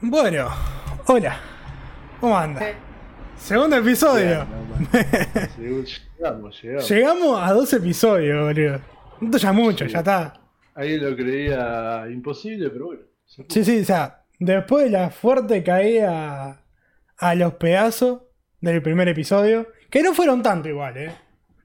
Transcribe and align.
Bueno, 0.00 0.48
hola. 1.06 1.40
¿Cómo 2.20 2.36
anda? 2.36 2.60
Segundo 3.36 3.76
episodio. 3.76 4.46
llegamos, 5.58 6.62
llegamos. 6.62 6.88
Llegamos 6.90 7.40
a 7.42 7.52
dos 7.52 7.72
episodios, 7.72 8.42
boludo. 8.54 8.80
Esto 9.20 9.38
ya 9.38 9.48
es 9.50 9.54
mucho, 9.54 9.84
Sí. 9.86 9.92
ya 9.92 9.98
está. 9.98 10.40
Ahí 10.74 10.96
lo 10.98 11.14
creía 11.16 12.04
imposible, 12.10 12.70
pero 12.70 12.86
bueno. 12.86 13.02
Sí, 13.48 13.64
sí, 13.64 13.80
o 13.80 13.84
sea, 13.84 14.24
después 14.38 14.84
de 14.84 14.90
la 14.90 15.10
fuerte 15.10 15.62
caída 15.62 16.62
a 17.16 17.34
los 17.34 17.54
pedazos 17.54 18.22
del 18.60 18.80
primer 18.82 19.08
episodio, 19.08 19.68
que 19.90 20.02
no 20.02 20.14
fueron 20.14 20.42
tanto 20.42 20.68
igual, 20.68 20.96
¿eh? 20.96 21.14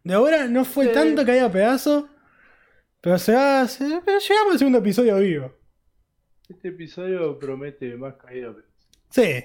De 0.04 0.14
ahora 0.16 0.48
no 0.48 0.66
fue 0.66 0.88
Sí. 0.88 0.92
tanto 0.94 1.26
caída 1.26 1.46
a 1.46 1.52
pedazos, 1.52 2.06
pero 3.02 3.18
se 3.18 3.34
va, 3.34 3.68
se- 3.68 4.02
pero 4.04 4.20
llegamos 4.20 4.54
al 4.54 4.58
segundo 4.60 4.80
episodio 4.80 5.18
vivo. 5.18 5.54
Este 6.56 6.70
episodio 6.70 7.38
promete 7.40 7.96
más 7.96 8.16
caída. 8.16 8.54
pero- 8.54 8.68
Sí. 9.10 9.44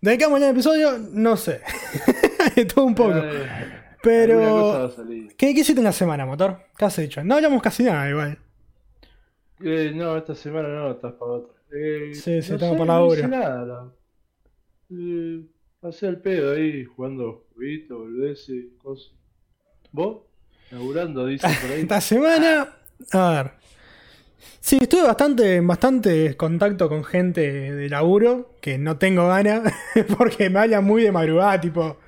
¿De 0.00 0.16
qué 0.16 0.24
vamos 0.24 0.40
el 0.40 0.50
episodio? 0.50 0.98
No 1.12 1.36
sé. 1.36 1.60
Todo 2.74 2.84
un 2.84 2.94
poco. 2.94 3.14
Pero. 4.02 4.92
¿Qué, 5.36 5.54
¿Qué 5.54 5.60
hiciste 5.60 5.80
en 5.80 5.84
la 5.84 5.92
semana, 5.92 6.24
motor? 6.24 6.58
¿Qué 6.76 6.84
has 6.84 6.98
hecho? 6.98 7.22
No 7.24 7.34
hablamos 7.34 7.60
casi 7.62 7.82
nada 7.82 8.08
igual. 8.08 8.38
Eh, 9.60 9.90
no, 9.94 10.16
esta 10.16 10.34
semana 10.36 10.68
no, 10.68 10.92
estás 10.92 11.12
para 11.14 11.32
otra. 11.32 11.54
Eh, 11.72 12.14
Sí, 12.14 12.40
sí, 12.42 12.52
no 12.52 12.58
sé, 12.60 12.74
no 12.76 13.14
hice 13.14 13.28
nada. 13.28 13.64
la- 13.66 13.92
Eh, 14.90 15.42
pasé 15.80 16.06
el 16.06 16.20
pedo 16.20 16.52
ahí 16.54 16.84
jugando 16.84 17.44
juguitos, 17.54 17.98
boludeces, 17.98 18.66
cosas. 18.82 19.12
¿Vos? 19.90 20.22
Laburando, 20.70 21.26
dice 21.26 21.46
por 21.60 21.70
ahí. 21.72 21.80
Esta 21.82 22.00
semana. 22.00 22.68
A 23.12 23.30
ver. 23.42 23.52
Sí, 24.60 24.78
estuve 24.80 25.02
bastante 25.02 25.56
en 25.56 25.66
bastante 25.66 26.36
contacto 26.36 26.88
con 26.88 27.04
gente 27.04 27.40
de 27.74 27.88
laburo 27.88 28.54
que 28.60 28.78
no 28.78 28.96
tengo 28.98 29.28
ganas 29.28 29.62
porque 30.18 30.50
me 30.50 30.60
hablan 30.60 30.84
muy 30.84 31.02
de 31.02 31.12
madrugada, 31.12 31.60
tipo 31.60 31.98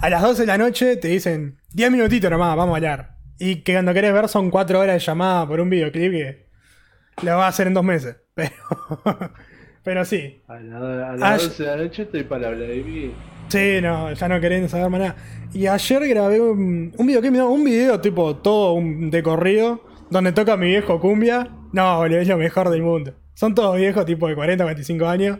a 0.00 0.10
las 0.10 0.22
12 0.22 0.42
de 0.42 0.46
la 0.46 0.58
noche 0.58 0.96
te 0.96 1.08
dicen 1.08 1.58
10 1.72 1.90
minutitos 1.90 2.30
nomás, 2.30 2.56
vamos 2.56 2.74
a 2.74 2.76
hablar. 2.76 3.16
Y 3.38 3.56
que 3.62 3.72
cuando 3.74 3.92
querés 3.94 4.12
ver 4.12 4.28
son 4.28 4.50
4 4.50 4.78
horas 4.80 4.94
de 4.94 5.00
llamada 5.00 5.46
por 5.46 5.60
un 5.60 5.68
videoclip 5.70 6.12
que 6.12 6.46
lo 7.22 7.36
vas 7.36 7.44
a 7.46 7.48
hacer 7.48 7.66
en 7.66 7.74
dos 7.74 7.84
meses. 7.84 8.16
Pero, 8.34 8.52
pero 9.82 10.04
sí. 10.04 10.42
A, 10.48 10.58
la- 10.58 11.10
a 11.12 11.16
las 11.16 11.42
yo- 11.42 11.48
12 11.48 11.62
de 11.62 11.68
la 11.70 11.76
noche 11.84 12.02
estoy 12.02 12.24
para 12.24 12.48
hablar 12.48 12.68
de 12.68 12.82
mí. 12.82 13.12
Sí, 13.48 13.78
no, 13.80 14.12
ya 14.12 14.28
no 14.28 14.40
querés 14.40 14.68
saber 14.70 14.90
más 14.90 15.00
nada. 15.00 15.16
Y 15.54 15.66
ayer 15.68 16.08
grabé 16.08 16.40
un, 16.40 16.92
un 16.96 17.06
videoclip, 17.06 17.32
no, 17.34 17.48
un 17.50 17.62
video 17.64 18.00
tipo 18.00 18.36
todo 18.36 18.72
un 18.74 19.10
de 19.10 19.22
corrido, 19.22 19.85
donde 20.10 20.32
toca 20.32 20.56
mi 20.56 20.66
viejo 20.68 21.00
cumbia. 21.00 21.48
No, 21.72 21.98
boludo, 21.98 22.18
es 22.20 22.28
lo 22.28 22.36
mejor 22.38 22.70
del 22.70 22.82
mundo. 22.82 23.14
Son 23.34 23.54
todos 23.54 23.76
viejos, 23.76 24.06
tipo 24.06 24.28
de 24.28 24.34
40, 24.34 24.64
25 24.64 25.06
años. 25.06 25.38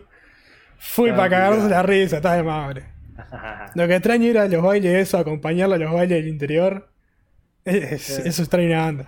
Fui 0.77 1.09
para 1.11 1.29
cagarse 1.29 1.69
la 1.69 1.81
risa, 1.83 2.17
está 2.17 2.33
de 2.33 2.43
madre. 2.43 2.85
Lo 3.75 3.87
que 3.87 3.95
extraño 3.95 4.27
era 4.29 4.47
los 4.47 4.61
bailes, 4.63 4.95
eso, 4.95 5.17
acompañarlo 5.17 5.73
a 5.75 5.77
los 5.79 5.91
bailes 5.91 6.19
del 6.19 6.27
interior. 6.27 6.89
Es- 7.65 7.91
es- 7.93 8.01
Sí. 8.03 8.21
Eso 8.25 8.43
extraño 8.43 8.67
una 8.67 8.81
banda. 8.85 9.05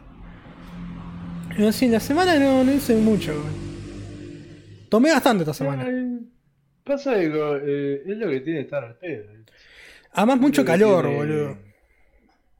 Pero 1.56 1.72
sí, 1.72 1.86
en 1.86 1.92
la 1.92 2.00
semana 2.00 2.40
no, 2.40 2.64
no 2.64 2.72
hice 2.74 2.96
mucho. 2.96 3.34
Tomé 4.90 5.12
bastante 5.12 5.44
esta 5.44 5.54
semana. 5.54 5.86
Eh, 5.88 6.20
Pasa 6.84 7.14
que 7.14 7.28
eh, 7.28 8.02
es 8.08 8.18
lo 8.18 8.28
que 8.30 8.40
tiene 8.40 8.62
estar 8.62 8.84
al 8.84 8.96
pedo. 8.96 9.26
Además, 10.14 10.40
mucho 10.40 10.66
calor, 10.66 11.04
tiene- 11.06 11.18
boludo. 11.18 11.58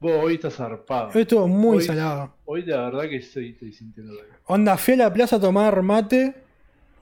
Vos 0.00 0.12
hoy 0.22 0.34
estás 0.34 0.54
zarpado. 0.54 1.10
Hoy 1.14 1.22
estuvo 1.22 1.46
muy 1.46 1.78
Hoy- 1.78 1.84
salado. 1.84 2.34
Hoy 2.46 2.62
la 2.64 2.82
verdad 2.82 3.02
que 3.08 3.16
estoy, 3.16 3.50
estoy 3.50 3.72
sintiendo 3.72 4.14
dolor. 4.14 4.28
Onda, 4.46 4.76
fui 4.78 4.94
a 4.94 4.96
la 4.96 5.12
plaza 5.12 5.36
a 5.36 5.40
tomar 5.40 5.82
mate, 5.82 6.34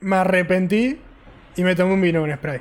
me 0.01 0.17
arrepentí 0.17 0.99
y 1.57 1.63
me 1.63 1.75
tomé 1.77 1.95
un 1.95 2.01
vino 2.03 2.21
con 2.21 2.35
spray. 2.35 2.61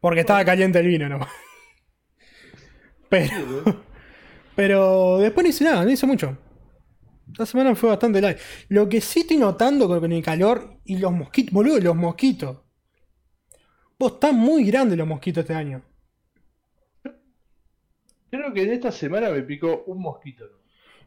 Porque 0.00 0.20
estaba 0.20 0.44
caliente 0.44 0.78
el 0.80 0.86
vino 0.88 1.08
nomás. 1.08 1.28
Pero, 3.08 3.30
pero 4.56 5.18
después 5.18 5.44
no 5.44 5.50
hice 5.50 5.64
nada, 5.64 5.84
no 5.84 5.90
hice 5.90 6.06
mucho. 6.06 6.36
Esta 7.28 7.46
semana 7.46 7.74
fue 7.74 7.88
bastante 7.90 8.20
light. 8.20 8.38
Lo 8.68 8.88
que 8.88 9.00
sí 9.00 9.20
estoy 9.20 9.36
notando 9.36 9.86
con 9.88 10.00
con 10.00 10.12
el 10.12 10.22
calor 10.22 10.78
y 10.84 10.98
los 10.98 11.12
mosquitos, 11.12 11.52
boludo, 11.52 11.78
los 11.80 11.94
mosquitos. 11.96 12.58
Vos 13.98 14.12
están 14.14 14.36
muy 14.36 14.64
grandes 14.64 14.98
los 14.98 15.06
mosquitos 15.06 15.42
este 15.42 15.54
año. 15.54 15.82
Creo 18.36 18.52
que 18.52 18.62
en 18.62 18.72
esta 18.72 18.92
semana 18.92 19.30
me 19.30 19.42
picó 19.42 19.84
un 19.86 20.00
mosquito. 20.02 20.44
¿no? 20.44 20.56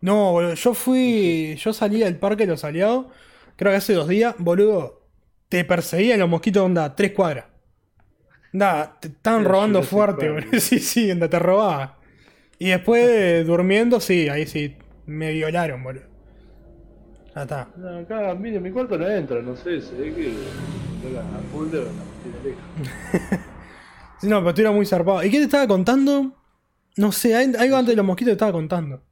No, 0.02 0.32
boludo, 0.32 0.54
yo 0.56 0.74
fui. 0.74 1.56
Yo 1.58 1.74
salí 1.74 2.02
al 2.04 2.16
parque 2.16 2.46
de 2.46 2.52
los 2.52 2.64
aliados, 2.64 3.08
creo 3.56 3.72
que 3.72 3.78
hace 3.78 3.94
dos 3.94 4.08
días, 4.08 4.36
boludo. 4.38 5.04
Te 5.48 5.66
perseguían 5.66 6.20
los 6.20 6.30
mosquitos, 6.30 6.64
onda, 6.64 6.96
tres 6.96 7.12
cuadras. 7.12 7.46
Onda, 8.54 8.98
te 9.00 9.10
estaban 9.10 9.46
robando 9.46 9.84
fuerte, 9.84 10.30
boludo. 10.30 10.50
Sí, 10.60 10.80
sí, 10.80 11.12
onda, 11.12 11.30
te 11.30 11.40
robaba. 11.40 11.98
Y 12.58 12.70
después, 12.70 13.08
eh, 13.08 13.44
durmiendo, 13.48 14.00
sí, 14.00 14.28
ahí 14.28 14.48
sí, 14.48 14.76
me 15.06 15.32
violaron, 15.32 15.84
boludo. 15.84 16.06
Ya 17.36 17.44
está. 17.44 17.70
No, 17.76 18.00
acá, 18.00 18.34
mire, 18.34 18.60
mi 18.60 18.72
cuarto 18.72 18.98
no 18.98 19.08
entra, 19.08 19.42
no 19.42 19.56
sé, 19.56 19.82
se 19.82 19.96
ve 19.96 20.14
que 20.14 20.34
la 21.14 21.22
a 21.22 21.40
full 21.52 21.70
de 21.70 21.80
la 21.80 21.92
tiene 22.24 22.44
lejos. 22.44 23.40
Sí, 24.20 24.28
no, 24.28 24.40
pero 24.40 24.50
estuviera 24.50 24.72
muy 24.74 24.86
zarpado. 24.86 25.24
¿Y 25.24 25.32
qué 25.32 25.38
te 25.38 25.44
estaba 25.46 25.66
contando? 25.66 26.34
No 26.98 27.12
sé, 27.12 27.36
hay- 27.36 27.54
algo 27.58 27.76
antes 27.78 27.92
de 27.94 27.96
los 27.98 28.06
mosquitos 28.06 28.32
te 28.32 28.34
estaba 28.34 28.52
contando. 28.52 29.04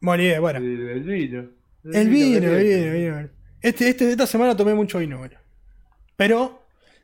Bueno, 0.00 0.22
y, 0.22 0.38
bueno. 0.38 0.58
El, 0.58 0.88
el 0.88 1.02
vino. 1.02 1.48
El 1.84 2.08
vino, 2.10 2.40
que 2.40 2.46
el 2.60 2.66
tiene. 2.66 2.90
vino, 2.92 3.16
vino. 3.18 3.30
Este, 3.60 3.88
este, 3.88 4.10
esta 4.10 4.26
semana 4.26 4.56
tomé 4.56 4.74
mucho 4.74 4.98
vino, 4.98 5.18
bueno. 5.18 5.36
Pero 6.16 6.62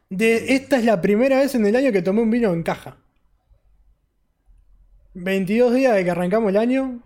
de, 0.09 0.55
esta 0.55 0.79
es 0.79 0.85
la 0.85 1.01
primera 1.01 1.39
vez 1.39 1.55
en 1.55 1.67
el 1.67 1.77
año 1.77 1.93
que 1.93 2.03
tomé 2.03 2.23
un 2.23 2.31
vino 2.31 2.53
en 2.53 2.63
caja. 2.63 2.99
22 5.15 5.75
días 5.75 5.95
de 5.95 6.05
que 6.05 6.11
arrancamos 6.11 6.51
el 6.51 6.57
año. 6.57 7.01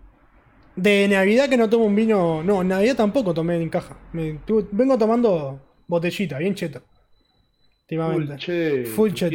De 0.75 1.07
Navidad 1.09 1.49
que 1.49 1.57
no 1.57 1.69
tomo 1.69 1.85
un 1.85 1.95
vino. 1.95 2.43
No, 2.43 2.61
en 2.61 2.67
Navidad 2.69 2.95
tampoco 2.95 3.33
tomé 3.33 3.55
en 3.61 3.69
caja. 3.69 3.97
Me- 4.13 4.39
tu- 4.45 4.67
vengo 4.71 4.97
tomando 4.97 5.61
botellita, 5.87 6.37
bien 6.37 6.55
cheto. 6.55 6.79
Full 6.79 7.97
Últimamente. 7.99 8.35
che, 8.37 8.85
Full 8.85 9.11
cheto. 9.13 9.31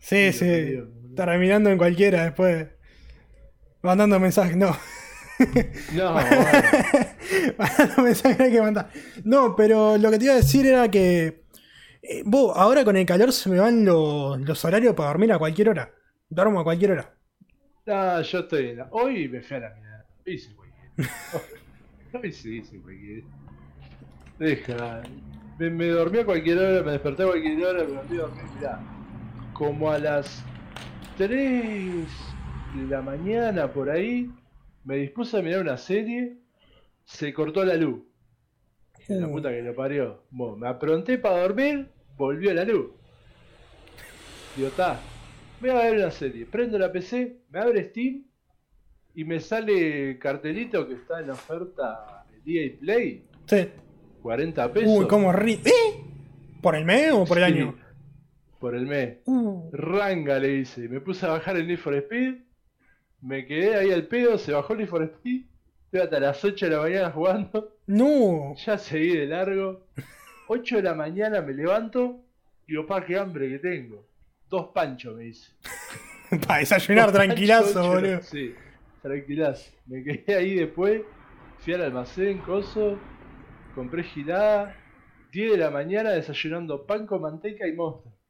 Sí, 0.00 0.32
sí. 0.32 0.78
Terminando 1.14 1.70
en 1.70 1.78
cualquiera 1.78 2.24
después. 2.24 2.68
Mandando 3.82 4.18
mensajes, 4.20 4.56
no. 4.56 4.76
No. 5.88 6.14
Mandando 7.58 8.02
mensajes 8.02 8.38
no 8.38 8.44
hay 8.44 8.52
que 8.52 8.60
mandar. 8.60 8.90
No, 9.24 9.56
pero 9.56 9.98
lo 9.98 10.10
que 10.10 10.18
te 10.18 10.24
iba 10.26 10.34
a 10.34 10.36
decir 10.36 10.66
era 10.66 10.88
que. 10.90 11.44
eh, 12.02 12.22
vos, 12.24 12.52
ahora 12.56 12.84
con 12.84 12.96
el 12.96 13.06
calor 13.06 13.32
se 13.32 13.48
me 13.50 13.58
van 13.58 13.84
los, 13.84 14.40
los 14.40 14.64
horarios 14.64 14.94
para 14.94 15.08
dormir 15.10 15.32
a 15.32 15.38
cualquier 15.38 15.70
hora. 15.70 15.92
Duermo 16.28 16.60
a 16.60 16.64
cualquier 16.64 16.92
hora. 16.92 17.14
No, 17.86 18.22
yo 18.22 18.38
estoy 18.40 18.70
en 18.70 18.76
la... 18.78 18.88
Hoy 18.92 19.28
me 19.28 19.42
fui 19.42 19.56
a 19.56 19.60
la 19.60 19.70
mierda. 19.74 20.06
Hoy 20.26 20.34
hice 20.34 20.54
cualquiera. 20.54 20.92
Hoy 22.12 22.32
sí 22.32 22.62
cualquiera. 22.82 23.26
Deja. 24.38 25.12
Me, 25.58 25.70
me 25.70 25.88
dormí 25.88 26.18
a 26.18 26.24
cualquier 26.26 26.58
hora, 26.58 26.82
me 26.82 26.92
desperté 26.92 27.22
a 27.22 27.26
cualquier 27.26 27.64
hora, 27.64 27.84
me 27.84 27.92
volví 27.94 28.18
a 28.18 28.22
dormir. 28.22 28.50
Mirá, 28.50 28.88
como 29.52 29.90
a 29.90 29.98
las 29.98 30.46
3 31.28 32.08
de 32.74 32.86
la 32.88 33.00
mañana 33.00 33.72
por 33.72 33.88
ahí, 33.88 34.28
me 34.82 34.96
dispuse 34.96 35.38
a 35.38 35.42
mirar 35.42 35.60
una 35.60 35.76
serie, 35.76 36.36
se 37.04 37.32
cortó 37.32 37.64
la 37.64 37.76
luz. 37.76 38.02
La 39.06 39.28
puta 39.28 39.50
que 39.50 39.62
lo 39.62 39.72
parió. 39.72 40.24
Bueno, 40.30 40.56
me 40.56 40.66
apronté 40.66 41.18
para 41.18 41.42
dormir, 41.42 41.88
volvió 42.16 42.52
la 42.52 42.64
luz. 42.64 42.90
Digo, 44.56 44.66
está. 44.66 44.98
Voy 45.60 45.70
a 45.70 45.74
ver 45.74 45.96
una 45.98 46.10
serie. 46.10 46.44
Prendo 46.44 46.76
la 46.76 46.90
PC, 46.90 47.36
me 47.50 47.60
abre 47.60 47.84
Steam 47.90 48.24
y 49.14 49.22
me 49.22 49.38
sale 49.38 50.18
cartelito 50.18 50.88
que 50.88 50.94
está 50.94 51.20
en 51.20 51.30
oferta 51.30 52.26
el 52.44 52.56
EA 52.56 52.72
Play. 52.80 53.26
Sí. 53.46 53.68
40 54.22 54.72
pesos. 54.72 54.92
Uy, 54.92 55.06
cómo 55.06 55.32
ri. 55.32 55.60
¿Eh? 55.64 56.02
¿Por 56.60 56.74
el 56.74 56.84
mes 56.84 57.12
o 57.12 57.24
por 57.24 57.38
el 57.38 57.44
Sí, 57.44 57.52
año? 57.60 57.76
Por 58.62 58.76
el 58.76 58.86
mes. 58.86 59.18
Uh. 59.24 59.70
Ranga 59.72 60.38
le 60.38 60.58
hice. 60.58 60.88
Me 60.88 61.00
puse 61.00 61.26
a 61.26 61.30
bajar 61.30 61.56
el 61.56 61.66
Need 61.66 61.80
for 61.80 61.96
Speed. 61.96 62.36
Me 63.20 63.44
quedé 63.44 63.74
ahí 63.74 63.90
al 63.90 64.06
pedo, 64.06 64.38
se 64.38 64.52
bajó 64.52 64.74
el 64.74 64.78
Need 64.78 64.88
for 64.88 65.02
Speed. 65.02 65.46
Estoy 65.86 66.00
hasta 66.00 66.20
las 66.20 66.44
8 66.44 66.66
de 66.66 66.76
la 66.76 66.80
mañana 66.80 67.10
jugando. 67.10 67.76
No. 67.88 68.54
Ya 68.64 68.78
seguí 68.78 69.16
de 69.16 69.26
largo. 69.26 69.88
8 70.46 70.76
de 70.76 70.82
la 70.82 70.94
mañana 70.94 71.42
me 71.42 71.54
levanto. 71.54 72.20
Digo, 72.64 72.86
pa, 72.86 73.04
qué 73.04 73.18
hambre 73.18 73.48
que 73.48 73.58
tengo. 73.58 74.06
Dos 74.48 74.68
panchos 74.72 75.16
me 75.16 75.24
hice. 75.26 75.50
Para 76.46 76.60
desayunar 76.60 77.06
Dos 77.06 77.14
tranquilazo, 77.20 77.88
boludo. 77.94 78.22
Sí, 78.22 78.54
tranquilazo. 79.02 79.72
Me 79.86 80.04
quedé 80.04 80.36
ahí 80.36 80.54
después. 80.54 81.02
Fui 81.58 81.74
al 81.74 81.82
almacén, 81.82 82.38
coso. 82.38 82.96
Compré 83.74 84.04
gilada. 84.04 84.76
10 85.32 85.50
de 85.50 85.58
la 85.58 85.70
mañana 85.70 86.10
desayunando 86.10 86.86
pan 86.86 87.08
con 87.08 87.22
manteca 87.22 87.66
y 87.66 87.72
monster. 87.72 88.21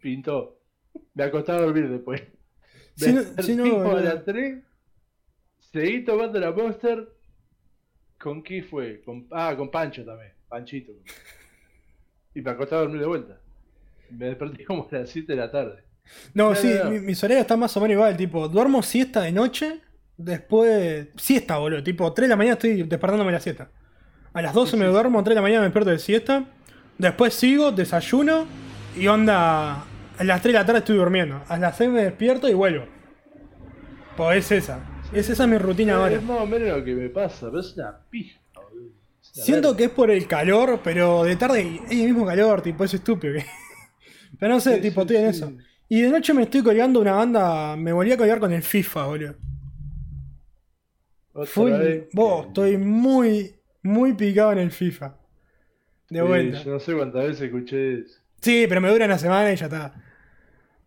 Pintó. 0.00 0.58
Me 1.14 1.24
acosté 1.24 1.52
a 1.52 1.60
dormir 1.60 1.88
después. 1.88 2.22
Si 2.96 3.12
no- 3.12 3.20
Desperté 3.20 3.42
si 3.44 3.56
no, 3.56 3.90
a 3.90 4.00
las 4.00 4.24
3. 4.24 4.62
Seguí 5.72 6.04
tomando 6.04 6.38
la 6.40 6.52
monster. 6.52 7.08
¿Con 8.18 8.42
qué 8.42 8.62
fue? 8.62 9.00
Con, 9.02 9.26
ah, 9.30 9.54
con 9.56 9.70
Pancho 9.70 10.04
también. 10.04 10.32
panchito. 10.48 10.92
Y 12.34 12.40
me 12.42 12.50
acosté 12.50 12.74
a 12.74 12.78
dormir 12.78 13.00
de 13.00 13.06
vuelta. 13.06 13.40
Me 14.10 14.26
desperté 14.26 14.64
como 14.64 14.88
a 14.90 14.94
las 14.96 15.08
7 15.10 15.32
de 15.32 15.38
la 15.38 15.50
tarde. 15.50 15.84
No, 16.34 16.50
No, 16.50 16.54
sí, 16.56 16.72
mi- 16.90 16.98
mis 17.00 17.22
horarios 17.22 17.42
están 17.42 17.60
más 17.60 17.76
o 17.76 17.80
menos 17.80 17.94
igual, 17.94 18.16
tipo, 18.16 18.48
duermo 18.48 18.82
siesta 18.82 19.22
de 19.22 19.30
noche, 19.32 19.80
después, 20.16 21.08
siesta, 21.16 21.58
boludo, 21.58 21.82
tipo, 21.84 22.12
3 22.12 22.26
de 22.26 22.30
la 22.30 22.36
mañana 22.36 22.54
estoy 22.54 22.82
despertándome 22.82 23.30
la 23.32 23.38
siesta. 23.40 23.70
A 24.32 24.42
las 24.42 24.52
12 24.52 24.72
Sí, 24.72 24.76
me 24.76 24.86
sí, 24.86 24.92
duermo, 24.92 25.22
3 25.22 25.30
de 25.30 25.34
la 25.36 25.42
mañana 25.42 25.60
me 25.60 25.66
despierto 25.66 25.90
de 25.90 25.98
siesta, 26.00 26.44
después 26.98 27.32
sigo, 27.34 27.70
desayuno, 27.70 28.46
y 28.96 29.06
onda, 29.06 29.84
a 30.18 30.24
las 30.24 30.42
3 30.42 30.52
de 30.52 30.58
la 30.60 30.66
tarde 30.66 30.78
estoy 30.80 30.96
durmiendo, 30.96 31.42
a 31.48 31.58
las 31.58 31.76
6 31.76 31.90
me 31.90 32.02
despierto 32.04 32.48
y 32.48 32.54
vuelvo. 32.54 32.84
Pues 34.16 34.50
es 34.50 34.64
esa, 34.64 34.80
es 35.12 35.28
esa 35.30 35.46
mi 35.46 35.56
rutina 35.58 35.96
ahora. 35.96 36.14
Es 36.16 36.22
más 36.22 36.40
o 36.40 36.46
menos 36.46 36.78
lo 36.78 36.84
que 36.84 36.94
me 36.94 37.08
pasa, 37.08 37.46
pero 37.48 37.60
es 37.60 37.74
una 37.76 37.98
pija, 38.10 38.38
boludo. 38.54 38.90
Siento 39.20 39.76
que 39.76 39.84
es 39.84 39.90
por 39.90 40.10
el 40.10 40.26
calor, 40.26 40.80
pero 40.82 41.24
de 41.24 41.36
tarde 41.36 41.80
es 41.86 41.90
el 41.92 42.06
mismo 42.08 42.26
calor, 42.26 42.62
tipo, 42.62 42.84
es 42.84 42.94
estúpido. 42.94 43.34
que- 43.34 43.46
Pero 44.38 44.54
no 44.54 44.60
sé, 44.60 44.76
Sí, 44.76 44.82
tipo, 44.82 45.02
sí, 45.02 45.14
estoy 45.14 45.16
en 45.16 45.34
sí. 45.34 45.38
eso. 45.38 45.52
Y 45.88 46.02
de 46.02 46.08
noche 46.08 46.32
me 46.32 46.42
estoy 46.42 46.62
colgando 46.62 47.00
una 47.00 47.12
banda, 47.12 47.76
me 47.76 47.92
volví 47.92 48.12
a 48.12 48.16
colgar 48.16 48.38
con 48.40 48.52
el 48.52 48.62
FIFA, 48.62 49.06
boludo. 49.06 49.34
Vez 51.34 52.08
vos, 52.12 52.46
estoy 52.48 52.76
muy, 52.76 53.54
muy 53.82 54.14
picado 54.14 54.52
en 54.52 54.58
el 54.58 54.70
FIFA. 54.70 55.16
De 56.08 56.20
Sí, 56.20 56.26
vuelta. 56.26 56.62
Yo 56.62 56.72
no 56.72 56.80
sé 56.80 56.94
cuántas 56.94 57.22
veces 57.24 57.42
escuché 57.42 58.00
eso. 58.00 58.19
Sí, 58.40 58.66
pero 58.68 58.80
me 58.80 58.88
dura 58.90 59.04
una 59.06 59.18
semana 59.18 59.52
y 59.52 59.56
ya 59.56 59.66
está. 59.66 59.92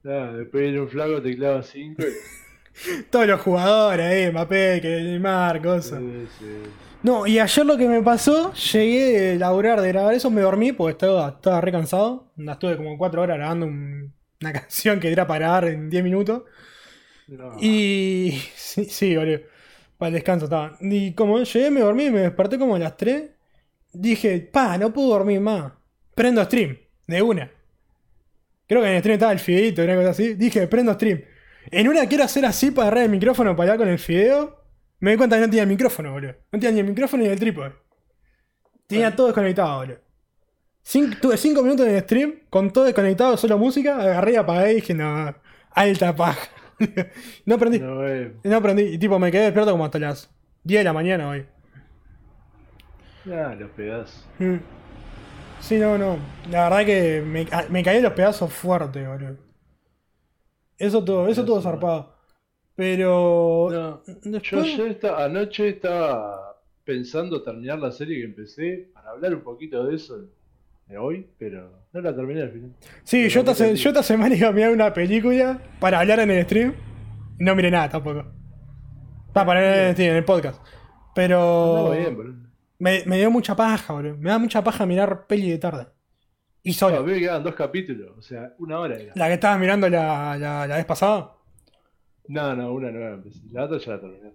Después 0.04 0.64
viene 0.64 0.82
un 0.82 0.90
flaco, 0.90 1.22
te 1.22 1.36
clava 1.36 1.64
5 1.64 2.02
y. 2.02 3.04
Todos 3.12 3.28
los 3.28 3.40
jugadores, 3.42 4.06
eh, 4.12 4.32
Mbappé, 4.32 4.80
que 4.82 4.90
Neymar, 5.02 5.62
cosas. 5.62 6.00
Sí, 6.00 6.28
sí. 6.40 6.46
No, 7.04 7.28
y 7.28 7.38
ayer 7.38 7.66
lo 7.66 7.78
que 7.78 7.88
me 7.88 8.02
pasó, 8.02 8.52
llegué 8.54 9.12
de 9.32 9.36
laburar, 9.38 9.80
de 9.82 9.90
grabar 9.90 10.14
eso, 10.16 10.32
me 10.32 10.42
dormí 10.42 10.72
porque 10.72 10.92
estaba, 10.94 11.30
estaba 11.30 11.62
re 11.62 11.72
cansado. 11.72 12.32
Estuve 12.38 12.78
como 12.78 12.98
4 12.98 13.22
horas 13.22 13.38
grabando 13.38 13.66
un- 13.68 14.14
una 14.42 14.54
canción 14.54 15.00
que 15.00 15.12
era 15.12 15.28
para 15.28 15.40
grabar 15.46 15.66
en 15.66 15.90
10 15.90 16.04
minutos. 16.04 16.44
No. 17.28 17.56
Y. 17.60 18.42
Sí, 18.56 18.86
sí, 18.86 19.16
boludo. 19.16 19.42
Para 20.00 20.08
el 20.08 20.14
descanso 20.16 20.46
estaba. 20.46 20.76
Y 20.82 21.14
como 21.14 21.38
llegué, 21.44 21.70
me 21.70 21.82
dormí, 21.82 22.10
me 22.10 22.22
desperté 22.22 22.58
como 22.58 22.76
a 22.76 22.80
las 22.80 22.98
3. 22.98 23.30
Dije, 23.94 24.40
pa, 24.52 24.78
no 24.80 24.92
puedo 24.92 25.10
dormir 25.10 25.40
más. 25.40 25.74
Prendo 26.16 26.44
stream, 26.44 26.76
de 27.08 27.22
una. 27.22 27.52
Creo 28.68 28.82
que 28.82 28.88
en 28.88 28.94
el 28.96 29.00
stream 29.00 29.14
estaba 29.16 29.32
el 29.32 29.40
fideito, 29.40 29.84
una 29.84 29.96
cosa 29.96 30.10
así. 30.12 30.34
Dije, 30.36 30.68
prendo 30.68 30.94
stream. 30.94 31.22
En 31.72 31.88
una 31.88 32.06
quiero 32.08 32.24
hacer 32.24 32.46
así 32.46 32.72
para 32.72 32.88
agarrar 32.88 33.04
el 33.06 33.10
micrófono 33.12 33.56
para 33.56 33.74
hablar 33.74 33.86
con 33.86 33.94
el 33.94 34.00
fideo. 34.00 34.60
Me 35.00 35.12
di 35.12 35.18
cuenta 35.18 35.36
que 35.36 35.42
no 35.42 35.48
tenía 35.48 35.64
el 35.64 35.70
micrófono, 35.70 36.12
boludo. 36.14 36.34
No 36.52 36.60
tenía 36.60 36.72
ni 36.72 36.80
el 36.80 36.88
micrófono 36.88 37.24
ni 37.24 37.30
el 37.30 37.40
trípode. 37.40 37.74
Tenía 38.88 39.06
Bueno. 39.08 39.16
todo 39.18 39.28
desconectado, 39.28 39.80
boludo. 39.80 39.98
Cin- 40.86 41.20
tuve 41.20 41.38
5 41.38 41.62
minutos 41.64 41.88
en 41.88 41.96
el 41.96 42.02
stream, 42.04 42.34
con 42.50 42.72
todo 42.72 42.86
desconectado, 42.86 43.38
solo 43.38 43.58
música. 43.58 43.96
Agarré 44.02 44.34
y 44.34 44.36
apagué 44.36 44.72
y 44.72 44.76
dije, 44.76 44.94
no, 44.94 45.34
alta 45.72 46.16
paja. 46.16 46.50
no 47.46 47.56
aprendí. 47.56 47.80
No, 47.80 48.06
eh. 48.08 48.34
No 48.44 48.56
aprendí. 48.58 48.84
Y 48.84 48.98
tipo, 48.98 49.20
me 49.20 49.32
quedé 49.32 49.44
despierto 49.44 49.72
como 49.72 49.86
hasta 49.86 50.00
las 50.00 50.30
10 50.64 50.80
de 50.82 50.84
la 50.84 50.94
mañana 50.94 51.30
hoy. 51.30 51.46
Nah, 53.26 53.54
los 53.56 53.70
pedazos. 53.72 54.26
Mm. 54.40 54.56
Sí, 55.64 55.78
no, 55.78 55.98
no. 55.98 56.18
La 56.52 56.70
verdad 56.70 56.86
que 56.86 57.22
me, 57.26 57.48
me 57.70 57.84
caí 57.84 57.98
en 57.98 58.04
los 58.04 58.14
pedazos 58.14 58.52
fuerte, 58.52 59.08
boludo. 59.08 59.38
Eso 60.78 61.04
todo, 61.04 61.28
eso 61.28 61.46
todo 61.46 61.62
zarpado. 61.62 62.14
Pero. 62.76 64.02
No, 64.26 64.40
yo 64.40 64.60
ayer 64.62 64.88
esta- 64.88 65.24
anoche 65.24 65.70
estaba 65.70 66.58
pensando 66.84 67.42
terminar 67.44 67.80
la 67.80 67.92
serie 67.92 68.18
que 68.18 68.26
empecé 68.26 68.90
para 68.94 69.12
hablar 69.12 69.34
un 69.36 69.42
poquito 69.42 69.86
de 69.86 69.96
eso 69.96 70.18
de 70.88 70.98
hoy, 70.98 71.28
pero 71.38 71.72
no 71.94 72.02
la 72.02 72.14
terminé 72.14 72.42
al 72.42 72.52
final. 72.52 72.74
Sí, 73.04 73.30
yo 73.30 73.40
esta, 73.40 73.56
se- 73.56 73.76
yo 73.76 73.90
esta 73.92 74.04
semana 74.04 74.36
iba 74.36 74.50
a 74.50 74.52
mirar 74.52 74.72
una 74.72 74.94
película 74.94 75.62
para 75.80 76.00
hablar 76.02 76.20
en 76.20 76.32
el 76.32 76.44
stream. 76.44 76.74
No 77.40 77.56
miré 77.56 77.72
nada 77.72 77.90
tampoco. 77.90 78.26
Para 79.32 79.46
para 79.46 79.60
hablar 79.62 79.78
en 79.80 79.86
el, 79.88 79.94
stream, 79.94 80.12
en 80.12 80.18
el 80.18 80.26
podcast. 80.26 80.62
Pero. 81.16 81.40
No, 81.90 81.92
bien, 81.92 82.16
boludo. 82.18 82.43
Me, 82.80 83.04
me 83.06 83.18
dio 83.18 83.32
mucha 83.32 83.56
paja, 83.56 83.94
boludo. 83.94 84.18
Me 84.18 84.30
da 84.30 84.38
mucha 84.40 84.64
paja 84.64 84.86
mirar 84.86 85.26
peli 85.28 85.50
de 85.52 85.58
tarde. 85.58 85.88
Y 86.64 86.70
No, 86.72 86.76
solo. 86.76 87.04
mí 87.04 87.12
me 87.14 87.20
quedan 87.20 87.44
dos 87.44 87.56
capítulos, 87.56 88.12
o 88.18 88.22
sea, 88.22 88.54
una 88.60 88.80
hora 88.80 88.96
era. 88.98 89.12
La 89.16 89.28
que 89.28 89.34
estabas 89.34 89.60
mirando 89.60 89.90
la, 89.90 90.38
la, 90.38 90.66
la 90.68 90.76
vez 90.78 90.86
pasada. 90.86 91.34
No, 92.28 92.56
no, 92.56 92.72
una 92.74 92.90
nueva. 92.92 93.22
La 93.52 93.66
otra 93.66 93.78
ya 93.80 93.92
la 93.94 94.00
terminé. 94.00 94.32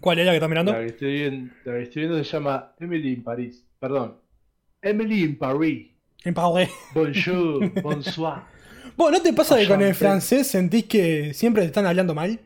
¿Cuál 0.00 0.20
es 0.20 0.24
la 0.26 0.32
que 0.32 0.36
estás 0.36 0.48
mirando? 0.48 0.72
La 0.72 0.78
que 0.80 0.86
estoy 0.86 1.12
viendo, 1.12 1.54
la 1.64 1.72
que 1.74 1.82
estoy 1.82 2.02
viendo 2.02 2.24
se 2.24 2.30
llama 2.30 2.72
Emily 2.78 3.12
in 3.12 3.22
Paris. 3.24 3.66
Perdón. 3.78 4.16
Emily 4.80 5.24
in 5.24 5.38
Paris. 5.38 5.88
En 6.24 6.32
Paris. 6.34 6.70
Bonjour, 6.94 7.68
bonsoir. 7.82 8.42
¿Vos 8.96 9.10
no 9.12 9.20
te 9.20 9.32
pasa 9.32 9.58
que 9.58 9.66
con 9.68 9.82
el 9.82 9.94
francés 9.94 10.46
sentís 10.46 10.84
que 10.84 11.34
siempre 11.34 11.62
te 11.62 11.66
están 11.68 11.86
hablando 11.86 12.14
mal? 12.14 12.38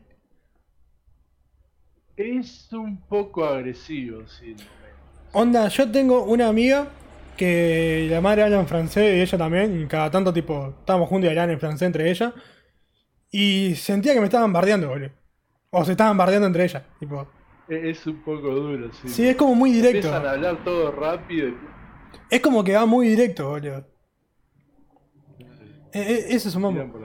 Es 2.17 2.71
un 2.71 2.97
poco 3.07 3.43
agresivo, 3.45 4.25
sí. 4.27 4.55
Onda, 5.33 5.67
yo 5.67 5.91
tengo 5.91 6.23
una 6.23 6.47
amiga 6.47 6.87
que 7.35 8.07
la 8.09 8.21
madre 8.21 8.43
habla 8.43 8.59
en 8.59 8.67
francés 8.67 9.17
y 9.17 9.21
ella 9.21 9.37
también, 9.37 9.81
y 9.81 9.85
cada 9.85 10.09
tanto 10.09 10.31
tipo, 10.33 10.73
estábamos 10.79 11.09
juntos 11.09 11.25
y 11.25 11.29
hablaban 11.29 11.49
en 11.51 11.59
francés 11.59 11.85
entre 11.87 12.09
ellas. 12.09 12.33
Y 13.31 13.75
sentía 13.75 14.13
que 14.13 14.19
me 14.21 14.27
estaban 14.27 14.53
bardeando, 14.53 14.87
boludo. 14.87 15.09
O 15.71 15.83
se 15.83 15.91
estaban 15.91 16.15
bardeando 16.15 16.47
entre 16.47 16.63
ellas. 16.63 16.83
Tipo. 16.99 17.27
E- 17.67 17.89
Es 17.89 18.07
un 18.07 18.23
poco 18.23 18.49
duro, 18.49 18.89
sí. 18.93 19.09
Sí, 19.09 19.27
es 19.27 19.35
como 19.35 19.55
muy 19.55 19.71
directo. 19.73 20.07
Empiezan 20.07 20.25
a 20.25 20.31
hablar 20.31 20.63
todo 20.63 20.91
rápido. 20.91 21.49
y- 21.49 21.57
Es 22.29 22.39
como 22.39 22.63
que 22.63 22.73
va 22.75 22.85
muy 22.85 23.09
directo, 23.09 23.49
boludo. 23.49 23.85
E- 25.91 25.99
e- 26.01 26.35
Eso 26.35 26.47
es 26.47 26.55
un 26.55 26.61
mambo. 26.61 26.99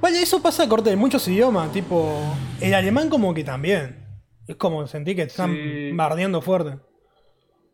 Vale, 0.00 0.22
eso 0.22 0.40
pasa 0.40 0.68
corte 0.68 0.90
en 0.92 0.98
muchos 1.00 1.26
idiomas, 1.26 1.72
tipo. 1.72 2.16
El 2.60 2.74
alemán 2.74 3.08
como 3.08 3.34
que 3.34 3.42
también. 3.42 4.01
Es 4.46 4.56
como 4.56 4.86
sentir 4.86 5.16
que 5.16 5.22
te 5.22 5.28
están 5.28 5.54
Sí. 5.54 5.92
bardeando 5.92 6.42
fuerte. 6.42 6.78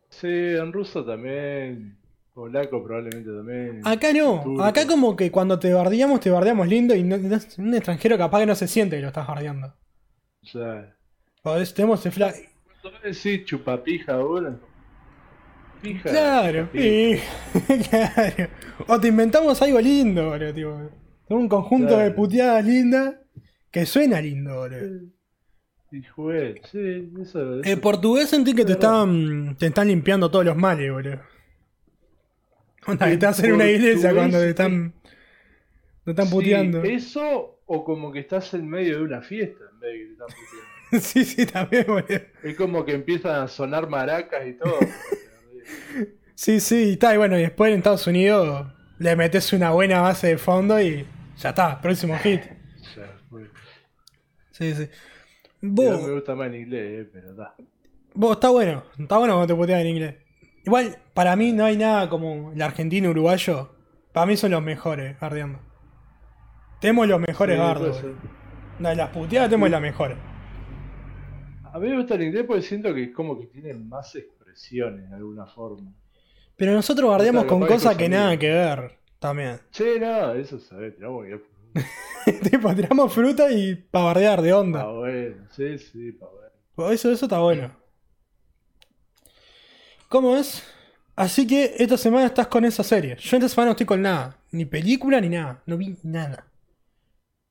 Sí, 0.09 0.27
en 0.27 0.71
ruso 0.73 1.03
también. 1.05 1.97
Polaco 2.33 2.83
probablemente 2.83 3.29
también. 3.29 3.81
Acá 3.85 4.13
no, 4.13 4.41
Turco. 4.43 4.63
acá 4.63 4.87
como 4.87 5.15
que 5.15 5.29
cuando 5.31 5.59
te 5.59 5.73
bardeamos, 5.73 6.19
te 6.21 6.29
bardeamos 6.29 6.67
lindo 6.67 6.95
y 6.95 7.03
no- 7.03 7.17
no- 7.17 7.37
un 7.57 7.73
extranjero 7.73 8.17
capaz 8.17 8.39
que 8.39 8.45
no 8.45 8.55
se 8.55 8.67
siente 8.67 8.95
que 8.95 9.01
lo 9.01 9.07
estás 9.09 9.27
bardeando. 9.27 9.73
O 11.43 11.55
es- 11.57 11.73
tenemos 11.73 11.99
ese 12.05 12.11
fla- 12.11 12.33
cuando 12.81 12.99
decís 13.03 13.45
chupapija 13.45 14.13
ahora. 14.13 14.57
Pija. 15.81 16.09
Claro, 16.09 16.69
y- 16.73 17.17
claro. 17.89 18.49
O 18.87 18.99
te 18.99 19.07
inventamos 19.09 19.61
algo 19.61 19.79
lindo, 19.79 20.29
boludo, 20.29 20.53
tipo. 20.53 20.89
Un 21.29 21.47
conjunto 21.47 21.97
de 21.97 22.11
puteadas 22.11 22.65
lindas 22.65 23.15
que 23.71 23.85
suena 23.85 24.21
lindo, 24.21 24.55
boludo. 24.55 25.01
Y 25.91 26.03
jugué, 26.03 26.61
sí, 26.71 27.11
eso. 27.21 27.61
El 27.63 27.79
portugués 27.79 28.29
sentí 28.29 28.53
que 28.53 28.63
te 28.63 28.73
están, 28.73 29.55
te 29.57 29.67
están 29.67 29.87
limpiando 29.87 30.29
todos 30.29 30.45
los 30.45 30.55
males, 30.55 30.91
boludo. 30.91 31.19
Onda, 32.85 33.07
que 33.07 33.13
estás 33.13 33.43
en 33.43 33.53
una 33.53 33.65
iglesia 33.67 34.13
cuando 34.13 34.37
te 34.37 34.43
es- 34.45 34.49
están, 34.51 34.93
te 36.05 36.11
están 36.11 36.27
Sí, 36.27 36.31
puteando. 36.31 36.83
eso 36.83 37.59
o 37.65 37.83
como 37.83 38.11
que 38.11 38.19
estás 38.19 38.53
en 38.53 38.67
medio 38.67 38.97
de 38.97 39.03
una 39.03 39.21
fiesta 39.21 39.63
en 39.71 39.79
vez 39.79 39.91
de 39.93 39.97
que 39.99 40.05
te 40.05 40.11
están 40.11 40.27
puteando. 40.27 40.69
sí, 41.07 41.25
sí, 41.25 41.45
también, 41.45 41.85
boludo. 41.87 42.21
Es 42.43 42.55
como 42.55 42.85
que 42.85 42.93
empiezan 42.93 43.41
a 43.43 43.47
sonar 43.47 43.89
maracas 43.89 44.47
y 44.47 44.53
todo. 44.53 44.77
Sí, 46.35 46.61
sí, 46.61 46.85
y 46.85 46.91
está, 46.93 47.13
y 47.13 47.17
bueno, 47.17 47.37
y 47.37 47.41
después 47.41 47.69
en 47.69 47.79
Estados 47.79 48.07
Unidos 48.07 48.65
le 48.97 49.13
metes 49.17 49.51
una 49.51 49.71
buena 49.71 49.99
base 49.99 50.27
de 50.27 50.37
fondo 50.37 50.79
y 50.81 51.05
ya 51.37 51.49
está, 51.49 51.81
próximo 51.81 52.17
hit. 52.19 52.41
Sí, 54.51 54.73
sí. 54.75 54.89
Vos, 55.61 56.01
me 56.01 56.13
gusta 56.13 56.35
más 56.35 56.47
en 56.47 56.55
inglés, 56.55 57.01
eh, 57.05 57.09
pero 57.11 57.33
da. 57.35 57.55
vos, 58.13 58.33
está 58.33 58.49
bueno, 58.49 58.83
está 58.97 59.17
bueno 59.17 59.33
cuando 59.35 59.47
te 59.53 59.55
putean 59.59 59.81
en 59.81 59.87
inglés. 59.87 60.15
Igual, 60.65 60.97
para 61.13 61.35
mí 61.35 61.51
no 61.53 61.65
hay 61.65 61.77
nada 61.77 62.09
como 62.09 62.51
el 62.51 62.61
argentino 62.61 63.09
uruguayo. 63.09 63.75
Para 64.13 64.25
mí 64.25 64.37
son 64.37 64.51
los 64.51 64.61
mejores, 64.63 65.19
bardeando. 65.19 65.59
Tenemos 66.79 67.07
los 67.07 67.19
mejores 67.19 67.55
Sí, 67.55 67.59
bardos. 67.59 68.05
No, 68.79 68.93
las 68.93 69.09
puteadas 69.09 69.49
tenemos 69.49 69.69
las 69.69 69.81
mejores. 69.81 70.17
A 71.63 71.79
mí 71.79 71.89
me 71.89 71.97
gusta 71.97 72.15
el 72.15 72.23
inglés 72.23 72.45
porque 72.47 72.61
siento 72.63 72.93
que 72.93 73.03
es 73.03 73.11
como 73.13 73.37
que 73.39 73.47
tienen 73.47 73.87
más 73.87 74.15
expresiones 74.15 75.09
de 75.09 75.15
alguna 75.15 75.45
forma. 75.45 75.93
Pero 76.55 76.73
nosotros 76.73 77.09
bardeamos 77.09 77.45
con 77.45 77.61
que 77.61 77.67
cosas 77.67 77.91
tus 77.93 77.97
que 77.97 78.09
nada 78.09 78.37
que 78.37 78.49
ver 78.49 78.99
también. 79.19 79.59
Che, 79.71 79.99
no, 79.99 80.33
eso 80.33 80.59
sabes, 80.59 80.95
tiramos. 80.95 81.25
tipo, 82.49 82.73
tiramos 82.75 83.13
fruta 83.13 83.51
y 83.51 83.75
para 83.75 84.05
bardear 84.05 84.41
de 84.41 84.51
Ah, 84.51 84.57
onda. 84.59 84.85
bueno, 84.89 85.47
sí, 85.51 85.77
sí, 85.77 86.11
pa' 86.13 86.27
ver. 86.31 86.93
Eso, 86.93 87.11
eso 87.11 87.25
está 87.25 87.39
bueno. 87.39 87.71
¿Cómo 90.07 90.35
es? 90.37 90.63
Así 91.15 91.45
que 91.47 91.75
esta 91.77 91.97
semana 91.97 92.27
estás 92.27 92.47
con 92.47 92.65
esa 92.65 92.83
serie. 92.83 93.15
Yo 93.17 93.37
esta 93.37 93.49
semana 93.49 93.67
no 93.67 93.71
estoy 93.71 93.85
con 93.85 94.01
nada. 94.01 94.37
Ni 94.51 94.65
película 94.65 95.19
ni 95.21 95.29
nada. 95.29 95.61
No 95.65 95.77
vi 95.77 95.97
nada. 96.03 96.45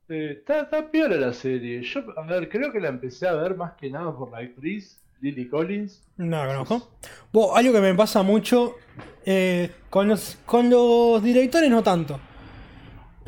Eh, 0.09 0.37
está, 0.39 0.63
está 0.63 0.91
piola 0.91 1.17
la 1.17 1.33
serie. 1.33 1.83
Yo, 1.83 2.01
a 2.19 2.23
ver, 2.27 2.49
creo 2.49 2.73
que 2.73 2.81
la 2.81 2.89
empecé 2.89 3.27
a 3.29 3.35
ver 3.35 3.57
más 3.57 3.75
que 3.75 3.91
nada 3.91 4.17
por 4.17 4.31
la 4.31 4.39
actriz. 4.39 5.01
Lily 5.21 5.49
Collins. 5.49 6.03
No 6.17 6.45
la 6.45 6.47
conozco. 6.65 6.99
Vos, 7.33 7.57
algo 7.57 7.73
que 7.73 7.81
me 7.81 7.95
pasa 7.95 8.23
mucho. 8.23 8.77
eh, 9.25 9.71
con, 9.91 10.09
los, 10.09 10.39
con 10.47 10.71
los 10.71 11.23
directores 11.23 11.71
no 11.71 11.83
tanto. 11.83 12.21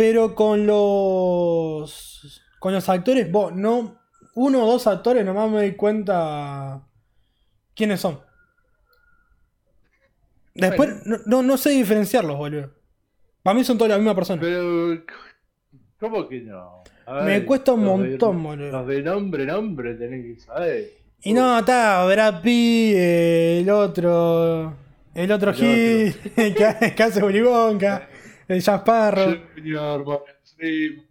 Pero 0.01 0.35
con 0.35 0.67
los. 0.67 2.43
Con 2.59 2.73
los 2.73 2.89
actores, 2.89 3.31
vos, 3.31 3.55
no. 3.55 4.01
Uno 4.35 4.65
o 4.65 4.67
dos 4.73 4.87
actores 4.87 5.27
nomás 5.27 5.51
me 5.51 5.59
doy 5.59 5.77
cuenta. 5.77 6.81
quiénes 7.75 8.01
son. 8.01 8.19
Después, 10.55 11.05
no, 11.05 11.19
no, 11.27 11.43
no 11.43 11.59
sé 11.59 11.69
diferenciarlos, 11.71 12.39
boludo. 12.39 12.71
Para 13.43 13.55
mí 13.59 13.63
son 13.63 13.77
todas 13.77 13.91
la 13.91 13.99
misma 13.99 14.15
persona. 14.15 14.41
Pero. 14.41 15.05
¿Cómo 15.99 16.27
que 16.27 16.41
no? 16.41 16.83
Me 17.27 17.45
cuesta 17.45 17.73
un 17.73 17.81
de- 17.83 17.87
montón, 17.87 18.43
boludo. 18.43 18.71
Los 18.73 18.87
de 18.87 19.03
nombre, 19.03 19.45
nombre 19.45 19.95
tenés 19.97 20.25
que 20.39 20.41
saber. 20.41 20.93
Y 21.21 21.35
no, 21.35 21.59
está 21.59 22.07
Brad 22.07 22.41
Pitt, 22.41 22.97
el 22.97 23.69
otro. 23.69 24.79
El 25.13 25.31
otro 25.31 25.51
El 25.51 25.57
Gil, 25.57 26.15
que, 26.57 26.65
hace- 26.65 26.95
que 26.95 27.03
hace 27.03 27.23
Willy 27.23 27.43
Wonka, 27.43 28.09
el 28.55 28.63
sí. 30.45 31.07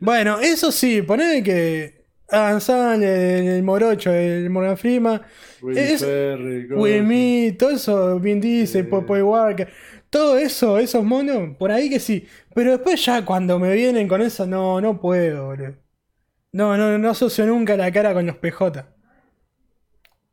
Bueno, 0.00 0.40
eso 0.40 0.70
sí, 0.72 1.02
poneme 1.02 1.42
que 1.42 2.06
Adam 2.28 2.60
Sandler, 2.60 3.18
el, 3.40 3.48
el 3.48 3.62
Morocho, 3.62 4.12
el 4.12 4.50
Morgan 4.50 4.76
Freeman, 4.76 5.22
todo 7.58 7.70
eso, 7.70 8.18
Vin 8.20 8.40
Diesel, 8.40 8.84
Sí. 8.84 8.90
Popoy 8.90 9.22
Walker, 9.22 9.68
todo 10.10 10.36
eso, 10.38 10.78
esos 10.78 11.04
monos, 11.04 11.56
por 11.56 11.70
ahí 11.70 11.88
que 11.90 12.00
sí. 12.00 12.26
Pero 12.54 12.72
después 12.72 13.04
ya 13.04 13.24
cuando 13.24 13.58
me 13.58 13.72
vienen 13.74 14.08
con 14.08 14.22
eso, 14.22 14.46
no, 14.46 14.80
no 14.80 15.00
puedo, 15.00 15.46
boludo. 15.46 15.76
No, 16.52 16.76
no, 16.76 16.98
no 16.98 17.10
asocio 17.10 17.46
nunca 17.46 17.76
la 17.76 17.92
cara 17.92 18.14
con 18.14 18.26
los 18.26 18.36
PJ. 18.38 18.86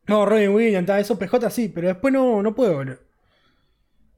No, 0.06 0.24
Robin 0.26 0.50
Williams, 0.50 0.88
esos 0.90 1.18
PJ 1.18 1.50
sí, 1.50 1.68
pero 1.68 1.88
después 1.88 2.12
no, 2.12 2.42
no 2.42 2.54
puedo, 2.54 2.74
boludo. 2.74 2.98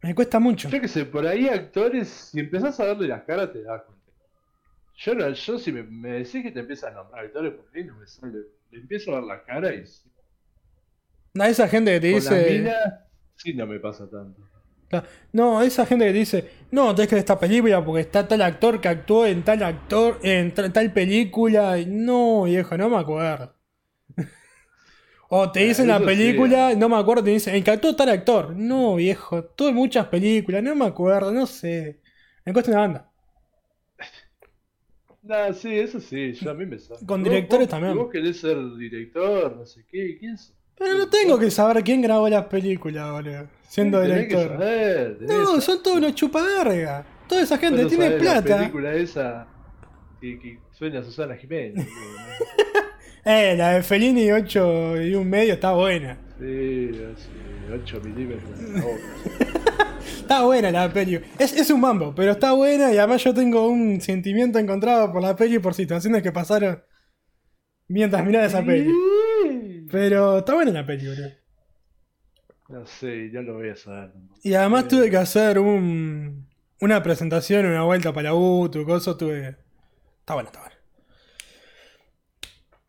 Me 0.06 0.14
cuesta 0.14 0.38
mucho. 0.38 0.68
Yo 0.68 0.80
que 0.80 0.86
sé, 0.86 1.04
por 1.04 1.26
ahí 1.26 1.48
actores, 1.48 2.08
si 2.08 2.38
empezás 2.38 2.78
a 2.78 2.86
darle 2.86 3.08
las 3.08 3.22
caras 3.24 3.52
te 3.52 3.62
das 3.62 3.82
cuenta. 3.82 4.04
Yo, 4.98 5.14
no, 5.14 5.28
yo 5.30 5.58
si 5.58 5.72
me, 5.72 5.82
me 5.82 6.10
decís 6.12 6.42
que 6.44 6.52
te 6.52 6.60
empiezas 6.60 6.92
a 6.92 6.94
nombrar 6.94 7.24
actores, 7.24 7.52
por 7.54 7.66
ahí 7.74 7.84
no 7.84 7.96
me 7.96 8.06
sale. 8.06 8.38
Le 8.70 8.80
empiezo 8.80 9.10
a 9.10 9.14
dar 9.14 9.24
las 9.24 9.42
caras 9.42 10.06
y. 11.34 11.40
A 11.40 11.48
esa 11.48 11.68
gente 11.68 11.92
que 11.92 12.00
te 12.00 12.12
con 12.12 12.24
las 12.24 12.44
dice. 12.44 12.50
minas, 12.52 12.94
sí 13.34 13.52
no 13.54 13.66
me 13.66 13.80
pasa 13.80 14.08
tanto. 14.08 14.40
No, 15.32 15.60
esa 15.60 15.84
gente 15.84 16.06
que 16.06 16.12
te 16.12 16.18
dice, 16.18 16.50
no, 16.70 16.94
tenés 16.94 17.08
que 17.08 17.16
ver 17.16 17.20
esta 17.20 17.38
película 17.40 17.84
porque 17.84 18.02
está 18.02 18.26
tal 18.28 18.40
actor 18.42 18.80
que 18.80 18.88
actuó 18.88 19.26
en 19.26 19.42
tal 19.42 19.62
actor, 19.62 20.20
en 20.22 20.54
tal 20.54 20.92
película. 20.92 21.78
y 21.78 21.86
No, 21.86 22.44
viejo, 22.44 22.78
no 22.78 22.88
me 22.88 22.98
acuerdo. 22.98 23.54
O 25.28 25.50
te 25.52 25.60
dicen 25.60 25.88
la 25.88 25.96
eso 25.96 26.04
sí, 26.04 26.06
película, 26.06 26.74
no 26.74 26.88
me 26.88 26.96
acuerdo, 26.96 27.24
te 27.24 27.30
dicen, 27.30 27.54
en 27.56 27.64
que 27.64 27.70
actuó 27.70 27.94
tal 27.96 28.08
actor. 28.10 28.54
No, 28.56 28.96
viejo, 28.96 29.44
tuve 29.44 29.72
muchas 29.72 30.06
películas, 30.08 30.62
no 30.62 30.74
me 30.74 30.86
acuerdo, 30.86 31.32
no 31.32 31.46
sé. 31.46 32.00
Me 32.44 32.52
cuesta 32.52 32.70
una 32.70 32.80
banda. 32.80 33.12
Nah, 35.22 35.52
sí, 35.52 35.76
eso 35.76 35.98
sí, 35.98 36.32
yo 36.34 36.50
a 36.52 36.54
mí 36.54 36.66
me 36.66 36.78
sale. 36.78 37.04
Con 37.04 37.24
directores 37.24 37.66
vos- 37.66 37.70
también. 37.70 37.96
Vos 37.96 38.10
querés 38.12 38.38
ser 38.40 38.56
director, 38.76 39.56
no 39.56 39.66
sé 39.66 39.84
qué, 39.90 40.16
¿quién 40.18 40.38
sos? 40.38 40.54
Pero 40.78 40.98
no 40.98 41.08
tengo 41.08 41.38
que 41.38 41.50
saber 41.50 41.82
quién 41.82 42.02
grabó 42.02 42.28
las 42.28 42.44
películas, 42.46 43.10
boludo. 43.10 43.48
Siendo 43.68 44.00
que 44.02 44.06
director. 44.08 44.48
saber, 44.52 45.18
No, 45.22 45.60
son 45.60 45.82
todos 45.82 45.96
unos 45.96 46.14
chupaverga. 46.14 47.04
Toda 47.26 47.42
esa 47.42 47.58
gente 47.58 47.86
tiene 47.86 48.04
sabés 48.06 48.22
La 48.22 48.32
plata. 48.42 48.56
película 48.58 48.94
esa 48.94 49.48
que, 50.20 50.38
que 50.38 50.60
suena 50.70 51.02
Susana 51.02 51.34
Jiménez. 51.36 51.86
Eh, 53.26 53.56
la 53.56 53.72
de 53.74 53.82
Fellini 53.82 54.30
8 54.30 55.02
y 55.02 55.14
un 55.16 55.28
medio 55.28 55.54
está 55.54 55.72
buena. 55.72 56.16
sí, 56.38 56.90
sí, 57.16 57.28
8 57.72 58.00
milímetros. 58.04 58.50
Está 60.20 60.42
buena 60.44 60.70
la 60.72 60.92
peli. 60.92 61.20
Es, 61.38 61.52
es 61.52 61.70
un 61.70 61.80
mambo, 61.80 62.12
pero 62.14 62.32
está 62.32 62.52
buena 62.52 62.92
y 62.92 62.98
además 62.98 63.22
yo 63.22 63.32
tengo 63.32 63.68
un 63.68 64.00
sentimiento 64.00 64.58
encontrado 64.58 65.12
por 65.12 65.22
la 65.22 65.36
peli 65.36 65.60
por 65.60 65.72
situaciones 65.74 66.20
que 66.22 66.32
pasaron 66.32 66.82
mientras 67.88 68.24
miraba 68.24 68.46
esa 68.46 68.64
peli. 68.64 68.92
Pero 69.90 70.38
está 70.38 70.54
buena 70.54 70.72
la 70.72 70.86
peli. 70.86 71.06
No 72.68 72.84
sé, 72.86 73.30
ya 73.32 73.40
lo 73.42 73.54
voy 73.54 73.68
a 73.68 73.76
saber. 73.76 74.12
Y 74.42 74.54
además 74.54 74.84
Eh, 74.84 74.88
tuve 74.88 75.10
que 75.10 75.16
hacer 75.16 75.60
un, 75.60 76.48
una 76.80 77.02
presentación, 77.04 77.66
una 77.66 77.84
vuelta 77.84 78.12
para 78.12 78.30
la 78.30 78.34
UTU, 78.34 78.84
cosas, 78.84 79.16
tuve... 79.16 79.56
Está 80.20 80.34
buena, 80.34 80.48
está 80.48 80.60
buena. 80.60 80.75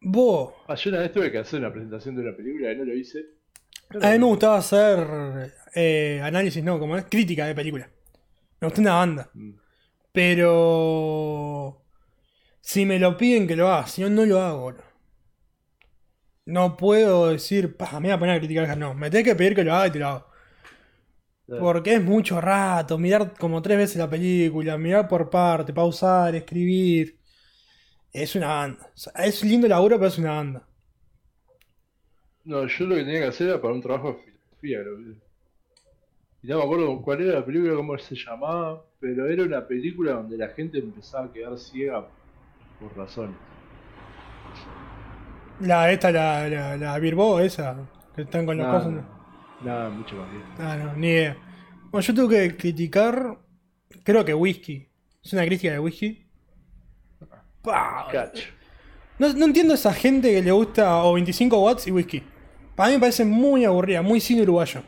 Vos, 0.02 0.54
Ah, 0.68 0.76
yo 0.76 0.90
una 0.92 1.00
vez 1.00 1.12
tuve 1.12 1.32
que 1.32 1.40
hacer 1.40 1.60
una 1.60 1.72
presentación 1.72 2.16
de 2.16 2.22
una 2.22 2.36
película 2.36 2.72
y 2.72 2.76
no 2.78 2.86
lo 2.86 2.94
hice. 2.96 3.20
a 4.02 4.12
mí 4.12 4.20
me 4.20 4.26
gustaba 4.26 4.58
hacer 4.58 5.54
eh, 5.76 6.20
análisis, 6.24 6.64
no, 6.64 6.80
como 6.80 6.98
es 6.98 7.06
crítica 7.06 7.46
de 7.46 7.56
película. 7.56 7.90
Me 8.60 8.68
gusta 8.68 8.82
una 8.82 8.96
banda. 8.96 9.30
Mm. 9.34 9.52
Pero 10.12 11.86
si 12.62 12.86
me 12.86 13.00
lo 13.00 13.18
piden 13.18 13.48
que 13.48 13.56
lo 13.56 13.68
haga, 13.70 13.88
si 13.88 14.02
no, 14.02 14.10
no 14.10 14.26
lo 14.26 14.42
hago. 14.42 14.76
No 16.46 16.78
puedo 16.78 17.28
decir, 17.30 17.76
pa, 17.78 18.00
me 18.00 18.08
voy 18.08 18.12
a 18.16 18.20
poner 18.20 18.36
a 18.36 18.40
criticar. 18.40 18.78
No, 18.78 18.94
me 18.94 19.10
tenés 19.10 19.26
que 19.26 19.36
pedir 19.36 19.56
que 19.56 19.64
lo 19.64 19.74
haga 19.76 19.88
y 19.88 19.92
te 19.92 20.00
lo 20.00 20.08
hago. 20.08 20.28
Claro. 21.46 21.62
Porque 21.64 21.94
es 21.96 22.04
mucho 22.04 22.42
rato, 22.42 22.98
mirar 22.98 23.34
como 23.38 23.62
tres 23.62 23.78
veces 23.78 23.98
la 23.98 24.10
película, 24.10 24.78
mirar 24.78 25.08
por 25.08 25.30
parte, 25.30 25.74
pausar, 25.74 26.36
escribir. 26.36 27.17
Es 28.24 28.36
una 28.36 28.48
banda. 28.48 28.88
O 28.94 28.98
sea, 28.98 29.14
es 29.26 29.44
lindo 29.44 29.68
laburo, 29.68 29.98
pero 29.98 30.08
es 30.10 30.18
una 30.18 30.32
banda. 30.34 30.68
No, 32.46 32.66
yo 32.68 32.86
lo 32.88 32.96
que 32.96 33.04
tenía 33.04 33.20
que 33.20 33.28
hacer 33.28 33.48
era 33.50 33.62
para 33.62 33.74
un 33.76 33.82
trabajo 33.82 34.14
de 34.14 34.24
filosofía. 34.24 34.80
Y 36.42 36.48
no 36.48 36.58
me 36.58 36.64
acuerdo 36.64 37.00
cuál 37.04 37.22
era 37.22 37.34
la 37.40 37.46
película, 37.46 37.76
cómo 37.76 37.96
se 38.00 38.16
llamaba, 38.16 38.84
pero 39.00 39.28
era 39.30 39.44
una 39.44 39.68
película 39.68 40.14
donde 40.14 40.38
la 40.38 40.50
gente 40.50 40.80
empezaba 40.80 41.26
a 41.26 41.32
quedar 41.32 41.58
ciega 41.60 42.12
por 42.80 42.96
razones. 42.98 43.40
La 45.60 45.92
esta, 45.92 46.12
la, 46.12 46.48
la, 46.50 46.78
la 46.78 47.00
Birbo, 47.00 47.40
esa, 47.40 47.92
que 48.16 48.24
están 48.24 48.46
con 48.46 48.58
los 48.58 48.68
Nada, 48.68 48.68
cosas. 48.68 49.06
nada, 49.60 49.90
mucho 49.92 50.18
más 50.18 50.30
bien. 50.32 50.46
Ah, 50.58 50.76
no, 50.78 50.96
ni 50.96 51.08
idea. 51.08 51.40
Bueno, 51.92 52.06
yo 52.06 52.14
tengo 52.14 52.30
que 52.30 52.58
criticar, 52.58 53.40
creo 54.04 54.26
que 54.26 54.34
whisky. 54.34 54.90
Es 55.24 55.34
una 55.34 55.46
crítica 55.46 55.74
de 55.74 55.80
whisky. 55.80 56.27
Cacho. 58.12 58.44
No, 59.20 59.34
no 59.34 59.46
entiendo 59.46 59.74
a 59.74 59.76
esa 59.76 59.94
gente 59.94 60.32
que 60.32 60.42
le 60.42 60.52
gusta 60.52 61.04
o 61.04 61.14
25 61.14 61.60
watts 61.60 61.88
y 61.88 61.92
whisky. 61.92 62.24
Para 62.76 62.90
mí 62.90 62.96
me 62.96 63.00
parece 63.00 63.26
muy 63.26 63.66
aburrida, 63.66 64.02
muy 64.02 64.20
cine 64.22 64.44
uruguayo. 64.44 64.84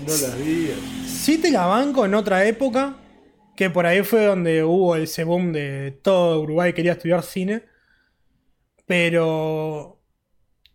No 0.00 0.08
las 0.08 0.38
vi. 0.38 0.70
Sí 1.06 1.38
te 1.38 1.50
la 1.50 1.66
banco 1.66 2.04
en 2.04 2.14
otra 2.14 2.44
época, 2.44 2.96
que 3.56 3.70
por 3.70 3.86
ahí 3.86 4.02
fue 4.02 4.26
donde 4.26 4.62
hubo 4.62 4.94
ese 4.96 5.24
boom 5.24 5.52
de 5.52 5.98
todo 6.02 6.42
Uruguay 6.42 6.74
quería 6.74 6.92
estudiar 6.92 7.22
cine. 7.22 7.62
Pero 8.86 10.02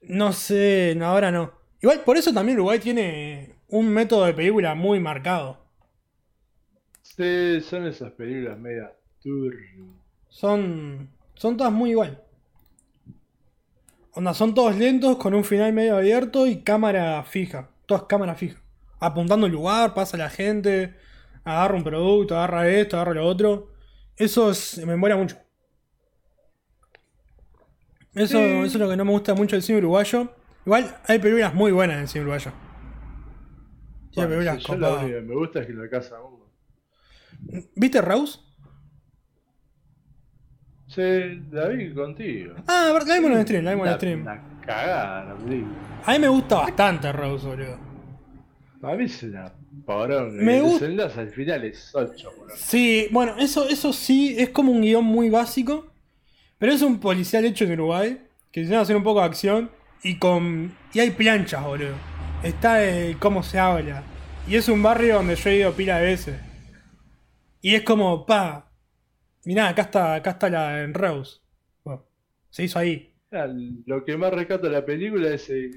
no 0.01 0.33
sé, 0.33 0.97
ahora 1.01 1.31
no. 1.31 1.53
Igual 1.81 2.01
por 2.01 2.17
eso 2.17 2.33
también 2.33 2.57
Uruguay 2.57 2.79
tiene 2.79 3.55
un 3.67 3.87
método 3.87 4.25
de 4.25 4.33
película 4.33 4.73
muy 4.75 4.99
marcado. 4.99 5.61
Sí, 7.01 7.61
son 7.61 7.85
esas 7.85 8.11
películas 8.13 8.57
media 8.57 8.91
turbias. 9.21 10.01
Son 10.31 11.09
son 11.35 11.57
todas 11.57 11.73
muy 11.73 11.91
igual. 11.91 12.23
Onda, 14.13 14.33
son 14.33 14.53
todos 14.53 14.75
lentos 14.77 15.17
con 15.17 15.33
un 15.33 15.43
final 15.43 15.73
medio 15.73 15.95
abierto 15.97 16.47
y 16.47 16.63
cámara 16.63 17.21
fija. 17.23 17.69
Todas 17.85 18.03
cámara 18.03 18.35
fija. 18.35 18.61
Apuntando 18.99 19.45
el 19.47 19.51
lugar, 19.51 19.93
pasa 19.93 20.17
la 20.17 20.29
gente, 20.29 20.95
agarra 21.43 21.75
un 21.75 21.83
producto, 21.83 22.35
agarra 22.37 22.67
esto, 22.69 22.95
agarra 22.97 23.13
lo 23.15 23.27
otro. 23.27 23.71
Eso 24.15 24.51
es- 24.51 24.77
me 24.85 24.95
mola 24.95 25.17
mucho. 25.17 25.37
Eso, 28.13 28.37
Sí. 28.37 28.43
eso 28.43 28.63
es 28.65 28.75
lo 28.75 28.89
que 28.89 28.97
no 28.97 29.05
me 29.05 29.11
gusta 29.11 29.33
mucho 29.33 29.55
del 29.55 29.63
cine 29.63 29.79
uruguayo. 29.79 30.33
Igual 30.65 30.95
hay 31.07 31.19
películas 31.19 31.53
muy 31.53 31.71
buenas 31.71 31.95
en 31.97 32.01
el 32.03 32.07
cine 32.07 32.21
uruguayo. 32.23 32.51
Sí, 34.11 34.19
hay 34.19 34.27
Bueno, 34.27 34.29
películas 34.29 34.57
sí, 34.63 34.67
yo 34.67 34.75
la 34.77 34.87
copadas. 34.87 35.03
única 35.05 35.19
que 35.19 35.25
me 35.25 35.35
gusta 35.35 35.59
es 35.61 35.67
que 35.67 35.73
la 35.73 35.89
casa 35.89 36.21
uno. 36.21 36.45
¿Viste 37.75 38.01
Rose? 38.01 38.39
Sí, 40.93 41.41
la 41.51 41.67
vi 41.69 41.93
contigo. 41.93 42.55
Ah, 42.67 42.91
la 43.05 43.15
vimos 43.15 43.31
en 43.31 43.37
el 43.37 43.43
stream, 43.43 43.63
la 43.63 43.71
vimos 43.71 43.87
en 43.87 43.91
el 43.93 43.97
stream. 43.97 44.21
Una 44.21 44.43
cagada 44.65 45.23
la 45.25 45.35
película. 45.35 45.73
A 46.05 46.11
mí 46.13 46.19
me 46.19 46.27
gusta 46.27 46.55
bastante 46.57 47.11
Rose, 47.13 47.47
boludo. 47.47 47.77
A 48.83 48.95
mí 48.95 49.05
es 49.05 49.23
una 49.23 49.53
poronga. 49.85 50.41
Me 50.43 50.57
El 50.57 50.63
gusta- 50.63 50.85
desenlace 50.85 51.19
al 51.21 51.29
final 51.29 51.63
es 51.65 51.91
8, 51.93 52.31
boludo. 52.37 52.55
Sí, 52.57 53.07
bueno, 53.11 53.35
eso, 53.39 53.69
eso 53.69 53.93
sí, 53.93 54.35
es 54.37 54.49
como 54.49 54.71
un 54.71 54.81
guion 54.81 55.05
muy 55.05 55.29
básico. 55.29 55.87
Pero 56.57 56.73
es 56.73 56.81
un 56.81 56.99
policial 56.99 57.45
hecho 57.45 57.63
en 57.65 57.71
Uruguay. 57.73 58.21
Que 58.51 58.61
quisieron 58.61 58.81
hacer 58.83 58.95
un 58.97 59.03
poco 59.03 59.19
de 59.21 59.25
acción. 59.27 59.71
Y 60.03 60.17
con. 60.17 60.75
Y 60.93 60.99
hay 60.99 61.11
planchas, 61.11 61.63
boludo. 61.63 61.93
Está 62.43 62.83
el 62.83 63.17
cómo 63.17 63.43
se 63.43 63.59
habla. 63.59 64.03
Y 64.47 64.55
es 64.55 64.67
un 64.67 64.81
barrio 64.83 65.15
donde 65.15 65.35
yo 65.35 65.49
he 65.51 65.57
ido 65.57 65.71
pila 65.73 65.99
de 65.99 66.05
veces. 66.05 66.35
Y 67.61 67.75
es 67.75 67.83
como, 67.83 68.25
pa. 68.25 68.67
Mirá, 69.45 69.69
acá 69.69 69.83
está, 69.83 70.15
acá 70.15 70.31
está 70.31 70.49
la 70.49 70.81
en 70.83 70.93
Rose. 70.93 71.39
Bueno, 71.83 72.05
se 72.49 72.63
hizo 72.63 72.79
ahí. 72.79 73.13
Ah, 73.31 73.47
Lo 73.85 74.03
que 74.03 74.17
más 74.17 74.31
rescato 74.33 74.67
de 74.67 74.73
la 74.73 74.85
película 74.85 75.29
es. 75.29 75.49
eh, 75.49 75.71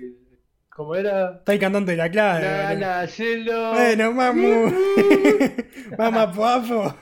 ¿Cómo 0.68 0.94
era? 0.96 1.36
Está 1.38 1.52
el 1.52 1.60
cantante 1.60 1.92
de 1.92 1.96
la 1.96 2.10
clave. 2.10 2.42
Nana, 2.42 3.06
cielo. 3.06 3.72
Bueno, 3.74 4.12
mamu. 4.12 4.72
Mamá, 5.96 6.32
papo. 6.36 6.94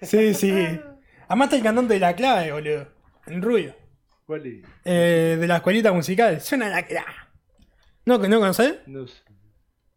Sí, 0.00 0.32
sí. 0.32 0.52
Además 1.26 1.46
está 1.46 1.56
el 1.56 1.62
cantante 1.64 1.94
de 1.94 2.00
la 2.00 2.14
clave, 2.14 2.52
boludo. 2.52 2.86
En 3.26 3.42
rubio. 3.42 3.74
¿Cuál 4.24 4.46
es? 4.46 4.64
Eh, 4.84 5.36
de 5.40 5.46
la 5.48 5.56
escuelita 5.56 5.92
musical. 5.92 6.40
Suena 6.40 6.68
la 6.68 6.84
clave. 6.86 7.12
¿No, 8.06 8.16
¿No 8.18 8.38
conocés? 8.40 8.76
No 8.86 9.06
sé. 9.08 9.22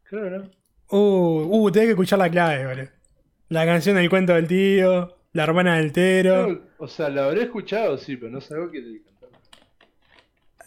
Creo 0.04 0.24
que 0.24 0.30
no. 0.32 0.52
Uh, 0.90 1.48
uh, 1.66 1.72
tenés 1.72 1.86
que 1.88 1.92
escuchar 1.92 2.18
la 2.20 2.30
clave, 2.30 2.66
boludo. 2.66 2.90
La 3.50 3.66
canción 3.66 3.96
del 3.96 4.10
cuento 4.10 4.34
del 4.34 4.48
tío. 4.48 5.18
La 5.34 5.44
hermana 5.44 5.78
del 5.78 5.92
tero. 5.92 6.68
O 6.78 6.88
sea, 6.88 7.10
la 7.10 7.26
habré 7.26 7.44
escuchado, 7.44 7.98
sí, 7.98 8.18
pero 8.18 8.32
no 8.32 8.42
sabía 8.42 8.70
que 8.72 8.80
le 8.82 9.02
cantaba. 9.04 9.32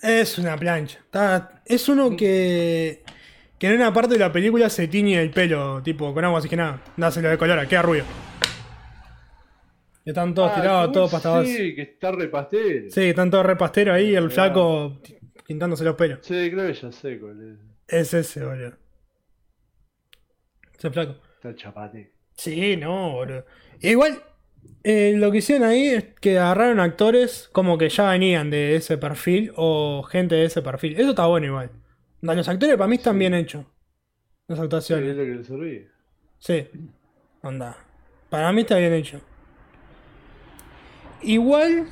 Es 0.02 0.38
una 0.38 0.56
plancha. 0.56 0.99
Está- 1.04 1.62
es 1.66 1.88
uno 1.88 2.16
que. 2.16 3.02
Que 3.59 3.68
en 3.68 3.75
una 3.76 3.92
parte 3.92 4.14
de 4.14 4.21
la 4.21 4.33
película 4.33 4.68
se 4.68 4.88
tiñe 4.88 5.21
el 5.23 5.30
pelo, 5.30 5.83
tipo, 5.83 6.12
con 6.12 6.25
agua 6.25 6.38
oxigenada. 6.38 6.83
Dáselo 6.97 7.28
de 7.28 7.38
color, 7.38 7.66
queda 7.68 7.83
rubio. 7.83 8.04
Y 10.04 10.11
están 10.11 10.35
todos 10.35 10.50
Ah, 10.52 10.61
tirados, 10.61 10.83
¿cómo 10.83 10.92
todos 10.92 11.11
pastados. 11.12 11.47
Sí, 11.49 11.75
que 11.75 11.83
está 11.83 12.11
repastero. 12.12 12.90
Sí, 12.90 13.00
están 13.04 13.30
todos 13.30 13.47
repasteros 13.47 13.94
ahí, 13.94 14.14
el 14.14 14.30
flaco 14.30 15.00
pintándose 15.47 15.85
los 15.85 15.94
pelos. 15.94 16.18
Sí, 16.23 16.50
creo 16.50 16.66
que 16.66 16.75
ya 16.75 16.92
sé 16.92 17.18
cuál 17.18 17.59
es. 17.88 18.00
Es 18.00 18.12
ese, 18.14 18.44
boludo. 18.44 18.76
Ese 20.76 20.90
flaco. 20.90 21.14
Está 21.37 21.54
chapate. 21.54 22.12
Sí, 22.35 22.76
no, 22.76 23.12
boludo. 23.12 23.47
Igual, 23.80 24.23
eh, 24.83 25.14
lo 25.16 25.30
que 25.30 25.38
hicieron 25.38 25.66
ahí 25.68 25.87
es 25.88 26.04
que 26.21 26.38
agarraron 26.38 26.80
actores 26.80 27.49
como 27.52 27.78
que 27.78 27.88
ya 27.88 28.11
venían 28.11 28.50
de 28.50 28.76
ese 28.76 28.99
perfil 28.99 29.52
o 29.56 30.02
gente 30.02 30.35
de 30.35 30.44
ese 30.47 30.62
perfil. 30.62 30.99
Eso 31.00 31.11
está 31.11 31.26
bueno 31.26 31.47
igual. 31.47 31.71
Los 32.21 32.49
actores 32.49 32.76
para 32.76 32.88
mí 32.88 32.97
están 32.97 33.14
Sí. 33.14 33.18
bien 33.18 33.35
hechos. 33.35 33.64
Las 34.47 34.59
Sí, 34.59 34.61
es 34.61 34.64
actuaciones. 34.64 35.16
lo 35.16 35.23
que 35.25 35.30
le 35.30 35.44
servía. 35.44 35.80
Sí. 36.38 36.66
Onda. 37.42 37.76
Para 38.30 38.52
mí 38.52 38.62
está 38.62 38.76
bien 38.78 38.92
hecho. 38.92 39.21
Igual, 41.23 41.87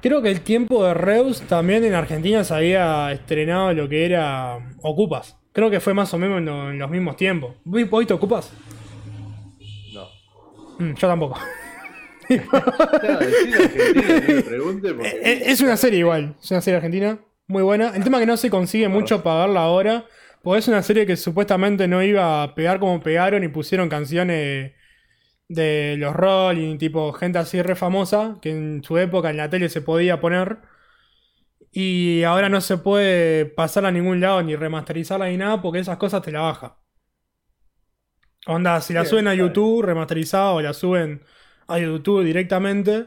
creo 0.00 0.20
que 0.20 0.30
el 0.30 0.40
tiempo 0.40 0.84
de 0.84 0.94
Reus 0.94 1.42
también 1.42 1.84
en 1.84 1.94
Argentina 1.94 2.42
se 2.42 2.54
había 2.54 3.12
estrenado 3.12 3.72
lo 3.72 3.88
que 3.88 4.04
era 4.04 4.58
Ocupas. 4.82 5.38
Creo 5.52 5.70
que 5.70 5.78
fue 5.78 5.94
más 5.94 6.12
o 6.12 6.18
menos 6.18 6.38
en, 6.38 6.46
lo- 6.46 6.70
en 6.70 6.78
los 6.80 6.90
mismos 6.90 7.16
tiempos. 7.16 7.54
¿Vos 7.64 7.88
viste 8.00 8.14
Ocupas? 8.14 8.52
No. 9.92 10.08
Mm, 10.80 10.94
yo 10.94 11.06
tampoco. 11.08 11.38
Claro, 12.28 13.20
me 14.28 14.42
pregunte 14.42 14.94
porque. 14.94 15.20
Eh, 15.22 15.42
Es 15.46 15.60
una 15.60 15.76
serie 15.76 16.00
igual, 16.00 16.36
es 16.42 16.50
una 16.50 16.60
serie 16.60 16.76
argentina, 16.76 17.18
muy 17.46 17.62
buena. 17.62 17.92
El 17.94 18.04
tema 18.04 18.18
que 18.18 18.26
no 18.26 18.36
se 18.36 18.50
consigue 18.50 18.88
mucho 18.88 19.22
para 19.22 19.46
verla 19.46 19.62
ahora, 19.62 20.06
porque 20.42 20.58
es 20.60 20.68
una 20.68 20.82
serie 20.82 21.06
que 21.06 21.16
supuestamente 21.16 21.88
no 21.88 22.02
iba 22.02 22.42
a 22.42 22.54
pegar 22.54 22.78
como 22.80 23.00
pegaron 23.00 23.44
y 23.44 23.48
pusieron 23.48 23.88
canciones 23.88 24.72
de 25.48 25.96
los 25.98 26.14
Rolling, 26.14 26.78
tipo 26.78 27.12
gente 27.12 27.38
así 27.38 27.60
re 27.62 27.74
famosa, 27.74 28.38
que 28.40 28.50
en 28.50 28.82
su 28.82 28.98
época 28.98 29.30
en 29.30 29.36
la 29.36 29.50
tele 29.50 29.68
se 29.68 29.82
podía 29.82 30.20
poner. 30.20 30.58
Y 31.70 32.22
ahora 32.22 32.48
no 32.48 32.60
se 32.60 32.78
puede 32.78 33.46
pasar 33.46 33.84
a 33.84 33.90
ningún 33.90 34.20
lado 34.20 34.42
ni 34.42 34.54
remasterizarla 34.54 35.28
ni 35.28 35.36
nada 35.36 35.60
porque 35.60 35.80
esas 35.80 35.96
cosas 35.98 36.22
te 36.22 36.30
la 36.30 36.40
baja. 36.40 36.78
Onda, 38.46 38.80
si 38.80 38.92
la 38.92 39.04
suben 39.04 39.26
a. 39.26 39.34
YouTube 39.34 39.82
remasterizada 39.82 40.52
o 40.52 40.60
la 40.60 40.72
suben 40.72 41.22
a 41.66 41.78
YouTube 41.78 42.24
directamente, 42.24 43.06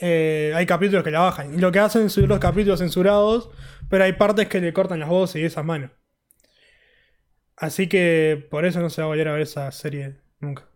eh, 0.00 0.52
hay 0.54 0.66
capítulos 0.66 1.04
que 1.04 1.10
la 1.10 1.20
bajan. 1.20 1.54
Y 1.54 1.58
lo 1.58 1.72
que 1.72 1.78
hacen 1.78 2.06
es 2.06 2.12
subir 2.12 2.28
los 2.28 2.38
capítulos 2.38 2.80
censurados, 2.80 3.50
pero 3.88 4.04
hay 4.04 4.12
partes 4.12 4.48
que 4.48 4.60
le 4.60 4.72
cortan 4.72 5.00
las 5.00 5.08
voces 5.08 5.42
y 5.42 5.44
esas 5.44 5.64
manos. 5.64 5.90
Así 7.56 7.88
que 7.88 8.46
por 8.50 8.66
eso 8.66 8.80
no 8.80 8.90
se 8.90 9.00
va 9.00 9.06
a 9.06 9.08
volver 9.08 9.28
a 9.28 9.32
ver 9.32 9.42
esa 9.42 9.70
serie 9.72 10.16
nunca. 10.40 10.68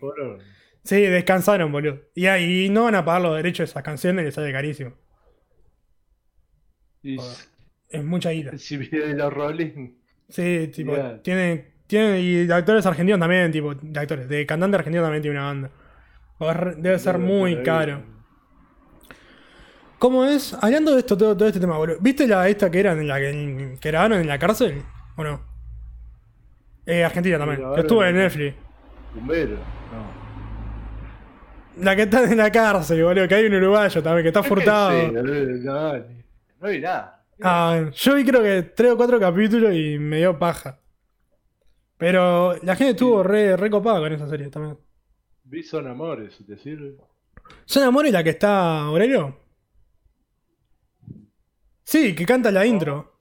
Por 0.00 0.40
Sí, 0.84 1.00
descansaron, 1.00 1.70
boludo. 1.70 2.00
Y, 2.14 2.26
ahí 2.26 2.68
no 2.68 2.84
van 2.84 2.96
a 2.96 3.04
pagar 3.04 3.22
los 3.22 3.36
derechos 3.36 3.68
de 3.68 3.70
esas 3.70 3.82
canciones, 3.82 4.24
les 4.24 4.34
sale 4.34 4.50
carísimo. 4.50 4.94
Y. 7.02 7.16
Es 7.88 8.02
mucha 8.02 8.30
guita. 8.30 8.56
si 8.58 8.78
viene 8.78 9.14
los 9.14 9.32
Rolling. 9.32 9.92
Sí, 10.28 10.70
tipo, 10.74 10.94
Bien. 10.94 11.20
tiene, 11.22 11.72
tiene. 11.86 12.20
Y 12.20 12.46
de 12.46 12.54
actores 12.54 12.84
argentinos 12.86 13.20
también, 13.20 13.52
tipo, 13.52 13.74
de 13.74 14.00
actores, 14.00 14.28
de 14.28 14.46
cantante 14.46 14.76
argentino 14.76 15.04
también 15.04 15.22
tiene 15.22 15.36
una 15.36 15.46
banda. 15.46 15.70
Debe 16.76 16.98
ser 16.98 17.18
muy 17.18 17.62
caro. 17.62 18.02
¿Cómo 19.98 20.24
es? 20.24 20.52
Hablando 20.60 20.92
de 20.92 20.98
esto, 20.98 21.16
todo, 21.16 21.36
todo 21.36 21.46
este 21.46 21.60
tema, 21.60 21.78
boludo. 21.78 21.98
¿Viste 22.00 22.26
la 22.26 22.48
esta 22.48 22.70
que 22.70 22.80
era 22.80 22.92
en 22.92 23.06
la 23.06 23.20
que, 23.20 23.78
que 23.80 23.88
grabaron 23.90 24.18
en 24.20 24.26
la 24.26 24.38
cárcel? 24.38 24.82
¿O 25.16 25.22
no? 25.22 25.40
Eh, 26.84 27.04
Argentina 27.04 27.38
también. 27.38 27.62
Que 27.74 27.80
estuvo 27.82 28.04
en 28.04 28.16
Netflix. 28.16 28.56
Bombero. 29.14 29.54
No. 29.54 30.22
La 31.84 31.94
que 31.94 32.02
está 32.02 32.24
en 32.24 32.36
la 32.36 32.50
cárcel, 32.50 33.04
boludo. 33.04 33.28
Que 33.28 33.34
hay 33.36 33.46
un 33.46 33.54
uruguayo 33.54 34.02
también, 34.02 34.24
que 34.24 34.28
está 34.28 34.42
furtado. 34.42 34.90
Sí, 34.90 35.06
boludo, 35.06 35.44
no, 35.72 36.04
no 36.60 36.68
vi 36.68 36.80
nada. 36.80 37.24
Ah, 37.40 37.90
yo 37.94 38.14
vi 38.14 38.24
creo 38.24 38.42
que 38.42 38.62
tres 38.62 38.92
o 38.92 38.96
cuatro 38.96 39.20
capítulos 39.20 39.72
y 39.74 39.98
me 39.98 40.18
dio 40.18 40.36
paja. 40.38 40.78
Pero 41.96 42.56
la 42.62 42.74
gente 42.74 42.90
estuvo 42.90 43.22
re, 43.22 43.56
re 43.56 43.70
copada 43.70 44.00
con 44.00 44.12
esa 44.12 44.28
serie 44.28 44.48
también. 44.48 44.76
Vi 45.52 45.62
Son 45.62 45.86
Amores, 45.86 46.38
te 46.46 46.56
sirve. 46.56 46.96
¿Son 47.66 47.82
Amores 47.82 48.10
la 48.10 48.24
que 48.24 48.30
está 48.30 48.84
Aurelio? 48.84 49.36
Sí, 51.84 52.14
que 52.14 52.24
canta 52.24 52.50
la 52.50 52.64
intro. 52.64 53.18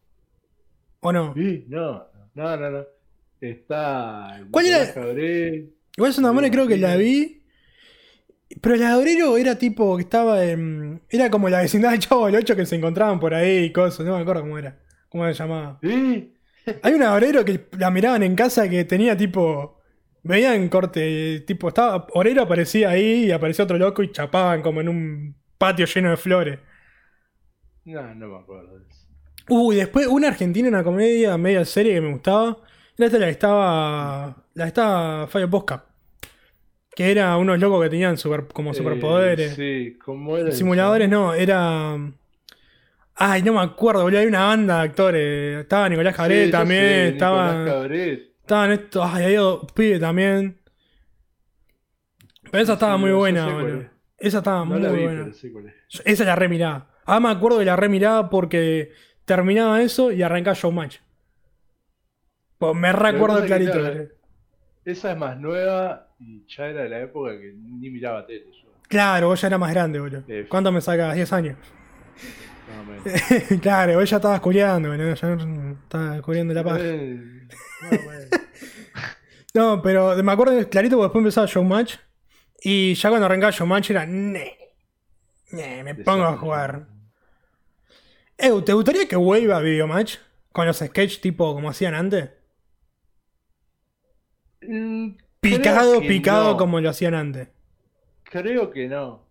¿O 1.02 1.12
no? 1.12 1.34
Vi, 1.34 1.66
no, 1.68 2.08
no, 2.34 2.56
no, 2.56 2.72
no. 2.72 2.86
Está. 3.42 4.46
¿Cuál 4.50 4.66
era? 4.66 4.94
Cabré. 4.94 5.74
Igual 5.98 6.14
Son 6.14 6.26
Amores 6.26 6.52
creo 6.52 6.68
que 6.68 6.78
la 6.78 6.96
vi. 6.96 7.44
Pero 8.62 8.78
la 8.78 8.88
de 8.88 8.94
Aurelio 8.94 9.36
era 9.36 9.58
tipo 9.58 9.98
que 9.98 10.04
estaba 10.04 10.42
en. 10.46 11.02
Era 11.10 11.30
como 11.30 11.50
la 11.50 11.60
vecindad 11.60 11.92
del 11.92 12.00
Chavo 12.00 12.28
del 12.28 12.36
8 12.38 12.56
que 12.56 12.66
se 12.66 12.78
encontraban 12.78 13.20
por 13.20 13.34
ahí 13.34 13.66
y 13.66 13.74
cosas. 13.74 14.06
No 14.06 14.16
me 14.16 14.22
acuerdo 14.22 14.44
cómo 14.44 14.58
era. 14.58 14.80
¿Cómo 15.10 15.28
se 15.28 15.34
llamaba? 15.34 15.80
¿Sí? 15.84 16.34
Hay 16.82 16.94
una 16.94 17.10
Aurelio 17.10 17.44
que 17.44 17.68
la 17.78 17.92
miraban 17.92 18.24
en 18.24 18.36
casa 18.36 18.70
que 18.70 18.86
tenía 18.86 19.18
tipo. 19.18 19.81
Veían 20.24 20.70
corte. 20.70 21.42
Tipo, 21.48 21.70
estaba. 21.70 22.08
Aurelio 22.14 22.44
aparecía 22.44 22.90
ahí 22.90 23.26
y 23.26 23.32
aparecía 23.32 23.66
otro 23.66 23.78
loco 23.78 24.04
y 24.04 24.12
chapaban 24.12 24.62
como 24.62 24.82
en 24.82 24.90
un 24.90 25.36
patio 25.58 25.86
lleno 25.86 26.12
de 26.12 26.18
flores. 26.18 26.60
No, 27.86 28.14
no 28.16 28.28
me 28.28 28.38
acuerdo 28.38 28.78
de 28.80 28.86
eso. 28.88 29.08
Uy, 29.50 29.76
después 29.76 30.08
una 30.08 30.28
argentina, 30.28 30.68
una 30.70 30.84
comedia, 30.84 31.38
media 31.38 31.66
serie 31.66 31.94
que 31.96 32.02
me 32.02 32.12
gustaba. 32.12 32.58
Era 32.98 33.08
esta 33.08 33.18
la 33.20 33.26
que 33.26 33.32
estaba. 33.32 34.46
La 34.54 34.64
que 34.66 34.68
estaba 34.68 35.28
Fabio 35.28 35.50
Posca. 35.50 35.86
Que 36.96 37.10
era 37.10 37.36
unos 37.38 37.58
locos 37.60 37.82
que 37.84 37.90
tenían 37.90 38.18
super, 38.18 38.48
como 38.48 38.74
superpoderes. 38.74 39.58
Eh, 39.58 39.92
sí, 39.94 39.98
¿cómo 39.98 40.38
era? 40.38 40.50
eso? 40.50 40.58
Simuladores 40.58 41.10
no, 41.10 41.34
era. 41.34 41.98
Ay, 43.16 43.42
no 43.44 43.54
me 43.54 43.62
acuerdo, 43.62 44.04
boludo. 44.04 44.20
Hay 44.20 44.28
una 44.28 44.46
banda 44.46 44.78
de 44.78 44.84
actores. 44.84 45.62
Estaba 45.62 45.90
Nicolás 45.90 46.16
Cabré 46.16 46.46
Sí, 46.46 46.52
también. 46.52 46.82
sé, 46.82 47.08
estaba. 47.10 47.52
Nicolás 47.54 47.74
Cabré. 47.74 48.31
Estaban 48.52 48.72
estos. 48.74 49.10
Ay, 49.10 49.24
hay 49.24 49.38
otro 49.38 49.66
pibe 49.74 49.98
también. 49.98 50.60
Pero 52.52 52.62
esa 52.62 52.74
estaba 52.74 52.98
muy 52.98 53.14
buena, 53.14 53.46
boludo. 53.48 53.80
es. 53.80 53.88
Esa 54.18 54.38
estaba 54.40 54.66
muy 54.66 54.82
buena. 54.82 55.32
Esa 56.04 56.26
la 56.26 56.36
remiraba. 56.36 56.92
Ah, 57.06 57.22
me 57.22 57.30
acuerdo 57.30 57.60
de 57.60 57.64
la 57.66 57.78
remirada 57.78 58.30
porque 58.30 58.92
terminaba 59.24 59.82
eso 59.82 60.12
y 60.12 60.22
arrancaba 60.22 60.54
Showmatch. 60.54 60.98
Pues 62.58 62.76
me 62.76 62.92
recuerdo 62.92 63.42
clarito. 63.46 63.80
Esa 64.84 65.12
es 65.14 65.18
más 65.18 65.40
nueva 65.40 66.10
y 66.20 66.46
ya 66.46 66.68
era 66.68 66.84
de 66.84 66.90
la 66.90 67.00
época 67.00 67.32
que 67.40 67.54
ni 67.56 67.90
miraba 67.90 68.26
tele 68.26 68.48
yo. 68.52 68.70
Claro, 68.90 69.30
vos 69.30 69.40
ya 69.40 69.48
eras 69.48 69.62
más 69.62 69.72
grande, 69.72 70.02
boludo. 70.02 70.24
Sí. 70.28 70.44
¿Cuánto 70.50 70.74
me 70.74 70.82
sacas? 70.82 71.16
10 71.16 71.32
años. 71.32 71.58
Claro, 73.62 73.96
vos 73.96 74.10
ya 74.10 74.18
estabas 74.18 74.40
culiando, 74.42 74.90
boludo. 74.90 75.14
Ya 75.16 75.34
estabas 75.84 76.22
cubriendo 76.22 76.54
la 76.54 76.64
paja. 76.64 76.80
Eh. 76.82 77.48
No, 79.54 79.82
pero 79.82 80.16
me 80.24 80.32
acuerdo 80.32 80.54
clarito 80.70 80.96
porque 80.96 81.08
después 81.08 81.22
empezaba 81.24 81.46
Showmatch. 81.48 81.96
Y 82.64 82.94
ya 82.94 83.10
cuando 83.10 83.26
arrancaba 83.26 83.52
Showmatch 83.52 83.90
era. 83.92 84.06
Ne, 84.06 84.56
ne, 85.52 85.84
me 85.84 85.96
pongo 85.96 86.24
a 86.24 86.38
jugar. 86.38 86.88
Ew, 88.38 88.62
¿te 88.62 88.72
gustaría 88.72 89.08
que 89.08 89.18
vuelva 89.18 89.60
Videomatch? 89.60 90.18
Con 90.54 90.68
los 90.68 90.78
sketches 90.78 91.20
tipo 91.20 91.54
como 91.54 91.70
hacían 91.70 91.96
antes. 91.96 92.30
Mm, 94.62 95.18
Picado, 95.42 96.00
picado 96.02 96.52
no. 96.52 96.58
como 96.58 96.80
lo 96.80 96.90
hacían 96.90 97.16
antes. 97.16 97.50
Creo 98.24 98.72
que 98.72 98.88
no. 98.88 99.26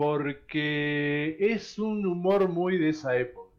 Porque 0.00 1.36
es 1.38 1.78
un 1.78 2.06
humor 2.06 2.48
muy 2.48 2.78
de 2.78 2.88
esa 2.88 3.16
época. 3.18 3.50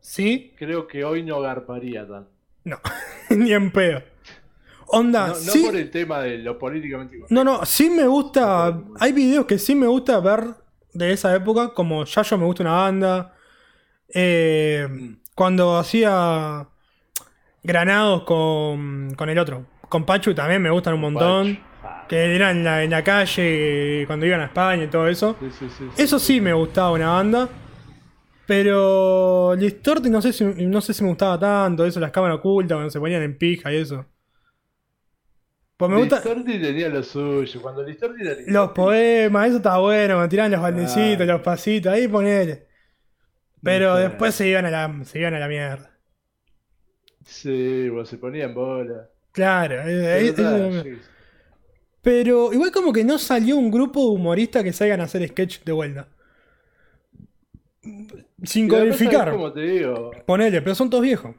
¿Sí? 0.00 0.54
Creo 0.56 0.86
que 0.86 1.04
hoy 1.04 1.22
no 1.22 1.38
garparía 1.42 2.08
tanto. 2.08 2.30
No, 2.64 2.78
ni 3.30 3.52
en 3.52 3.70
pedo. 3.70 4.02
Onda, 4.86 5.26
No, 5.28 5.32
no 5.34 5.38
sí. 5.38 5.62
por 5.66 5.76
el 5.76 5.90
tema 5.90 6.20
de 6.20 6.38
lo 6.38 6.58
políticamente 6.58 7.16
correcto. 7.18 7.34
No, 7.34 7.44
no, 7.44 7.64
sí 7.66 7.90
me 7.90 8.06
gusta. 8.06 8.80
Hay 8.98 9.12
videos 9.12 9.44
que 9.44 9.58
sí 9.58 9.74
me 9.74 9.86
gusta 9.86 10.18
ver 10.20 10.44
de 10.94 11.12
esa 11.12 11.34
época, 11.36 11.74
como 11.74 12.04
Ya 12.06 12.22
yo 12.22 12.38
me 12.38 12.46
gusta 12.46 12.62
una 12.62 12.72
banda. 12.72 13.34
eh, 14.14 14.88
cuando 15.34 15.76
hacía 15.76 16.66
granados 17.62 18.22
con, 18.24 19.14
con 19.14 19.28
el 19.28 19.38
otro. 19.38 19.66
Con 19.90 20.04
Pachu 20.06 20.34
también 20.34 20.62
me 20.62 20.70
gustan 20.70 20.94
un 20.94 21.00
montón. 21.00 21.58
Ah, 21.60 21.73
Que 22.08 22.34
eran 22.36 22.58
en 22.58 22.64
la, 22.64 22.82
en 22.84 22.90
la 22.90 23.02
calle, 23.02 24.04
cuando 24.06 24.26
iban 24.26 24.40
a 24.40 24.44
España 24.46 24.84
y 24.84 24.88
todo 24.88 25.08
eso. 25.08 25.36
sí, 25.40 25.48
sí, 25.58 25.68
sí, 25.78 25.88
Eso 26.02 26.18
sí 26.18 26.40
me 26.40 26.52
gustaba 26.52 26.92
una 26.92 27.08
banda. 27.12 27.48
Pero 28.46 29.54
Listorti 29.56 30.10
no 30.10 30.20
sé 30.20 30.32
si 30.32 30.44
no 30.44 30.80
sé 30.82 30.92
si 30.92 31.02
me 31.02 31.08
gustaba 31.08 31.38
tanto, 31.38 31.86
eso, 31.86 31.98
las 31.98 32.10
cámaras 32.10 32.38
ocultas, 32.38 32.76
cuando 32.76 32.90
se 32.90 33.00
ponían 33.00 33.22
en 33.22 33.38
pija 33.38 33.72
y 33.72 33.76
eso. 33.76 34.04
Pues 35.78 35.90
me 35.90 35.96
gusta 35.96 36.16
Listorti 36.16 36.60
tenía 36.60 36.88
lo 36.90 37.02
suyo. 37.02 37.62
Cuando 37.62 37.82
Listorti 37.82 38.20
era 38.20 38.30
Listorti, 38.32 38.52
los 38.52 38.70
poemas, 38.72 39.48
eso 39.48 39.56
estaba 39.56 39.78
bueno, 39.78 40.14
cuando 40.14 40.28
tiraban 40.28 40.52
los 40.52 40.60
baldecitos, 40.60 41.16
Claro. 41.16 41.32
los 41.32 41.40
pasitos, 41.42 41.92
ahí 41.92 42.06
ponele. 42.06 42.66
Pero 43.62 43.96
después 43.96 44.34
se 44.34 44.46
iban 44.46 44.66
a 44.66 44.70
la, 44.70 45.04
se 45.04 45.18
iban 45.18 45.32
a 45.32 45.38
la 45.38 45.48
mierda. 45.48 45.90
Sí, 47.24 47.88
bueno, 47.88 48.04
se 48.04 48.18
ponía 48.18 48.44
en 48.44 48.54
bola. 48.54 49.08
Claro, 49.32 49.80
eh, 49.88 50.18
eh, 50.20 50.28
eso- 50.28 50.82
sí. 50.82 50.98
Pero 52.04 52.52
igual 52.52 52.70
como 52.70 52.92
que 52.92 53.02
no 53.02 53.18
salió 53.18 53.56
un 53.56 53.70
grupo 53.70 54.00
de 54.00 54.10
humoristas 54.14 54.62
que 54.62 54.72
salgan 54.72 55.00
a 55.00 55.04
hacer 55.04 55.26
sketch 55.26 55.64
de 55.64 55.72
vuelta. 55.72 56.08
Sin 58.44 58.68
codificar. 58.68 59.24
¿sabes 59.26 59.34
cómo 59.34 59.52
te 59.52 59.60
digo? 59.62 60.10
Ponele, 60.26 60.62
pero 60.62 60.74
son 60.74 60.88
todos 60.90 61.02
viejos. 61.02 61.34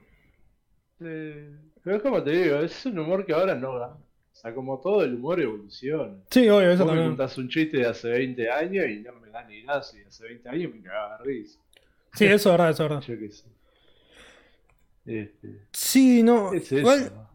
Eh, 0.99 1.51
pero 1.83 1.95
es 1.97 2.01
como 2.01 2.21
te 2.23 2.31
digo, 2.31 2.57
es 2.59 2.85
un 2.85 2.99
humor 2.99 3.25
que 3.25 3.33
ahora 3.33 3.55
no 3.55 3.77
da. 3.79 3.87
O 3.87 4.37
sea, 4.37 4.53
como 4.53 4.79
todo 4.81 5.03
el 5.03 5.15
humor 5.15 5.39
evoluciona. 5.39 6.13
Sí, 6.29 6.49
obvio, 6.49 6.71
eso 6.71 6.83
Vos 6.83 6.91
me 6.93 6.97
también. 6.97 7.07
contás 7.15 7.37
un 7.37 7.47
chiste 7.47 7.77
de 7.77 7.85
hace 7.87 8.09
20 8.09 8.51
años 8.51 8.85
y 8.89 8.99
no 8.99 9.13
me 9.13 9.29
da 9.29 9.43
ni 9.45 9.61
gracia. 9.61 10.01
Y 10.01 10.03
hace 10.05 10.23
20 10.25 10.49
años 10.49 10.73
me 10.73 10.81
cagaba 10.81 11.17
de 11.19 11.23
risa. 11.23 11.59
Sí, 12.13 12.25
eso 12.25 12.35
es 12.35 12.45
verdad, 12.57 12.69
eso 12.71 12.83
es 12.83 12.89
verdad. 12.89 13.03
Yo 13.07 13.19
qué 13.19 13.31
sé. 13.31 13.45
Este, 15.05 15.61
Sí, 15.71 16.23
no. 16.23 16.53
es 16.53 16.71
eso. 16.71 17.27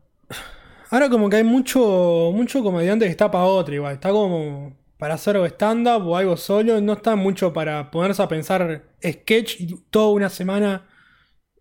Ahora 0.90 1.08
como 1.08 1.28
que 1.30 1.36
hay 1.36 1.44
mucho, 1.44 2.30
mucho 2.34 2.62
comediante 2.62 3.04
que 3.06 3.10
está 3.10 3.30
para 3.30 3.44
otra 3.44 3.74
igual. 3.74 3.94
Está 3.94 4.10
como 4.10 4.76
para 4.98 5.14
hacer 5.14 5.36
stand-up 5.46 6.06
o 6.06 6.16
algo 6.16 6.36
solo. 6.36 6.80
No 6.80 6.92
está 6.94 7.16
mucho 7.16 7.52
para 7.52 7.90
ponerse 7.90 8.22
a 8.22 8.28
pensar 8.28 8.82
sketch 9.02 9.60
y 9.60 9.74
toda 9.90 10.10
una 10.12 10.28
semana 10.28 10.86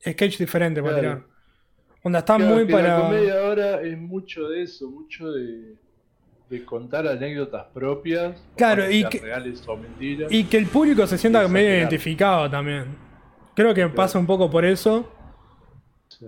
sketch 0.05 0.37
diferente 0.37 0.81
para 0.81 0.99
Claro. 0.99 1.15
tirar. 1.17 1.29
Onda, 2.03 2.19
está 2.19 2.35
Claro, 2.37 2.55
muy 2.55 2.65
que 2.67 2.73
La 2.73 2.77
para... 2.79 3.01
comedia 3.01 3.45
ahora 3.45 3.81
es 3.81 3.97
mucho 3.97 4.47
de 4.49 4.63
eso, 4.63 4.89
mucho 4.89 5.31
de, 5.31 5.75
de 6.49 6.65
contar 6.65 7.05
anécdotas 7.07 7.65
propias. 7.73 8.41
Claro, 8.55 8.89
y 8.89 9.03
que- 9.05 9.19
reales 9.19 9.61
o 9.67 9.75
mentiras. 9.75 10.31
Y 10.31 10.45
que 10.45 10.57
el 10.57 10.67
público 10.67 11.05
se 11.07 11.17
sienta 11.17 11.45
medio 11.47 11.77
identificado 11.77 12.49
también. 12.49 12.85
Creo 13.53 13.73
que 13.73 13.87
pasa 13.89 14.17
un 14.17 14.25
poco 14.25 14.49
por 14.49 14.63
eso. 14.63 15.11
Sí. 16.07 16.25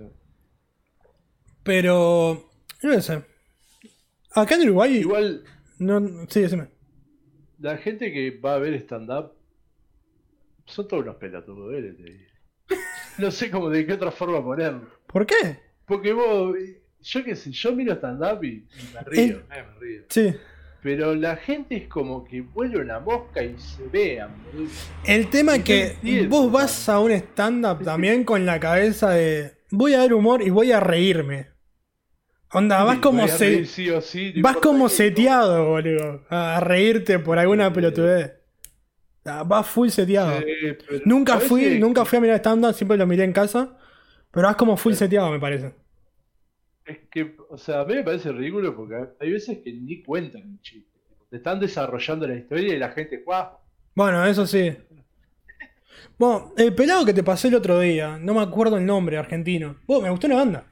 Pero... 1.64 2.51
No 2.84 3.02
sé. 3.02 3.22
Acá 4.34 4.56
en 4.56 4.62
Uruguay... 4.64 4.98
Igual, 4.98 5.44
No, 5.80 6.00
sí, 6.30 6.42
decime. 6.42 6.68
la 7.60 7.78
gente 7.78 8.12
que 8.12 8.40
va 8.40 8.56
a 8.56 8.60
ver 8.60 8.74
stand-up 8.76 9.34
son 10.66 10.88
todos 10.88 11.04
unos 11.04 11.16
pelotudos, 11.18 11.74
¿eh? 11.74 11.82
te 11.98 12.04
digo. 12.04 12.24
No 13.18 13.30
sé 13.30 13.52
cómo 13.52 13.70
de 13.70 13.86
qué 13.86 13.94
otra 13.94 14.12
forma 14.12 14.42
ponerlo. 14.44 14.88
¿Por 15.08 15.26
qué? 15.26 15.60
Porque 15.86 16.14
vos, 16.14 16.56
yo 17.02 17.24
qué 17.24 17.36
sé, 17.36 17.52
yo 17.52 17.76
miro 17.76 17.94
stand-up 17.94 18.44
y, 18.44 18.48
y 18.48 18.94
me 18.94 19.02
río, 19.02 19.22
El- 19.24 19.32
eh, 19.32 19.44
me 19.50 19.80
río. 19.80 20.04
Sí. 20.10 20.34
Pero 20.82 21.14
la 21.14 21.36
gente 21.36 21.76
es 21.76 21.88
como 21.88 22.24
que 22.24 22.42
vuelve 22.42 22.80
una 22.80 23.00
mosca 23.00 23.44
y 23.44 23.56
se 23.60 23.84
vean. 23.90 24.32
El 25.06 25.30
tema 25.30 25.58
es 25.58 25.64
que 25.64 25.88
entiendo, 25.92 26.30
vos 26.30 26.52
vas 26.52 26.90
a 26.90 27.00
un 27.00 27.12
stand-up 27.12 27.84
también 27.84 28.24
con 28.24 28.46
la 28.48 28.60
cabeza 28.60 29.12
de 29.12 29.52
voy 29.70 29.94
a 29.94 30.00
dar 30.00 30.14
humor 30.14 30.42
y 30.42 30.50
voy 30.50 30.72
a 30.72 30.80
reírme. 30.80 31.50
Onda, 32.54 32.84
vas 32.84 32.96
Sí, 32.96 33.02
como 33.02 33.28
se, 33.28 33.46
reír 33.46 33.68
sí 33.68 33.90
o 33.90 34.02
sí, 34.02 34.34
no 34.36 34.42
vas 34.42 34.58
como 34.58 34.90
seteado, 34.90 35.68
boludo, 35.70 36.26
a 36.30 36.60
reírte 36.60 37.20
por 37.20 37.40
alguna 37.40 37.70
Sí. 37.70 37.74
pelotudez. 37.74 38.34
Ah, 39.26 39.44
Vas 39.44 39.68
full 39.68 39.90
seteado. 39.90 40.48
Pero 40.88 41.02
Nunca 41.06 41.40
fui, 41.40 41.80
nunca 41.80 42.06
fui 42.06 42.18
a 42.18 42.22
mirar 42.22 42.38
stand-up, 42.40 42.74
siempre 42.74 42.98
lo 42.98 43.08
miré 43.08 43.24
en 43.24 43.34
casa. 43.34 43.78
Pero 44.32 44.48
vas 44.48 44.56
como 44.56 44.78
full 44.78 44.94
seteado, 44.94 45.32
me 45.32 45.40
parece. 45.40 45.76
Es 46.86 47.00
que, 47.12 47.36
o 47.50 47.58
sea, 47.58 47.82
a 47.82 47.86
mí 47.86 47.96
me 47.96 48.04
parece 48.04 48.32
ridículo 48.32 48.76
porque 48.76 48.96
hay 49.20 49.32
veces 49.32 49.60
que 49.64 49.74
ni 49.74 50.04
cuentan 50.04 50.44
un 50.44 50.62
chiste. 50.62 51.00
Te 51.30 51.38
están 51.38 51.60
desarrollando 51.60 52.28
la 52.28 52.36
historia 52.36 52.74
y 52.76 52.80
la 52.80 52.92
gente, 52.92 53.18
¡guau! 53.26 53.58
Bueno, 53.96 54.26
eso 54.26 54.46
sí. 54.46 54.76
Bueno, 56.18 56.54
el 56.58 56.74
pelado 56.76 57.06
que 57.06 57.14
te 57.14 57.24
pasé 57.24 57.48
el 57.50 57.56
otro 57.56 57.80
día, 57.80 58.18
no 58.20 58.34
me 58.34 58.42
acuerdo 58.42 58.78
el 58.78 58.86
nombre, 58.86 59.18
argentino. 59.18 59.78
Vos, 59.88 60.02
me 60.02 60.10
gustó 60.10 60.28
la 60.28 60.36
banda. 60.36 60.71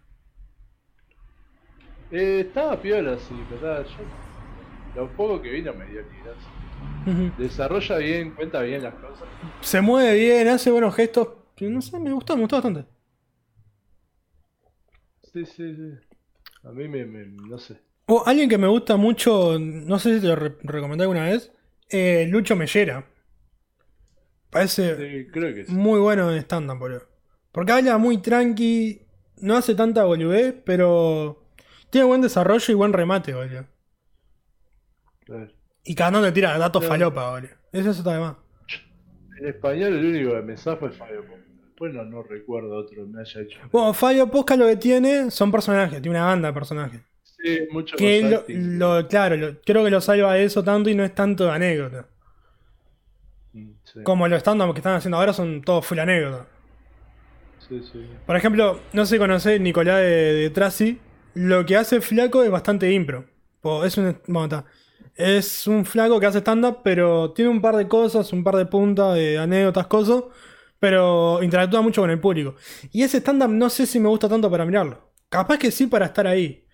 Eh, 2.12 2.46
estaba 2.48 2.82
piola, 2.82 3.18
sí, 3.18 3.36
¿verdad? 3.52 3.86
Yo, 3.86 5.02
lo 5.02 5.08
poco 5.16 5.42
que 5.42 5.50
vino 5.52 5.74
me 5.74 5.86
dio 5.86 6.02
ni 6.04 6.18
gracia. 6.24 7.34
Desarrolla 7.38 7.98
bien, 7.98 8.32
cuenta 8.32 8.62
bien 8.62 8.84
las 8.84 8.94
cosas. 8.96 9.28
Se 9.62 9.82
mueve 9.82 10.16
bien, 10.18 10.48
hace 10.48 10.72
buenos 10.72 10.96
gestos. 10.96 11.28
No 11.62 11.82
sé, 11.82 12.00
me 12.00 12.12
gustó, 12.14 12.36
me 12.36 12.42
gustó 12.42 12.56
bastante. 12.58 12.86
Sí, 15.32 15.46
sí, 15.46 15.76
sí. 15.76 15.92
A 16.64 16.72
mí 16.72 16.88
me, 16.88 17.06
me- 17.06 17.26
no 17.26 17.58
sé. 17.58 17.78
O 18.08 18.24
alguien 18.26 18.50
que 18.50 18.58
me 18.58 18.68
gusta 18.68 18.98
mucho, 18.98 19.58
no 19.60 20.00
sé 20.00 20.16
si 20.16 20.22
te 20.22 20.28
lo 20.28 20.36
re- 20.36 20.58
recomendé 20.64 21.04
alguna 21.04 21.26
vez, 21.26 21.52
eh, 21.90 22.28
Lucho 22.30 22.56
Mellera. 22.56 23.06
Parece 24.50 24.96
Sí, 24.98 25.28
creo 25.32 25.54
que 25.54 25.66
sí. 25.66 25.72
muy 25.72 26.00
bueno 26.00 26.32
en 26.32 26.40
stand-up, 26.40 26.80
boludo. 26.80 27.04
Porque 27.52 27.72
habla 27.72 27.98
muy 27.98 28.18
tranqui, 28.20 29.02
no 29.42 29.56
hace 29.58 29.76
tanta 29.76 30.06
boludez, 30.06 30.56
pero 30.66 31.44
tiene 31.90 32.08
buen 32.08 32.22
desarrollo 32.22 32.72
y 32.72 32.76
buen 32.76 32.94
remate, 32.94 33.34
boludo. 33.34 33.66
Y 35.84 35.96
cada 35.96 36.10
uno 36.10 36.22
te 36.24 36.32
tira 36.32 36.58
datos 36.58 36.82
Claro. 36.82 36.94
falopa, 36.94 37.30
boludo. 37.32 37.54
Eso 37.72 37.92
está 37.92 38.14
de 38.14 38.20
más. 38.20 38.36
En 39.40 39.48
español 39.48 39.94
el 39.94 40.06
único 40.06 40.32
que 40.36 40.42
me 40.42 40.58
zafo 40.58 40.88
es 40.88 40.96
Fabio. 40.98 41.24
Después 41.66 41.94
no, 41.94 42.04
no 42.04 42.24
recuerdo 42.24 42.76
otro 42.76 43.06
que 43.06 43.10
me 43.12 43.22
haya 43.22 43.42
hecho. 43.42 43.60
Bueno, 43.72 43.94
Fabio 43.94 44.30
Posca 44.30 44.56
lo 44.58 44.68
que 44.68 44.76
tiene 44.76 45.32
son 45.32 45.52
personajes, 45.52 46.02
tiene 46.02 46.18
una 46.18 46.26
banda 46.26 46.50
de 46.50 46.54
personajes. 46.54 47.02
Sí, 47.24 47.60
mucho 47.72 47.96
Que 47.96 48.22
lo, 48.22 49.08
claro, 49.08 49.38
lo- 49.38 49.62
creo 49.62 49.84
que 49.86 49.90
lo 49.90 50.02
salva 50.02 50.34
de 50.34 50.44
eso 50.44 50.62
tanto 50.62 50.90
y 50.90 50.96
no 50.96 51.06
es 51.06 51.16
tanto 51.16 51.46
de 51.46 51.52
anécdota. 51.52 52.06
Mm, 53.54 53.72
Sí, 53.84 54.04
Como 54.04 54.28
los 54.28 54.40
stand 54.40 54.62
que 54.74 54.80
están 54.80 54.96
haciendo 54.96 55.18
ahora 55.18 55.32
son 55.34 55.62
todos 55.62 55.86
full 55.86 56.00
anécdota. 56.00 56.48
sí, 57.68 57.82
sí. 57.92 58.06
Por 58.26 58.36
ejemplo, 58.36 58.80
no 58.94 59.06
sé 59.06 59.16
si 59.16 59.20
conocés 59.20 59.62
Nicolás 59.62 60.00
de, 60.00 60.06
de 60.34 60.50
Trasi. 60.50 61.00
Lo 61.40 61.66
que 61.66 61.78
hace 61.78 62.02
Flaco 62.02 62.44
es 62.44 62.52
bastante 62.52 62.92
impro. 62.92 63.26
Es 63.86 63.98
un, 63.98 64.22
bueno, 64.28 64.66
es 65.16 65.68
un 65.68 65.86
flaco 65.86 66.20
que 66.20 66.26
hace 66.26 66.40
stand-up, 66.40 66.80
pero 66.84 67.32
tiene 67.34 67.52
un 67.52 67.62
par 67.62 67.76
de 67.76 67.88
cosas, 67.88 68.32
un 68.34 68.44
par 68.44 68.56
de 68.56 68.66
puntas, 68.66 69.16
de 69.16 69.38
anécdotas, 69.38 69.88
cosas. 69.88 70.24
Pero 70.80 71.44
interactúa 71.44 71.82
mucho 71.82 72.02
con 72.02 72.10
el 72.10 72.20
público. 72.22 72.56
Y 72.92 73.04
ese 73.04 73.18
stand-up 73.20 73.50
no 73.50 73.70
sé 73.70 73.86
si 73.86 74.00
me 74.00 74.10
gusta 74.10 74.30
tanto 74.30 74.50
para 74.52 74.66
mirarlo. 74.66 75.12
Capaz 75.30 75.58
que 75.60 75.72
sí 75.72 75.88
para 75.88 76.08
estar 76.08 76.26
ahí. 76.28 76.66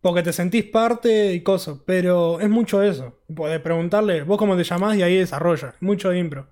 Porque 0.00 0.22
te 0.22 0.32
sentís 0.32 0.64
parte 0.64 1.34
y 1.34 1.42
cosas. 1.42 1.78
Pero 1.86 2.40
es 2.40 2.48
mucho 2.48 2.82
eso. 2.82 3.20
De 3.28 3.60
preguntarle, 3.60 4.22
vos 4.22 4.38
cómo 4.38 4.56
te 4.56 4.64
llamás 4.64 4.96
y 4.96 5.02
ahí 5.02 5.16
desarrolla. 5.18 5.74
Mucho 5.80 6.12
impro. 6.14 6.48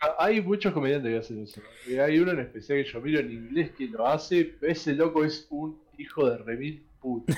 Ah, 0.00 0.16
Hay 0.18 0.40
muchos 0.40 0.72
comediantes 0.72 1.10
que 1.12 1.18
hacen 1.18 1.42
eso. 1.42 1.62
Y 1.84 1.96
hay 1.98 2.18
uno 2.18 2.32
en 2.32 2.40
especial 2.40 2.82
que 2.82 2.90
yo 2.90 3.00
miro 3.00 3.20
en 3.20 3.30
inglés 3.32 3.72
que 3.76 3.86
lo 3.88 4.06
hace, 4.06 4.56
ese 4.62 4.94
loco 4.94 5.24
es 5.24 5.46
un 5.50 5.78
hijo 6.00 6.28
de 6.30 6.38
remil 6.38 6.84
puto. 7.00 7.32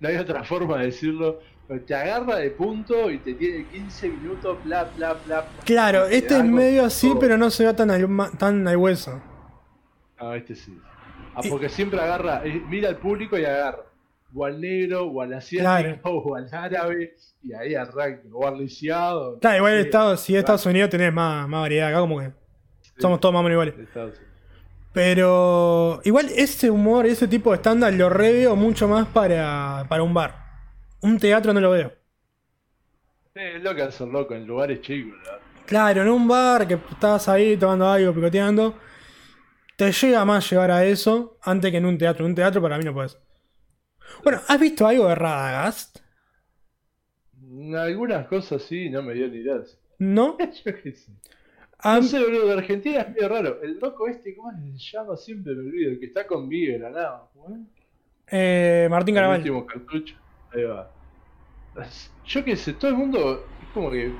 No 0.00 0.08
hay 0.08 0.16
otra 0.16 0.44
forma 0.44 0.78
de 0.78 0.86
decirlo. 0.86 1.40
Pero 1.66 1.82
Te 1.82 1.94
agarra 1.94 2.36
de 2.36 2.50
punto 2.50 3.10
y 3.10 3.18
te 3.18 3.34
tiene 3.34 3.66
15 3.66 4.08
minutos, 4.08 4.56
bla, 4.64 4.84
bla, 4.96 5.14
bla. 5.26 5.46
Claro, 5.66 6.06
Te 6.06 6.16
este 6.16 6.38
es 6.38 6.44
medio 6.44 6.84
así, 6.84 7.08
todo. 7.10 7.18
pero 7.18 7.36
no 7.36 7.50
se 7.50 7.66
va 7.66 7.74
tan 7.76 7.90
al, 7.90 8.08
tan 8.38 8.66
al 8.66 8.76
hueso. 8.78 9.20
Ah, 10.18 10.34
este 10.36 10.54
sí. 10.54 10.78
Ah, 11.34 11.42
Y- 11.44 11.50
porque 11.50 11.68
siempre 11.68 12.00
agarra, 12.00 12.40
eh, 12.46 12.62
mira 12.68 12.88
al 12.88 12.96
público 12.96 13.36
y 13.38 13.44
agarra. 13.44 13.82
O 14.34 14.44
al 14.44 14.60
negro, 14.60 15.06
o 15.06 15.20
al 15.22 15.32
asiático, 15.34 16.10
o 16.10 16.34
al 16.36 16.48
árabe, 16.52 17.14
y 17.42 17.52
ahí 17.52 17.74
arranca. 17.74 18.22
O 18.32 18.46
al 18.46 18.58
lisiado. 18.58 19.38
Claro, 19.38 19.56
igual 19.58 19.74
Sí, 19.74 19.80
Estados, 19.80 20.20
si 20.20 20.32
es. 20.34 20.38
Estados 20.40 20.64
Unidos 20.66 20.88
tenés 20.90 21.12
más, 21.12 21.46
más 21.48 21.60
variedad 21.62 21.88
acá, 21.90 22.00
como 22.00 22.18
que 22.20 22.30
Sí, 22.80 22.92
somos 22.98 23.20
todos 23.20 23.32
más 23.34 23.40
o 23.40 23.42
menos 23.42 23.54
iguales. 23.54 23.78
Estados 23.78 24.10
Unidos. 24.16 24.27
Pero 24.98 26.00
igual 26.02 26.26
ese 26.34 26.72
humor, 26.72 27.06
ese 27.06 27.28
tipo 27.28 27.50
de 27.50 27.58
estándar 27.58 27.92
lo 27.92 28.10
reveo 28.10 28.56
mucho 28.56 28.88
más 28.88 29.06
para, 29.06 29.86
para 29.88 30.02
un 30.02 30.12
bar. 30.12 30.34
Un 31.02 31.20
teatro 31.20 31.52
no 31.52 31.60
lo 31.60 31.70
veo. 31.70 31.92
Sí, 33.32 33.40
es 33.40 33.62
lo 33.62 33.76
que 33.76 33.82
hacen 33.82 34.10
loco 34.10 34.34
en 34.34 34.44
lugares 34.44 34.80
chicos, 34.80 35.16
verdad. 35.22 35.38
Claro, 35.66 36.02
en 36.02 36.08
un 36.08 36.26
bar 36.26 36.66
que 36.66 36.74
estás 36.74 37.28
ahí 37.28 37.56
tomando 37.56 37.88
algo, 37.88 38.12
picoteando, 38.12 38.74
te 39.76 39.92
llega 39.92 40.24
más 40.24 40.50
llegar 40.50 40.72
a 40.72 40.84
eso 40.84 41.38
antes 41.42 41.70
que 41.70 41.76
en 41.76 41.86
un 41.86 41.96
teatro. 41.96 42.24
En 42.24 42.32
un 42.32 42.34
teatro 42.34 42.60
para 42.60 42.76
mí 42.76 42.82
no 42.82 42.92
puedes. 42.92 43.16
Bueno, 44.24 44.40
¿has 44.48 44.58
visto 44.58 44.84
algo 44.84 45.06
de 45.06 45.14
Radagast? 45.14 46.00
Algunas 47.76 48.26
cosas 48.26 48.62
sí, 48.62 48.90
no 48.90 49.00
me 49.04 49.14
dio 49.14 49.28
ni 49.28 49.44
gracia. 49.44 49.78
¿No? 50.00 50.36
Yo 50.64 50.74
qué 50.82 50.90
sé. 50.90 51.12
Ah, 51.80 51.96
No 52.00 52.02
sé, 52.02 52.18
boludo, 52.20 52.46
de 52.48 52.52
Argentina 52.54 53.00
es 53.02 53.08
medio 53.10 53.28
raro. 53.28 53.62
El 53.62 53.78
loco 53.78 54.08
este, 54.08 54.34
¿cómo 54.34 54.50
se 54.52 54.78
llama? 54.96 55.16
Siempre 55.16 55.54
me 55.54 55.60
olvido. 55.68 55.92
El 55.92 56.00
que 56.00 56.06
está 56.06 56.26
con 56.26 56.48
lado. 56.92 57.30
¿Cómo 57.34 57.54
es? 57.54 57.60
eh, 58.30 58.88
Martín 58.90 59.14
El 59.14 59.20
Caraval. 59.20 59.38
último 59.38 59.66
cartucho. 59.66 60.16
Ahí 60.52 60.64
va. 60.64 60.90
Yo 62.26 62.44
qué 62.44 62.56
sé, 62.56 62.72
todo 62.72 62.90
el 62.90 62.96
mundo 62.96 63.44
es 63.62 63.68
como 63.72 63.90
que 63.90 64.12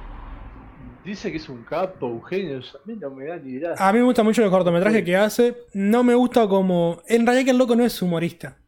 dice 1.04 1.30
que 1.32 1.38
es 1.38 1.48
un 1.48 1.64
capo, 1.64 2.06
un 2.06 2.24
genio. 2.24 2.58
A 2.58 2.78
mí 2.86 2.96
no 2.96 3.10
me 3.10 3.26
da 3.26 3.36
ni 3.36 3.58
gracia. 3.58 3.86
A 3.88 3.92
mí 3.92 3.98
me 3.98 4.04
gusta 4.04 4.22
mucho 4.22 4.44
el 4.44 4.50
cortometraje 4.50 5.02
que 5.02 5.16
hace. 5.16 5.56
No 5.74 6.04
me 6.04 6.14
gusta 6.14 6.46
como. 6.46 7.02
En 7.08 7.26
realidad 7.26 7.44
que 7.46 7.50
el 7.50 7.58
loco 7.58 7.74
no 7.74 7.84
es 7.84 8.00
humorista. 8.00 8.58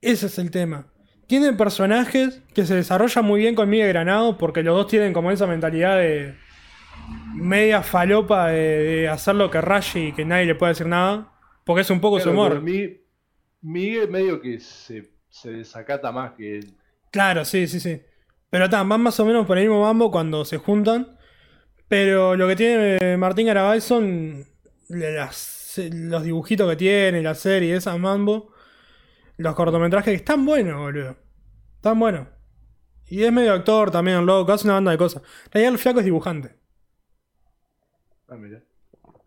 Ese 0.00 0.26
es 0.26 0.38
el 0.38 0.50
tema. 0.50 0.86
Tiene 1.26 1.52
personajes 1.54 2.42
que 2.54 2.66
se 2.66 2.74
desarrollan 2.74 3.24
muy 3.24 3.40
bien 3.40 3.54
con 3.54 3.68
Miguel 3.68 3.88
Granado 3.88 4.36
porque 4.38 4.62
los 4.62 4.76
dos 4.76 4.86
tienen 4.88 5.12
como 5.12 5.30
esa 5.30 5.46
mentalidad 5.46 5.96
de 5.96 6.34
media 7.34 7.82
falopa 7.82 8.48
de, 8.48 8.60
de 8.60 9.08
hacer 9.08 9.34
lo 9.34 9.50
que 9.50 9.60
raye 9.60 10.08
y 10.08 10.12
que 10.12 10.24
nadie 10.24 10.46
le 10.46 10.54
puede 10.54 10.72
decir 10.72 10.86
nada. 10.86 11.32
Porque 11.64 11.82
es 11.82 11.90
un 11.90 12.00
poco 12.00 12.20
su 12.20 12.30
humor. 12.30 12.60
Mi- 12.62 13.00
Miguel 13.62 14.08
medio 14.10 14.40
que 14.40 14.60
se, 14.60 15.10
se 15.28 15.50
desacata 15.50 16.12
más 16.12 16.32
que 16.32 16.58
él. 16.58 16.76
Claro, 17.10 17.44
sí, 17.44 17.66
sí, 17.66 17.80
sí. 17.80 18.00
Pero 18.50 18.70
ta, 18.70 18.82
van 18.84 19.00
más 19.00 19.18
o 19.18 19.24
menos 19.24 19.46
por 19.46 19.58
el 19.58 19.64
mismo 19.64 19.82
mambo 19.82 20.10
cuando 20.10 20.44
se 20.44 20.58
juntan. 20.58 21.18
Pero 21.88 22.36
lo 22.36 22.46
que 22.48 22.56
tiene 22.56 22.96
eh, 23.00 23.16
Martín 23.16 23.46
Garabal 23.46 23.80
son 23.82 24.44
las- 24.88 25.80
los 25.92 26.22
dibujitos 26.22 26.68
que 26.70 26.76
tiene, 26.76 27.22
la 27.22 27.34
serie, 27.34 27.76
esas 27.76 27.98
mambo. 27.98 28.52
Los 29.36 29.54
cortometrajes 29.54 30.12
que 30.12 30.16
están 30.16 30.46
buenos, 30.46 30.78
boludo. 30.78 31.16
Están 31.76 31.98
buenos. 31.98 32.28
Y 33.08 33.22
es 33.22 33.32
medio 33.32 33.52
actor 33.52 33.90
también, 33.90 34.24
loco, 34.24 34.52
hace 34.52 34.66
una 34.66 34.74
banda 34.74 34.92
de 34.92 34.98
cosas. 34.98 35.22
En 35.46 35.52
realidad 35.52 35.72
el 35.74 35.78
flaco 35.78 35.98
es 36.00 36.04
dibujante. 36.04 36.56
Ah, 38.28 38.36
mira. 38.36 38.62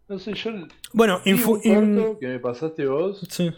No 0.08 0.18
sé, 0.20 0.34
yo 0.34 0.52
Bueno, 0.94 1.22
vi 1.24 1.34
un 1.34 1.62
corto 1.62 2.20
que 2.20 2.28
me 2.28 2.40
pasaste 2.40 2.86
vos 2.88 3.26
sí. 3.30 3.52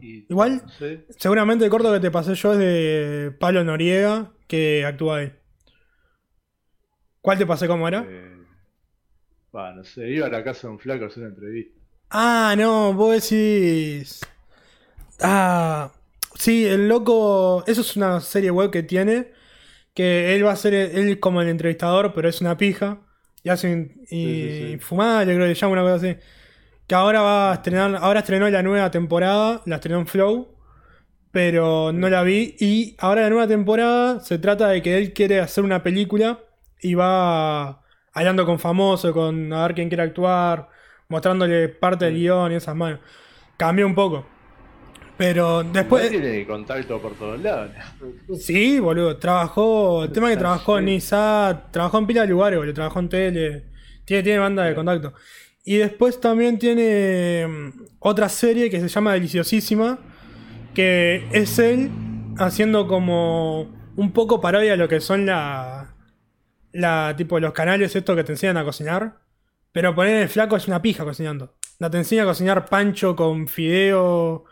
y 0.00 0.24
Igual- 0.30 0.62
no 0.64 0.68
sé. 0.70 1.04
Seguramente 1.18 1.64
el 1.64 1.70
corto 1.70 1.92
que 1.92 2.00
te 2.00 2.10
pasé 2.10 2.34
yo 2.34 2.52
es 2.52 2.58
de 2.58 3.34
Pablo 3.38 3.64
Noriega, 3.64 4.32
que 4.46 4.84
actúa 4.86 5.18
ahí. 5.18 5.32
¿Cuál 7.20 7.38
te 7.38 7.46
pasé 7.46 7.66
cómo 7.66 7.88
era? 7.88 8.06
eh, 8.08 8.36
va, 9.54 9.74
no 9.74 9.82
sé, 9.84 10.08
iba 10.10 10.26
a 10.26 10.30
la 10.30 10.44
casa 10.44 10.68
de 10.68 10.74
un 10.74 10.78
flaco 10.78 11.04
a 11.04 11.06
hacer 11.08 11.24
una 11.24 11.32
entrevista. 11.34 11.80
Ah, 12.10 12.54
no, 12.56 12.92
vos 12.94 13.28
decís. 13.28 14.20
Ah, 15.20 15.92
sí, 16.36 16.64
el 16.64 16.88
loco. 16.88 17.64
Eso 17.66 17.80
es 17.80 17.96
una 17.96 18.20
serie 18.20 18.50
web 18.52 18.70
que 18.70 18.84
tiene. 18.84 19.32
Que 19.92 20.36
él 20.36 20.44
va 20.46 20.52
a 20.52 20.56
ser 20.56 20.74
él 20.74 21.18
como 21.18 21.40
el 21.42 21.48
entrevistador, 21.48 22.12
pero 22.14 22.28
es 22.28 22.40
una 22.40 22.56
pija. 22.56 23.00
Y 23.46 23.48
hace 23.48 23.72
un- 23.72 23.92
y, 24.02 24.06
Sí, 24.06 24.48
sí, 24.50 24.70
sí. 24.72 24.78
Fumable, 24.78 25.32
creo 25.36 25.46
que 25.46 25.54
se 25.54 25.60
llama 25.60 25.74
una 25.74 25.82
cosa 25.82 25.94
así. 25.94 26.16
Que 26.88 26.94
ahora 26.96 27.20
va 27.22 27.52
a 27.52 27.54
estrenar. 27.54 27.96
Ahora 28.00 28.18
estrenó 28.20 28.48
la 28.50 28.60
nueva 28.62 28.90
temporada. 28.90 29.62
La 29.66 29.76
estrenó 29.76 30.00
en 30.00 30.06
Flow. 30.08 30.48
Pero 31.30 31.92
no 31.92 32.08
la 32.08 32.22
vi. 32.24 32.56
Y 32.58 32.96
ahora 32.98 33.22
la 33.22 33.30
nueva 33.30 33.46
temporada 33.46 34.18
se 34.20 34.38
trata 34.38 34.68
de 34.68 34.82
que 34.82 34.98
él 34.98 35.12
quiere 35.12 35.38
hacer 35.40 35.62
una 35.62 35.82
película. 35.84 36.40
Y 36.80 36.94
va 36.94 37.82
hablando 38.12 38.44
con 38.46 38.58
famosos, 38.58 39.12
con 39.12 39.52
a 39.52 39.62
ver 39.66 39.74
quién 39.76 39.88
quiere 39.88 40.02
actuar 40.02 40.68
mostrándole 41.08 41.68
parte 41.68 42.06
del 42.06 42.14
guion 42.16 42.50
y 42.52 42.56
esas 42.56 42.74
manos. 42.74 42.98
Cambió 43.56 43.86
un 43.86 43.94
poco. 43.94 44.26
Pero 45.16 45.64
después. 45.64 46.10
Tiene 46.10 46.46
contacto 46.46 47.00
por 47.00 47.14
todos 47.14 47.40
lados. 47.40 47.70
Sí, 48.38 48.78
boludo. 48.78 49.16
Trabajó. 49.16 50.04
El 50.04 50.12
tema 50.12 50.26
que 50.26 50.34
Está 50.34 50.44
trabajó 50.44 50.78
en. 50.78 50.88
ISAT. 50.88 51.72
Trabajó 51.72 51.98
en 51.98 52.06
pila 52.06 52.22
de 52.22 52.28
lugares, 52.28 52.58
boludo. 52.58 52.74
Trabajó 52.74 53.00
en 53.00 53.08
tele. 53.08 53.64
Tiene, 54.04 54.22
tiene 54.22 54.38
banda 54.38 54.64
de 54.64 54.74
contacto. 54.74 55.14
Y 55.64 55.76
después 55.76 56.20
también 56.20 56.58
tiene 56.58 57.46
mm, 57.46 57.82
otra 58.00 58.28
serie 58.28 58.70
que 58.70 58.80
se 58.80 58.88
llama 58.88 59.14
Deliciosísima. 59.14 59.98
Que 60.74 61.26
es 61.32 61.58
él 61.58 61.90
haciendo 62.38 62.86
como 62.86 63.74
un 63.96 64.12
poco 64.12 64.40
parodia 64.40 64.72
de 64.72 64.76
lo 64.76 64.88
que 64.88 65.00
son 65.00 65.24
la. 65.26 65.94
La, 66.72 67.14
tipo, 67.16 67.40
los 67.40 67.54
canales 67.54 67.96
estos 67.96 68.14
que 68.16 68.24
te 68.24 68.32
enseñan 68.32 68.58
a 68.58 68.64
cocinar. 68.64 69.20
Pero 69.72 69.94
poner 69.94 70.22
el 70.22 70.28
flaco 70.28 70.56
es 70.56 70.68
una 70.68 70.82
pija 70.82 71.04
cocinando. 71.04 71.54
No 71.78 71.90
te 71.90 71.96
enseña 71.98 72.24
a 72.24 72.26
cocinar 72.26 72.66
pancho 72.66 73.16
con 73.16 73.48
fideo 73.48 74.44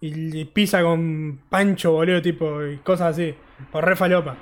y, 0.00 0.40
y 0.40 0.44
pizza 0.46 0.82
con 0.82 1.40
pancho, 1.48 1.92
boludo, 1.92 2.22
tipo, 2.22 2.64
y 2.64 2.78
cosas 2.78 3.14
así. 3.14 3.34
Por 3.70 3.84
re 3.84 3.96
falopa. 3.96 4.36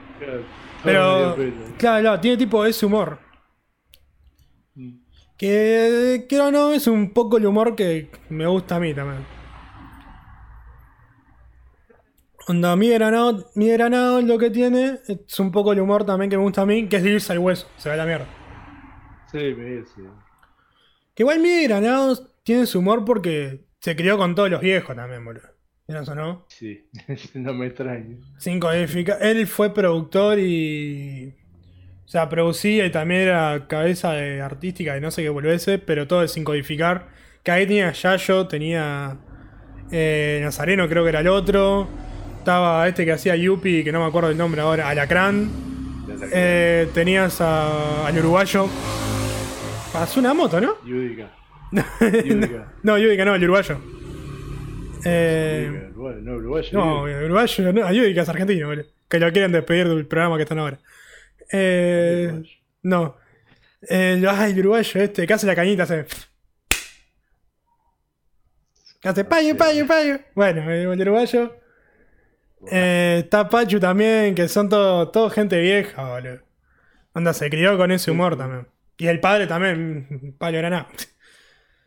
Pero, 0.83 1.37
claro, 1.79 2.03
claro, 2.03 2.21
tiene 2.21 2.37
tipo 2.37 2.65
ese 2.65 2.85
humor. 2.87 3.19
Que, 5.37 6.27
que 6.29 6.37
no, 6.37 6.51
no, 6.51 6.73
es 6.73 6.87
un 6.87 7.13
poco 7.13 7.39
el 7.39 7.47
humor 7.47 7.75
que 7.75 8.11
me 8.29 8.47
gusta 8.47 8.77
a 8.77 8.81
mí 8.81 8.95
también. 8.95 9.25
Onda, 12.47 12.77
mi 12.77 12.91
granado, 12.91 13.51
mi 13.55 13.69
granado 13.71 14.21
lo 14.21 14.39
que 14.39 14.51
tiene 14.51 14.99
es 15.09 15.41
un 15.41 15.51
poco 15.51 15.73
el 15.73 15.81
humor 15.81 16.05
también 16.05 16.31
que 16.31 16.37
me 16.37 16.43
gusta 16.43 16.63
a 16.63 16.67
mí, 16.67 16.89
que 16.89 16.97
es 16.97 17.03
de 17.03 17.11
irse 17.11 17.33
al 17.33 17.39
hueso, 17.39 17.67
se 17.79 17.89
va 17.89 17.95
a 17.95 17.99
la 17.99 18.05
mierda. 18.05 18.27
Sí, 19.33 19.39
me 19.39 19.85
sí. 19.85 20.03
Que 21.15 21.23
igual 21.23 21.41
mi 21.41 21.65
granado 21.65 22.17
tiene 22.43 22.67
su 22.67 22.81
humor 22.81 23.05
porque 23.05 23.64
se 23.85 23.95
crió 23.97 24.17
con 24.17 24.35
todos 24.35 24.51
los 24.51 24.63
viejos 24.63 24.97
también, 24.97 25.23
boludo. 25.23 25.47
¿Vieron 25.87 26.05
eso 26.05 26.15
no? 26.15 26.47
Sí, 26.49 26.87
no 27.35 27.53
me 27.53 27.67
extraño. 27.67 28.17
Sin 28.39 28.59
codificar. 28.59 29.19
Él 29.21 29.47
fue 29.47 29.75
productor 29.75 30.39
y. 30.39 31.35
O 32.07 32.09
sea, 32.09 32.31
producía 32.31 32.87
y 32.87 32.91
también 32.91 33.21
era 33.23 33.67
cabeza 33.69 34.13
de 34.13 34.41
artística 34.41 34.97
y 34.97 35.01
no 35.03 35.11
sé 35.11 35.23
qué 35.23 35.29
volviese, 35.29 35.79
pero 35.79 36.07
todo 36.07 36.27
sin 36.29 36.45
codificar. 36.45 37.09
Que 37.43 37.51
ahí 37.51 37.67
tenía 37.67 37.93
Yayo, 37.93 38.47
tenía. 38.49 39.19
eh, 39.93 40.41
Nazareno, 40.43 40.89
creo 40.89 41.03
que 41.03 41.11
era 41.11 41.21
el 41.21 41.29
otro. 41.29 41.87
Estaba 42.39 42.89
este 42.89 43.05
que 43.05 43.13
hacía 43.13 43.37
Yupi, 43.37 43.85
que 43.85 43.93
no 43.93 44.01
me 44.01 44.07
acuerdo 44.07 44.31
el 44.31 44.39
nombre 44.39 44.63
ahora, 44.63 44.89
Alacrán. 44.89 45.51
Eh, 46.33 46.89
tenías 46.95 47.39
a- 47.43 48.07
al 48.07 48.19
uruguayo. 48.19 48.67
Pasó 49.93 50.21
una 50.21 50.33
moto, 50.33 50.59
¿no? 50.61 50.77
Yudica. 50.87 51.31
Yudica. 52.25 52.73
no, 52.83 52.99
Yudica 52.99 53.25
no, 53.25 53.35
el 53.35 53.45
uruguayo. 53.45 53.81
Eh, 55.05 55.69
Yudica, 55.71 56.21
no, 56.21 56.37
uruguayo. 56.37 56.71
no, 56.73 57.09
Yudica. 57.09 57.25
uruguayo, 57.25 57.73
no, 57.73 57.93
Yudica 57.93 58.23
es 58.23 58.29
argentino, 58.29 58.69
boludo. 58.69 58.87
Que 59.09 59.19
lo 59.19 59.33
quieren 59.33 59.53
despedir 59.53 59.89
del 59.89 60.07
programa 60.07 60.37
que 60.37 60.43
están 60.43 60.59
ahora. 60.59 60.79
Eh, 61.53 62.43
no. 62.83 63.17
El, 63.83 64.27
ay, 64.27 64.53
el 64.53 64.59
uruguayo 64.61 65.01
este, 65.01 65.27
que 65.27 65.33
hace 65.33 65.47
la 65.47 65.55
cañita, 65.55 65.83
hace. 65.83 66.07
Que 69.01 69.09
hace 69.09 69.25
payo, 69.25 69.57
payo, 69.57 69.87
payo. 69.87 70.19
Bueno, 70.35 70.71
el 70.71 71.01
uruguayo. 71.01 71.57
Eh, 72.71 73.21
está 73.25 73.49
Pachu 73.49 73.79
también, 73.79 74.35
que 74.35 74.49
son 74.49 74.69
todo, 74.71 75.11
todo 75.11 75.29
gente 75.29 75.61
vieja, 75.61 76.03
boludo. 76.15 76.41
Onda, 77.13 77.33
se 77.33 77.51
crió 77.51 77.77
con 77.77 77.93
ese 77.93 78.11
humor 78.11 78.37
también. 78.37 78.67
Y 78.97 79.07
el 79.07 79.21
padre 79.21 79.47
también, 79.47 80.35
Pablo 80.39 80.59
Granado. 80.59 80.87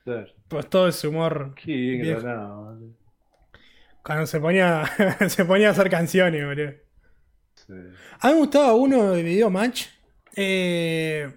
Claro. 0.07 0.27
Pues 0.47 0.69
todo 0.69 0.87
ese 0.87 1.05
humor. 1.09 1.53
Qué 1.61 1.69
bien. 1.73 2.25
Cuando 4.01 4.25
se 4.25 4.39
ponía, 4.39 4.85
se 5.27 5.43
ponía 5.43 5.67
a 5.67 5.71
hacer 5.71 5.89
canciones, 5.89 6.45
boludo. 6.45 6.71
Sí. 7.55 7.73
A 8.21 8.27
mí 8.27 8.33
me 8.33 8.39
gustaba 8.39 8.73
uno 8.73 9.11
de 9.11 9.21
Video 9.21 9.49
Match 9.49 9.87
eh, 10.33 11.29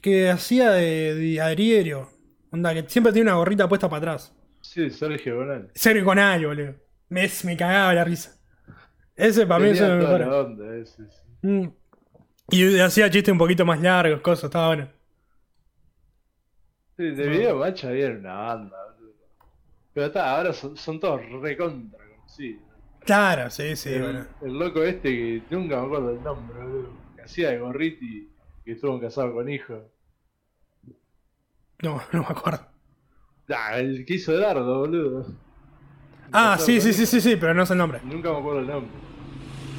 que 0.00 0.30
hacía 0.30 0.70
de, 0.70 1.14
de 1.14 1.38
Adrierio. 1.38 2.08
Onda, 2.50 2.72
que 2.72 2.88
siempre 2.88 3.12
tiene 3.12 3.28
una 3.28 3.36
gorrita 3.36 3.68
puesta 3.68 3.90
para 3.90 4.12
atrás. 4.12 4.34
Sí, 4.62 4.88
Sergio 4.88 5.36
Bonal. 5.36 5.70
Sergio 5.74 6.02
Conal, 6.06 6.46
boludo. 6.46 6.74
Me, 7.10 7.30
me 7.44 7.56
cagaba 7.58 7.92
la 7.92 8.04
risa. 8.04 8.40
Ese 9.14 9.46
para 9.46 9.62
mí 9.62 9.68
es 9.68 9.80
uno 9.82 9.96
de 9.96 10.18
los 10.18 10.48
mejores. 10.48 10.96
Mm. 11.42 11.66
Y 12.48 12.80
hacía 12.80 13.10
chistes 13.10 13.32
un 13.32 13.38
poquito 13.38 13.66
más 13.66 13.82
largos, 13.82 14.22
cosas, 14.22 14.44
estaba 14.44 14.68
bueno. 14.68 14.88
Sí, 16.96 17.02
de 17.10 17.28
video 17.28 17.58
match 17.58 17.84
había 17.84 18.10
una 18.10 18.34
banda, 18.34 18.76
boludo. 18.96 19.14
Pero 19.92 20.06
está, 20.06 20.36
ahora 20.36 20.52
son, 20.52 20.76
son 20.76 21.00
todos 21.00 21.20
recontra 21.40 21.98
conocidos. 22.16 22.62
Claro, 23.00 23.50
sí, 23.50 23.76
sí, 23.76 23.90
el, 23.90 24.02
bueno. 24.02 24.26
el 24.42 24.58
loco 24.58 24.82
este 24.82 25.10
que 25.10 25.42
nunca 25.50 25.80
me 25.80 25.86
acuerdo 25.86 26.10
el 26.10 26.22
nombre, 26.22 26.58
boludo. 26.58 26.92
Que 27.16 27.22
hacía 27.22 27.50
de 27.50 27.58
gorriti, 27.58 28.30
que 28.64 28.72
estuvo 28.72 29.00
casado 29.00 29.34
con 29.34 29.48
hijo. 29.48 29.90
No, 31.82 32.00
no 32.12 32.20
me 32.20 32.28
acuerdo. 32.28 32.66
Ah, 33.50 33.78
el 33.78 34.06
que 34.06 34.14
hizo 34.14 34.38
Dardo, 34.38 34.78
boludo. 34.78 35.26
Ah, 36.32 36.56
sí, 36.58 36.80
sí, 36.80 36.92
sí, 36.92 37.06
sí, 37.06 37.20
sí, 37.20 37.36
pero 37.36 37.54
no 37.54 37.66
sé 37.66 37.74
el 37.74 37.78
nombre. 37.78 38.00
Nunca 38.04 38.32
me 38.32 38.38
acuerdo 38.38 38.60
el 38.60 38.66
nombre. 38.66 38.92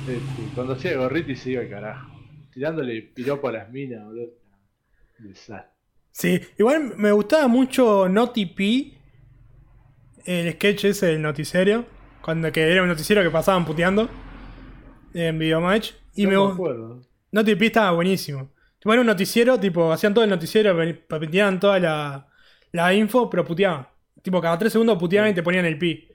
Este, 0.07 0.53
cuando 0.53 0.73
hacía 0.73 0.91
de 0.91 0.97
gorriti 0.97 1.35
se 1.35 1.51
iba 1.51 1.61
al 1.61 1.69
carajo. 1.69 2.11
Tirándole 2.51 3.01
piropo 3.01 3.47
a 3.47 3.53
las 3.53 3.69
minas, 3.71 4.05
boludo. 4.05 4.33
Desastre. 5.17 5.74
Sí, 6.17 6.39
igual 6.57 6.93
me 6.95 7.11
gustaba 7.11 7.49
mucho 7.49 8.07
Naughty 8.07 8.45
P, 8.45 8.97
el 10.23 10.53
sketch 10.53 10.85
ese 10.85 11.07
del 11.07 11.21
noticiero, 11.21 11.85
cuando 12.21 12.49
que 12.53 12.71
era 12.71 12.81
un 12.83 12.87
noticiero 12.87 13.21
que 13.21 13.29
pasaban 13.29 13.65
puteando 13.65 14.09
en 15.13 15.37
Videomatch. 15.37 15.91
Y 16.13 16.25
no 16.25 16.47
me, 16.47 16.53
acuerdo. 16.53 17.01
Naughty 17.33 17.55
P 17.55 17.65
estaba 17.65 17.91
buenísimo. 17.91 18.49
Bueno, 18.85 19.01
un 19.01 19.07
noticiero, 19.07 19.59
tipo, 19.59 19.91
hacían 19.91 20.13
todo 20.13 20.23
el 20.23 20.29
noticiero, 20.29 20.73
metían 20.73 21.59
toda 21.59 21.79
la, 21.79 22.27
la 22.71 22.93
info, 22.93 23.29
pero 23.29 23.43
puteaban. 23.43 23.85
Tipo, 24.21 24.39
cada 24.39 24.57
tres 24.57 24.71
segundos 24.71 24.97
puteaban 24.97 25.31
y 25.31 25.33
te 25.33 25.43
ponían 25.43 25.65
el 25.65 25.77
pi. 25.77 26.07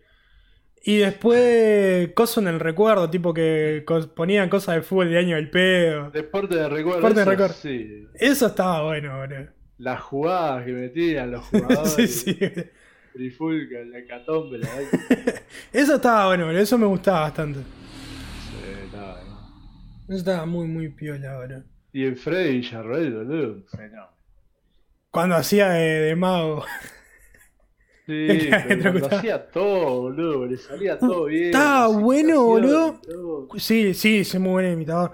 Y 0.82 0.96
después, 0.96 2.10
cosas 2.14 2.38
en 2.38 2.48
el 2.48 2.58
recuerdo, 2.58 3.10
tipo 3.10 3.34
que 3.34 3.84
ponían 4.16 4.48
cosas 4.48 4.76
de 4.76 4.82
fútbol 4.82 5.10
de 5.10 5.18
año 5.18 5.36
del 5.36 5.50
pedo. 5.50 6.10
Deporte 6.10 6.56
de 6.56 6.70
recuerdo. 6.70 7.00
Deporte 7.00 7.20
de 7.20 7.26
recuerdo. 7.26 7.54
Sí. 7.54 8.06
Eso 8.14 8.46
estaba 8.46 8.84
bueno, 8.84 9.18
boludo. 9.18 9.59
Las 9.80 10.00
jugadas 10.02 10.66
que 10.66 10.72
metían 10.72 11.30
los 11.30 11.44
jugadores. 11.46 12.20
sí, 12.20 12.34
sí. 12.34 12.38
Trifulca, 13.14 13.78
la 13.86 13.98
hecatombe, 13.98 14.58
la 14.58 14.68
Eso 15.72 15.94
estaba 15.96 16.26
bueno, 16.28 16.44
boludo. 16.46 16.60
Eso 16.62 16.76
me 16.78 16.86
gustaba 16.86 17.20
bastante. 17.22 17.60
sí, 17.60 18.90
no, 18.92 19.00
no. 19.00 19.40
Eso 20.08 20.18
estaba 20.18 20.44
muy, 20.46 20.68
muy 20.68 20.90
piola, 20.90 21.38
boludo. 21.38 21.64
Y 21.92 22.04
el 22.04 22.16
Freddy 22.16 22.58
Villarroel, 22.58 23.12
boludo, 23.14 23.62
fenómeno. 23.68 24.06
Cuando 25.10 25.34
hacía 25.36 25.70
de, 25.70 26.00
de 26.00 26.16
mago. 26.16 26.64
Sí, 28.06 28.26
pero 28.66 28.90
cuando 28.98 29.16
hacía 29.16 29.46
todo, 29.50 30.00
boludo, 30.00 30.46
le 30.46 30.56
salía 30.56 30.98
todo 30.98 31.26
bien. 31.26 31.44
estaba 31.46 31.86
bueno, 31.86 32.42
boludo. 32.44 33.00
Sí, 33.56 33.94
sí, 33.94 34.24
sí, 34.24 34.38
muy 34.40 34.50
buen 34.50 34.72
imitador. 34.72 35.12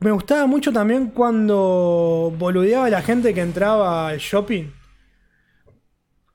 Me 0.00 0.10
gustaba 0.10 0.46
mucho 0.46 0.72
también 0.72 1.08
cuando 1.08 2.32
boludeaba 2.38 2.86
a 2.86 2.90
la 2.90 3.02
gente 3.02 3.34
que 3.34 3.42
entraba 3.42 4.08
al 4.08 4.18
shopping. 4.18 4.64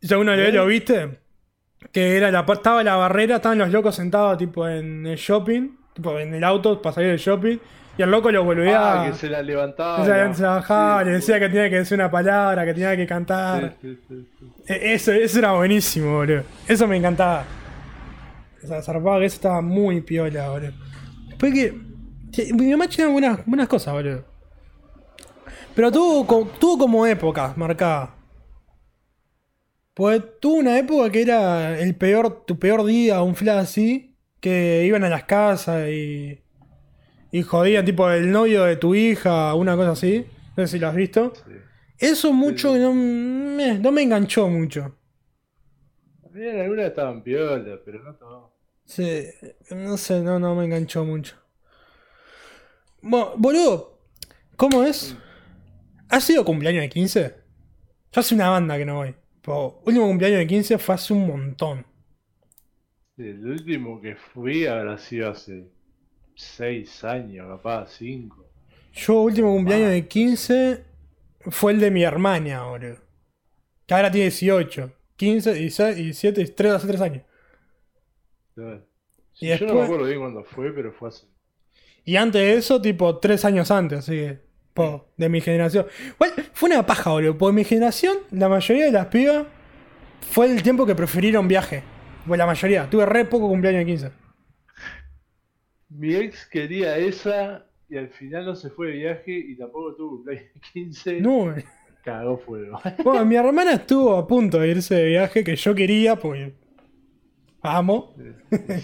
Alguno 0.09 0.33
de 0.33 0.37
¿Bien? 0.37 0.55
lo 0.55 0.67
viste, 0.67 1.19
que 1.91 2.15
era 2.15 2.29
la, 2.29 2.41
estaba 2.41 2.83
la 2.83 2.95
barrera, 2.95 3.37
estaban 3.37 3.57
los 3.57 3.71
locos 3.71 3.95
sentados 3.95 4.37
tipo 4.37 4.67
en 4.67 5.07
el 5.07 5.17
shopping, 5.17 5.69
tipo 5.93 6.19
en 6.19 6.35
el 6.35 6.43
auto 6.43 6.79
para 6.79 6.93
salir 6.93 7.09
del 7.09 7.17
shopping, 7.17 7.57
y 7.97 8.01
el 8.03 8.11
loco 8.11 8.29
lo 8.31 8.43
boludeaba. 8.43 9.01
Ah, 9.03 9.07
que 9.09 9.15
se 9.17 9.29
la 9.29 9.41
levantaba. 9.41 10.01
O 10.01 10.05
sea, 10.05 10.31
se 10.31 10.43
bajaba, 10.43 10.99
Sí, 11.01 11.05
le 11.07 11.11
decía 11.13 11.39
que 11.39 11.47
tenía 11.49 11.69
que 11.71 11.77
decir 11.77 11.95
una 11.95 12.11
palabra, 12.11 12.65
que 12.65 12.73
tenía 12.75 12.95
que 12.95 13.07
cantar. 13.07 13.77
Sí, 13.81 13.97
sí. 14.07 14.27
E- 14.67 14.93
Eso, 14.93 15.11
eso 15.11 15.39
era 15.39 15.53
buenísimo, 15.53 16.17
boludo. 16.17 16.43
Eso 16.67 16.87
me 16.87 16.97
encantaba. 16.97 17.45
O 18.63 18.67
sea, 18.67 18.83
zarpaba 18.83 19.19
que 19.19 19.25
eso 19.25 19.37
estaba 19.37 19.61
muy 19.61 20.01
piola, 20.01 20.49
boludo. 20.49 20.71
Después 21.29 21.51
que. 21.51 21.94
Mi 22.53 22.71
mamá 22.71 22.87
tenía 22.87 23.07
buenas, 23.11 23.45
buenas 23.45 23.67
cosas, 23.67 23.93
boludo. 23.93 24.25
Pero 25.75 25.91
tuvo, 25.91 26.47
tuvo 26.59 26.77
como 26.77 27.05
épocas 27.05 27.57
marcadas. 27.57 28.09
Pues 29.93 30.21
tuvo 30.41 30.55
una 30.55 30.77
época 30.77 31.09
que 31.09 31.21
era 31.21 31.79
el 31.79 31.95
peor, 31.95 32.45
tu 32.45 32.59
peor 32.59 32.85
día, 32.85 33.21
un 33.21 33.35
flash 33.35 33.57
así, 33.57 34.17
que 34.39 34.83
iban 34.85 35.03
a 35.03 35.09
las 35.09 35.23
casas 35.23 35.89
y. 35.89 36.41
y 37.31 37.41
jodían, 37.41 37.85
tipo, 37.85 38.09
el 38.09 38.29
novio 38.31 38.63
de 38.65 38.75
tu 38.75 38.95
hija, 38.95 39.53
una 39.55 39.75
cosa 39.75 39.91
así. 39.91 40.25
No 40.57 40.65
sé 40.65 40.73
si 40.73 40.79
lo 40.79 40.87
has 40.87 40.95
visto. 40.95 41.33
sí. 41.35 41.53
Eso 41.97 42.33
mucho 42.33 42.73
sí. 42.73 42.79
no 42.79 42.93
me, 42.93 43.79
no 43.79 43.91
me 43.91 44.01
enganchó 44.01 44.49
mucho. 44.49 44.97
También 46.21 46.59
algunas 46.59 46.87
estaban 46.87 47.23
piolas, 47.23 47.79
pero 47.85 48.03
no 48.03 48.15
todas. 48.15 48.51
Sí, 48.83 49.23
no 49.71 49.95
sé, 49.95 50.21
no, 50.21 50.37
no 50.37 50.55
me 50.55 50.65
enganchó 50.65 51.05
mucho. 51.05 51.37
Bueno, 53.07 53.33
boludo, 53.37 53.99
¿cómo 54.55 54.83
es? 54.83 55.15
¿Ha 56.09 56.19
sido 56.19 56.43
cumpleaños 56.43 56.81
de 56.81 56.89
15? 56.89 57.35
Yo 58.11 58.19
hace 58.19 58.33
una 58.33 58.49
banda 58.49 58.77
que 58.77 58.85
no 58.85 58.95
voy. 58.95 59.15
Pero 59.43 59.79
último 59.85 60.07
cumpleaños 60.07 60.39
de 60.39 60.47
15 60.47 60.77
fue 60.79 60.95
hace 60.95 61.13
un 61.13 61.27
montón. 61.27 61.85
El 63.15 63.45
último 63.45 64.01
que 64.01 64.15
fui 64.15 64.65
habrá 64.65 64.97
sido 64.97 65.29
hace 65.29 65.69
6 66.33 67.03
años, 67.03 67.47
capaz, 67.47 67.89
5. 67.99 68.43
Yo 68.93 69.21
último 69.21 69.53
cumpleaños 69.53 69.91
de 69.91 70.07
15 70.07 70.83
fue 71.51 71.73
el 71.73 71.79
de 71.79 71.91
mi 71.91 72.01
hermana, 72.03 72.63
boludo. 72.65 72.97
Que 73.85 73.93
ahora 73.93 74.09
tiene 74.09 74.25
18. 74.31 74.91
15, 75.15 75.53
16, 75.53 75.95
17, 75.95 76.45
3, 76.47 76.73
hace 76.73 76.87
3 76.87 77.01
años. 77.01 77.23
Y 78.57 78.61
Yo 78.61 78.63
no 78.63 79.49
después- 79.49 79.73
me 79.75 79.81
acuerdo 79.83 80.05
bien 80.07 80.19
cuándo 80.19 80.43
fue, 80.43 80.71
pero 80.73 80.91
fue 80.91 81.09
hace. 81.09 81.27
Y 82.05 82.15
antes 82.17 82.41
de 82.41 82.53
eso, 82.55 82.81
tipo, 82.81 83.17
tres 83.17 83.43
años 83.45 83.71
antes, 83.71 83.99
así 83.99 84.11
que. 84.13 84.39
po, 84.73 85.09
de 85.17 85.27
mi 85.27 85.41
generación. 85.41 85.87
Fue 86.53 86.69
una 86.69 86.85
paja, 86.85 87.09
boludo. 87.11 87.37
Por 87.37 87.51
mi 87.51 87.63
generación, 87.63 88.17
la 88.31 88.47
mayoría 88.47 88.85
de 88.85 88.91
las 88.91 89.07
pibas 89.07 89.45
fue 90.31 90.51
el 90.51 90.61
tiempo 90.63 90.85
que 90.85 90.95
prefirieron 90.95 91.47
viaje. 91.47 91.81
Pues 92.27 92.37
la 92.37 92.45
mayoría. 92.45 92.89
Tuve 92.89 93.05
re 93.05 93.25
poco 93.25 93.47
cumpleaños 93.49 93.79
de 93.79 93.85
15. 93.85 94.11
Mi 95.89 96.15
ex 96.15 96.45
quería 96.47 96.97
esa 96.97 97.65
y 97.89 97.97
al 97.97 98.09
final 98.09 98.45
no 98.45 98.55
se 98.55 98.69
fue 98.69 98.87
de 98.87 98.93
viaje 98.93 99.31
y 99.31 99.55
tampoco 99.57 99.95
tuvo 99.95 100.09
cumpleaños 100.17 100.53
de 100.53 100.59
15. 100.73 101.21
No, 101.21 101.53
Cagó 102.03 102.37
fuego. 102.37 102.79
bueno, 103.03 103.25
mi 103.25 103.35
hermana 103.35 103.73
estuvo 103.73 104.15
a 104.15 104.27
punto 104.27 104.59
de 104.59 104.69
irse 104.69 104.93
de 104.93 105.05
viaje 105.05 105.43
que 105.43 105.55
yo 105.55 105.73
quería, 105.73 106.15
porque. 106.15 106.53
Amo. 107.61 108.13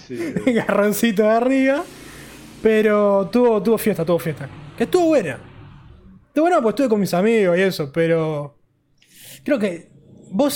Sí, 0.08 0.18
Garroncito 0.54 1.22
de 1.24 1.30
arriba. 1.30 1.84
Pero 2.62 3.30
tuvo, 3.32 3.62
tuvo 3.62 3.78
fiesta, 3.78 4.06
tuvo 4.06 4.20
fiesta. 4.20 4.50
Que 4.78 4.84
estuvo 4.86 5.08
buena. 5.08 5.40
Estuvo 6.28 6.44
buena 6.46 6.58
porque 6.62 6.70
estuve 6.70 6.90
con 6.90 7.00
mis 7.00 7.14
amigos 7.14 7.58
y 7.58 7.62
eso, 7.62 7.92
pero. 7.92 8.58
Creo 9.44 9.60
que. 9.60 9.92
Vos, 10.32 10.54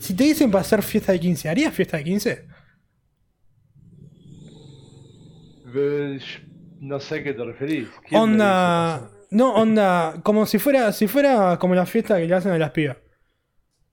si 0.00 0.14
te 0.16 0.24
dicen 0.24 0.50
para 0.50 0.62
hacer 0.62 0.82
fiesta 0.82 1.12
de 1.12 1.20
15, 1.20 1.48
¿harías 1.48 1.74
fiesta 1.74 1.96
de 1.98 2.04
15? 2.04 2.48
Eh, 5.74 6.18
No 6.80 7.00
sé 7.00 7.16
a 7.20 7.22
qué 7.24 7.34
te 7.34 7.44
referís. 7.44 7.88
¿Quién 8.08 8.30
me 8.30 8.32
Onda. 8.32 9.10
No, 9.30 9.54
onda. 9.54 10.20
Como 10.22 10.46
si 10.46 10.58
fuera. 10.58 10.92
Si 10.92 11.06
fuera 11.08 11.58
como 11.58 11.74
la 11.74 11.86
fiesta 11.86 12.18
que 12.18 12.26
le 12.26 12.34
hacen 12.34 12.52
a 12.52 12.58
las 12.58 12.70
pibas. 12.70 12.98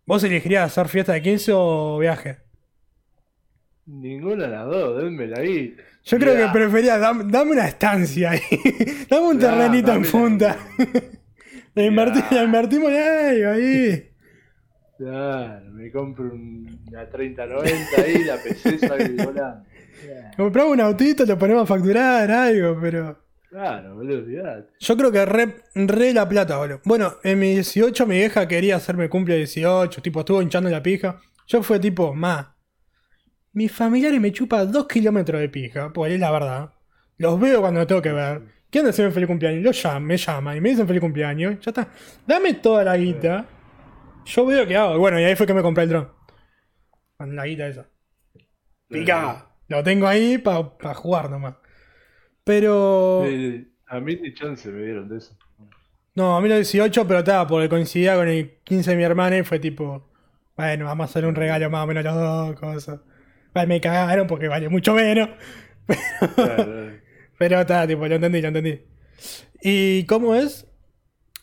¿Vos 0.06 0.24
elegirías 0.24 0.66
hacer 0.72 0.88
fiesta 0.90 1.14
de 1.14 1.22
15 1.24 1.52
o 1.56 1.98
viaje? 2.00 2.40
Ninguna 3.86 4.46
de 4.46 4.50
las 4.50 4.66
dos, 4.68 4.98
denmela 5.04 5.40
ahí. 5.40 5.76
Yo 6.04 6.18
creo 6.18 6.36
que 6.36 6.52
prefería. 6.52 6.98
Dame, 6.98 7.26
dame 7.28 7.52
una 7.52 7.68
estancia 7.68 8.32
ahí. 8.32 8.40
dame 9.10 9.28
un 9.28 9.40
terrenito 9.40 9.94
en 9.94 10.02
dame 10.04 10.06
la- 10.06 10.12
punta. 10.12 10.58
Le 11.76 11.88
inverti- 11.92 12.26
Ya. 12.30 12.38
le 12.40 12.44
invertimos 12.46 12.92
ahí, 12.92 13.44
ahí. 13.44 14.08
Claro, 14.98 15.72
me 15.72 15.92
compro 15.92 16.26
un- 16.26 16.80
una 16.92 17.10
3090 17.10 18.02
ahí, 18.02 18.24
la 18.24 18.36
PC 18.38 18.78
sale 18.80 19.10
volando. 19.26 19.66
Compramos 20.38 20.74
un 20.74 20.82
autito, 20.82 21.26
lo 21.26 21.38
ponemos 21.38 21.64
a 21.64 21.66
facturar, 21.66 22.30
algo, 22.30 22.78
pero. 22.82 23.20
Claro, 23.50 23.96
boludo. 23.96 24.24
Yo 24.80 24.98
creo 24.98 25.12
que 25.12 25.26
re, 25.26 25.56
re 25.76 26.14
la 26.14 26.28
plata, 26.30 26.58
boludo. 26.58 26.82
Bueno, 26.86 27.16
en 27.24 27.40
mi 27.40 27.52
18 27.56 28.06
mi 28.08 28.16
vieja 28.16 28.48
quería 28.48 28.78
hacerme 28.78 29.10
cumple 29.10 29.36
18, 29.38 30.02
tipo, 30.02 30.22
estuvo 30.22 30.42
hinchando 30.42 30.70
la 30.70 30.82
pija. 30.82 31.20
Yo 31.48 31.62
fue 31.64 31.80
tipo, 31.80 32.14
ma. 32.14 32.56
Mis 33.54 33.72
familiares 33.72 34.20
me 34.22 34.32
chupan 34.32 34.72
2 34.72 34.88
kilómetros 34.88 35.42
de 35.42 35.50
pija, 35.50 35.92
pues 35.92 36.14
es 36.14 36.20
la 36.20 36.32
verdad. 36.32 36.74
Los 37.18 37.40
veo 37.40 37.62
cuando 37.62 37.86
tengo 37.86 38.02
que 38.02 38.12
ver. 38.12 38.42
¿Quién 38.70 38.86
decirme 38.86 39.12
feliz 39.12 39.28
cumpleaños? 39.28 39.64
Lo 39.64 39.72
llaman, 39.72 40.04
me 40.04 40.18
llaman 40.18 40.58
y 40.58 40.62
me 40.62 40.70
dicen 40.70 40.88
feliz 40.88 41.02
cumpleaños. 41.02 41.60
Ya 41.60 41.72
está. 41.72 41.90
Dame 42.26 42.54
toda 42.56 42.86
la 42.86 42.96
guita. 42.96 43.46
Yo 44.26 44.46
veo 44.46 44.66
qué 44.66 44.78
hago. 44.78 44.98
Bueno, 44.98 45.20
y 45.20 45.24
ahí 45.26 45.36
fue 45.36 45.46
que 45.46 45.54
me 45.54 45.62
compré 45.62 45.84
el 45.84 45.90
dron. 45.90 46.10
Con 47.18 47.36
la 47.36 47.46
guita 47.46 47.68
esa. 47.68 47.90
Pica. 48.88 49.48
Lo 49.68 49.84
tengo 49.84 50.08
ahí 50.08 50.38
para 50.38 50.94
jugar 50.94 51.30
nomás. 51.30 51.56
Pero. 52.44 53.24
A 53.88 54.00
mí 54.00 54.16
ni 54.16 54.34
chance 54.34 54.70
me 54.70 54.84
dieron 54.84 55.10
de 55.10 55.18
eso. 55.18 55.38
No, 56.16 56.36
a 56.36 56.42
mí 56.42 56.48
los 56.50 56.58
18, 56.58 57.08
pero 57.08 57.20
estaba, 57.20 57.48
porque 57.48 57.70
coincidía 57.70 58.16
con 58.16 58.28
el 58.28 58.60
15 58.64 58.92
de 58.92 58.98
mi 58.98 59.04
hermana 59.04 59.38
y 59.38 59.44
fue 59.44 59.60
tipo. 59.60 60.10
Bueno, 60.56 60.86
vamos 60.86 61.04
a 61.04 61.10
hacer 61.10 61.26
un 61.26 61.36
regalo 61.36 61.70
más 61.70 61.84
o 61.84 61.88
menos 61.88 62.04
los 62.04 62.16
dos, 62.16 62.60
cosas. 62.60 63.00
Me 63.54 63.82
cagaron 63.82 64.28
porque 64.28 64.48
vale 64.48 64.70
mucho 64.70 64.94
menos. 64.94 65.30
Claro, 66.36 66.72
Pero 67.38 67.62
está, 67.62 67.88
tipo, 67.88 68.08
lo 68.08 68.16
entendí, 68.16 68.42
lo 68.42 68.48
entendí. 68.50 68.82
¿Y 69.62 70.06
cómo 70.06 70.36
es? 70.36 70.68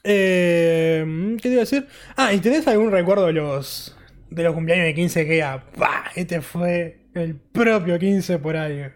Eh, 0.05 1.05
¿Qué 1.37 1.43
te 1.43 1.49
iba 1.51 1.59
a 1.59 1.65
decir? 1.65 1.87
Ah, 2.17 2.33
¿y 2.33 2.41
tenés 2.41 2.67
algún 2.69 2.91
recuerdo 2.91 3.27
de 3.27 3.33
los, 3.35 3.97
de 4.31 4.43
los 4.43 4.55
cumpleaños 4.55 4.87
de 4.87 4.95
15 4.95 5.27
que 5.27 5.37
ya, 5.39 5.65
¡pah! 5.77 6.05
Este 6.15 6.41
fue 6.41 7.09
el 7.15 7.37
propio 7.37 7.99
15 7.99 8.39
por 8.39 8.57
ahí. 8.57 8.87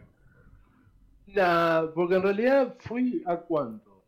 Nah, 1.27 1.89
porque 1.95 2.15
en 2.17 2.23
realidad 2.23 2.77
fui 2.79 3.23
a 3.27 3.37
cuánto. 3.37 4.05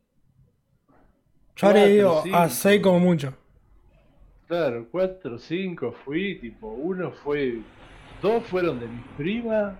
Yo 1.56 1.70
Cuatro, 1.70 1.88
ido 1.88 2.28
a 2.32 2.48
cinco. 2.48 2.48
6 2.48 2.80
como 2.82 2.98
mucho. 3.00 3.34
Claro, 4.46 4.88
cuatro 4.90 5.36
o 5.36 5.38
cinco 5.38 5.92
fui, 5.92 6.38
tipo, 6.38 6.68
uno 6.68 7.10
fue, 7.12 7.62
dos 8.24 8.42
fueron 8.44 8.80
de 8.80 8.88
mi 8.88 9.02
prima, 9.18 9.78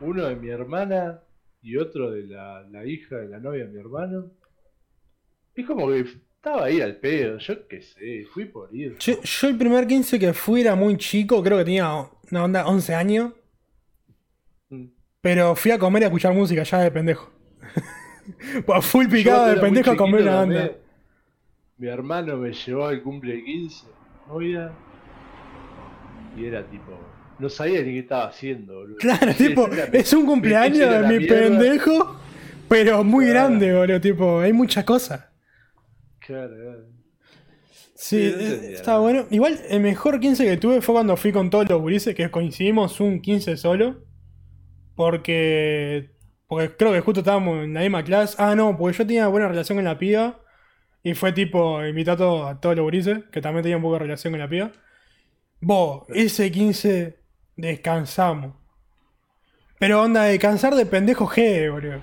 uno 0.00 0.24
de 0.24 0.34
mi 0.34 0.48
hermana 0.48 1.22
y 1.62 1.76
otro 1.76 2.10
de 2.10 2.24
la, 2.24 2.66
la 2.68 2.84
hija 2.84 3.16
de 3.16 3.28
la 3.28 3.38
novia 3.38 3.66
de 3.66 3.70
mi 3.70 3.78
hermano. 3.78 4.32
Es 5.54 5.64
como 5.64 5.86
que 5.86 6.00
estaba 6.00 6.64
ahí 6.64 6.80
al 6.80 6.96
pedo, 6.96 7.38
yo 7.38 7.68
qué 7.68 7.80
sé, 7.80 8.26
fui 8.32 8.46
por 8.46 8.74
ir. 8.74 8.98
Yo, 8.98 9.22
yo 9.22 9.48
el 9.48 9.56
primer 9.56 9.86
15 9.86 10.18
que 10.18 10.32
fui 10.32 10.62
era 10.62 10.74
muy 10.74 10.96
chico, 10.96 11.40
creo 11.40 11.58
que 11.58 11.64
tenía 11.64 12.08
una 12.32 12.44
onda 12.44 12.66
11 12.66 12.94
años. 12.96 13.32
Mm. 14.70 14.86
Pero 15.20 15.54
fui 15.54 15.70
a 15.70 15.78
comer 15.78 16.02
y 16.02 16.04
a 16.06 16.08
escuchar 16.08 16.34
música 16.34 16.64
ya 16.64 16.80
de 16.80 16.90
pendejo. 16.90 17.30
Pues 18.64 18.86
full 18.86 19.06
picado 19.06 19.48
de 19.48 19.60
pendejo 19.60 19.90
a 19.90 19.96
comer 19.96 20.22
una 20.22 20.40
también. 20.40 20.78
mi 21.76 21.88
hermano 21.88 22.38
me 22.38 22.54
llevó 22.54 22.86
al 22.86 23.02
cumple 23.02 23.44
15, 23.44 23.86
novia. 24.26 24.72
Y 26.34 26.46
era 26.46 26.64
tipo. 26.64 27.13
No 27.38 27.48
sabía 27.48 27.80
ni 27.82 27.92
qué 27.92 27.98
estaba 28.00 28.28
haciendo, 28.28 28.74
boludo. 28.74 28.96
Claro, 28.98 29.32
Sí, 29.32 29.48
tipo, 29.48 29.68
es 29.92 30.12
un 30.12 30.26
cumpleaños 30.26 30.90
de 30.90 31.00
mi 31.08 31.18
mierda. 31.18 31.36
pendejo, 31.36 32.20
pero 32.68 33.02
muy 33.04 33.26
Claro. 33.26 33.48
grande, 33.48 33.74
boludo. 33.74 34.00
Tipo, 34.00 34.40
hay 34.40 34.52
muchas 34.52 34.84
cosas. 34.84 35.24
Claro, 36.20 36.54
claro. 36.54 36.84
Sí, 37.96 38.30
Sí, 38.30 38.36
no 38.38 38.76
está 38.76 38.98
bueno. 38.98 39.26
Igual 39.30 39.58
el 39.68 39.80
mejor 39.80 40.20
15 40.20 40.44
que 40.44 40.56
tuve 40.56 40.80
fue 40.82 40.94
cuando 40.94 41.16
fui 41.16 41.32
con 41.32 41.48
todos 41.50 41.68
los 41.68 41.80
gurises, 41.80 42.14
que 42.14 42.30
coincidimos 42.30 43.00
un 43.00 43.20
15 43.20 43.56
solo. 43.56 44.04
Porque. 44.94 46.10
Porque 46.46 46.76
creo 46.76 46.92
que 46.92 47.00
justo 47.00 47.20
estábamos 47.20 47.64
en 47.64 47.74
la 47.74 47.80
misma 47.80 48.04
clase. 48.04 48.36
Ah, 48.38 48.54
no, 48.54 48.76
porque 48.76 48.98
yo 48.98 49.06
tenía 49.06 49.26
buena 49.28 49.48
relación 49.48 49.78
con 49.78 49.84
la 49.84 49.98
piba. 49.98 50.40
Y 51.02 51.14
fue 51.14 51.32
tipo, 51.32 51.84
invitó 51.84 52.12
a, 52.12 52.16
todo- 52.16 52.46
a 52.46 52.60
todos 52.60 52.76
los 52.76 52.84
gurises, 52.84 53.24
que 53.32 53.40
también 53.40 53.62
tenían 53.62 53.78
un 53.78 53.82
poco 53.82 53.94
de 53.94 53.98
relación 54.00 54.32
con 54.32 54.40
la 54.40 54.48
piba. 54.48 54.72
Vos, 55.60 56.04
ese 56.08 56.50
15 56.52 57.18
descansamos. 57.56 58.54
Pero 59.78 60.02
onda, 60.02 60.24
descansar 60.24 60.74
de 60.74 60.86
pendejo 60.86 61.26
G, 61.26 61.70
boludo. 61.70 62.00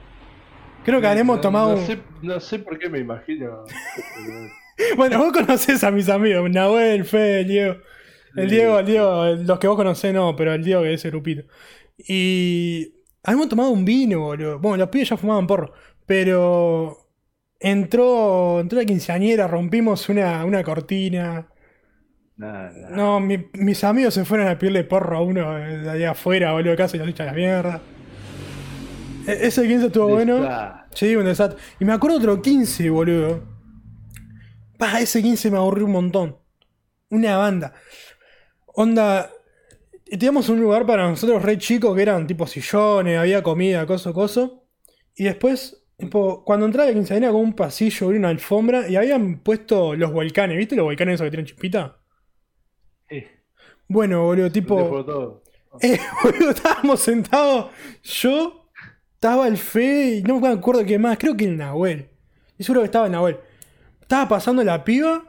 Creo 0.83 0.99
que 0.99 1.07
No- 1.35 1.41
tomado. 1.41 1.75
No 1.75 1.85
sé, 1.85 1.99
no 2.21 2.39
sé 2.39 2.59
por 2.59 2.77
qué 2.79 2.89
me 2.89 2.99
imagino. 2.99 3.63
Bueno, 4.97 5.19
vos 5.19 5.31
conocés 5.31 5.83
a 5.83 5.91
mis 5.91 6.09
amigos, 6.09 6.49
Nahuel, 6.49 7.05
Fede, 7.05 7.41
el 7.41 7.47
Diego. 7.47 7.75
El. 8.35 8.49
Diego, 8.49 8.79
el 8.79 8.85
Diego, 8.87 9.25
los 9.45 9.59
que 9.59 9.67
vos 9.67 9.75
conocés 9.75 10.11
no, 10.11 10.35
pero 10.35 10.53
el 10.53 10.63
Diego 10.63 10.81
que 10.81 10.93
es 10.93 11.01
ese 11.01 11.09
grupito. 11.11 11.43
Y 11.97 12.91
habíamos 13.23 13.49
tomado 13.49 13.69
un 13.69 13.85
vino, 13.85 14.21
boludo. 14.21 14.57
Bueno, 14.57 14.77
los 14.77 14.89
pibes 14.89 15.09
ya 15.09 15.17
fumaban 15.17 15.45
porro, 15.45 15.73
pero 16.07 16.97
entró, 17.59 18.59
entró 18.59 18.79
la 18.79 18.85
quinceañera, 18.85 19.47
rompimos 19.47 20.09
una, 20.09 20.43
una 20.45 20.63
cortina. 20.63 21.47
No, 22.91 23.19
mi- 23.19 23.47
mis 23.53 23.83
amigos 23.83 24.13
se 24.13 24.25
fueron 24.25 24.47
a 24.47 24.57
pedirle 24.57 24.83
porro 24.83 25.17
a 25.17 25.21
uno 25.21 25.53
de 25.55 25.89
allá 25.89 26.11
afuera, 26.11 26.53
boludo, 26.53 26.75
casi 26.75 26.97
los 26.97 27.07
echa 27.07 27.23
a 27.23 27.27
la 27.27 27.33
mierda. 27.33 27.81
E- 29.27 29.47
ese 29.47 29.67
15 29.67 29.87
estuvo 29.87 30.07
bueno. 30.07 30.41
Sí, 30.93 31.15
un 31.15 31.25
desastre. 31.25 31.59
Y 31.79 31.85
me 31.85 31.93
acuerdo 31.93 32.17
otro 32.17 32.41
15, 32.41 32.89
boludo. 32.89 33.43
Pa, 34.77 34.99
ese 34.99 35.21
15 35.21 35.51
me 35.51 35.57
aburrió 35.57 35.85
un 35.85 35.91
montón. 35.91 36.37
Una 37.09 37.37
banda. 37.37 37.73
Onda. 38.67 39.29
Teníamos 40.09 40.49
un 40.49 40.59
lugar 40.59 40.85
para 40.85 41.07
nosotros 41.07 41.41
re 41.41 41.57
chico 41.57 41.95
que 41.95 42.01
eran 42.01 42.27
tipo 42.27 42.45
sillones, 42.45 43.17
había 43.17 43.41
comida, 43.43 43.85
coso, 43.85 44.13
coso. 44.13 44.65
Y 45.15 45.23
después, 45.23 45.85
tipo, 45.97 46.43
cuando 46.43 46.65
entraba 46.65 46.89
la 46.89 46.93
quinceañera 46.93 47.31
con 47.31 47.41
un 47.41 47.53
pasillo, 47.53 48.07
había 48.07 48.19
una 48.19 48.29
alfombra 48.29 48.89
y 48.89 48.97
habían 48.97 49.39
puesto 49.39 49.95
los 49.95 50.11
volcanes, 50.11 50.57
¿viste 50.57 50.75
los 50.75 50.83
volcanes 50.83 51.15
esos 51.15 51.25
que 51.25 51.31
tienen 51.31 51.45
chispita? 51.45 52.00
Bueno, 53.91 54.23
boludo, 54.23 54.51
tipo. 54.51 55.41
Eh, 55.81 55.97
boludo, 56.21 56.49
estábamos 56.51 56.99
sentados. 56.99 57.67
Yo, 58.03 58.69
estaba 59.13 59.47
el 59.47 59.57
Fe 59.57 60.17
y 60.17 60.21
no 60.23 60.39
me 60.41 60.49
acuerdo 60.49 60.83
qué 60.83 60.99
más. 60.99 61.17
Creo 61.17 61.37
que 61.37 61.45
el 61.45 61.55
Nahuel. 61.57 62.09
Y 62.57 62.63
seguro 62.65 62.81
que 62.81 62.87
estaba 62.87 63.05
el 63.05 63.13
Nahuel. 63.13 63.37
Estaba 64.01 64.27
pasando 64.27 64.61
la 64.65 64.83
piba 64.83 65.23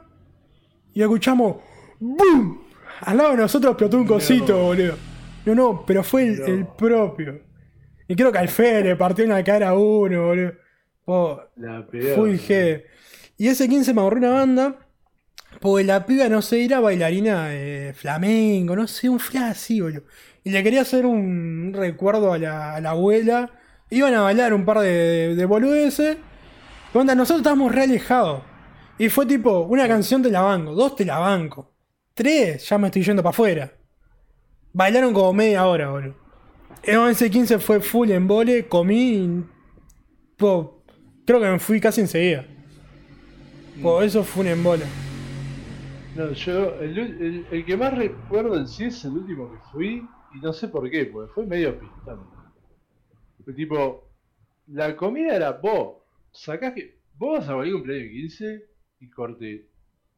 y 0.93 1.01
escuchamos 1.01 1.57
¡BOOM! 1.97 2.59
Al 3.01 3.17
lado 3.17 3.31
de 3.31 3.37
nosotros 3.37 3.71
explotó 3.71 3.95
un 3.97 4.05
cosito, 4.05 4.61
boludo. 4.61 4.95
No, 5.45 5.55
no, 5.55 5.83
pero 5.87 6.03
fue 6.03 6.23
el, 6.23 6.39
No. 6.39 6.45
el 6.47 6.67
propio. 6.67 7.41
Y 8.09 8.15
creo 8.15 8.29
que 8.31 8.39
al 8.39 8.49
Fe 8.49 8.83
le 8.83 8.97
partió 8.97 9.23
una 9.23 9.41
cara 9.45 9.69
a 9.69 9.77
uno, 9.77 10.25
boludo. 10.25 10.51
Oh, 11.05 11.39
La 11.55 11.87
peor. 11.87 12.15
Fui 12.19 12.33
G. 12.37 12.83
Y 13.37 13.47
ese 13.47 13.69
15 13.69 13.93
me 13.93 14.01
ahorró 14.01 14.17
una 14.17 14.31
banda. 14.31 14.82
Porque 15.59 15.83
la 15.83 16.05
piba, 16.05 16.29
no 16.29 16.41
sé, 16.41 16.65
era 16.65 16.79
bailarina 16.79 17.49
de 17.49 17.93
flamenco, 17.95 18.75
no 18.75 18.87
sé, 18.87 19.09
un 19.09 19.19
fla 19.19 19.49
así, 19.49 19.81
boludo. 19.81 20.03
Y 20.43 20.51
le 20.51 20.63
quería 20.63 20.81
hacer 20.81 21.05
un 21.05 21.71
recuerdo 21.73 22.33
a 22.33 22.37
la, 22.37 22.89
abuela. 22.89 23.51
Iban 23.89 24.13
a 24.13 24.21
bailar 24.21 24.53
un 24.53 24.65
par 24.65 24.79
de, 24.79 25.35
de 25.35 25.45
boludeces. 25.45 26.17
Y 26.93 26.97
onda, 26.97 27.15
nosotros 27.15 27.39
estábamos 27.39 27.73
re 27.73 27.83
alejados. 27.83 28.43
Y 28.97 29.09
fue 29.09 29.25
tipo, 29.25 29.61
una 29.61 29.87
canción 29.87 30.21
te 30.21 30.29
la 30.29 30.41
banco, 30.41 30.73
dos 30.73 30.95
te 30.95 31.05
la 31.05 31.19
banco. 31.19 31.73
Tres, 32.13 32.67
ya 32.67 32.77
me 32.77 32.87
estoy 32.87 33.03
yendo 33.03 33.23
para 33.23 33.31
afuera. 33.31 33.73
Bailaron 34.73 35.13
como 35.13 35.33
media 35.33 35.65
hora, 35.65 35.89
boludo. 35.89 36.15
Eh, 36.83 36.97
Ese 37.09 37.29
15 37.29 37.59
fue 37.59 37.79
full 37.79 38.11
en 38.11 38.27
vole, 38.27 38.67
comí 38.67 39.13
y 39.13 39.43
creo 40.37 41.39
que 41.39 41.49
me 41.49 41.59
fui 41.59 41.79
casi 41.79 42.01
enseguida. 42.01 42.45
Po, 43.81 44.01
eso 44.01 44.23
fue 44.23 44.41
un 44.41 44.49
embole. 44.49 44.83
No, 46.15 46.31
yo, 46.33 46.75
el, 46.79 46.97
el- 46.97 47.47
el 47.51 47.65
que 47.65 47.77
más 47.77 47.97
recuerdo 47.97 48.57
en 48.57 48.67
sí 48.67 48.85
es 48.85 49.03
el 49.05 49.13
último 49.13 49.51
que 49.51 49.57
fui, 49.71 50.07
y 50.33 50.39
no 50.41 50.53
sé 50.53 50.67
por 50.67 50.89
qué, 50.89 51.05
porque 51.05 51.31
fue 51.33 51.45
medio 51.45 51.79
pistón. 51.79 52.27
Fue 53.43 53.53
tipo, 53.53 54.09
la 54.67 54.95
comida 54.95 55.35
era 55.35 55.51
vos, 55.53 55.97
sacás 56.31 56.73
que, 56.73 56.99
vos 57.17 57.39
vas 57.39 57.49
a 57.49 57.53
cualquier 57.53 57.75
cumpleaños 57.75 58.03
de 58.05 58.11
15 58.11 58.65
y 58.99 59.09
corte, 59.09 59.65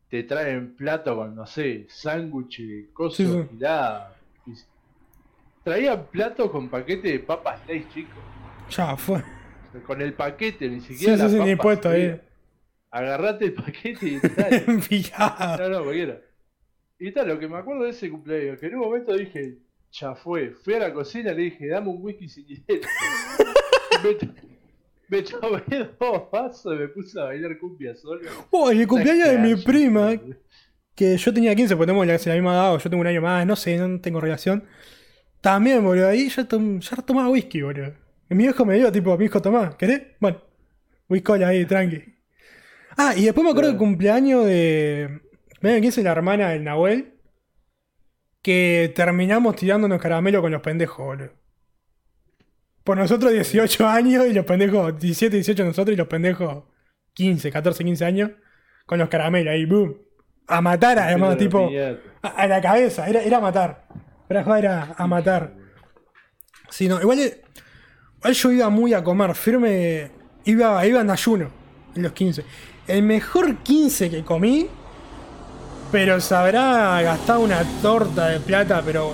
te 0.10 0.24
traen 0.24 0.76
plato 0.76 1.16
con, 1.16 1.36
no 1.36 1.46
sé, 1.46 1.88
sándwich, 1.90 2.92
cosas 2.94 3.18
Sí, 3.18 3.26
sí. 3.26 3.58
y- 4.48 4.54
Traían 5.64 6.06
plato 6.12 6.52
con 6.52 6.70
paquete 6.70 7.08
de 7.14 7.20
papas 7.20 7.60
Lay's 7.68 7.90
chicos. 7.92 8.14
Ya 8.70 8.96
fue. 8.96 9.18
O 9.18 9.72
sea, 9.72 9.82
Con 9.82 10.00
el 10.02 10.14
paquete, 10.14 10.70
ni 10.70 10.80
siquiera 10.80 11.16
sí, 11.16 11.22
las 11.24 11.32
sí, 11.32 11.40
ni 11.40 11.56
puesto 11.56 11.90
ahí. 11.90 12.22
Agarrate 12.96 13.46
el 13.46 13.54
paquete 13.54 14.06
y 14.08 14.20
dale. 14.38 14.64
No, 15.60 15.70
no, 15.70 15.84
cualquiera. 15.84 16.22
Y 16.98 17.12
tal, 17.12 17.28
lo 17.28 17.38
que 17.38 17.48
me 17.50 17.58
acuerdo 17.58 17.84
de 17.84 17.90
ese 17.90 18.10
cumpleaños, 18.10 18.58
que 18.58 18.68
en 18.68 18.76
un 18.76 18.82
momento 18.82 19.14
dije, 19.14 19.58
ya 19.92 20.16
fue. 20.16 20.52
Fui 20.52 20.76
a 20.76 20.80
la 20.80 20.94
cocina 20.94 21.34
y 21.34 21.36
le 21.36 21.42
dije, 21.44 21.68
dame 21.68 21.90
un 21.90 22.02
whisky 22.02 22.30
sin 22.30 22.46
hielo. 22.48 22.64
me, 24.04 24.14
to- 24.14 24.34
me 25.10 25.22
tomé 25.24 25.90
dos 26.00 26.32
vasos 26.32 26.74
y 26.74 26.80
me 26.80 26.88
puse 26.88 27.20
a 27.20 27.26
bailar 27.26 27.58
cumbia 27.60 27.96
solo. 27.96 28.22
Oh, 28.52 28.72
el 28.72 28.88
cumpleaños 28.88 29.28
de 29.28 29.38
mi 29.40 29.56
prima, 29.58 30.14
que 30.96 31.18
yo 31.18 31.34
tenía 31.34 31.54
15, 31.54 31.76
porque 31.76 31.88
tenemos 31.88 32.08
la, 32.08 32.14
la 32.14 32.34
misma 32.36 32.54
edad, 32.54 32.74
o 32.76 32.78
yo 32.80 32.90
tengo 32.90 33.02
un 33.02 33.08
año 33.08 33.22
más, 33.22 33.46
no 33.46 33.58
sé, 33.58 33.78
no 33.78 34.00
tengo 34.00 34.22
relación. 34.22 34.64
También, 35.42 35.84
boludo, 35.84 36.08
ahí 36.08 36.30
ya, 36.30 36.48
tom- 36.48 36.80
ya 36.80 36.96
tomaba 36.98 37.28
whisky, 37.30 37.62
boludo. 37.62 37.94
Y 38.30 38.36
mi 38.36 38.46
viejo 38.46 38.66
me 38.66 38.76
dio, 38.76 38.90
tipo, 38.90 39.18
mi 39.18 39.26
hijo, 39.26 39.42
tomá, 39.42 39.78
¿querés? 39.78 40.02
Bueno, 40.22 40.42
whisky 41.10 41.44
ahí, 41.44 41.66
tranqui. 41.66 42.15
Ah, 42.98 43.14
y 43.16 43.26
después 43.26 43.44
me 43.44 43.52
acuerdo 43.52 43.70
del 43.70 43.78
cumpleaños 43.78 44.46
de. 44.46 45.22
Medio 45.62 45.82
15 45.82 46.04
la 46.04 46.12
hermana 46.12 46.50
del 46.50 46.64
Nahuel. 46.64 47.14
Que 48.42 48.94
terminamos 48.96 49.56
tirándonos 49.56 50.00
caramelo 50.02 50.42
con 50.42 50.52
los 50.52 50.62
pendejos, 50.62 51.06
boludo. 51.06 51.32
Por 52.84 52.98
nosotros 52.98 53.34
18 53.34 53.88
años 53.88 54.28
y 54.28 54.34
los 54.34 54.46
pendejos 54.46 55.00
17, 55.00 55.38
18 55.38 55.66
nosotros 55.66 55.94
y 55.94 55.98
los 55.98 56.08
pendejos 56.08 56.66
15, 57.14 57.52
14, 57.52 57.84
15 57.84 58.06
años. 58.06 58.32
Con 58.86 59.00
los 59.00 59.10
caramelos 59.10 59.52
ahí, 59.52 59.66
boom. 59.66 59.98
A 60.48 60.62
matar 60.62 61.00
además, 61.00 61.38
tipo. 61.38 61.70
A, 62.22 62.28
a 62.28 62.48
la 62.48 62.62
cabeza, 62.62 63.10
era, 63.10 63.24
era 63.24 63.40
matar. 63.40 63.88
Era 64.30 64.58
era 64.58 64.96
a 64.98 65.08
matar. 65.08 65.56
Sí, 66.70 66.88
no, 66.88 67.00
igual, 67.02 67.20
igual 67.20 68.34
yo 68.34 68.52
iba 68.52 68.70
muy 68.70 68.94
a 68.94 69.04
comer, 69.04 69.36
firme. 69.36 70.12
Iba, 70.46 70.86
iba 70.86 71.02
en 71.02 71.10
ayuno 71.10 71.52
en 71.96 72.04
los 72.04 72.12
15. 72.12 72.44
El 72.88 73.04
mejor 73.04 73.58
15 73.58 74.10
que 74.10 74.24
comí, 74.24 74.68
pero 75.92 76.20
se 76.20 76.36
habrá 76.36 77.02
gastado 77.02 77.40
una 77.42 77.64
torta 77.82 78.28
de 78.30 78.40
plata, 78.40 78.82
pero. 78.86 79.14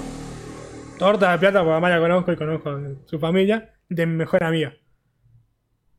Torta 0.98 1.32
de 1.32 1.40
plata, 1.40 1.60
porque 1.60 1.72
además 1.72 1.92
la 1.92 2.00
conozco 2.00 2.32
y 2.32 2.36
conozco 2.36 2.80
su 3.06 3.18
familia, 3.20 3.74
de 3.90 4.06
mi 4.06 4.16
mejor 4.16 4.44
amiga. 4.44 4.74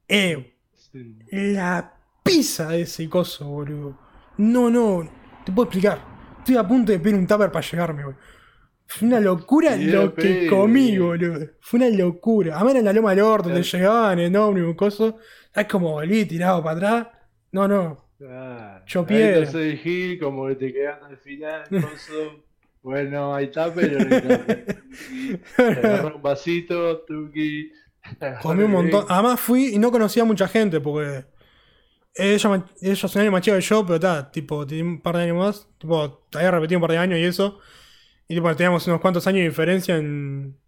Eh, 0.09 0.49
Sí. 0.73 1.19
la 1.33 1.95
pizza 2.23 2.69
de 2.69 2.83
ese 2.83 3.09
coso, 3.09 3.47
boludo. 3.47 3.99
No, 4.37 4.69
no, 4.71 5.09
te 5.45 5.51
puedo 5.53 5.65
explicar. 5.67 5.99
Estoy 6.39 6.57
a 6.57 6.67
punto 6.69 6.93
de 6.93 6.99
pedir 7.01 7.17
un 7.17 7.27
tupper 7.27 7.51
para 7.51 7.67
llegarme, 7.67 8.05
boludo. 8.05 8.19
Fue 8.87 9.09
una 9.09 9.21
locura 9.21 9.75
lo 9.77 10.15
que 10.15 10.47
comí, 10.49 10.99
boludo. 10.99 11.47
Fue 11.61 11.79
una 11.81 11.89
locura. 11.97 12.57
Además 12.57 12.75
en 12.77 12.85
la 12.85 12.93
loma 12.93 13.11
del 13.11 13.21
orto, 13.25 13.49
te 13.49 13.55
Claro. 13.63 13.67
llegaban 13.79 14.19
en 14.19 14.37
ómnibus, 14.37 14.77
coso. 14.77 15.17
Es 15.55 15.67
como 15.67 15.93
volví 15.93 16.27
tirado 16.27 16.63
para 16.63 16.77
atrás. 16.77 17.07
No, 17.53 17.69
no. 17.69 17.99
Ah, 18.25 18.83
Yo 18.87 19.05
ahí 19.09 19.47
soy 19.47 19.77
Gil, 19.77 20.19
como 20.19 20.49
que 20.49 20.57
te 20.57 20.73
quedas 20.73 21.01
al 21.03 21.17
final. 21.19 21.63
Bueno, 22.83 23.33
ahí 23.33 23.45
está, 23.45 23.73
pero 23.73 23.97
no 24.01 24.07
un 26.17 26.23
vasito, 26.23 27.03
tuki. 27.03 27.71
Comí 28.43 28.65
un 28.65 28.73
montón. 28.77 29.07
Además 29.09 29.39
fui 29.41 29.75
y 29.75 29.79
no 29.79 29.93
conocía 29.93 30.25
a 30.25 30.27
mucha 30.27 30.49
gente 30.49 30.81
porque 30.81 31.25
ella 32.15 32.65
es 32.81 33.05
un 33.05 33.21
año 33.23 33.31
más 33.33 33.43
chica 33.43 33.57
que 33.57 33.63
yo, 33.63 33.85
pero 33.85 33.97
está, 33.97 34.31
tipo, 34.31 34.67
tenía 34.67 34.85
un 34.85 35.01
par 35.01 35.17
de 35.17 35.25
años 35.25 35.37
más. 35.37 35.69
Tipo, 35.79 36.27
había 36.35 36.51
repetido 36.51 36.79
un 36.79 36.83
par 36.83 36.91
de 36.93 36.99
años 36.99 37.19
y 37.19 37.25
eso. 37.25 37.59
Y 38.29 38.35
tipo, 38.35 38.55
teníamos 38.57 38.87
unos 38.89 39.01
cuantos 39.01 39.27
años 39.27 39.41
de 39.41 39.49
diferencia 39.49 39.97
en, 39.97 40.59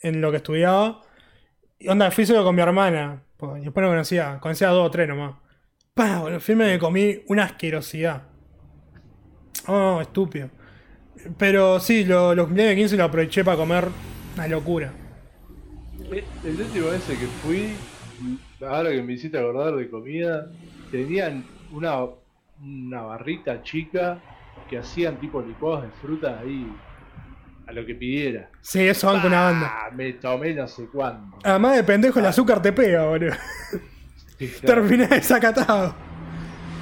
en 0.00 0.20
lo 0.20 0.30
que 0.30 0.38
estudiaba. 0.38 1.02
Y 1.78 1.88
onda, 1.88 2.10
fui 2.10 2.26
solo 2.26 2.44
con 2.44 2.54
mi 2.54 2.62
hermana. 2.62 3.22
pues, 3.36 3.62
y 3.62 3.64
después 3.66 3.82
no 3.84 3.90
conocía, 3.90 4.38
conocía 4.40 4.68
a 4.70 4.72
dos 4.72 4.86
o 4.88 4.90
tres 4.90 5.08
nomás. 5.08 5.36
Pa, 5.94 6.20
boludo, 6.20 6.40
fui 6.40 6.54
y 6.54 6.56
me 6.56 6.78
comí 6.78 7.20
una 7.28 7.44
asquerosidad. 7.44 8.22
Oh, 9.66 10.00
estúpido. 10.00 10.48
Pero 11.38 11.78
sí, 11.80 12.04
lo- 12.04 12.34
los 12.34 12.46
cumpleaños 12.46 12.70
de 12.70 12.76
15 12.76 12.96
lo 12.96 13.04
aproveché 13.04 13.44
para 13.44 13.58
comer 13.58 13.88
una 14.34 14.48
locura. 14.48 14.90
Eh, 16.10 16.24
El 16.44 16.60
último 16.60 16.88
ese 16.92 17.12
que 17.18 17.26
fui, 17.26 17.74
ahora 18.66 18.90
que 18.90 19.02
me 19.02 19.12
hiciste 19.12 19.38
acordar 19.38 19.76
de 19.76 19.90
comida, 19.90 20.46
tenían 20.90 21.44
una, 21.70 22.06
una 22.62 23.02
barrita 23.02 23.62
chica 23.62 24.18
que 24.70 24.78
hacían 24.78 25.20
tipo 25.20 25.42
licuados 25.42 25.82
de 25.82 25.90
fruta 26.00 26.38
ahí 26.40 26.72
a 27.66 27.72
lo 27.72 27.84
que 27.84 27.94
pidiera. 27.94 28.48
Sí, 28.62 28.80
eso 28.80 29.08
van 29.08 29.20
con 29.20 29.30
una 29.32 29.42
banda. 29.42 29.70
Ah, 29.70 29.90
me 29.94 30.14
tomé 30.14 30.54
no 30.54 30.66
sé 30.66 30.86
cuándo. 30.86 31.36
Además 31.44 31.76
de 31.76 31.84
pendejo, 31.84 32.18
el 32.18 32.26
azúcar 32.26 32.62
te 32.62 32.72
pega, 32.72 33.04
boludo. 33.06 33.34
Sí, 34.48 34.54
claro, 34.60 34.82
Terminás 34.82 35.10
desacatado. 35.10 35.94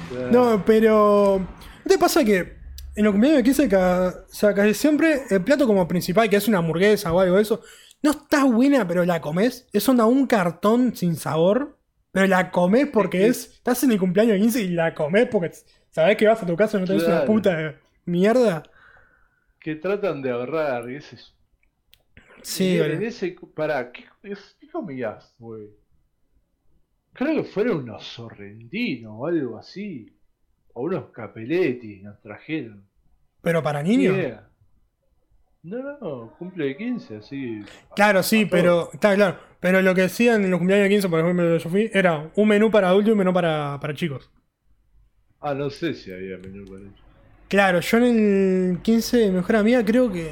claro. 0.09 0.31
No, 0.31 0.65
pero. 0.65 1.39
¿No 1.39 1.87
te 1.89 1.97
pasa 1.97 2.23
que 2.23 2.57
en 2.95 3.03
los 3.05 3.11
cumpleaños 3.13 3.37
de 3.39 3.43
15 3.43 3.67
ca- 3.69 4.13
o 4.29 4.33
sea, 4.33 4.53
casi 4.53 4.73
siempre 4.73 5.21
el 5.29 5.43
plato 5.43 5.65
como 5.65 5.87
principal, 5.87 6.29
que 6.29 6.35
es 6.35 6.47
una 6.47 6.59
hamburguesa 6.59 7.11
o 7.13 7.19
algo 7.19 7.37
de 7.37 7.41
eso, 7.41 7.61
no 8.03 8.11
está 8.11 8.43
buena, 8.43 8.87
pero 8.87 9.03
la 9.05 9.19
comes? 9.21 9.67
Es 9.73 9.87
onda 9.89 10.05
un 10.05 10.27
cartón 10.27 10.95
sin 10.95 11.15
sabor, 11.15 11.77
pero 12.11 12.27
la 12.27 12.51
comes 12.51 12.87
porque 12.87 13.27
es. 13.27 13.51
Estás 13.53 13.83
en 13.83 13.91
el 13.91 13.99
cumpleaños 13.99 14.33
de 14.33 14.39
15 14.41 14.61
y 14.61 14.69
la 14.69 14.93
comes 14.93 15.27
porque 15.27 15.51
sabés 15.89 16.17
que 16.17 16.27
vas 16.27 16.41
a 16.43 16.45
tu 16.45 16.55
casa 16.55 16.77
y 16.77 16.81
no 16.81 16.87
tenés 16.87 17.03
una 17.03 17.11
Claro. 17.17 17.27
puta 17.27 17.75
mierda. 18.05 18.63
Que 19.59 19.75
tratan 19.75 20.21
de 20.21 20.31
ahorrar, 20.31 20.89
y 20.89 20.95
ese 20.95 21.17
Sí, 22.43 22.73
Y 22.75 22.79
en 22.79 23.03
ese, 23.03 23.35
pará, 23.55 23.91
¿qué, 23.91 24.05
es- 24.23 24.55
qué 24.59 24.67
comías, 24.69 25.33
güey? 25.37 25.69
Creo 27.21 27.43
que 27.43 27.49
fueron 27.49 27.83
unos 27.83 28.03
sorrentinos 28.03 29.13
o 29.15 29.27
algo 29.27 29.55
así. 29.55 30.11
O 30.73 30.85
unos 30.85 31.11
capeletis 31.11 32.01
nos 32.01 32.19
trajeron. 32.19 32.83
Pero 33.43 33.61
para 33.61 33.83
Ni 33.83 33.95
niños. 33.95 34.39
No, 35.61 35.99
no, 35.99 36.35
cumple 36.39 36.65
de 36.65 36.77
15, 36.77 37.17
así. 37.17 37.59
Claro, 37.95 38.23
sí, 38.23 38.45
a 38.45 38.49
pero. 38.49 38.89
Está 38.91 39.13
claro. 39.13 39.37
Pero 39.59 39.83
lo 39.83 39.93
que 39.93 40.01
decían 40.01 40.43
en 40.43 40.49
los 40.49 40.57
cumpleaños 40.57 40.85
de 40.85 40.95
15, 40.95 41.09
por 41.09 41.19
ejemplo, 41.19 41.57
yo 41.57 41.69
fui, 41.69 41.91
era 41.93 42.31
un 42.35 42.47
menú 42.47 42.71
para 42.71 42.87
adultos 42.89 43.09
y 43.09 43.11
un 43.11 43.19
menú 43.19 43.31
para, 43.31 43.77
para 43.79 43.93
chicos. 43.93 44.31
Ah, 45.41 45.53
no 45.53 45.69
sé 45.69 45.93
si 45.93 46.11
había 46.11 46.39
menú 46.39 46.65
para 46.65 46.81
eso. 46.81 47.03
Claro, 47.49 47.81
yo 47.81 47.97
en 47.99 48.71
el 48.71 48.81
15 48.81 49.17
de 49.17 49.31
mejor 49.31 49.57
amiga 49.57 49.85
creo 49.85 50.11
que 50.11 50.31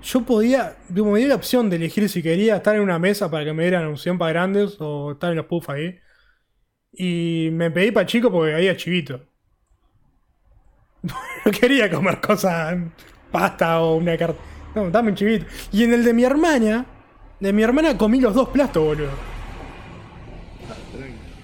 yo 0.00 0.20
podía, 0.24 0.76
digo, 0.88 1.10
me 1.10 1.18
dio 1.18 1.26
la 1.26 1.34
opción 1.34 1.68
de 1.68 1.74
elegir 1.74 2.08
si 2.08 2.22
quería 2.22 2.54
estar 2.54 2.76
en 2.76 2.82
una 2.82 3.00
mesa 3.00 3.28
para 3.28 3.44
que 3.44 3.52
me 3.52 3.64
dieran 3.64 3.86
opción 3.86 4.16
para 4.16 4.32
grandes 4.32 4.76
o 4.78 5.10
estar 5.10 5.30
en 5.32 5.38
los 5.38 5.46
puffs 5.46 5.70
ahí. 5.70 5.98
Y 6.96 7.48
me 7.52 7.70
pedí 7.70 7.90
para 7.90 8.06
chico 8.06 8.30
porque 8.30 8.54
había 8.54 8.76
chivito. 8.76 9.20
No 11.44 11.52
quería 11.52 11.90
comer 11.90 12.22
cosas, 12.22 12.74
pasta 13.30 13.80
o 13.82 13.96
una 13.96 14.16
carta. 14.16 14.40
No, 14.74 14.90
dame 14.90 15.10
un 15.10 15.14
chivito. 15.14 15.44
Y 15.72 15.84
en 15.84 15.92
el 15.92 16.02
de 16.02 16.14
mi 16.14 16.24
hermana, 16.24 16.86
de 17.38 17.52
mi 17.52 17.62
hermana 17.62 17.98
comí 17.98 18.18
los 18.18 18.34
dos 18.34 18.48
platos, 18.48 18.82
boludo. 18.82 19.10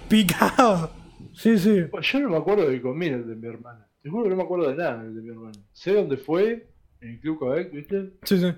Picado. 0.09 0.91
Sí, 1.35 1.59
sí. 1.59 1.85
Yo 2.01 2.21
no 2.21 2.31
me 2.31 2.37
acuerdo 2.39 2.69
de 2.69 2.81
comí 2.81 3.07
en 3.07 3.15
el 3.15 3.29
de 3.29 3.37
mi 3.37 3.47
hermana. 3.47 3.87
Te 4.03 4.09
juro 4.09 4.25
que 4.25 4.31
no 4.31 4.37
me 4.37 4.43
acuerdo 4.43 4.71
de 4.71 4.77
nada 4.77 5.03
el 5.03 5.15
de 5.15 5.21
mi 5.21 5.29
hermana. 5.29 5.59
Sé 5.73 5.93
dónde 5.93 6.17
fue, 6.17 6.69
en 7.01 7.11
el 7.11 7.21
Club 7.21 7.39
Quebec, 7.39 7.73
¿viste? 7.73 8.13
Sí, 8.25 8.39
sí. 8.41 8.53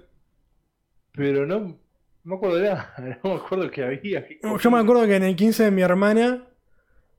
Pero 1.13 1.47
no, 1.47 1.61
no 1.61 1.79
me 2.25 2.35
acuerdo 2.37 2.57
de 2.57 2.69
nada. 2.69 2.95
No 3.25 3.31
me 3.31 3.37
acuerdo 3.37 3.71
que 3.71 3.83
había. 3.83 4.25
Yo 4.61 4.71
me 4.71 4.79
acuerdo 4.79 5.07
que 5.07 5.17
en 5.17 5.25
el 5.25 5.37
15 5.37 5.65
de 5.65 5.71
mi 5.71 5.83
hermana, 5.83 6.47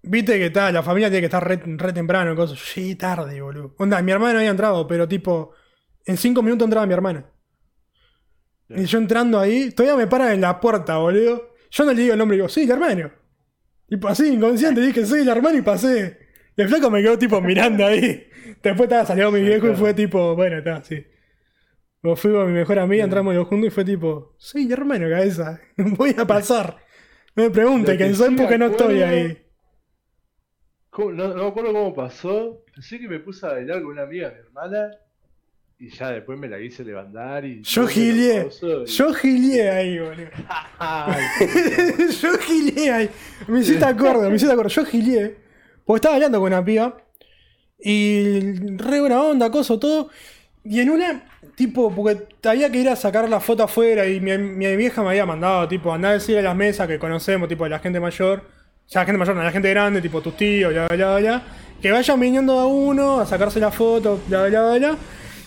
viste 0.03 0.37
que 0.37 0.47
está, 0.47 0.71
la 0.71 0.83
familia 0.83 1.09
tiene 1.09 1.21
que 1.21 1.25
estar 1.25 1.45
re, 1.45 1.59
re 1.63 1.93
temprano, 1.93 2.35
cosas. 2.35 2.59
Llegué 2.75 2.95
tarde, 2.95 3.41
boludo. 3.41 3.75
Onda, 3.77 4.01
mi 4.01 4.11
hermana 4.11 4.33
no 4.33 4.39
había 4.39 4.51
entrado, 4.51 4.85
pero 4.87 5.07
tipo, 5.07 5.51
en 6.05 6.17
5 6.17 6.41
minutos 6.41 6.65
entraba 6.65 6.85
mi 6.85 6.93
hermana. 6.93 7.25
Y 8.69 8.85
yo 8.85 8.97
entrando 8.97 9.39
ahí, 9.39 9.71
todavía 9.71 9.97
me 9.97 10.07
paran 10.07 10.33
en 10.33 10.41
la 10.41 10.59
puerta, 10.59 10.97
boludo. 10.97 11.53
Yo 11.71 11.85
no 11.85 11.93
le 11.93 12.01
digo 12.01 12.13
el 12.13 12.19
nombre, 12.19 12.37
digo, 12.37 12.49
sí, 12.49 12.63
el 12.63 12.71
hermano. 12.71 13.11
Tipo 13.87 14.07
así, 14.07 14.33
inconsciente, 14.33 14.81
dije, 14.81 15.05
soy 15.05 15.21
el 15.21 15.29
hermano 15.29 15.57
y 15.57 15.61
pasé. 15.61 16.19
Y 16.55 16.61
el 16.61 16.69
flaco 16.69 16.89
me 16.89 17.01
quedó 17.01 17.17
tipo 17.17 17.41
mirando 17.41 17.85
ahí. 17.85 18.27
Después 18.61 18.83
estaba 18.83 19.05
saliendo 19.05 19.31
mi 19.31 19.41
viejo 19.41 19.69
y 19.69 19.75
fue 19.75 19.93
tipo, 19.93 20.35
bueno, 20.35 20.59
está, 20.59 20.83
sí. 20.83 21.05
Luego 22.01 22.15
fui 22.17 22.31
con 22.31 22.47
mi 22.47 22.53
mejor 22.53 22.79
amiga, 22.79 23.03
entramos 23.03 23.33
los 23.33 23.47
juntos 23.47 23.67
y 23.67 23.71
fue 23.71 23.85
tipo, 23.85 24.35
soy 24.37 24.65
el 24.65 24.73
hermano, 24.73 25.09
cabeza. 25.09 25.61
Voy 25.77 26.15
a 26.17 26.25
pasar. 26.27 26.77
No 27.35 27.43
me 27.43 27.49
pregunte, 27.49 27.93
que 27.93 27.99
que 27.99 28.05
en 28.05 28.15
su 28.15 28.23
sí 28.23 28.29
me 28.29 28.43
época 28.43 28.57
no 28.57 28.65
estoy 28.67 29.01
ahí. 29.01 29.42
No, 30.97 31.11
no 31.11 31.35
me 31.43 31.47
acuerdo 31.47 31.73
cómo 31.73 31.93
pasó. 31.93 32.63
Pensé 32.73 32.99
que 32.99 33.07
me 33.07 33.19
puse 33.19 33.45
a 33.45 33.49
bailar 33.53 33.81
con 33.81 33.91
una 33.91 34.03
amiga 34.03 34.29
mi 34.29 34.39
hermana. 34.39 34.91
Y 35.79 35.89
ya 35.89 36.11
después 36.11 36.39
me 36.39 36.47
la 36.47 36.59
quise 36.59 36.83
levantar 36.83 37.43
y. 37.45 37.61
Yo 37.63 37.83
y- 37.83 37.85
Yo 38.85 39.13
gileé 39.13 39.69
ahí, 39.71 39.99
boludo. 39.99 40.27
Ay, 40.79 41.23
yo 42.21 42.37
gileé 42.37 42.91
ahí. 42.91 43.09
Me 43.47 43.59
hiciste 43.59 43.83
acuerdo, 43.85 44.29
me 44.29 44.35
hiciste 44.35 44.51
acuerdo. 44.53 44.69
Yo 44.69 44.85
gileé. 44.85 45.35
Porque 45.83 45.97
estaba 45.97 46.15
hablando 46.15 46.39
con 46.39 46.47
una 46.53 46.63
piba. 46.63 46.97
Y 47.79 48.39
re 48.77 48.99
buena 49.01 49.21
onda, 49.21 49.51
cosa, 49.51 49.77
todo. 49.79 50.09
Y 50.63 50.79
en 50.79 50.89
una, 50.91 51.25
tipo, 51.55 51.93
porque 51.93 52.27
había 52.47 52.71
que 52.71 52.77
ir 52.79 52.87
a 52.87 52.95
sacar 52.95 53.27
la 53.27 53.39
foto 53.41 53.63
afuera. 53.63 54.07
Y 54.07 54.21
mi, 54.21 54.37
mi 54.37 54.75
vieja 54.77 55.01
me 55.01 55.09
había 55.09 55.25
mandado, 55.25 55.67
tipo, 55.67 55.91
andar 55.93 56.11
a 56.11 56.13
decir 56.13 56.37
a 56.37 56.41
las 56.41 56.55
mesas 56.55 56.87
que 56.87 56.99
conocemos, 56.99 57.49
tipo, 57.49 57.65
a 57.65 57.69
la 57.69 57.79
gente 57.79 57.99
mayor. 57.99 58.43
La 58.91 59.05
gente 59.05 59.17
mayor, 59.17 59.35
no, 59.35 59.43
la 59.43 59.51
gente 59.51 59.69
grande, 59.69 60.01
tipo 60.01 60.21
tus 60.21 60.35
tíos, 60.37 60.71
bla, 60.71 60.87
bla, 60.87 60.95
bla, 60.95 61.19
bla. 61.19 61.43
Que 61.81 61.91
vayan 61.91 62.19
viniendo 62.19 62.59
a 62.59 62.67
uno 62.67 63.19
a 63.19 63.25
sacarse 63.25 63.59
la 63.59 63.71
foto, 63.71 64.21
bla, 64.27 64.47
bla, 64.47 64.61
bla, 64.61 64.77
bla. 64.77 64.97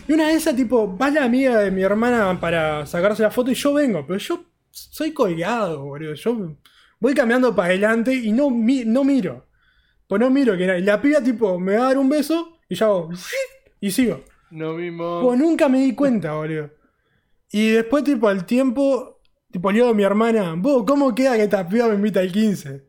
Y 0.09 0.13
una 0.13 0.29
de 0.29 0.35
esas, 0.35 0.55
tipo, 0.57 0.97
va 0.97 1.11
la 1.11 1.25
amiga 1.25 1.59
de 1.61 1.71
mi 1.71 1.83
hermana 1.83 2.39
para 2.41 2.87
sacarse 2.87 3.23
la 3.23 3.31
foto 3.31 3.51
y 3.51 3.55
yo 3.55 3.75
vengo. 3.75 4.05
Pero 4.07 4.19
yo 4.19 4.45
soy 4.71 5.13
colgado, 5.13 5.85
boludo. 5.85 6.15
Yo 6.15 6.57
voy 7.01 7.15
caminando 7.15 7.55
para 7.55 7.69
adelante 7.69 8.15
y 8.15 8.33
no, 8.33 8.51
mi- 8.51 8.85
no 8.85 9.05
miro. 9.05 9.47
Pues 10.07 10.21
no 10.21 10.31
miro 10.31 10.57
que. 10.57 10.67
La 10.81 11.01
piba, 11.01 11.21
tipo, 11.23 11.59
me 11.59 11.77
va 11.77 11.85
a 11.85 11.89
dar 11.89 11.99
un 11.99 12.09
beso 12.09 12.59
y 12.69 12.75
ya 12.77 12.87
hago. 12.87 13.11
Y 13.81 13.91
sigo. 13.91 14.23
no 14.51 14.75
mismo. 14.75 15.21
Pues 15.23 15.39
nunca 15.39 15.69
me 15.69 15.81
di 15.81 15.95
cuenta, 15.95 16.35
boludo. 16.35 16.71
Y 17.51 17.71
después, 17.71 18.05
tipo, 18.05 18.29
al 18.29 18.45
tiempo, 18.47 19.21
tipo, 19.51 19.71
le 19.71 19.79
digo 19.79 19.89
a 19.91 19.95
mi 19.95 20.03
hermana, 20.03 20.55
vos, 20.57 20.85
¿cómo 20.87 21.15
queda 21.15 21.37
que 21.37 21.45
esta 21.45 21.67
piba 21.69 21.89
me 21.89 21.95
invita 21.95 22.21
al 22.21 22.31
15? 22.33 22.85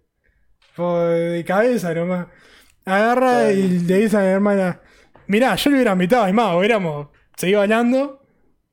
Pues 0.77 1.31
de 1.33 1.43
cabeza 1.43 1.91
nomás. 1.91 2.27
Agarra 2.85 3.51
y 3.51 3.79
le 3.79 3.97
dice 3.97 4.15
a 4.15 4.19
mi 4.21 4.27
hermana, 4.27 4.79
mirá, 5.25 5.55
yo 5.55 5.71
le 5.71 5.77
hubiera 5.77 5.93
invitado, 5.93 6.27
es 6.27 6.33
más, 6.33 6.55
hubiéramos 6.55 7.07
seguido 7.35 7.61
hablando, 7.61 8.23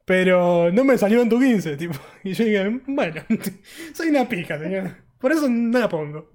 pero 0.04 0.70
no 0.70 0.84
me 0.84 0.98
salió 0.98 1.22
en 1.22 1.30
tu 1.30 1.40
15, 1.40 1.76
tipo. 1.78 1.94
Y 2.22 2.34
yo 2.34 2.44
dije, 2.44 2.80
bueno, 2.86 3.22
soy 3.94 4.08
una 4.08 4.28
pija, 4.28 4.58
señor. 4.58 4.90
Por 5.18 5.32
eso 5.32 5.48
no 5.48 5.78
la 5.78 5.88
pongo. 5.88 6.30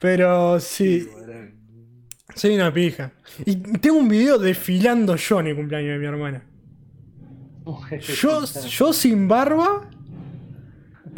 Pero 0.00 0.60
sí, 0.60 1.08
soy 2.36 2.54
una 2.54 2.72
pija. 2.72 3.12
Y 3.44 3.56
tengo 3.56 3.98
un 3.98 4.08
video 4.08 4.38
desfilando 4.38 5.16
yo 5.16 5.40
en 5.40 5.48
el 5.48 5.56
cumpleaños 5.56 5.94
de 5.94 5.98
mi 5.98 6.06
hermana. 6.06 6.44
Yo, 8.00 8.44
yo 8.44 8.92
sin 8.92 9.26
barba, 9.26 9.90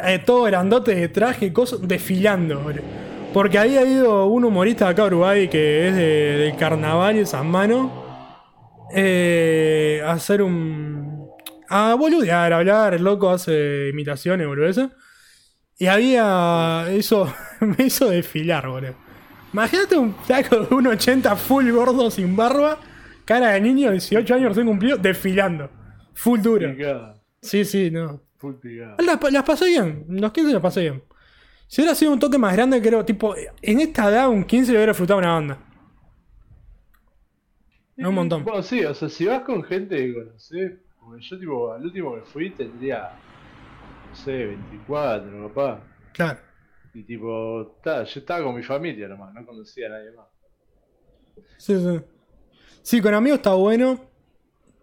eh, 0.03 0.19
todo 0.25 0.43
grandote 0.45 0.95
de 0.95 1.07
traje, 1.09 1.53
cosas, 1.53 1.87
desfilando, 1.87 2.61
boludo. 2.61 3.08
Porque 3.33 3.59
había 3.59 3.83
ido 3.85 4.25
un 4.27 4.43
humorista 4.43 4.85
de 4.85 4.91
acá 4.91 5.03
de 5.03 5.07
Uruguay 5.09 5.47
que 5.49 5.87
es 5.87 5.95
de, 5.95 6.01
del 6.37 6.55
carnaval 6.55 7.17
y 7.17 7.25
San 7.25 7.47
Mano 7.49 7.91
eh, 8.93 10.01
a 10.03 10.13
hacer 10.13 10.41
un. 10.41 11.27
a 11.69 11.93
boludear, 11.93 12.51
a 12.53 12.57
hablar. 12.57 12.93
El 12.95 13.03
loco 13.03 13.29
hace 13.29 13.89
imitaciones, 13.89 14.47
boludo. 14.47 14.89
Y 15.77 15.85
había. 15.85 16.87
Hizo, 16.97 17.31
me 17.61 17.85
hizo 17.85 18.09
desfilar, 18.09 18.67
boludo. 18.67 18.95
Imagínate 19.53 19.97
un 19.97 20.15
flaco 20.15 20.57
de 20.57 20.67
1,80 20.69 21.35
full 21.35 21.69
gordo 21.71 22.09
sin 22.11 22.35
barba, 22.35 22.77
cara 23.25 23.49
de 23.51 23.61
niño, 23.61 23.91
18 23.91 24.35
años 24.35 24.49
recién 24.49 24.67
cumplido, 24.67 24.97
desfilando. 24.97 25.69
Full 26.13 26.41
duro. 26.41 26.71
Picada, 26.75 27.15
Sí, 27.41 27.63
sí, 27.65 27.89
no. 27.89 28.21
full 28.37 28.55
picada. 28.55 28.95
Las, 28.99 29.31
las 29.31 29.43
pasé 29.43 29.65
bien, 29.65 30.05
los 30.09 30.31
15 30.31 30.53
las 30.53 30.61
pasé 30.61 30.81
bien. 30.81 31.03
Si 31.69 31.81
hubiera 31.81 31.93
sido 31.93 32.11
un 32.11 32.19
toque 32.19 32.39
más 32.39 32.55
grande, 32.55 32.81
creo, 32.81 33.05
tipo, 33.05 33.35
en 33.61 33.79
esta 33.79 34.09
edad, 34.09 34.27
un 34.27 34.43
15 34.43 34.71
le 34.71 34.79
hubiera 34.79 34.91
disfrutado 34.91 35.19
una 35.19 35.33
banda. 35.33 35.59
No, 37.95 38.09
un 38.09 38.15
montón. 38.15 38.43
Bueno, 38.43 38.63
sí, 38.63 38.83
o 38.83 38.93
sea, 38.95 39.07
si 39.07 39.25
vas 39.25 39.43
con 39.43 39.63
gente 39.63 39.95
que 39.95 40.15
conocés, 40.15 40.79
porque 40.99 41.23
yo, 41.23 41.39
tipo, 41.39 41.71
al 41.71 41.83
último 41.83 42.15
que 42.15 42.21
fui 42.21 42.49
tendría, 42.49 43.11
no 44.09 44.15
sé, 44.15 44.47
24, 44.47 45.47
papá. 45.49 45.83
Claro. 46.11 46.39
Y 46.95 47.03
tipo, 47.03 47.77
ta, 47.83 48.03
yo 48.03 48.19
estaba 48.19 48.43
con 48.43 48.55
mi 48.55 48.63
familia 48.63 49.07
nomás, 49.07 49.31
no 49.35 49.45
conocía 49.45 49.85
a 49.85 49.89
nadie 49.91 50.11
más. 50.13 50.25
Sí, 51.57 51.77
sí. 51.79 52.01
Sí, 52.81 52.99
con 52.99 53.13
amigos 53.13 53.37
está 53.37 53.53
bueno. 53.53 54.09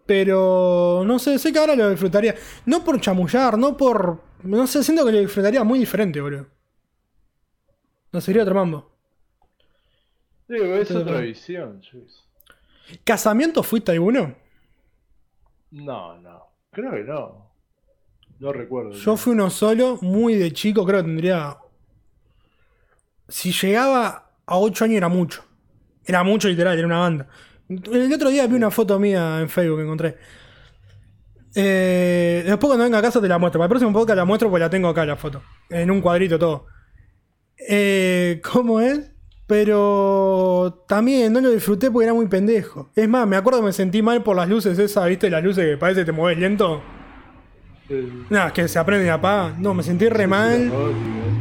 Pero 0.05 1.03
no 1.05 1.19
sé, 1.19 1.37
sé 1.37 1.51
que 1.51 1.59
ahora 1.59 1.75
lo 1.75 1.89
disfrutaría. 1.89 2.33
No 2.65 2.81
por 2.85 3.01
chamullar, 3.01 3.57
no 3.57 3.75
por. 3.75 4.21
No 4.43 4.65
sé, 4.67 4.81
siento 4.85 5.05
que 5.05 5.11
lo 5.11 5.19
disfrutaría 5.19 5.65
muy 5.65 5.79
diferente, 5.79 6.21
boludo. 6.21 6.56
No 8.11 8.21
sería 8.21 8.43
otro 8.43 8.55
mambo. 8.55 8.91
Digo, 10.47 10.65
es 10.75 10.87
Pero- 10.87 11.01
otra 11.01 11.19
visión. 11.19 11.81
¿Casamiento 13.03 13.63
fuiste 13.63 13.91
alguno? 13.91 14.33
No, 15.71 16.17
no. 16.19 16.43
Creo 16.71 16.91
que 16.91 17.03
no. 17.03 17.51
No 18.39 18.53
recuerdo. 18.53 18.91
Yo 18.91 19.17
fui 19.17 19.33
uno 19.33 19.49
solo, 19.49 19.97
muy 20.01 20.35
de 20.35 20.53
chico, 20.53 20.85
creo 20.85 20.99
que 20.99 21.05
tendría. 21.07 21.57
Si 23.27 23.51
llegaba 23.51 24.31
a 24.45 24.57
8 24.57 24.85
años 24.85 24.97
era 24.97 25.09
mucho. 25.09 25.43
Era 26.05 26.23
mucho 26.23 26.47
literal, 26.47 26.77
era 26.77 26.87
una 26.87 26.99
banda. 26.99 27.27
El 27.67 28.13
otro 28.13 28.29
día 28.29 28.47
vi 28.47 28.55
una 28.55 28.71
foto 28.71 28.97
mía 28.99 29.41
en 29.41 29.49
Facebook 29.49 29.77
que 29.79 29.83
encontré. 29.83 30.17
Eh, 31.55 32.43
después 32.45 32.69
cuando 32.69 32.85
venga 32.85 32.99
a 32.99 33.01
casa 33.01 33.19
te 33.19 33.27
la 33.27 33.37
muestro. 33.37 33.59
Para 33.59 33.65
el 33.65 33.69
próximo 33.69 33.91
podcast 33.91 34.15
la 34.17 34.25
muestro 34.25 34.49
porque 34.49 34.61
la 34.61 34.69
tengo 34.69 34.87
acá 34.87 35.05
la 35.05 35.17
foto. 35.17 35.41
En 35.69 35.91
un 35.91 35.99
cuadrito 35.99 36.39
todo. 36.39 36.67
Eh, 37.57 38.41
¿Cómo 38.51 38.79
es? 38.79 39.11
Pero 39.47 40.83
también 40.87 41.31
no 41.31 41.39
lo 41.39 41.49
disfruté 41.51 41.89
porque 41.89 42.05
era 42.05 42.13
muy 42.13 42.27
pendejo. 42.27 42.91
Es 42.95 43.07
más, 43.07 43.25
me 43.25 43.37
acuerdo 43.37 43.61
que 43.61 43.67
me 43.67 43.73
sentí 43.73 44.01
mal 44.01 44.21
por 44.21 44.35
las 44.35 44.49
luces 44.49 44.77
esas, 44.77 45.07
¿viste? 45.07 45.29
Las 45.29 45.43
luces 45.43 45.65
que 45.65 45.77
parece 45.77 46.01
que 46.01 46.05
te 46.07 46.11
mueves 46.11 46.37
lento. 46.37 46.83
Eh, 47.89 48.11
Nada, 48.29 48.51
que 48.51 48.67
se 48.67 48.77
aprende 48.77 49.05
y 49.05 49.09
apagan. 49.09 49.61
No, 49.61 49.73
me 49.73 49.83
sentí 49.83 50.09
re 50.09 50.27
mal. 50.27 50.69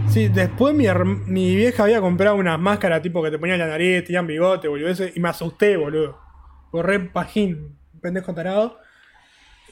Sí, 0.08 0.28
después 0.28 0.72
mi, 0.72 0.86
mi 1.26 1.56
vieja 1.56 1.82
había 1.82 2.00
comprado 2.00 2.36
unas 2.36 2.60
máscaras 2.60 3.02
tipo 3.02 3.20
que 3.24 3.32
te 3.32 3.38
ponían 3.40 3.60
en 3.60 3.66
la 3.66 3.72
nariz, 3.72 4.04
tenían 4.04 4.28
bigote, 4.28 4.68
boludo. 4.68 4.88
ese, 4.88 5.12
y 5.14 5.18
me 5.18 5.28
asusté, 5.28 5.76
boludo. 5.76 6.16
Corré 6.70 7.00
pajín, 7.00 7.76
pendejo 8.00 8.32
tarado. 8.32 8.78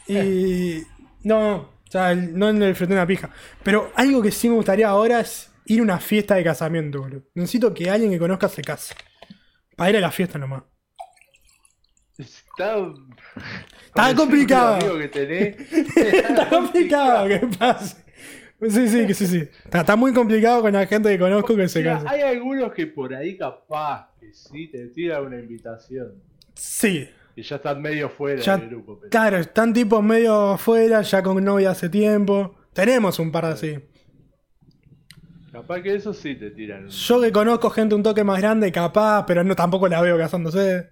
Y. 0.09 0.83
No, 1.23 1.55
o 1.57 1.69
sea, 1.89 2.17
no 2.17 2.51
le 2.51 2.67
disfruté 2.67 2.95
una 2.95 3.07
pija. 3.07 3.31
Pero 3.63 3.93
algo 3.95 4.21
que 4.21 4.33
sí 4.33 4.49
me 4.49 4.57
gustaría 4.57 4.89
ahora 4.89 5.21
es 5.21 5.54
ir 5.67 5.81
a 5.81 5.83
una 5.83 5.99
fiesta 6.01 6.35
de 6.37 6.45
casamiento, 6.45 7.01
boludo. 7.01 7.23
Necesito 7.35 7.73
que 7.75 7.91
alguien 7.91 8.11
que 8.11 8.19
conozca 8.19 8.49
se 8.49 8.63
case. 8.63 8.95
Para 9.77 9.91
ir 9.91 9.97
a 9.97 10.01
la 10.01 10.11
fiesta 10.11 10.39
nomás. 10.39 10.63
Está. 12.17 12.77
Está 13.87 14.15
complicado. 14.15 14.75
Amigo 14.77 14.99
que 14.99 15.09
tenés. 15.09 15.57
Está 15.97 16.49
complicado 16.51 17.27
que 17.29 17.39
pase. 17.59 17.97
Sí, 18.69 18.89
sí, 18.89 19.15
sí, 19.15 19.27
sí. 19.27 19.49
Está, 19.65 19.81
está 19.81 19.97
muy 19.97 20.13
complicado 20.15 20.63
con 20.63 20.73
la 20.73 20.87
gente 20.87 21.09
que 21.11 21.19
conozco 21.19 21.57
que 21.57 21.69
se 21.69 21.83
case. 21.83 22.07
hay 22.09 22.21
algunos 22.23 22.73
que 22.73 22.87
por 22.87 23.13
ahí 23.15 23.37
capaz 23.37 24.09
que 24.19 24.33
sí 24.33 24.69
te 24.69 24.87
tiran 24.89 25.27
una 25.27 25.39
invitación. 25.39 26.23
Sí. 26.55 27.09
Y 27.37 27.43
ya 27.43 27.57
están 27.57 27.83
medio 27.83 28.09
fuera 28.09 28.41
Ya- 28.41 28.57
del 28.57 28.69
grupo. 28.69 28.99
pero- 29.01 29.11
Claro, 29.11 29.39
están 29.39 29.73
tipos 29.75 30.03
medio 30.03 30.53
afuera, 30.53 31.03
ya 31.03 31.23
con 31.23 31.45
novia 31.45 31.71
hace 31.73 31.89
tiempo. 31.89 32.55
Tenemos 32.73 33.19
un 33.19 33.33
par 33.33 33.47
así. 33.47 33.77
Capaz 35.55 35.83
que 35.83 35.95
eso 35.95 36.13
sí 36.13 36.35
te 36.35 36.51
tiran. 36.51 36.89
Yo 36.89 37.21
que 37.21 37.31
conozco 37.31 37.71
gente 37.71 37.95
un 37.95 38.03
toque 38.03 38.25
más 38.25 38.41
grande, 38.41 38.73
capaz, 38.73 39.25
pero 39.25 39.45
no 39.45 39.55
tampoco 39.55 39.87
la 39.87 40.01
veo 40.01 40.19
casándose. 40.19 40.91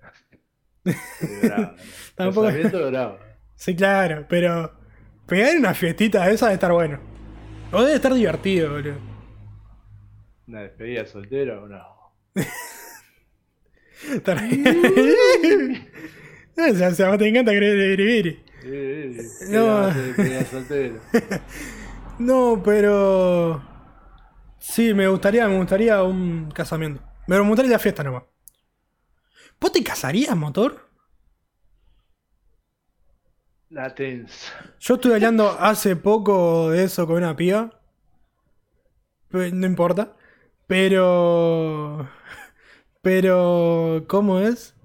bravo. 1.42 1.72
Tampoco- 2.14 2.48
bravo. 2.90 3.18
Sí, 3.56 3.74
claro, 3.74 4.24
pero 4.28 4.72
pegar 5.26 5.56
una 5.56 5.74
fiestita 5.74 6.24
de 6.26 6.34
esa 6.34 6.46
debe 6.46 6.54
estar 6.54 6.70
bueno. 6.70 7.00
O 7.72 7.82
debe 7.82 7.96
estar 7.96 8.14
divertido, 8.14 8.70
boludo. 8.70 8.94
Una 10.46 10.60
despedida 10.60 11.06
soltera 11.06 11.60
o 11.60 11.66
no. 11.66 11.82
O 16.54 16.74
sea, 16.74 16.88
o 16.88 16.94
sea, 16.94 17.18
te 17.18 17.26
encanta 17.28 17.50
creer 17.50 17.78
No. 19.48 19.90
No, 22.18 22.62
pero. 22.62 23.71
Sí, 24.62 24.94
me 24.94 25.08
gustaría, 25.08 25.48
me 25.48 25.58
gustaría 25.58 26.02
un 26.04 26.48
casamiento. 26.52 27.02
Pero 27.26 27.42
me 27.42 27.48
gustaría 27.50 27.72
la 27.72 27.78
fiesta 27.80 28.04
nomás. 28.04 28.22
¿Vos 29.60 29.72
te 29.72 29.82
casarías, 29.82 30.36
motor? 30.36 30.88
La 33.70 33.92
tensa. 33.92 34.52
Yo 34.78 34.94
estuve 34.94 35.14
hablando 35.14 35.50
hace 35.58 35.96
poco 35.96 36.70
de 36.70 36.84
eso 36.84 37.06
con 37.08 37.16
una 37.16 37.34
piba. 37.34 37.80
No 39.30 39.66
importa. 39.66 40.16
Pero. 40.68 42.08
Pero. 43.02 44.04
¿Cómo 44.08 44.38
es? 44.38 44.76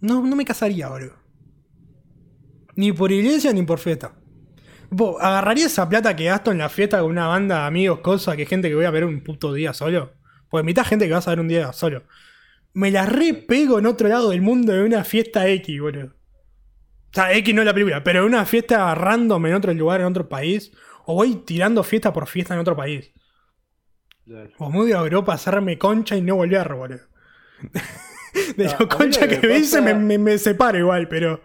No, 0.00 0.22
no 0.22 0.34
me 0.34 0.46
casaría, 0.46 0.88
boludo. 0.88 1.16
Ni 2.74 2.92
por 2.92 3.12
iglesia 3.12 3.52
ni 3.52 3.64
por 3.64 3.78
fiesta. 3.78 4.14
¿Vos 4.90 5.16
agarraría 5.20 5.66
esa 5.66 5.88
plata 5.88 6.16
que 6.16 6.24
gasto 6.24 6.50
en 6.50 6.58
la 6.58 6.68
fiesta 6.68 7.00
con 7.00 7.10
una 7.10 7.28
banda 7.28 7.60
de 7.60 7.66
amigos, 7.66 8.00
cosas, 8.00 8.36
que 8.36 8.44
gente 8.46 8.68
que 8.68 8.74
voy 8.74 8.84
a 8.84 8.90
ver 8.90 9.04
un 9.04 9.22
puto 9.22 9.52
día 9.52 9.72
solo? 9.72 10.12
Pues 10.48 10.64
mitad 10.64 10.84
gente 10.84 11.06
que 11.06 11.14
vas 11.14 11.28
a 11.28 11.30
ver 11.30 11.40
un 11.40 11.48
día 11.48 11.72
solo. 11.72 12.02
Me 12.72 12.90
la 12.90 13.06
repego 13.06 13.78
en 13.78 13.86
otro 13.86 14.08
lado 14.08 14.30
del 14.30 14.42
mundo 14.42 14.72
de 14.72 14.82
una 14.82 15.04
fiesta 15.04 15.48
X, 15.48 15.80
boludo. 15.80 16.06
O 16.06 17.12
sea, 17.14 17.32
X 17.34 17.54
no 17.54 17.62
es 17.62 17.66
la 17.66 17.74
película, 17.74 18.02
pero 18.02 18.26
una 18.26 18.44
fiesta 18.46 18.94
random 18.94 19.46
en 19.46 19.54
otro 19.54 19.74
lugar, 19.74 20.00
en 20.00 20.06
otro 20.06 20.28
país. 20.28 20.72
O 21.06 21.14
voy 21.14 21.36
tirando 21.36 21.82
fiesta 21.82 22.12
por 22.12 22.26
fiesta 22.28 22.54
en 22.54 22.60
otro 22.60 22.76
país. 22.76 23.12
Claro. 24.24 24.50
O 24.58 24.70
me 24.70 24.78
voy 24.78 24.92
a 24.92 24.98
Europa 24.98 25.32
a 25.32 25.34
hacerme 25.36 25.78
concha 25.78 26.16
y 26.16 26.22
no 26.22 26.36
volver, 26.36 26.74
boludo. 26.74 27.00
De 28.56 28.64
No, 28.64 28.88
concha 28.88 29.26
que 29.26 29.44
me 29.46 29.58
hice 29.58 29.80
me, 29.80 29.94
me, 29.94 30.18
me 30.18 30.38
separo 30.38 30.78
igual, 30.78 31.08
pero. 31.08 31.42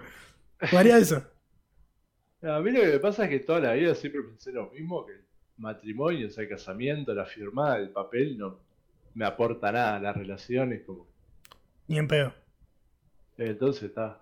Haría 0.71 0.97
eso. 0.97 1.23
A 2.47 2.59
mí 2.59 2.71
lo 2.71 2.81
que 2.81 2.87
me 2.87 2.99
pasa 2.99 3.23
es 3.23 3.29
que 3.29 3.39
toda 3.39 3.59
la 3.59 3.73
vida 3.73 3.95
siempre 3.95 4.21
pensé 4.21 4.51
lo 4.51 4.69
mismo, 4.69 5.05
que 5.05 5.13
el 5.13 5.25
matrimonio, 5.57 6.27
o 6.27 6.29
sea, 6.29 6.43
el 6.43 6.49
casamiento, 6.49 7.13
la 7.13 7.25
firmada, 7.25 7.77
el 7.77 7.89
papel, 7.89 8.37
no 8.37 8.59
me 9.15 9.25
aporta 9.25 9.71
nada 9.71 9.95
a 9.95 9.99
las 9.99 10.15
relaciones, 10.15 10.83
como... 10.85 11.07
Ni 11.87 11.97
en 11.97 12.07
pedo. 12.07 12.33
Entonces 13.37 13.83
está. 13.83 14.19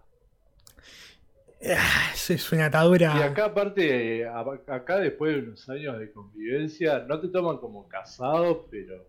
Ah, 1.66 2.12
es 2.14 2.52
una 2.52 2.66
atadura. 2.66 3.14
Y 3.18 3.22
acá 3.22 3.46
aparte, 3.46 4.28
acá 4.28 5.00
después 5.00 5.34
de 5.34 5.42
unos 5.42 5.70
años 5.70 6.00
de 6.00 6.12
convivencia, 6.12 7.06
no 7.08 7.20
te 7.20 7.28
toman 7.30 7.58
como 7.58 7.88
casado, 7.88 8.68
pero... 8.70 9.08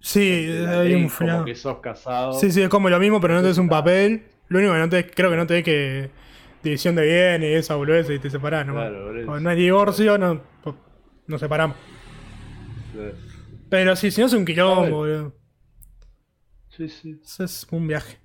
Sí, 0.00 0.46
hay 0.68 0.94
un 0.94 1.08
como 1.08 1.44
que 1.44 1.54
sos 1.54 1.78
casado. 1.78 2.34
Sí, 2.34 2.52
sí, 2.52 2.62
es 2.62 2.68
como 2.68 2.88
lo 2.88 2.98
mismo, 3.00 3.20
pero 3.20 3.34
no 3.34 3.40
te 3.40 3.48
des 3.48 3.58
un 3.58 3.68
papel. 3.68 4.22
Lo 4.48 4.58
único 4.58 4.74
que 4.74 4.78
no 4.78 4.88
te 4.88 5.10
creo 5.10 5.30
que 5.30 5.36
no 5.36 5.46
te 5.46 5.54
des 5.54 5.64
que 5.64 6.10
división 6.70 6.94
de 6.94 7.04
bienes 7.04 7.50
y 7.50 7.54
esa 7.54 7.74
boludez 7.76 8.08
y 8.10 8.18
te 8.18 8.30
separás, 8.30 8.66
¿no? 8.66 8.74
Claro, 8.74 9.06
por 9.06 9.18
eso. 9.18 9.30
O 9.32 9.40
no 9.40 9.50
hay 9.50 9.56
divorcio, 9.56 10.18
no, 10.18 10.42
nos 11.26 11.40
separamos. 11.40 11.76
Sí, 12.92 12.98
Pero 13.68 13.96
sí, 13.96 14.10
si 14.10 14.20
no 14.20 14.26
es 14.26 14.32
un 14.32 14.44
quilombo, 14.44 14.96
boludo. 14.98 15.34
Sí, 16.68 16.88
sí. 16.88 17.20
Eso 17.24 17.44
es 17.44 17.66
un 17.70 17.86
viaje. 17.88 18.18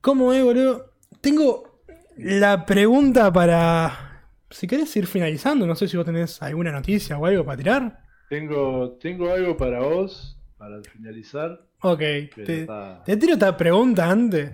¿Cómo 0.00 0.32
es, 0.32 0.42
boludo? 0.42 0.92
Tengo 1.20 1.82
la 2.16 2.64
pregunta 2.64 3.32
para. 3.32 4.24
Si 4.50 4.66
querés 4.66 4.96
ir 4.96 5.06
finalizando, 5.06 5.66
no 5.66 5.74
sé 5.74 5.86
si 5.88 5.96
vos 5.96 6.06
tenés 6.06 6.40
alguna 6.40 6.72
noticia 6.72 7.18
o 7.18 7.26
algo 7.26 7.44
para 7.44 7.56
tirar. 7.58 8.00
Tengo, 8.30 8.92
tengo 9.00 9.30
algo 9.30 9.56
para 9.56 9.80
vos, 9.80 10.38
para 10.56 10.82
finalizar. 10.82 11.60
Ok, 11.80 11.98
te, 11.98 12.60
está- 12.62 13.02
te 13.04 13.16
tiro 13.16 13.34
esta 13.34 13.56
pregunta 13.56 14.08
antes. 14.10 14.52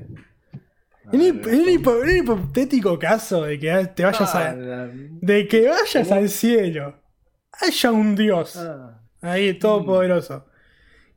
En 1.12 1.20
un 1.20 1.68
hipotético 2.10 2.98
caso 2.98 3.42
de 3.42 3.58
que 3.58 3.86
te 3.94 4.04
vayas 4.04 4.34
ah, 4.34 4.50
a. 4.50 4.54
De 4.54 5.46
que 5.46 5.68
vayas 5.68 6.08
¿Cómo? 6.08 6.20
al 6.20 6.28
cielo. 6.28 6.96
Haya 7.52 7.92
un 7.92 8.16
dios. 8.16 8.56
ah, 8.56 9.00
Ahí, 9.20 9.54
todopoderoso. 9.54 10.46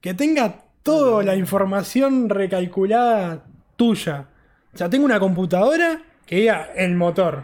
Que 0.02 0.14
tenga 0.14 0.64
toda 0.84 1.24
la 1.24 1.36
información 1.36 2.30
recalculada 2.30 3.46
tuya. 3.76 4.30
O 4.74 4.78
sea, 4.78 4.90
tengo 4.90 5.06
una 5.06 5.20
computadora 5.20 6.02
que 6.26 6.38
diga 6.38 6.70
el 6.76 6.96
motor. 6.96 7.44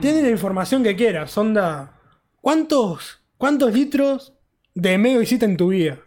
Tiene 0.00 0.22
la 0.22 0.30
información 0.30 0.82
que 0.82 0.96
quieras. 0.96 1.36
Onda. 1.36 1.96
¿Cuántos, 2.40 3.22
cuántos 3.36 3.72
litros 3.74 4.32
de 4.74 4.96
medio 4.96 5.20
hiciste 5.20 5.44
en 5.44 5.56
tu 5.56 5.68
vida? 5.68 5.98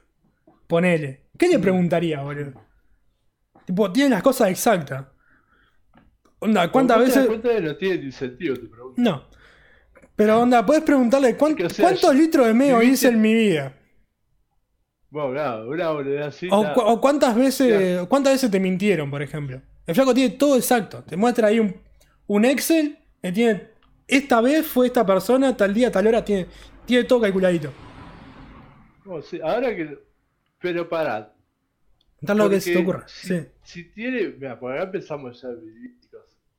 Ponele. 0.67 1.25
¿Qué 1.37 1.47
le 1.47 1.59
preguntaría, 1.59 2.21
boludo? 2.21 2.62
Tipo, 3.65 3.91
tiene 3.91 4.09
las 4.11 4.23
cosas 4.23 4.49
exactas. 4.49 5.05
Onda, 6.39 6.69
¿cuántas 6.71 6.99
veces.? 6.99 7.25
cuenta 7.27 7.59
no 7.59 7.75
tiene 7.77 8.11
sentido 8.11 8.55
tu 8.55 8.69
pregunta. 8.69 9.01
No. 9.01 9.23
Pero 10.15 10.41
onda, 10.41 10.65
puedes 10.65 10.83
preguntarle 10.83 11.35
¿cuán- 11.37 11.55
Que, 11.55 11.65
o 11.65 11.69
sea, 11.69 11.83
cuántos 11.85 12.13
litros 12.15 12.45
de 12.45 12.53
medio 12.53 12.77
viviste- 12.79 13.07
hice 13.07 13.07
en 13.09 13.21
mi 13.21 13.33
vida. 13.33 13.73
Bueno, 15.09 15.67
una 15.67 15.91
boludez 15.91 16.25
así. 16.25 16.47
O, 16.51 16.73
cu- 16.73 16.81
o 16.81 16.99
cuántas 16.99 17.35
veces 17.35 18.05
cuántas 18.07 18.33
veces 18.33 18.49
te 18.51 18.59
mintieron, 18.59 19.09
por 19.11 19.21
ejemplo. 19.21 19.61
El 19.85 19.95
flaco 19.95 20.13
tiene 20.13 20.35
todo 20.35 20.55
exacto. 20.55 21.03
Te 21.03 21.15
muestra 21.15 21.47
ahí 21.49 21.59
un, 21.59 21.75
un 22.27 22.45
Excel 22.45 22.97
que 23.21 23.31
tiene 23.31 23.69
esta 24.07 24.41
vez 24.41 24.65
fue 24.67 24.87
esta 24.87 25.05
persona, 25.05 25.55
tal 25.55 25.73
día, 25.73 25.91
tal 25.91 26.07
hora, 26.07 26.25
tiene, 26.25 26.47
tiene 26.85 27.03
todo 27.05 27.21
calculadito. 27.21 27.71
Oh, 29.05 29.21
sí, 29.21 29.39
ahora 29.43 29.75
que. 29.75 29.97
Pero 30.59 30.87
pará. 30.89 31.32
Tal 32.25 32.37
lo 32.37 32.49
que 32.49 32.61
se 32.61 32.73
te 32.73 32.79
ocurra. 32.79 33.07
Si, 33.07 33.27
Sí, 33.27 33.45
si 33.63 33.83
tiene. 33.91 34.29
Mira, 34.29 34.59
por 34.59 34.71
acá 34.73 34.83
empezamos 34.83 35.41
ya 35.41 35.49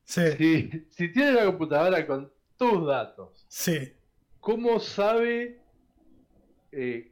sí, 0.03 0.31
Si, 0.37 0.87
si 0.89 1.11
tiene 1.11 1.33
la 1.33 1.45
computadora 1.45 2.05
con 2.05 2.31
tus 2.57 2.85
datos, 2.87 3.45
sí. 3.47 3.93
¿cómo 4.39 4.79
sabe 4.79 5.59
eh, 6.71 7.11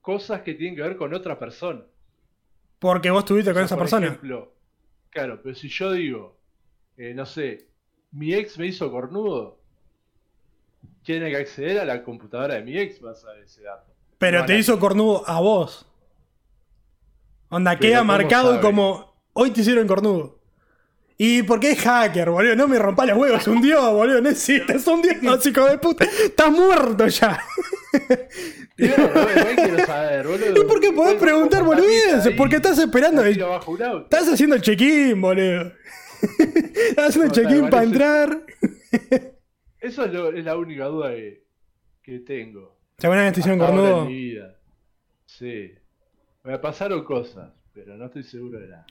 cosas 0.00 0.42
que 0.42 0.54
tienen 0.54 0.76
que 0.76 0.82
ver 0.82 0.96
con 0.96 1.12
otra 1.14 1.38
persona? 1.38 1.82
Porque 2.78 3.10
vos 3.10 3.20
estuviste 3.24 3.50
O 3.50 3.54
con 3.54 3.64
esa 3.64 3.74
por 3.76 3.82
persona. 3.84 4.06
ejemplo, 4.06 4.54
claro, 5.10 5.40
pero 5.42 5.54
si 5.54 5.68
yo 5.68 5.92
digo, 5.92 6.38
eh, 6.96 7.12
no 7.14 7.26
sé, 7.26 7.66
mi 8.12 8.32
ex 8.34 8.58
me 8.58 8.66
hizo 8.66 8.90
cornudo, 8.90 9.60
tiene 11.02 11.30
que 11.30 11.36
acceder 11.36 11.78
a 11.80 11.84
la 11.84 12.02
computadora 12.02 12.54
de 12.54 12.62
mi 12.62 12.78
ex 12.78 12.98
para 12.98 13.14
saber 13.14 13.44
ese 13.44 13.62
dato. 13.62 13.92
Pero 14.18 14.42
a 14.42 14.46
te 14.46 14.56
hizo 14.58 14.78
cornudo 14.78 15.22
a 15.28 15.40
vos. 15.40 15.86
Onda, 17.50 17.72
Pero 17.72 17.80
queda 17.80 17.98
¿cómo 17.98 18.12
marcado 18.12 18.50
sabe? 18.52 18.60
como 18.62 19.14
hoy 19.34 19.50
te 19.50 19.60
hicieron 19.60 19.86
cornudo. 19.86 20.38
Y 21.18 21.42
porque 21.42 21.72
es 21.72 21.80
hacker, 21.80 22.30
boludo. 22.30 22.56
No 22.56 22.66
me 22.66 22.78
rompa 22.78 23.04
los 23.04 23.18
huevos, 23.18 23.42
se 23.42 23.50
hundió, 23.50 23.92
boludo. 23.92 24.22
No 24.22 24.30
existe, 24.30 24.74
es 24.76 24.86
un 24.86 25.02
dios, 25.02 25.44
hijo 25.46 25.66
de 25.66 25.76
puta. 25.78 26.04
Estás 26.04 26.50
muerto 26.50 27.06
ya. 27.08 27.38
Hay 27.92 29.56
que 29.56 29.84
saber, 29.84 30.26
boludo. 30.26 30.62
¿Y 30.62 30.64
por 30.66 30.80
qué 30.80 30.92
podés 30.92 31.16
preguntar 31.16 31.62
ahí, 32.30 32.36
Porque 32.36 32.56
estás 32.56 32.78
esperando. 32.78 33.22
un. 33.22 33.36
Estás 34.04 34.28
haciendo 34.32 34.56
el 34.56 34.62
check-in, 34.62 35.20
boludo. 35.20 35.72
Estás 36.88 37.08
haciendo 37.08 37.26
el 37.26 37.32
check-in 37.32 37.68
para 37.70 37.82
entrar. 37.82 38.42
Eso 39.80 40.04
es, 40.04 40.12
lo- 40.12 40.32
es 40.32 40.44
la 40.44 40.56
única 40.56 40.84
duda 40.86 41.10
que, 41.10 41.44
que 42.02 42.18
tengo. 42.20 42.78
Según 42.98 43.16
vez 43.24 43.32
te 43.34 43.40
hicieron 43.40 43.58
cornudo. 43.58 44.08
Sí. 45.26 45.70
Me 46.44 46.58
pasaron 46.58 47.04
cosas, 47.04 47.50
pero 47.74 47.96
no 47.96 48.06
estoy 48.06 48.22
seguro 48.22 48.58
de 48.58 48.68
nada. 48.68 48.86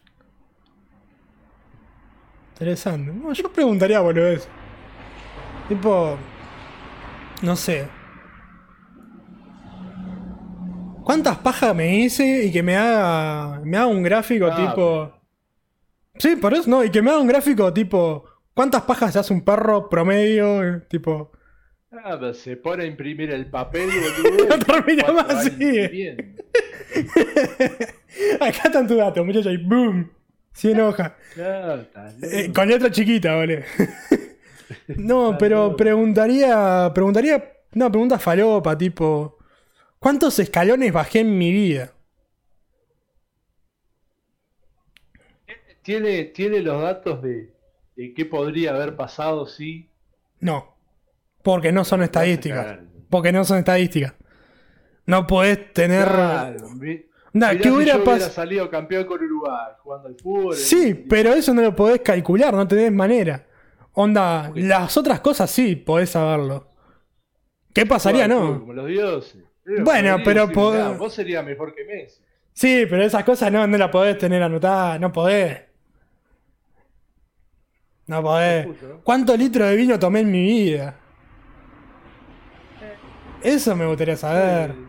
Interesante. 2.53 3.11
No, 3.11 3.33
yo 3.33 3.51
preguntaría, 3.51 3.99
boludo. 4.01 4.39
Tipo. 5.67 6.17
No 7.41 7.55
sé. 7.55 7.87
¿Cuántas 11.03 11.37
pajas 11.39 11.75
me 11.75 11.97
hice 11.99 12.45
y 12.45 12.51
que 12.51 12.61
me 12.61 12.75
haga. 12.75 13.61
Me 13.63 13.77
haga 13.77 13.87
un 13.87 14.03
gráfico 14.03 14.47
Ah, 14.51 14.55
tipo. 14.55 15.13
Sí, 16.17 16.35
por 16.35 16.53
eso 16.53 16.69
no. 16.69 16.83
Y 16.83 16.91
que 16.91 17.01
me 17.01 17.09
haga 17.09 17.19
un 17.19 17.27
gráfico 17.27 17.73
tipo. 17.73 18.25
¿Cuántas 18.53 18.83
pajas 18.83 19.15
hace 19.15 19.33
un 19.33 19.41
perro 19.43 19.89
promedio? 19.89 20.83
Tipo. 20.87 21.31
Ah, 21.91 22.17
pero 22.19 22.33
se 22.35 22.57
pone 22.57 22.83
a 22.83 22.87
imprimir 22.87 23.31
el 23.31 23.49
papel, 23.49 23.89
boludo. 24.21 24.57
No 24.57 24.59
termina 24.59 25.11
más, 25.11 25.29
años 25.29 25.43
sí. 25.57 25.65
imprimiendo. 25.65 26.23
Acá 28.39 28.61
están 28.65 28.87
tus 28.87 28.97
datos, 28.97 29.25
muchachos. 29.25 29.53
Y 29.53 29.57
boom. 29.57 30.11
100 30.53 30.79
hojas. 30.81 31.13
Eh, 32.21 32.51
con 32.53 32.67
letra 32.67 32.91
chiquita, 32.91 33.35
boludo. 33.35 33.61
no, 34.97 35.37
pero 35.37 35.75
preguntaría. 35.75 36.91
Preguntaría. 36.93 37.53
Una 37.75 37.89
pregunta 37.89 38.19
falopa, 38.19 38.77
tipo. 38.77 39.37
¿Cuántos 39.99 40.39
escalones 40.39 40.91
bajé 40.91 41.19
en 41.19 41.37
mi 41.37 41.51
vida? 41.51 41.93
¿Tiene, 45.81 46.25
tiene 46.25 46.61
los 46.61 46.81
datos 46.81 47.21
de, 47.21 47.53
de 47.95 48.13
qué 48.13 48.25
podría 48.25 48.71
haber 48.71 48.95
pasado 48.95 49.47
si. 49.47 49.89
No. 50.39 50.75
Porque 51.43 51.71
no 51.71 51.85
son 51.85 52.03
estadísticas. 52.03 52.79
Porque 53.09 53.31
no 53.31 53.45
son 53.45 53.59
estadísticas. 53.59 54.13
No 55.09 55.25
podés 55.27 55.73
tener. 55.73 56.05
Claro, 56.07 56.69
mi- 56.75 57.05
Nah, 57.31 57.51
¿qué 57.51 57.63
si 57.63 57.69
hubiera 57.69 57.97
yo 57.97 58.03
hubiera 58.03 58.29
salido 58.29 58.69
campeón 58.71 59.05
con 59.05 59.23
Uruguay 59.23 59.71
jugando 59.83 60.07
al 60.07 60.15
fútbol. 60.15 60.55
Sí, 60.55 60.93
pero 60.95 61.31
eso 61.33 61.53
no 61.53 61.61
lo 61.61 61.75
podés 61.75 62.01
calcular, 62.01 62.53
no 62.53 62.67
tenés 62.67 62.91
manera. 62.91 63.45
Onda, 63.93 64.51
las 64.55 64.97
otras 64.97 65.19
cosas 65.19 65.49
sí 65.51 65.75
podés 65.75 66.09
saberlo. 66.09 66.67
¿Qué 67.73 67.85
pasaría, 67.85 68.25
fútbol 68.27 68.51
no? 68.53 68.59
Como 68.61 68.73
los 68.73 68.87
dioses. 68.87 69.43
Bueno, 69.83 70.17
pero 70.25 70.41
decir, 70.41 70.55
po- 70.55 70.71
mirá, 70.71 70.89
vos 70.91 71.13
serías 71.13 71.45
mejor 71.45 71.75
que 71.75 71.85
Messi. 71.85 72.21
Sí, 72.53 72.85
pero 72.89 73.03
esas 73.03 73.23
cosas 73.23 73.51
no, 73.51 73.65
no 73.67 73.77
las 73.77 73.89
podés 73.89 74.17
tener 74.17 74.41
anotadas, 74.41 74.99
no 74.99 75.11
podés. 75.11 75.61
No 78.07 78.23
podés. 78.23 78.67
¿Cuántos 79.03 79.37
litros 79.37 79.69
de 79.69 79.75
vino 79.75 79.99
tomé 79.99 80.21
en 80.21 80.31
mi 80.31 80.41
vida? 80.41 80.95
Eso 83.43 83.75
me 83.75 83.85
gustaría 83.85 84.17
saber. 84.17 84.71
Eh, 84.71 84.88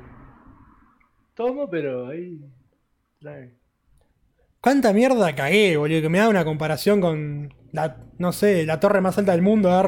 Tomo, 1.40 1.70
pero 1.70 2.08
ahí. 2.08 2.38
¿Cuánta 4.60 4.92
mierda 4.92 5.34
cagué, 5.34 5.74
boludo? 5.78 6.02
Que 6.02 6.08
me 6.10 6.18
da 6.18 6.28
una 6.28 6.44
comparación 6.44 7.00
con 7.00 7.54
la, 7.72 7.96
no 8.18 8.32
sé, 8.32 8.66
la 8.66 8.78
torre 8.78 9.00
más 9.00 9.16
alta 9.16 9.32
del 9.32 9.40
mundo, 9.40 9.70
a 9.70 9.82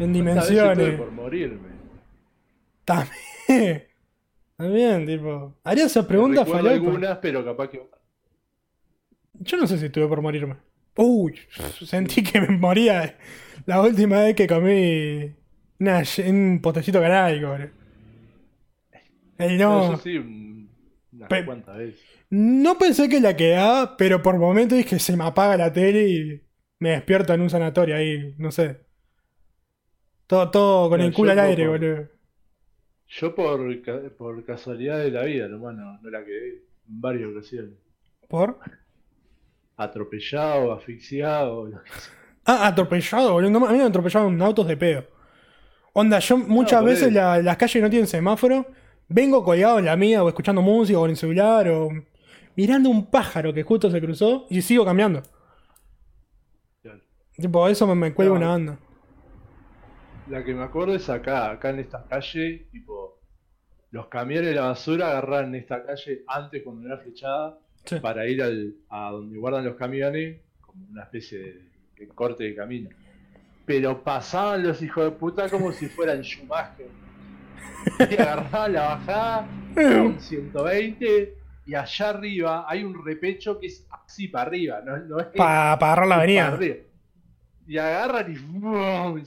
en 0.00 0.12
dimensiones. 0.12 0.98
por 0.98 1.12
morirme. 1.12 1.68
También. 2.84 3.12
También, 4.56 5.06
tipo. 5.06 5.54
Haría 5.62 5.84
esa 5.84 6.08
pregunta 6.08 6.40
Recuerdo 6.40 6.70
falopa. 6.70 6.74
algunas, 6.74 7.18
pero 7.18 7.44
capaz 7.44 7.68
que. 7.68 7.88
Yo 9.34 9.58
no 9.58 9.68
sé 9.68 9.78
si 9.78 9.86
estuve 9.86 10.08
por 10.08 10.22
morirme. 10.22 10.56
Uy, 10.96 11.38
sentí 11.86 12.24
que 12.24 12.40
me 12.40 12.48
moría 12.48 13.16
la 13.64 13.80
última 13.80 14.22
vez 14.22 14.34
que 14.34 14.48
comí 14.48 15.32
una, 15.78 16.02
un 16.26 16.58
potecito 16.60 17.00
canábico, 17.00 17.48
boludo. 17.48 17.85
Ey, 19.38 19.58
No, 19.58 19.92
no, 19.92 19.96
sí, 19.98 20.18
veces. 21.68 22.00
no 22.30 22.78
pensé 22.78 23.08
que 23.08 23.20
la 23.20 23.36
quedaba, 23.36 23.96
pero 23.96 24.22
por 24.22 24.38
momentos 24.38 24.78
dije 24.78 24.98
se 24.98 25.16
me 25.16 25.24
apaga 25.24 25.56
la 25.56 25.72
tele 25.72 26.08
y 26.08 26.42
me 26.78 26.90
despierto 26.90 27.32
en 27.34 27.40
un 27.42 27.50
sanatorio 27.50 27.96
ahí, 27.96 28.34
no 28.38 28.50
sé. 28.50 28.80
Todo, 30.28 30.50
todo 30.52 30.88
con 30.90 31.00
No, 31.00 31.06
el 31.06 31.12
culo 31.12 31.32
al 31.32 31.38
aire, 31.40 31.66
por- 31.66 31.78
boludo. 31.80 32.08
Yo 33.08 33.34
por, 33.34 33.60
por 34.16 34.44
casualidad 34.44 34.98
de 34.98 35.10
la 35.10 35.24
vida, 35.24 35.48
nomás 35.48 35.74
no, 35.74 36.10
la 36.10 36.24
quedé 36.24 36.48
en 36.88 37.00
varias 37.00 37.30
ocasiones. 37.30 37.74
¿Por? 38.28 38.58
Atropellado, 39.76 40.72
asfixiado. 40.72 41.70
Ah, 42.44 42.66
atropellado, 42.68 43.32
boludo. 43.32 43.50
No, 43.50 43.66
a 43.66 43.72
mí 43.72 43.78
me 43.78 43.84
atropellaron 43.84 44.40
autos 44.40 44.66
de 44.68 44.76
pedo. 44.76 45.04
Onda, 45.92 46.18
yo 46.20 46.38
muchas 46.38 46.84
veces 46.84 47.12
la- 47.12 47.42
las 47.42 47.56
calles 47.56 47.82
no 47.82 47.90
tienen 47.90 48.06
semáforo. 48.08 48.66
Vengo 49.08 49.44
colgado 49.44 49.78
en 49.78 49.84
la 49.84 49.96
mía 49.96 50.22
o 50.24 50.28
escuchando 50.28 50.62
música 50.62 50.98
o 50.98 51.04
en 51.04 51.12
el 51.12 51.16
celular 51.16 51.68
o 51.68 51.90
mirando 52.56 52.88
un 52.90 53.06
pájaro 53.10 53.52
que 53.52 53.62
justo 53.62 53.90
se 53.90 54.00
cruzó 54.00 54.46
y 54.50 54.62
sigo 54.62 54.84
cambiando. 54.84 55.22
Claro. 56.82 57.00
Tipo, 57.36 57.68
eso 57.68 57.86
me, 57.86 57.94
me 57.94 58.14
cuelga 58.14 58.34
una 58.34 58.48
banda. 58.48 58.78
La 60.28 60.42
que 60.44 60.54
me 60.54 60.64
acuerdo 60.64 60.94
es 60.94 61.08
acá, 61.08 61.50
acá 61.50 61.70
en 61.70 61.78
esta 61.78 62.04
calle, 62.04 62.66
tipo, 62.72 63.20
los 63.92 64.08
camiones 64.08 64.48
de 64.50 64.56
la 64.56 64.62
basura 64.62 65.10
agarran 65.10 65.54
esta 65.54 65.84
calle 65.84 66.24
antes 66.26 66.62
cuando 66.64 66.86
era 66.86 66.98
flechada 66.98 67.58
Sí. 67.84 68.00
para 68.00 68.26
ir 68.26 68.42
al, 68.42 68.74
a 68.88 69.12
donde 69.12 69.38
guardan 69.38 69.64
los 69.64 69.76
camiones, 69.76 70.40
como 70.60 70.84
una 70.90 71.04
especie 71.04 71.38
de, 71.38 71.62
de 71.96 72.08
corte 72.08 72.42
de 72.42 72.56
camino. 72.56 72.90
Pero 73.64 74.02
pasaban 74.02 74.64
los 74.64 74.82
hijos 74.82 75.04
de 75.04 75.10
puta 75.12 75.48
como 75.48 75.70
si 75.70 75.86
fueran 75.86 76.22
Schumacher. 76.24 76.88
Y 78.10 78.14
agarraban 78.14 78.72
la 78.72 78.82
bajada 78.82 79.48
con 79.74 80.20
120 80.20 81.34
y 81.66 81.74
allá 81.74 82.08
arriba 82.10 82.64
hay 82.68 82.84
un 82.84 83.04
repecho 83.04 83.58
que 83.58 83.66
es 83.66 83.86
así 83.90 84.28
para 84.28 84.48
arriba, 84.48 84.80
no, 84.84 84.96
no 84.98 85.20
es 85.20 85.26
Para 85.28 85.72
agarrar 85.72 86.06
la 86.06 86.16
avenida. 86.16 86.58
Y 87.66 87.78
agarran 87.78 88.32
y, 88.32 89.22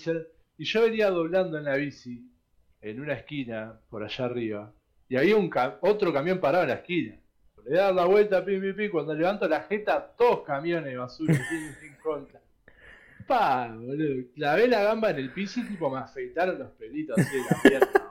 y 0.57 0.65
yo 0.65 0.81
venía 0.81 1.09
doblando 1.09 1.57
en 1.57 1.65
la 1.65 1.75
bici 1.75 2.25
en 2.81 3.01
una 3.01 3.13
esquina 3.13 3.79
por 3.89 4.03
allá 4.03 4.25
arriba 4.25 4.73
y 5.09 5.17
había 5.17 5.35
un 5.35 5.51
otro 5.81 6.13
camión 6.13 6.39
parado 6.39 6.63
en 6.63 6.69
la 6.69 6.75
esquina. 6.75 7.19
Le 7.65 7.75
das 7.75 7.93
la 7.93 8.05
vuelta, 8.05 8.45
pi, 8.45 8.59
pi, 8.59 8.73
pi, 8.73 8.89
cuando 8.89 9.13
levanto 9.13 9.47
la 9.47 9.63
jeta, 9.63 10.13
dos 10.17 10.43
camiones 10.43 10.85
de 10.85 10.97
basura 10.97 11.33
tienen 11.49 11.75
en 11.81 11.95
contra. 12.01 12.39
Pa, 13.27 13.67
boludo. 13.75 14.27
Clavé 14.35 14.67
la 14.67 14.83
gamba 14.83 15.09
en 15.09 15.17
el 15.17 15.33
piso 15.33 15.59
y 15.59 15.67
tipo 15.67 15.89
me 15.89 15.99
afeitaron 15.99 16.59
los 16.59 16.71
pelitos 16.71 17.17
así 17.17 17.37
de 17.37 17.43
la 17.43 17.61
pierna. 17.61 18.08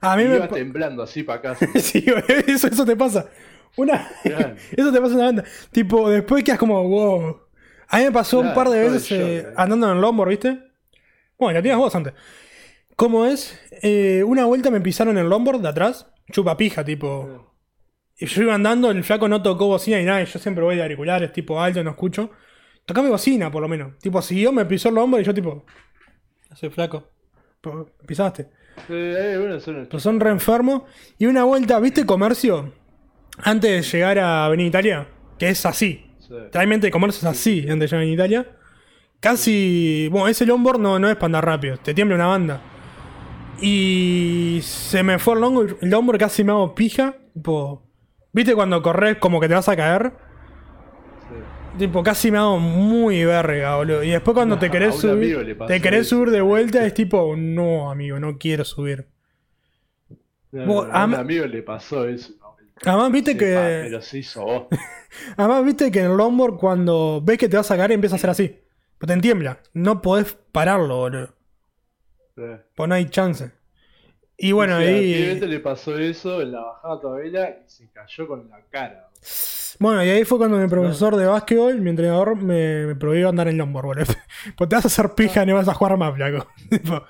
A 0.00 0.16
mí 0.16 0.24
Y 0.24 0.28
me. 0.28 0.36
iba 0.36 0.50
temblando 0.50 1.02
así 1.02 1.22
para 1.22 1.40
casa. 1.40 1.70
sí, 1.80 2.04
eso, 2.46 2.68
eso 2.68 2.84
te 2.84 2.96
pasa. 2.96 3.30
Una. 3.76 4.08
Claro. 4.22 4.56
Eso 4.76 4.92
te 4.92 5.00
pasa 5.00 5.12
en 5.12 5.18
la 5.18 5.24
banda. 5.26 5.44
Tipo, 5.70 6.08
después 6.08 6.42
quedas 6.44 6.58
como, 6.58 6.82
wow. 6.88 7.42
A 7.88 7.98
mí 7.98 8.04
me 8.04 8.12
pasó 8.12 8.40
un 8.40 8.54
par 8.54 8.68
de 8.70 8.80
veces 8.80 9.10
eh, 9.12 9.16
shock, 9.42 9.50
eh. 9.50 9.54
andando 9.56 9.88
en 9.90 9.96
el 9.96 10.00
longboard, 10.00 10.30
¿viste? 10.30 10.62
Bueno, 11.38 11.58
la 11.58 11.62
tienes 11.62 11.78
vos 11.78 11.94
antes. 11.94 12.14
¿Cómo 12.96 13.26
es? 13.26 13.60
Eh, 13.82 14.24
una 14.26 14.46
vuelta 14.46 14.70
me 14.70 14.80
pisaron 14.80 15.18
el 15.18 15.28
longboard 15.28 15.60
de 15.60 15.68
atrás, 15.68 16.06
chupa 16.32 16.56
pija, 16.56 16.84
tipo. 16.84 17.54
Y 18.18 18.26
yo 18.26 18.42
iba 18.42 18.54
andando, 18.54 18.90
el 18.90 19.04
flaco 19.04 19.28
no 19.28 19.42
tocó 19.42 19.66
bocina 19.66 19.98
ni 19.98 20.04
nada, 20.04 20.22
y 20.22 20.26
yo 20.26 20.38
siempre 20.38 20.64
voy 20.64 20.76
de 20.76 20.82
auriculares, 20.82 21.32
tipo 21.32 21.60
alto, 21.60 21.84
no 21.84 21.90
escucho. 21.90 22.30
Tocame 22.86 23.10
bocina, 23.10 23.50
por 23.50 23.60
lo 23.60 23.68
menos. 23.68 23.98
Tipo, 23.98 24.22
siguió, 24.22 24.52
me 24.52 24.64
pisó 24.64 24.88
el 24.88 24.94
longboard 24.94 25.22
y 25.22 25.24
yo, 25.26 25.34
tipo. 25.34 25.66
Soy 26.54 26.70
flaco. 26.70 27.10
Pisaste. 28.06 28.48
Eh, 28.88 29.58
son 29.60 30.00
son 30.00 30.20
re 30.20 30.30
enfermos. 30.30 30.82
Y 31.18 31.26
una 31.26 31.44
vuelta, 31.44 31.78
¿viste 31.80 32.06
comercio? 32.06 32.72
Antes 33.42 33.70
de 33.70 33.98
llegar 33.98 34.18
a 34.18 34.46
Avenida 34.46 34.68
Italia, 34.68 35.08
que 35.38 35.48
es 35.48 35.66
así. 35.66 36.06
sí. 36.18 36.34
Realmente 36.52 36.86
el 36.86 36.92
comercio 36.92 37.18
es 37.28 37.36
así 37.38 37.60
antes 37.68 37.78
de 37.78 37.86
llegar 37.86 37.98
a 37.98 38.02
Avenida 38.02 38.24
Italia. 38.24 38.46
Casi. 39.20 40.08
Bueno, 40.10 40.28
ese 40.28 40.46
longboard 40.46 40.78
no, 40.80 40.98
no 40.98 41.08
es 41.08 41.16
para 41.16 41.26
andar 41.26 41.44
rápido, 41.46 41.76
te 41.78 41.94
tiembla 41.94 42.16
una 42.16 42.26
banda. 42.26 42.60
Y 43.60 44.60
se 44.62 45.02
me 45.02 45.18
fue 45.18 45.34
el 45.34 45.40
longboard, 45.40 45.76
el 45.80 45.90
longboard 45.90 46.18
casi 46.18 46.44
me 46.44 46.52
hago 46.52 46.74
pija. 46.74 47.16
Tipo, 47.34 47.86
¿Viste 48.36 48.54
cuando 48.54 48.82
corres 48.82 49.16
como 49.16 49.40
que 49.40 49.48
te 49.48 49.54
vas 49.54 49.68
a 49.70 49.76
caer? 49.76 50.12
Tipo, 51.78 52.02
casi 52.02 52.30
me 52.30 52.38
hago 52.38 52.58
muy 52.58 53.24
verga, 53.24 53.76
boludo. 53.76 54.02
Y 54.02 54.10
después 54.10 54.34
cuando 54.34 54.58
te 54.58 54.70
querés 54.70 54.96
subir, 54.96 55.56
te 55.66 55.80
querés 55.80 56.06
eso. 56.06 56.16
subir 56.16 56.30
de 56.30 56.40
vuelta, 56.40 56.84
es 56.86 56.94
tipo, 56.94 57.34
no, 57.36 57.90
amigo, 57.90 58.18
no 58.18 58.38
quiero 58.38 58.64
subir. 58.64 59.08
No, 60.52 60.64
Vos, 60.66 60.88
no, 60.88 60.94
a 60.94 61.04
un 61.04 61.14
amigo 61.14 61.46
le 61.46 61.62
pasó 61.62 62.06
eso. 62.08 62.32
Además, 62.84 63.10
viste 63.12 63.32
Sí, 63.32 63.38
que. 63.38 63.54
pa, 63.54 63.60
Pero 63.62 64.02
se 64.02 64.18
hizo 64.18 64.44
vos. 64.44 64.66
Además, 65.36 65.64
viste 65.64 65.90
que 65.90 66.00
en 66.00 66.16
longboard 66.16 66.56
cuando 66.58 67.20
ves 67.22 67.38
que 67.38 67.48
te 67.48 67.56
vas 67.56 67.70
a 67.70 67.76
caer 67.76 67.92
empieza 67.92 68.16
a 68.16 68.18
hacer 68.18 68.30
así. 68.30 68.60
Pues 68.98 69.08
te 69.08 69.12
entiembla. 69.14 69.60
No 69.74 70.00
podés 70.02 70.36
pararlo, 70.52 70.96
boludo. 70.96 71.34
Sí. 72.34 72.42
Pues 72.74 72.88
no 72.88 72.94
hay 72.94 73.08
chance. 73.08 73.50
Y 74.36 74.52
bueno, 74.52 74.76
O 74.76 74.80
sea, 74.80 74.88
ahí. 74.88 75.40
Le 75.40 75.60
pasó 75.60 75.96
eso 75.98 76.42
en 76.42 76.52
la 76.52 76.60
bajada 76.60 77.00
todavía 77.00 77.62
y 77.66 77.70
se 77.70 77.90
cayó 77.90 78.28
con 78.28 78.48
la 78.50 78.60
cara. 78.70 79.08
Bueno, 79.78 80.04
y 80.04 80.08
ahí 80.08 80.24
fue 80.24 80.38
cuando 80.38 80.56
mi 80.58 80.68
profesor 80.68 81.16
de 81.16 81.26
básquetbol, 81.26 81.80
mi 81.80 81.90
entrenador, 81.90 82.36
me, 82.36 82.86
me 82.86 82.94
prohibió 82.96 83.28
andar 83.28 83.48
en 83.48 83.58
longboard, 83.58 83.86
boludo. 83.86 84.04
Pues 84.56 84.68
te 84.70 84.76
vas 84.76 84.84
a 84.84 84.88
hacer 84.88 85.14
pija 85.14 85.42
y 85.42 85.46
no 85.46 85.54
vas 85.54 85.68
a 85.68 85.74
jugar 85.74 85.96
más, 85.96 86.14
flaco. 86.14 86.46
Tipo, 86.70 87.04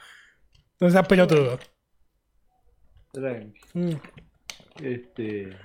no 0.80 0.90
seas 0.90 1.06
pelotudo. 1.06 1.58
Tranqui. 3.12 3.60
Mm. 3.74 3.92
Este. 4.82 5.56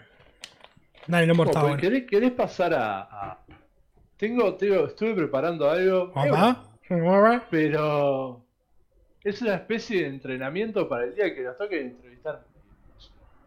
Dale, 1.07 1.31
Opa, 1.31 1.61
bueno. 1.61 1.77
¿querés, 1.77 2.05
querés 2.07 2.31
pasar 2.31 2.73
a, 2.73 3.01
a- 3.01 3.45
Tengo, 4.17 4.53
tengo, 4.55 4.85
estuve 4.85 5.15
preparando 5.15 5.69
algo. 5.69 6.13
Papá. 6.13 6.63
Pero. 7.49 8.45
Es 9.23 9.41
una 9.41 9.55
especie 9.55 10.01
de 10.01 10.07
entrenamiento 10.07 10.87
para 10.89 11.03
el 11.05 11.15
día 11.15 11.33
que 11.35 11.43
nos 11.43 11.57
toque 11.57 11.79
entrevistar. 11.81 12.43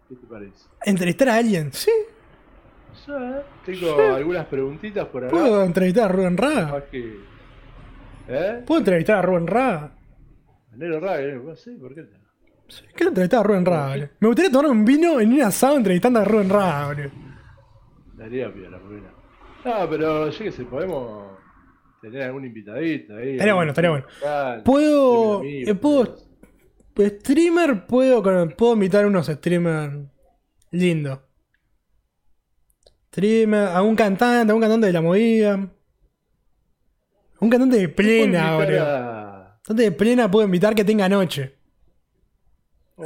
¿Qué 0.09 0.14
te 0.16 0.26
parece? 0.26 0.66
¿Entrevistar 0.84 1.28
a 1.30 1.36
alguien? 1.36 1.72
Sí. 1.72 1.90
Sí, 2.95 3.12
tengo 3.66 4.14
algunas 4.14 4.47
preguntitas 4.47 5.07
por 5.07 5.24
acá. 5.24 5.30
¿Puedo 5.32 5.64
entrevistar 5.64 6.05
a 6.05 6.09
Rubén 6.09 6.36
Ra? 6.36 6.84
Que- 6.90 7.18
¿Eh? 8.28 8.62
¿Puedo 8.66 8.78
entrevistar 8.80 9.18
a 9.18 9.22
Rubén 9.22 9.47
Ra? 9.47 9.92
Manero 10.70 11.01
raro, 11.01 11.55
sí, 11.57 11.72
¿por 11.80 11.95
qué 11.95 12.03
no? 12.03 12.09
Sí, 12.68 12.84
quiero 12.95 13.11
entrevistar 13.11 13.40
a 13.40 13.42
Rubén 13.42 13.66
Ra, 13.66 13.88
boludo. 13.88 14.09
Me 14.20 14.28
gustaría 14.28 14.51
tomar 14.51 14.70
un 14.70 14.84
vino 14.84 15.20
en 15.20 15.32
un 15.32 15.42
asado 15.42 15.76
entrevistando 15.76 16.20
a 16.20 16.24
Rubén 16.24 16.49
Ra, 16.49 16.86
boludo. 16.88 17.11
Daría 18.14 18.53
piola, 18.53 18.78
¿por 18.78 18.90
no? 18.92 19.14
No, 19.64 19.90
pero 19.90 20.30
yo 20.30 20.45
qué 20.45 20.53
sé, 20.53 20.64
podemos 20.64 21.38
tener 22.01 22.22
algún 22.22 22.45
invitadito 22.45 23.16
ahí. 23.16 23.32
Estaría 23.32 23.55
bueno, 23.55 23.70
estaría 23.72 23.90
bueno. 23.90 24.07
Puedo- 24.64 25.38
amigo, 25.40 25.70
eh, 25.70 25.74
puedo- 25.74 26.16
streamer 26.97 27.86
puedo, 27.86 28.22
puedo 28.57 28.74
invitar 28.74 29.05
unos 29.07 29.26
streamers 29.26 29.97
lindos. 30.70 31.18
Streamer, 33.14 33.68
a 33.68 33.80
un 33.82 33.94
cantante, 33.94 34.50
a 34.50 34.54
un 34.56 34.60
cantante 34.60 34.88
de 34.88 34.92
la 34.92 35.00
movida. 35.00 35.68
Un 37.38 37.48
cantante 37.50 37.76
de 37.76 37.88
plena, 37.88 38.56
Cantante 39.62 39.82
de 39.84 39.92
plena 39.92 40.28
puedo 40.28 40.44
invitar 40.46 40.74
que 40.74 40.84
tenga 40.84 41.08
noche. 41.08 41.54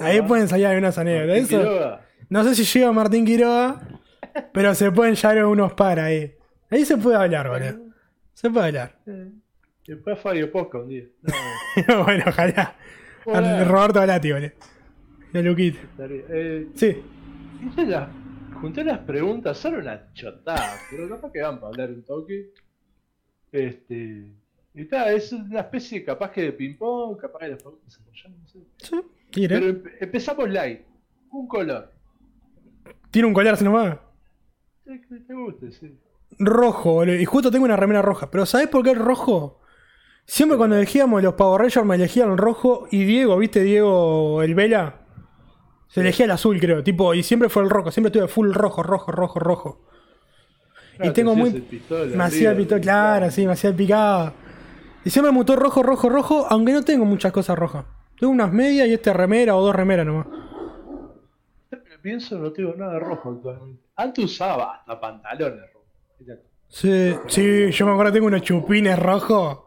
Ahí 0.00 0.22
pueden 0.22 0.48
salir 0.48 0.66
algunas 0.66 0.96
anécdotas. 0.96 1.36
Eso, 1.36 1.58
Quiroga. 1.58 2.06
no 2.30 2.42
sé 2.44 2.54
si 2.54 2.64
llega 2.64 2.90
Martín 2.92 3.26
Quiroga, 3.26 4.00
pero 4.54 4.74
se 4.74 4.90
pueden 4.92 5.14
llevar 5.14 5.44
unos 5.44 5.74
para 5.74 6.04
ahí. 6.06 6.34
Ahí 6.70 6.86
se 6.86 6.96
puede 6.96 7.16
hablar, 7.16 7.48
boludo. 7.50 7.92
Se 8.32 8.48
puede 8.48 8.66
hablar. 8.66 8.98
Después 9.86 10.18
Fabio 10.20 10.50
Posca 10.50 10.78
un 10.78 10.88
día. 10.88 11.04
No, 11.86 12.04
bueno, 12.04 12.24
ojalá. 12.26 12.76
Hola. 13.26 13.64
Roberto 13.64 14.00
Galati, 14.00 14.32
boludo. 14.32 14.50
Y 15.34 15.38
a 15.38 15.42
Luquita. 15.42 15.78
eh, 16.00 16.66
Sí. 16.74 17.02
hice 17.66 17.86
las- 17.86 18.08
junté 18.60 18.84
las 18.84 18.98
preguntas, 19.00 19.56
son 19.58 19.76
una 19.76 20.12
chotada, 20.14 20.76
pero 20.90 21.08
capaz 21.08 21.32
que 21.32 21.42
van 21.42 21.56
para 21.60 21.68
hablar 21.68 21.90
un 21.90 22.02
toque. 22.04 22.52
Este. 23.52 24.30
Y 24.74 24.84
tal, 24.84 25.14
es 25.14 25.32
una 25.32 25.60
especie 25.60 26.04
capaz 26.04 26.30
que 26.30 26.42
de 26.42 26.52
ping-pong, 26.52 27.18
capaz 27.18 27.38
que 27.40 27.48
las 27.48 27.62
preguntas 27.62 28.00
no 28.28 28.46
sé. 28.46 28.58
Sí. 28.78 29.00
Pero 29.48 29.66
empe- 29.66 29.92
empezamos 30.00 30.48
light. 30.48 30.80
Un 31.30 31.46
color. 31.48 31.92
Tiene 33.10 33.28
un 33.28 33.34
collar, 33.34 33.56
si 33.56 33.64
no 33.64 33.72
va. 33.72 34.02
Sí, 34.86 35.00
que 35.08 35.16
te 35.16 35.34
guste, 35.34 35.72
sí. 35.72 35.98
Rojo, 36.38 36.94
boludo. 36.94 37.16
Y 37.16 37.24
justo 37.24 37.50
tengo 37.50 37.64
una 37.64 37.76
remera 37.76 38.02
roja. 38.02 38.30
Pero 38.30 38.46
¿sabés 38.46 38.68
por 38.68 38.82
qué 38.84 38.90
el 38.90 38.98
rojo? 38.98 39.60
Siempre 40.24 40.58
cuando 40.58 40.76
elegíamos 40.76 41.22
los 41.22 41.34
Power 41.34 41.60
Rangers 41.62 41.86
me 41.86 41.94
elegían 41.96 42.30
el 42.30 42.38
rojo 42.38 42.86
y 42.90 43.04
Diego, 43.04 43.36
¿viste? 43.38 43.62
Diego 43.62 44.42
el 44.42 44.54
Vela. 44.54 45.06
Se 45.88 46.00
elegía 46.00 46.26
el 46.26 46.30
azul, 46.32 46.60
creo. 46.60 46.82
Tipo, 46.84 47.14
y 47.14 47.22
siempre 47.22 47.48
fue 47.48 47.62
el 47.62 47.70
rojo. 47.70 47.90
Siempre 47.90 48.08
estuve 48.08 48.28
full 48.28 48.52
rojo, 48.52 48.82
rojo, 48.82 49.10
rojo, 49.10 49.38
rojo. 49.40 49.80
Claro, 50.96 51.12
tengo 51.12 51.32
te 51.32 51.36
muy- 51.38 51.50
pistola, 51.52 52.16
Me 52.16 52.24
hacía 52.24 52.50
el 52.50 52.56
arriba, 52.56 52.68
pito, 52.76 52.80
claro, 52.80 53.30
sí, 53.30 53.46
me 53.46 53.52
hacía 53.52 53.70
el 53.70 53.76
picado. 53.76 54.32
Y 55.04 55.10
siempre 55.10 55.30
me 55.32 55.38
mutó 55.38 55.56
rojo, 55.56 55.82
rojo, 55.82 56.08
rojo, 56.08 56.46
aunque 56.50 56.72
no 56.72 56.84
tengo 56.84 57.04
muchas 57.04 57.32
cosas 57.32 57.56
rojas. 57.58 57.84
Tengo 58.18 58.32
unas 58.32 58.52
medias 58.52 58.88
y 58.88 58.94
este 58.94 59.12
remera 59.12 59.54
o 59.56 59.62
dos 59.62 59.74
remeras 59.74 60.04
nomás. 60.04 60.26
Pienso 62.02 62.38
no 62.38 62.52
tengo 62.52 62.74
nada 62.74 62.98
rojo 62.98 63.30
actualmente. 63.32 63.82
Antes 63.96 64.24
usaba 64.24 64.76
hasta 64.76 65.00
pantalones 65.00 65.60
rojos. 65.72 65.88
Sí, 66.68 67.14
sí, 67.28 67.70
yo 67.70 67.86
me 67.86 67.92
acuerdo 67.92 68.12
tengo 68.12 68.26
unos 68.26 68.42
chupines 68.42 68.98
rojos. 68.98 69.60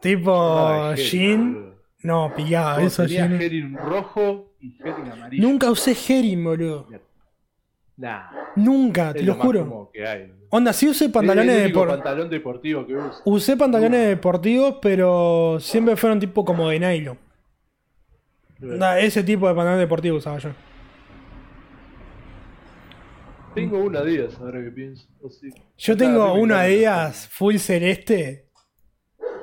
Tipo 0.00 0.94
jean. 0.94 1.74
No, 2.02 2.28
Vos 2.30 2.38
eso 2.82 3.06
jean. 3.06 3.38
Rojo 3.76 4.53
y 4.64 4.76
Herin 4.82 5.12
amarillo. 5.12 5.46
Nunca 5.48 5.70
usé 5.70 5.92
Herin, 5.92 6.42
boludo. 6.42 6.88
Nah, 7.96 8.30
Nunca, 8.56 9.12
te 9.12 9.22
lo 9.22 9.34
juro. 9.34 9.90
que 9.92 10.06
hay. 10.06 10.32
Onda, 10.50 10.72
sí 10.72 10.88
usé 10.88 11.08
pantalones 11.08 11.62
de 11.62 11.68
por... 11.70 11.88
pantalón 11.88 12.28
deportivo 12.28 12.86
que 12.86 12.94
uso. 12.94 13.20
Usé 13.24 13.56
pantalones 13.56 14.08
deportivos, 14.08 14.76
pero 14.80 15.58
siempre 15.60 15.96
fueron 15.96 16.18
tipo 16.18 16.44
como 16.44 16.68
de 16.70 16.80
nylon. 16.80 17.18
Onda, 18.62 18.98
ese 18.98 19.22
tipo 19.22 19.48
de 19.48 19.54
pantalón 19.54 19.78
deportivo 19.80 20.16
usaba 20.16 20.38
yo. 20.38 20.50
Tengo 23.54 23.78
una 23.78 24.00
Adidas 24.00 24.36
ahora 24.40 24.62
que 24.64 24.70
pienso. 24.70 25.06
o 25.22 25.30
sí. 25.30 25.48
Yo 25.78 25.96
tengo 25.96 26.22
a 26.22 26.28
mí 26.28 26.34
me 26.34 26.40
uno 26.42 26.54
encanta. 26.54 26.64
Adidas 26.64 27.28
full 27.28 27.56
celeste. 27.56 28.48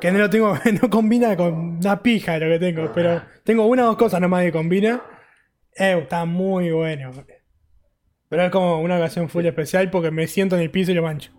Que 0.02 0.12
no 0.12 0.18
lo 0.18 0.30
tengo, 0.30 0.58
no 0.82 0.90
combina 0.90 1.38
con 1.38 1.78
una 1.78 2.02
pija 2.02 2.38
lo 2.40 2.48
que 2.48 2.60
tengo, 2.60 2.92
pero 2.94 3.22
tengo 3.44 3.66
una 3.68 3.84
o 3.84 3.88
dos 3.88 3.98
cosas 3.98 4.20
nomás 4.20 4.44
que 4.44 4.52
combina. 4.52 5.02
Eh, 5.76 6.00
está 6.02 6.26
muy 6.26 6.72
bueno. 6.72 7.12
Pero 8.30 8.44
es 8.44 8.52
como 8.52 8.80
una 8.82 8.98
ocasión 8.98 9.30
full 9.30 9.46
especial 9.46 9.90
porque 9.90 10.12
me 10.12 10.28
siento 10.28 10.56
en 10.56 10.62
el 10.62 10.72
piso 10.72 10.92
y 10.92 10.96
lo 10.96 11.04
mancho. 11.04 11.32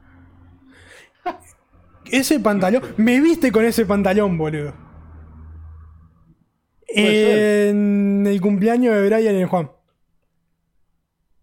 Ese 2.10 2.40
pantalón, 2.40 2.82
me 2.96 3.20
viste 3.20 3.50
con 3.52 3.64
ese 3.64 3.86
pantalón, 3.86 4.36
boludo. 4.36 4.74
En 6.88 8.26
el 8.26 8.40
cumpleaños 8.40 8.94
de 8.94 9.06
Brian 9.06 9.34
y 9.34 9.40
el 9.40 9.46
Juan. 9.46 9.70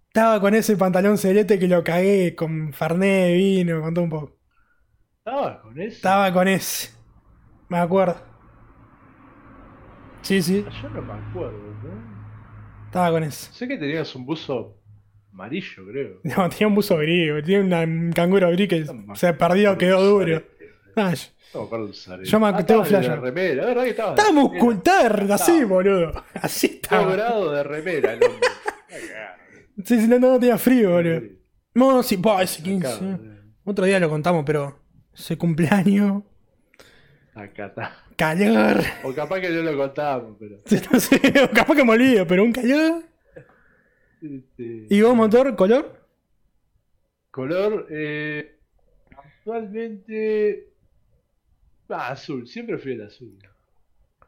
Estaba 0.07 0.39
con 0.39 0.53
ese 0.53 0.75
pantalón 0.75 1.17
celeste 1.17 1.57
que 1.57 1.67
lo 1.67 1.83
cagué 1.83 2.35
con 2.35 2.73
Fernet, 2.73 3.35
vino, 3.35 3.81
con 3.81 3.93
todo 3.93 4.03
un 4.03 4.09
poco. 4.09 4.37
Estaba 5.17 5.61
con 5.61 5.79
eso. 5.79 5.95
Estaba 5.95 6.33
con 6.33 6.47
ese. 6.47 6.89
Me 7.69 7.77
acuerdo. 7.77 8.15
Sí, 10.21 10.41
sí, 10.41 10.65
Yo 10.81 10.89
no 10.89 11.01
me 11.01 11.13
acuerdo, 11.13 11.57
¿no? 11.83 12.18
Estaba 12.89 13.11
con 13.11 13.23
ese. 13.23 13.51
Sé 13.53 13.67
que 13.67 13.77
tenías 13.77 14.13
un 14.15 14.25
buzo 14.25 14.77
amarillo, 15.33 15.85
creo. 15.89 16.19
No, 16.23 16.49
tenía 16.49 16.67
un 16.67 16.75
buzo 16.75 16.97
gris, 16.97 17.31
tenía 17.45 17.81
un 17.83 18.11
canguro 18.13 18.49
gris 18.51 18.67
que 18.67 18.85
se 19.15 19.33
perdió, 19.33 19.77
quedó 19.77 20.01
duro. 20.03 20.41
Ah, 20.95 21.13
yo- 21.13 21.29
No 21.53 21.77
de 21.77 21.83
usar 21.85 22.21
Yo 22.21 22.39
me 22.39 22.47
Ah, 22.47 22.65
tengo 22.65 22.83
flash. 22.85 23.07
la 23.07 23.15
remera, 23.15 23.55
la 23.61 23.65
verdad 23.67 23.83
que 23.83 23.89
estaba. 23.91 24.09
estaba 24.11 24.27
de 24.29 24.33
remera. 24.35 24.53
muscultar, 24.53 25.31
así, 25.31 25.63
boludo. 25.63 26.23
Así 26.35 26.67
Todo 26.67 26.99
estaba. 26.99 27.11
grado 27.13 27.51
de 27.53 27.63
remera, 27.63 28.13
el 28.13 28.23
hombre. 28.23 28.47
Sí, 29.85 29.99
sí, 30.01 30.07
no, 30.07 30.19
no 30.19 30.39
tenía 30.39 30.57
frío, 30.57 30.91
boludo. 30.91 31.21
No, 31.73 31.91
no, 31.93 32.03
sí, 32.03 32.17
pa, 32.17 32.41
ese 32.43 32.61
Cagado, 32.61 32.99
15. 32.99 33.05
eh. 33.25 33.39
Otro 33.63 33.85
día 33.85 33.99
lo 33.99 34.09
contamos, 34.09 34.43
pero 34.45 34.79
ese 35.13 35.37
cumpleaños, 35.37 36.23
Acá 37.33 37.67
está. 37.67 37.93
Calor. 38.19 38.83
O 39.03 39.13
capaz 39.13 39.39
que 39.39 39.49
no 39.49 39.63
lo 39.63 39.77
contábamos, 39.77 40.35
pero. 40.39 40.61
Sí, 40.65 40.77
No 40.91 40.99
sé, 40.99 41.19
capaz 41.53 41.75
que 41.75 41.83
me 41.85 41.93
olvido, 41.93 42.27
pero 42.27 42.43
un 42.43 42.51
calor. 42.51 43.03
Este, 44.21 44.85
¿Y 44.89 45.01
vos, 45.01 45.15
motor, 45.15 45.55
color? 45.55 46.05
Color, 47.31 47.87
eh, 47.89 48.59
actualmente. 49.17 50.73
Ah, 51.89 52.09
azul, 52.09 52.47
siempre 52.47 52.77
fui 52.77 52.91
el 52.93 53.01
azul. 53.03 53.37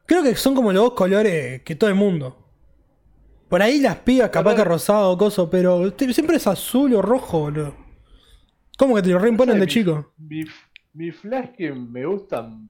Creo 0.08 0.24
que 0.24 0.36
son 0.36 0.56
como 0.56 0.72
los 0.74 0.82
dos 0.84 0.94
colores 0.94 1.62
que 1.64 1.76
todo 1.76 1.90
el 1.90 1.96
mundo. 1.96 2.38
Por 3.50 3.62
ahí 3.62 3.80
las 3.82 3.98
pibas, 3.98 4.30
capaz 4.30 4.56
que 4.56 4.64
rosado 4.64 5.12
o 5.12 5.18
coso, 5.18 5.50
pero 5.50 5.94
siempre 6.14 6.38
es 6.38 6.48
azul 6.48 6.94
o 6.96 7.02
rojo, 7.02 7.40
boludo. 7.42 7.76
¿Cómo 8.78 8.96
que 8.96 9.02
te 9.04 9.10
lo 9.10 9.20
reimponen 9.20 9.60
de 9.60 9.66
Mi- 9.66 9.72
chico? 9.72 10.14
Mi, 10.18 10.44
mi 10.94 11.12
flash 11.12 11.50
que 11.58 11.72
me 11.74 12.06
gustan 12.06 12.70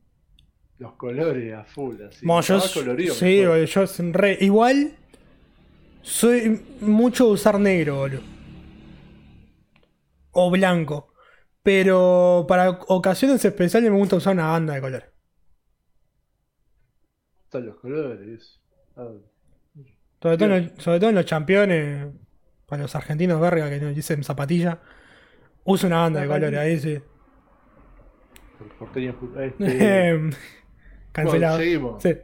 los 0.81 0.93
colores 0.97 1.53
a 1.53 1.63
full, 1.65 2.01
así. 2.01 2.25
Bueno, 2.25 2.41
yo, 2.41 2.59
colorido, 2.73 3.15
sí, 3.15 3.25
mejor. 3.25 3.45
boludo, 3.45 3.65
yo 3.65 3.85
re- 4.13 4.37
igual 4.41 4.97
soy 6.01 6.61
mucho 6.81 7.25
de 7.27 7.31
usar 7.33 7.59
negro, 7.59 7.97
boludo. 7.97 8.21
o 10.31 10.51
blanco. 10.51 11.07
Pero 11.63 12.45
para 12.47 12.71
ocasiones 12.71 13.43
especiales 13.45 13.91
me 13.91 13.97
gusta 13.97 14.15
usar 14.17 14.33
una 14.33 14.47
banda 14.51 14.73
de 14.75 14.81
colores. 14.81 15.09
Están 17.45 17.65
los 17.67 17.77
colores. 17.79 18.59
Ah, 18.95 19.09
Sobre 20.21 20.37
todo, 20.37 20.55
en 20.55 20.71
los, 20.75 20.83
sobre 20.83 20.99
todo 20.99 21.09
en 21.09 21.15
los 21.15 21.25
campeones, 21.25 22.07
para 22.67 22.83
los 22.83 22.95
argentinos 22.95 23.39
verga 23.41 23.69
que 23.69 23.79
nos 23.79 23.95
dicen 23.95 24.23
zapatilla, 24.23 24.81
uso 25.65 25.87
una 25.87 26.01
banda 26.01 26.21
de 26.21 26.27
colores, 26.27 26.59
ahí 26.59 26.79
sí. 26.79 27.01
por 28.77 28.91
este, 29.43 30.29
Cancelado. 31.11 31.57
Bueno, 31.57 31.99
seguimos. 31.99 32.03
Sí. 32.03 32.15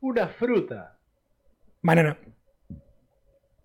una 0.00 0.28
fruta. 0.28 0.98
Banana. 1.82 2.18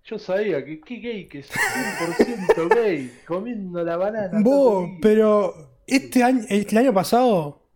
Yo 0.05 0.17
sabía 0.17 0.63
que 0.63 0.79
qué 0.79 0.95
gay, 0.95 1.27
que 1.27 1.39
es 1.39 1.51
100% 1.51 2.75
gay, 2.75 3.11
comiendo 3.27 3.83
la 3.83 3.97
banana. 3.97 4.39
Vos, 4.41 4.89
pero 5.01 5.81
este 5.85 6.23
año, 6.23 6.43
el 6.47 6.77
año 6.77 6.93
pasado 6.93 7.67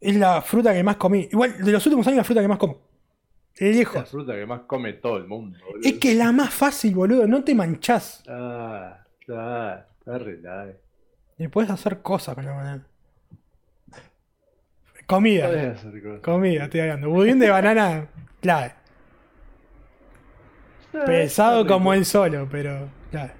es 0.00 0.16
la 0.16 0.42
fruta 0.42 0.72
que 0.72 0.82
más 0.82 0.96
comí. 0.96 1.28
Igual, 1.30 1.62
de 1.62 1.70
los 1.70 1.86
últimos 1.86 2.06
años 2.06 2.18
la 2.18 2.24
fruta 2.24 2.40
que 2.40 2.48
más 2.48 2.58
como. 2.58 2.88
Es 3.54 3.92
la 3.94 4.04
fruta 4.04 4.34
que 4.34 4.46
más 4.46 4.60
come 4.62 4.92
todo 4.94 5.16
el 5.16 5.26
mundo, 5.26 5.58
boludo. 5.64 5.88
Es 5.88 5.98
que 5.98 6.12
es 6.12 6.16
la 6.16 6.32
más 6.32 6.52
fácil, 6.52 6.94
boludo. 6.94 7.26
No 7.26 7.42
te 7.42 7.54
manchás. 7.54 8.22
Ah, 8.28 9.04
está, 9.20 9.88
está 9.98 10.18
re 10.18 10.40
light. 10.40 10.76
Y 11.38 11.48
puedes 11.48 11.70
hacer 11.70 12.02
cosas 12.02 12.34
con 12.34 12.44
la 12.44 12.52
banana. 12.52 12.87
Comida. 15.08 15.46
Hacer. 15.48 16.20
Comida, 16.22 16.64
estoy 16.64 16.80
hablando. 16.80 17.08
Budín 17.08 17.38
de 17.38 17.48
banana, 17.50 18.08
clave. 18.42 18.74
Está- 20.84 21.04
Pesado 21.06 21.62
está 21.62 21.72
como 21.72 21.94
él 21.94 22.04
solo, 22.04 22.46
pero 22.50 22.90
clave. 23.10 23.32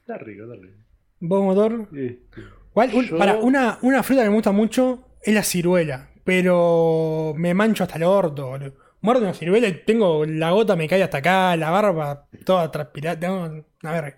Está 0.00 0.18
rico, 0.18 0.42
está 0.44 0.56
rico. 0.56 0.76
¿Vos, 1.20 1.44
motor? 1.44 1.88
Este, 1.96 2.42
un- 2.74 3.04
Yo- 3.04 3.16
para, 3.18 3.36
una, 3.36 3.78
una 3.82 4.02
fruta 4.02 4.22
que 4.24 4.28
me 4.28 4.34
gusta 4.34 4.52
mucho 4.52 5.08
es 5.22 5.32
la 5.32 5.42
ciruela. 5.44 6.10
Pero 6.24 7.34
me 7.36 7.54
mancho 7.54 7.84
hasta 7.84 7.96
el 7.96 8.02
orto, 8.02 8.48
boludo. 8.48 8.74
Muerdo 9.00 9.22
una 9.22 9.34
ciruela 9.34 9.68
y 9.68 9.84
tengo 9.84 10.26
la 10.26 10.50
gota 10.50 10.74
me 10.74 10.88
cae 10.88 11.04
hasta 11.04 11.18
acá, 11.18 11.56
la 11.56 11.70
barba 11.70 12.26
toda 12.44 12.68
transpirada. 12.72 13.28
No, 13.28 13.64
a 13.88 13.92
ver. 14.00 14.16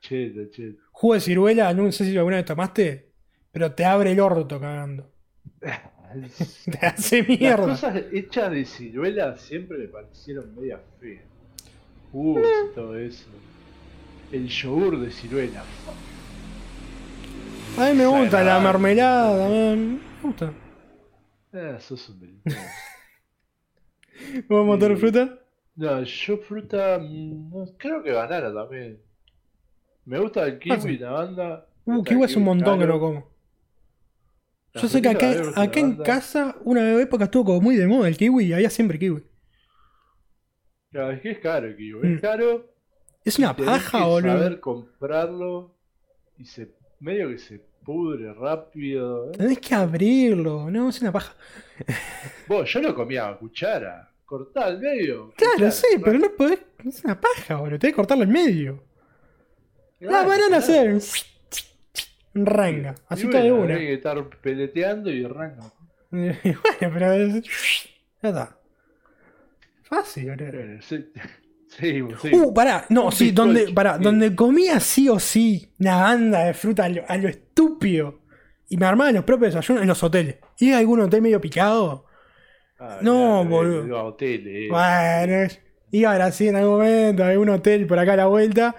cheto, 0.00 0.40
cheto. 0.50 0.80
Jugo 0.92 1.12
de 1.14 1.20
ciruela, 1.20 1.74
no 1.74 1.92
sé 1.92 2.06
si 2.06 2.16
alguna 2.16 2.36
vez 2.36 2.46
tomaste, 2.46 3.10
pero 3.50 3.72
te 3.72 3.84
abre 3.84 4.12
el 4.12 4.20
orto 4.20 4.58
cagando. 4.58 5.11
Te 6.70 6.86
hace 6.86 7.18
Las 7.22 7.28
mierda. 7.28 7.66
cosas 7.68 8.02
hechas 8.12 8.50
de 8.50 8.64
ciruela 8.64 9.36
siempre 9.36 9.78
me 9.78 9.88
parecieron 9.88 10.54
media 10.54 10.80
feas. 11.00 11.22
Jugos 12.10 12.46
y 12.70 12.74
todo 12.74 12.98
eso. 12.98 13.26
El 14.30 14.48
yogur 14.48 14.98
de 15.00 15.10
ciruela. 15.10 15.62
A 17.78 17.88
mí 17.90 17.94
me 17.96 18.06
gusta 18.06 18.42
la 18.44 18.60
mermelada, 18.60 19.48
man. 19.48 19.94
me 19.94 20.00
gusta. 20.22 20.52
Ah, 21.54 21.78
sos 21.80 22.08
un 22.10 22.20
delincuente. 22.20 22.60
¿Vos, 24.48 24.78
Sí. 24.80 24.96
fruta? 24.96 25.38
No, 25.74 26.02
yo 26.02 26.36
fruta. 26.38 26.98
no, 26.98 27.64
creo 27.78 28.02
que 28.02 28.12
banana 28.12 28.52
también. 28.52 29.00
Me 30.04 30.18
gusta 30.18 30.44
el 30.44 30.60
Ah, 30.70 30.76
sí. 30.76 30.88
kiwi, 30.88 30.98
la 30.98 31.10
banda. 31.12 31.66
Uh, 31.86 32.02
kiwi 32.04 32.24
es 32.24 32.36
un 32.36 32.44
montón 32.44 32.78
que 32.78 32.84
caro. 32.84 32.94
no 32.94 33.00
como. 33.00 33.31
La 34.74 34.82
Yo 34.82 34.88
sé 34.88 35.02
que 35.02 35.08
acá, 35.08 35.30
la 35.34 35.50
la 35.50 35.62
acá 35.62 35.80
en 35.80 35.96
casa, 35.96 36.56
una 36.64 36.94
época 37.00 37.24
estuvo 37.24 37.44
como 37.44 37.60
muy 37.60 37.76
de 37.76 37.86
moda 37.86 38.08
el 38.08 38.16
kiwi 38.16 38.44
y 38.46 38.52
había 38.52 38.70
siempre 38.70 38.98
kiwi. 38.98 39.22
Claro, 40.90 41.12
es 41.12 41.20
que 41.20 41.30
es 41.32 41.38
caro 41.38 41.66
el 41.66 41.76
kiwi. 41.76 42.08
Mm. 42.08 42.14
Es 42.14 42.20
caro. 42.20 42.74
Es 43.24 43.38
una 43.38 43.54
paja, 43.54 44.06
boludo. 44.06 44.32
saber 44.32 44.60
comprarlo. 44.60 45.74
Y 46.38 46.44
se 46.46 46.72
medio 47.00 47.28
que 47.28 47.38
se 47.38 47.58
pudre 47.84 48.32
rápido. 48.32 49.28
¿eh? 49.30 49.32
Tenés 49.36 49.58
que 49.60 49.74
abrirlo, 49.74 50.70
no, 50.70 50.88
es 50.88 51.00
una 51.02 51.12
paja. 51.12 51.34
Vos, 52.48 52.72
yo 52.72 52.80
lo 52.80 52.94
comía 52.94 53.28
a 53.28 53.38
cuchara. 53.38 54.08
Cortá 54.24 54.64
al 54.66 54.80
medio. 54.80 55.32
Claro, 55.36 55.52
cuchara, 55.54 55.70
sí, 55.70 55.86
pero 56.02 56.18
no 56.18 56.30
podés. 56.34 56.60
Es 56.84 57.04
una 57.04 57.20
paja, 57.20 57.56
boludo. 57.56 57.78
Tenés 57.78 57.92
que 57.92 57.96
cortarlo 57.96 58.24
en 58.24 58.30
medio. 58.32 58.82
La 60.00 60.08
Claro, 60.08 60.28
banana 60.30 60.60
claro. 60.60 61.00
se. 61.00 61.31
Ranga, 62.34 62.94
así 63.08 63.26
Y 63.26 63.30
todo 63.30 63.42
de 63.42 63.50
bueno, 63.50 63.74
una. 63.74 63.74
Hay 63.76 63.86
que 63.86 63.94
estar 63.94 64.28
peleteando 64.40 65.10
y 65.10 65.24
arranca. 65.24 65.72
bueno, 66.10 66.34
pero. 66.94 67.12
es- 67.12 67.44
Ya 68.22 68.28
está. 68.30 68.58
Fácil, 69.82 70.30
boludo. 70.30 70.52
Bueno, 70.52 70.82
sí, 70.82 71.12
seguimos, 71.68 72.18
Uh, 72.30 72.52
seguimos. 72.52 72.52
pará, 72.54 72.86
no, 72.88 73.10
Un 73.10 73.12
sí, 73.12 73.30
bizcocho, 73.30 73.32
donde, 73.32 73.68
pará, 73.72 73.98
sí. 73.98 74.02
donde 74.02 74.34
comía 74.34 74.80
sí 74.80 75.08
o 75.08 75.18
sí 75.20 75.74
una 75.78 75.96
banda 76.02 76.44
de 76.44 76.54
fruta 76.54 76.84
a 76.84 76.88
lo, 76.88 77.02
a 77.08 77.16
lo 77.16 77.28
estúpido. 77.28 78.20
Y 78.68 78.76
me 78.78 78.86
armaba 78.86 79.12
los 79.12 79.24
propios 79.24 79.52
desayunos 79.54 79.82
en 79.82 79.88
los 79.88 80.02
hoteles. 80.02 80.36
¿Iba 80.58 80.76
a 80.76 80.80
algún 80.80 81.00
hotel 81.00 81.20
medio 81.22 81.40
picado? 81.40 82.06
Ah, 82.78 82.98
no, 83.02 83.44
boludo. 83.44 83.86
iba 83.86 84.00
a 84.00 84.04
hoteles. 84.04 84.68
Bueno, 84.68 85.48
iba 85.90 86.12
a 86.12 86.16
Brasil 86.16 86.48
en 86.48 86.56
algún 86.56 86.72
momento, 86.78 87.24
a 87.24 87.28
algún 87.28 87.48
hotel 87.50 87.86
por 87.86 87.98
acá 87.98 88.14
a 88.14 88.16
la 88.16 88.26
vuelta. 88.26 88.76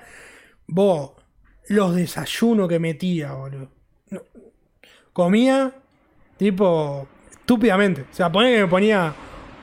Vos, 0.67 1.13
los 1.69 1.95
desayunos 1.95 2.67
que 2.67 2.79
metía, 2.79 3.33
boludo. 3.33 3.69
No. 4.09 4.21
Comía, 5.11 5.73
tipo, 6.37 7.07
estúpidamente. 7.31 8.01
O 8.01 8.13
sea, 8.13 8.31
ponía 8.31 8.51
que 8.51 8.61
me 8.61 8.67
ponía 8.67 9.13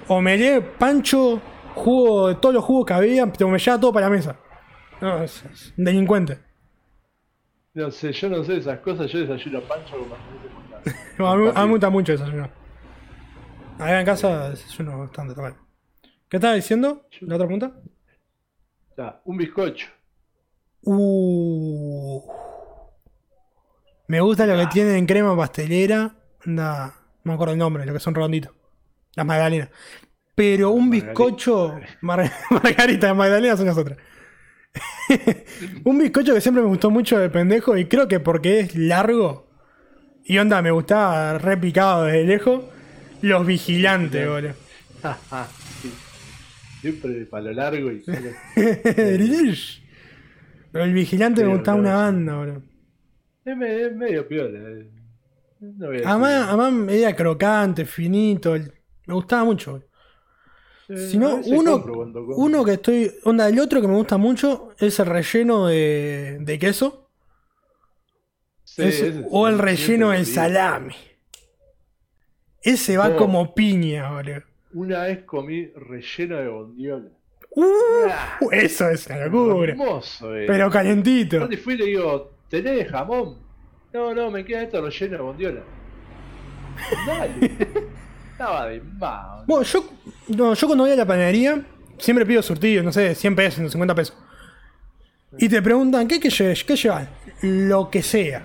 omelé, 0.09 0.61
pancho, 0.61 1.41
jugo, 1.75 2.29
de 2.29 2.35
todos 2.37 2.55
los 2.55 2.65
jugos 2.65 2.87
que 2.87 2.93
había, 2.95 3.27
pero 3.27 3.49
me 3.49 3.59
llevaba 3.59 3.81
todo 3.81 3.93
para 3.93 4.07
la 4.07 4.11
mesa. 4.11 4.37
No, 5.01 5.23
es, 5.23 5.45
es 5.45 5.75
un 5.77 5.85
delincuente. 5.85 6.39
No 7.75 7.91
sé, 7.91 8.13
yo 8.13 8.29
no 8.29 8.43
sé 8.45 8.57
esas 8.59 8.81
cosas. 8.81 9.11
Yo 9.11 9.21
desayuno 9.21 9.61
pancho 9.63 9.97
con. 9.99 10.19
No, 11.19 11.29
a, 11.31 11.37
mí, 11.37 11.51
a 11.55 11.61
mí 11.61 11.67
me 11.67 11.71
gusta 11.73 11.91
mucho 11.91 12.13
desayunar. 12.13 12.51
Acá 13.79 14.01
en 14.01 14.07
casa 14.07 14.51
desayuno 14.51 14.99
bastante 14.99 15.35
también. 15.35 15.57
¿Qué 16.29 16.37
estaba 16.37 16.55
diciendo? 16.55 17.07
¿La 17.21 17.37
otra 17.37 17.47
pregunta? 17.47 17.73
Ya, 18.97 19.21
un 19.25 19.37
bizcocho. 19.37 19.89
Uh. 20.83 22.23
Me 24.09 24.21
gusta 24.21 24.47
lo 24.47 24.57
que 24.59 24.67
tienen 24.67 24.97
en 24.97 25.07
crema 25.07 25.37
pastelera. 25.37 26.15
Anda, 26.45 26.95
no 27.23 27.31
me 27.31 27.35
acuerdo 27.35 27.53
el 27.53 27.59
nombre, 27.59 27.87
lo 27.87 27.93
que 27.93 28.01
son 28.01 28.15
redonditos. 28.15 28.53
Las 29.15 29.27
magdalenas. 29.27 29.69
Pero 30.35 30.71
un 30.71 30.89
Margarita. 30.89 31.07
bizcocho. 31.09 31.79
Mar- 32.01 32.33
Margarita, 32.51 33.09
las 33.09 33.17
magdalenas 33.17 33.59
son 33.59 33.67
las 33.67 33.77
otras. 33.79 33.99
un 35.85 35.99
bizcocho 35.99 36.33
que 36.35 36.41
siempre 36.41 36.63
me 36.63 36.69
gustó 36.69 36.91
mucho 36.91 37.19
de 37.19 37.29
pendejo 37.29 37.77
y 37.77 37.87
creo 37.87 38.09
que 38.09 38.21
porque 38.21 38.61
es 38.61 38.75
largo. 38.75 39.49
Y 40.25 40.39
onda, 40.39 40.63
me 40.63 40.71
gustaba 40.71 41.39
re 41.39 41.57
picado 41.57 42.05
desde 42.05 42.25
lejos. 42.25 42.65
Los 43.23 43.47
vigilantes, 43.47 44.29
boludo. 44.29 44.55
Sí. 45.83 45.91
Siempre 46.83 47.25
para 47.27 47.45
lo 47.45 47.53
largo 47.53 47.91
y. 47.91 48.03
Pero 50.73 50.85
el 50.85 50.93
vigilante 50.95 51.45
me 51.45 51.53
gustaba 51.55 51.79
una 51.79 51.95
banda, 51.97 52.37
boludo. 52.37 52.63
es, 53.45 53.57
me- 53.57 53.83
es 53.83 53.97
medio 53.97 54.27
piola. 54.29 54.59
eh. 54.59 54.91
No 55.61 55.89
Además, 55.89 56.49
además 56.49 56.95
era 56.95 57.15
crocante, 57.15 57.85
finito. 57.85 58.55
el- 58.55 58.73
Me 59.07 59.15
gustaba 59.15 59.45
mucho. 59.45 59.73
boludo. 59.73 59.87
Si 61.09 61.19
no, 61.19 61.37
uno, 61.47 61.85
uno 62.37 62.65
que 62.65 62.73
estoy. 62.73 63.13
Onda, 63.25 63.49
el 63.49 63.61
otro 63.61 63.81
que 63.81 63.87
me 63.87 63.95
gusta 63.95 64.17
mucho 64.17 64.71
es 64.79 64.99
el 64.99 65.07
relleno 65.07 65.67
de, 65.69 66.39
de 66.41 66.59
queso. 66.59 67.09
Sí, 68.65 68.83
ese 68.83 69.25
o 69.31 69.47
el 69.49 69.59
relleno 69.59 70.11
del 70.11 70.27
salami. 70.27 70.95
Ese 72.63 72.97
va 72.97 73.09
Oh. 73.11 73.17
como 73.17 73.55
piña, 73.55 74.13
boludo. 74.13 74.43
Una 74.73 75.03
vez 75.05 75.25
comí 75.25 75.67
relleno 75.77 76.37
de 76.37 76.49
bondiola. 76.49 77.09
Uh, 77.53 78.51
eso 78.53 78.89
es 78.89 79.07
una 79.07 79.27
locura. 79.27 79.73
Hermoso, 79.73 80.37
eh. 80.37 80.45
Pero 80.47 80.71
calientito. 80.71 81.49
Te 81.49 81.57
fui 81.57 81.75
y 81.75 81.79
le 81.79 81.87
digo, 81.87 82.31
¿tenés 82.49 82.89
jamón? 82.89 83.39
No, 83.93 84.15
no, 84.15 84.31
me 84.31 84.45
queda 84.45 84.63
esto 84.63 84.81
relleno 84.81 85.17
de 85.17 85.23
bondiola. 85.23 85.61
Dale. 87.07 87.57
Estaba 88.33 88.67
de 88.67 88.81
más. 88.81 89.47
Bueno, 89.47 89.65
yo, 89.65 89.85
no, 90.29 90.55
yo 90.55 90.67
cuando 90.67 90.85
voy 90.85 90.93
a 90.93 90.97
la 90.97 91.07
panadería, 91.07 91.63
siempre 91.99 92.25
pido 92.25 92.43
surtido, 92.43 92.83
no 92.83 92.93
sé, 92.93 93.15
100 93.15 93.37
pesos, 93.37 93.55
150 93.55 93.95
pesos. 93.95 94.17
Y 95.39 95.49
te 95.49 95.61
preguntan, 95.61 96.09
¿qué, 96.09 96.19
qué, 96.21 96.29
qué 96.29 96.77
llevas? 96.77 97.09
Lo 97.43 97.91
que 97.91 98.03
sea. 98.03 98.43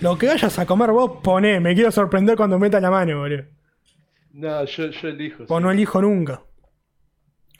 Lo 0.00 0.18
que 0.18 0.26
vayas 0.26 0.58
a 0.58 0.66
comer 0.66 0.90
vos, 0.90 1.20
poné. 1.22 1.60
Me 1.60 1.74
quiero 1.74 1.90
sorprender 1.90 2.36
cuando 2.36 2.58
meta 2.58 2.80
la 2.80 2.90
mano, 2.90 3.20
boludo. 3.20 3.44
No, 4.32 4.64
yo, 4.64 4.86
yo 4.86 5.08
elijo. 5.08 5.44
O 5.48 5.58
sí. 5.58 5.62
no 5.62 5.70
elijo 5.70 6.00
nunca. 6.00 6.42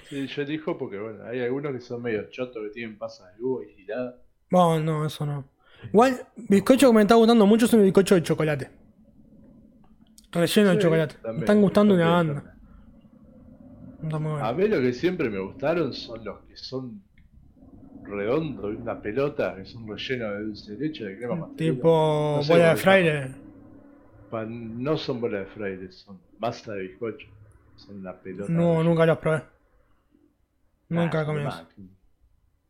Sí, 0.09 0.26
yo 0.26 0.43
elijo 0.43 0.76
porque, 0.76 0.99
bueno, 0.99 1.24
hay 1.24 1.40
algunos 1.40 1.72
que 1.72 1.80
son 1.80 2.03
medio 2.03 2.28
chotos 2.30 2.62
que 2.64 2.70
tienen 2.70 2.99
pasas 2.99 3.36
de 3.36 3.43
uva 3.43 3.64
y 3.64 3.74
girada. 3.74 4.16
No, 4.51 4.78
no, 4.80 5.07
eso 5.07 5.24
no. 5.24 5.45
Igual, 5.93 6.26
bizcocho 6.36 6.88
que 6.88 6.95
me 6.95 7.03
está 7.03 7.14
gustando 7.14 7.47
mucho 7.47 7.66
es 7.66 7.74
el 7.74 7.82
bizcocho 7.82 8.14
de 8.14 8.22
chocolate. 8.22 8.70
Relleno 10.32 10.70
de 10.70 10.78
chocolate. 10.78 11.16
Me 11.32 11.38
están 11.40 11.61
gustando 11.61 11.95
una 11.95 12.11
banda. 12.11 12.57
Bueno. 14.01 14.45
A 14.45 14.53
mí 14.53 14.66
lo 14.66 14.80
que 14.80 14.93
siempre 14.93 15.30
me 15.30 15.38
gustaron 15.38 15.93
son 15.93 16.24
los 16.24 16.40
que 16.40 16.57
son 16.57 17.03
redondo, 18.03 18.68
una 18.68 19.01
pelota, 19.01 19.55
que 19.55 19.62
es 19.62 19.74
un 19.74 19.88
relleno 19.88 20.32
de 20.32 20.43
dulce 20.43 20.72
de 20.72 20.78
leche, 20.78 21.05
de 21.05 21.16
crema 21.18 21.47
pastelera. 21.47 21.74
Tipo 21.74 22.34
No 22.36 22.43
sé 22.43 22.53
bola 22.53 22.68
de 22.70 22.76
fraile. 22.76 23.34
No 24.49 24.97
son 24.97 25.20
bolas 25.20 25.40
de 25.40 25.47
fraile, 25.47 25.93
son 25.93 26.18
masa 26.38 26.72
de 26.72 26.82
bizcocho. 26.82 27.28
Son 27.76 28.03
la 28.03 28.18
pelota. 28.18 28.53
No, 28.53 28.82
nunca 28.82 29.07
los 29.07 29.18
probé. 29.18 29.43
Nunca 30.93 31.20
Ah, 31.20 31.26
comí 31.26 31.40
eso. 31.43 31.68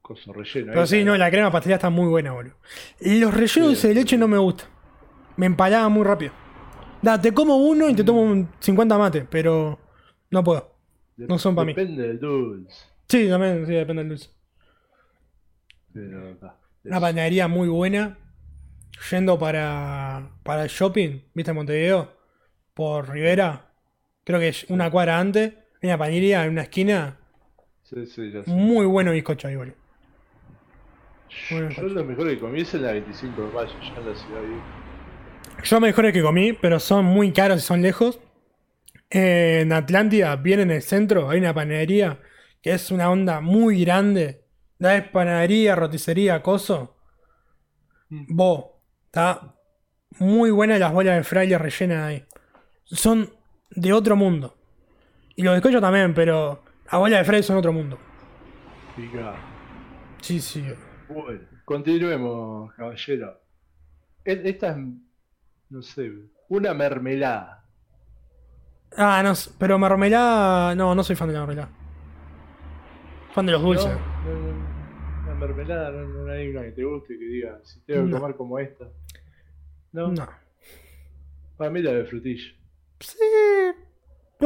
Coso 0.00 0.32
relleno. 0.32 0.68
Pero 0.68 0.80
ahí, 0.80 0.86
sí, 0.86 1.04
no, 1.04 1.16
la 1.16 1.30
crema 1.30 1.50
pastelera 1.50 1.76
está 1.76 1.90
muy 1.90 2.08
buena, 2.08 2.32
boludo. 2.32 2.54
Los 3.00 3.32
rellenos 3.32 3.54
de 3.54 3.62
dulce 3.62 3.88
de 3.88 3.94
leche 3.94 4.18
no 4.18 4.28
me 4.28 4.38
gustan. 4.38 4.68
Me 5.36 5.46
empalaba 5.46 5.88
muy 5.88 6.04
rápido. 6.04 6.32
Da, 7.00 7.20
te 7.20 7.32
como 7.32 7.56
uno 7.56 7.88
y 7.88 7.94
te 7.94 8.04
tomo 8.04 8.22
un 8.22 8.48
50 8.60 8.98
mate, 8.98 9.26
pero 9.28 9.78
no 10.30 10.42
puedo. 10.44 10.74
No 11.16 11.38
son 11.38 11.54
pa' 11.54 11.64
mí. 11.64 11.72
Depende 11.74 12.08
del 12.08 12.18
dulce. 12.18 12.76
Sí, 13.08 13.28
también, 13.28 13.66
sí, 13.66 13.72
depende 13.72 14.02
del 14.02 14.08
dulce. 14.10 14.30
Pero, 15.92 16.36
ta, 16.38 16.58
Una 16.84 17.00
panadería 17.00 17.48
muy 17.48 17.68
buena. 17.68 18.18
Yendo 19.10 19.38
para, 19.38 20.30
para 20.42 20.62
el 20.64 20.68
shopping, 20.68 21.20
¿viste? 21.34 21.50
En 21.50 21.56
Montevideo. 21.56 22.16
Por 22.74 23.10
Rivera. 23.10 23.72
Creo 24.24 24.38
que 24.38 24.48
es 24.48 24.64
una 24.68 24.90
cuadra 24.90 25.18
antes. 25.18 25.54
Una 25.82 25.98
panadería 25.98 26.44
en 26.44 26.50
una 26.52 26.62
esquina. 26.62 27.18
Sí, 27.92 28.06
sí, 28.06 28.30
ya 28.32 28.42
sé. 28.42 28.50
Muy 28.50 28.86
bueno 28.86 29.12
bizcocho 29.12 29.48
ahí, 29.48 29.56
boludo. 29.56 29.76
Yo 31.50 31.82
lo 31.82 32.04
mejor 32.04 32.28
que 32.28 32.38
comí 32.38 32.60
es 32.60 32.74
en 32.74 32.82
la 32.82 32.92
25 32.92 33.42
de 33.42 33.52
mayo, 33.52 33.72
ya 33.80 34.00
en 34.00 34.08
la 34.08 34.14
ciudad 34.14 34.40
vieja. 34.42 34.82
Yo 35.64 35.80
mejores 35.80 36.12
que 36.12 36.22
comí, 36.22 36.52
pero 36.52 36.80
son 36.80 37.04
muy 37.04 37.32
caros 37.32 37.62
y 37.62 37.66
son 37.66 37.82
lejos. 37.82 38.20
Eh, 39.10 39.60
en 39.62 39.72
Atlántida, 39.72 40.36
bien 40.36 40.60
en 40.60 40.70
el 40.70 40.82
centro, 40.82 41.28
hay 41.28 41.38
una 41.38 41.54
panadería 41.54 42.20
que 42.62 42.72
es 42.72 42.90
una 42.90 43.10
onda 43.10 43.40
muy 43.40 43.84
grande. 43.84 44.44
Da 44.78 44.96
es 44.96 45.08
panadería, 45.08 45.74
roticería, 45.74 46.42
coso. 46.42 46.96
Mm. 48.08 48.34
Vos, 48.34 48.64
está 49.06 49.54
muy 50.18 50.50
buena 50.50 50.78
las 50.78 50.92
bolas 50.92 51.16
de 51.16 51.24
fraile 51.24 51.58
rellenas 51.58 52.04
ahí. 52.04 52.24
Son 52.84 53.30
de 53.70 53.92
otro 53.92 54.16
mundo. 54.16 54.56
Y 55.36 55.42
los 55.42 55.54
bizcochos 55.54 55.80
también, 55.80 56.14
pero 56.14 56.62
bolas 56.98 57.20
de 57.20 57.24
fraile 57.24 57.42
son 57.42 57.56
otro 57.56 57.72
mundo. 57.72 57.98
Pica. 58.96 59.34
Sí, 60.20 60.40
sí. 60.40 60.64
Bueno, 61.08 61.40
continuemos, 61.64 62.72
caballero. 62.74 63.40
E- 64.24 64.42
Esta 64.44 64.70
es, 64.70 64.76
no 65.70 65.82
sé, 65.82 66.12
una 66.48 66.74
mermelada. 66.74 67.64
Ah, 68.96 69.22
no, 69.24 69.32
pero 69.58 69.78
mermelada. 69.78 70.74
No, 70.74 70.94
no 70.94 71.02
soy 71.02 71.16
fan 71.16 71.28
de 71.28 71.34
la 71.34 71.40
mermelada. 71.40 71.70
Fan 73.32 73.46
de 73.46 73.52
los 73.52 73.62
dulces. 73.62 73.86
¿no? 73.86 74.32
No, 74.34 74.38
no, 74.52 75.22
Una 75.24 75.34
mermelada, 75.34 75.90
no, 75.90 76.30
hay 76.30 76.48
una 76.48 76.62
que 76.62 76.72
te 76.72 76.84
guste 76.84 77.18
que 77.18 77.24
diga, 77.24 77.58
si 77.64 77.80
tengo 77.80 78.06
que 78.06 78.12
comer 78.20 78.36
como 78.36 78.58
esta. 78.58 78.84
No, 79.92 80.08
No. 80.08 80.28
para 81.56 81.70
mí 81.70 81.80
la 81.82 81.92
de 81.92 82.04
frutilla. 82.04 82.52
Sí. 83.00 83.16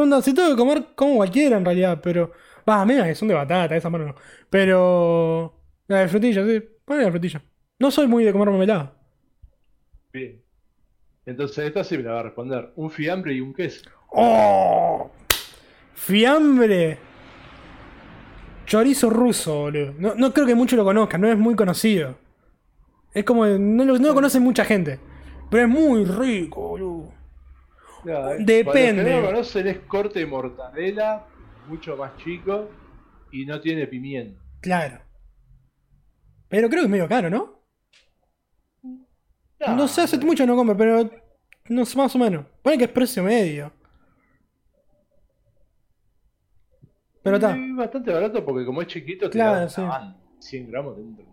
Onda, 0.03 0.20
si 0.22 0.34
tengo 0.34 0.51
que 0.51 0.57
comer, 0.57 0.88
como 0.94 1.16
cualquiera 1.16 1.57
en 1.57 1.64
realidad, 1.64 2.01
pero. 2.03 2.32
Va, 2.68 2.84
mira 2.84 3.05
que 3.05 3.14
son 3.14 3.28
de 3.28 3.34
batata, 3.34 3.76
esa 3.76 3.90
mano 3.90 4.07
no. 4.07 4.14
Pero. 4.51 5.61
La 5.88 6.01
de 6.01 6.09
frutilla, 6.09 6.44
sí. 6.44 6.62
Ponle 6.84 7.05
la 7.05 7.11
frutilla. 7.11 7.42
No 7.78 7.90
soy 7.90 8.07
muy 8.07 8.24
de 8.24 8.32
comer 8.32 8.49
mermelada. 8.49 8.94
Bien. 10.12 10.42
Entonces 11.24 11.66
esta 11.66 11.82
sí 11.84 11.97
me 11.97 12.05
la 12.05 12.12
va 12.12 12.20
a 12.20 12.22
responder. 12.24 12.72
Un 12.76 12.90
fiambre 12.90 13.34
y 13.34 13.40
un 13.40 13.53
queso. 13.53 13.88
¡Oh! 14.09 15.11
Fiambre. 15.94 16.99
Chorizo 18.66 19.11
ruso, 19.11 19.61
boludo. 19.61 19.94
No, 19.99 20.14
no 20.14 20.32
creo 20.32 20.47
que 20.47 20.55
muchos 20.55 20.76
lo 20.76 20.84
conozcan, 20.84 21.20
no 21.20 21.28
es 21.30 21.38
muy 21.38 21.55
conocido. 21.55 22.16
Es 23.12 23.24
como. 23.24 23.47
No 23.47 23.84
lo, 23.84 23.99
no 23.99 24.09
lo 24.09 24.14
conoce 24.14 24.40
mucha 24.40 24.64
gente. 24.64 25.01
Pero 25.51 25.64
es 25.64 25.68
muy 25.68 26.05
rico, 26.05 26.61
boludo. 26.68 27.16
Eh. 28.07 28.36
Depende. 28.40 28.64
Para 28.64 28.92
los 28.92 29.04
que 29.04 29.20
no 29.20 29.26
conocen 29.26 29.66
es 29.68 29.78
corte 29.80 30.18
de 30.20 30.26
mortadela, 30.26 31.26
mucho 31.68 31.96
más 31.96 32.16
chico 32.18 32.70
y 33.32 33.44
no 33.46 33.61
tiene 33.61 33.86
pimienta. 33.86 34.40
Claro. 34.61 35.00
Pero 36.48 36.68
creo 36.68 36.82
que 36.82 36.86
es 36.86 36.90
medio 36.90 37.09
caro, 37.09 37.28
¿no? 37.28 37.57
No 39.68 39.88
sé, 39.88 40.02
hace 40.02 40.18
mucho 40.18 40.46
no 40.46 40.54
compro, 40.54 40.76
pero. 40.76 41.11
No 41.68 41.84
sé, 41.84 41.98
más 41.98 42.14
o 42.14 42.18
menos. 42.18 42.46
Pone 42.62 42.78
que 42.78 42.84
es 42.84 42.90
precio 42.90 43.22
medio. 43.24 43.72
Pero 47.22 47.36
está. 47.36 47.57
Es 47.57 47.74
bastante 47.76 48.12
barato 48.12 48.44
porque 48.44 48.64
como 48.64 48.82
es 48.82 48.88
chiquito, 48.88 49.28
te 49.28 49.32
Claro, 49.32 49.52
da 49.54 49.59
una 49.62 49.68
sí. 49.68 49.80
banda, 49.82 50.16
100 50.38 50.70
gramos 50.70 50.96
dentro. 50.96 51.24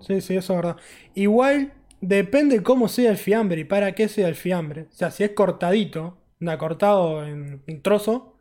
Sí, 0.00 0.20
sí, 0.20 0.36
eso 0.36 0.52
es 0.54 0.56
verdad. 0.56 0.76
Igual 1.14 1.72
depende 2.00 2.62
cómo 2.62 2.88
sea 2.88 3.10
el 3.10 3.16
fiambre 3.18 3.60
y 3.60 3.64
para 3.64 3.94
qué 3.94 4.08
sea 4.08 4.28
el 4.28 4.34
fiambre. 4.34 4.82
O 4.90 4.92
sea, 4.92 5.10
si 5.10 5.24
es 5.24 5.30
cortadito, 5.32 6.18
anda 6.40 6.58
cortado 6.58 7.24
en, 7.26 7.62
en 7.66 7.82
trozo, 7.82 8.36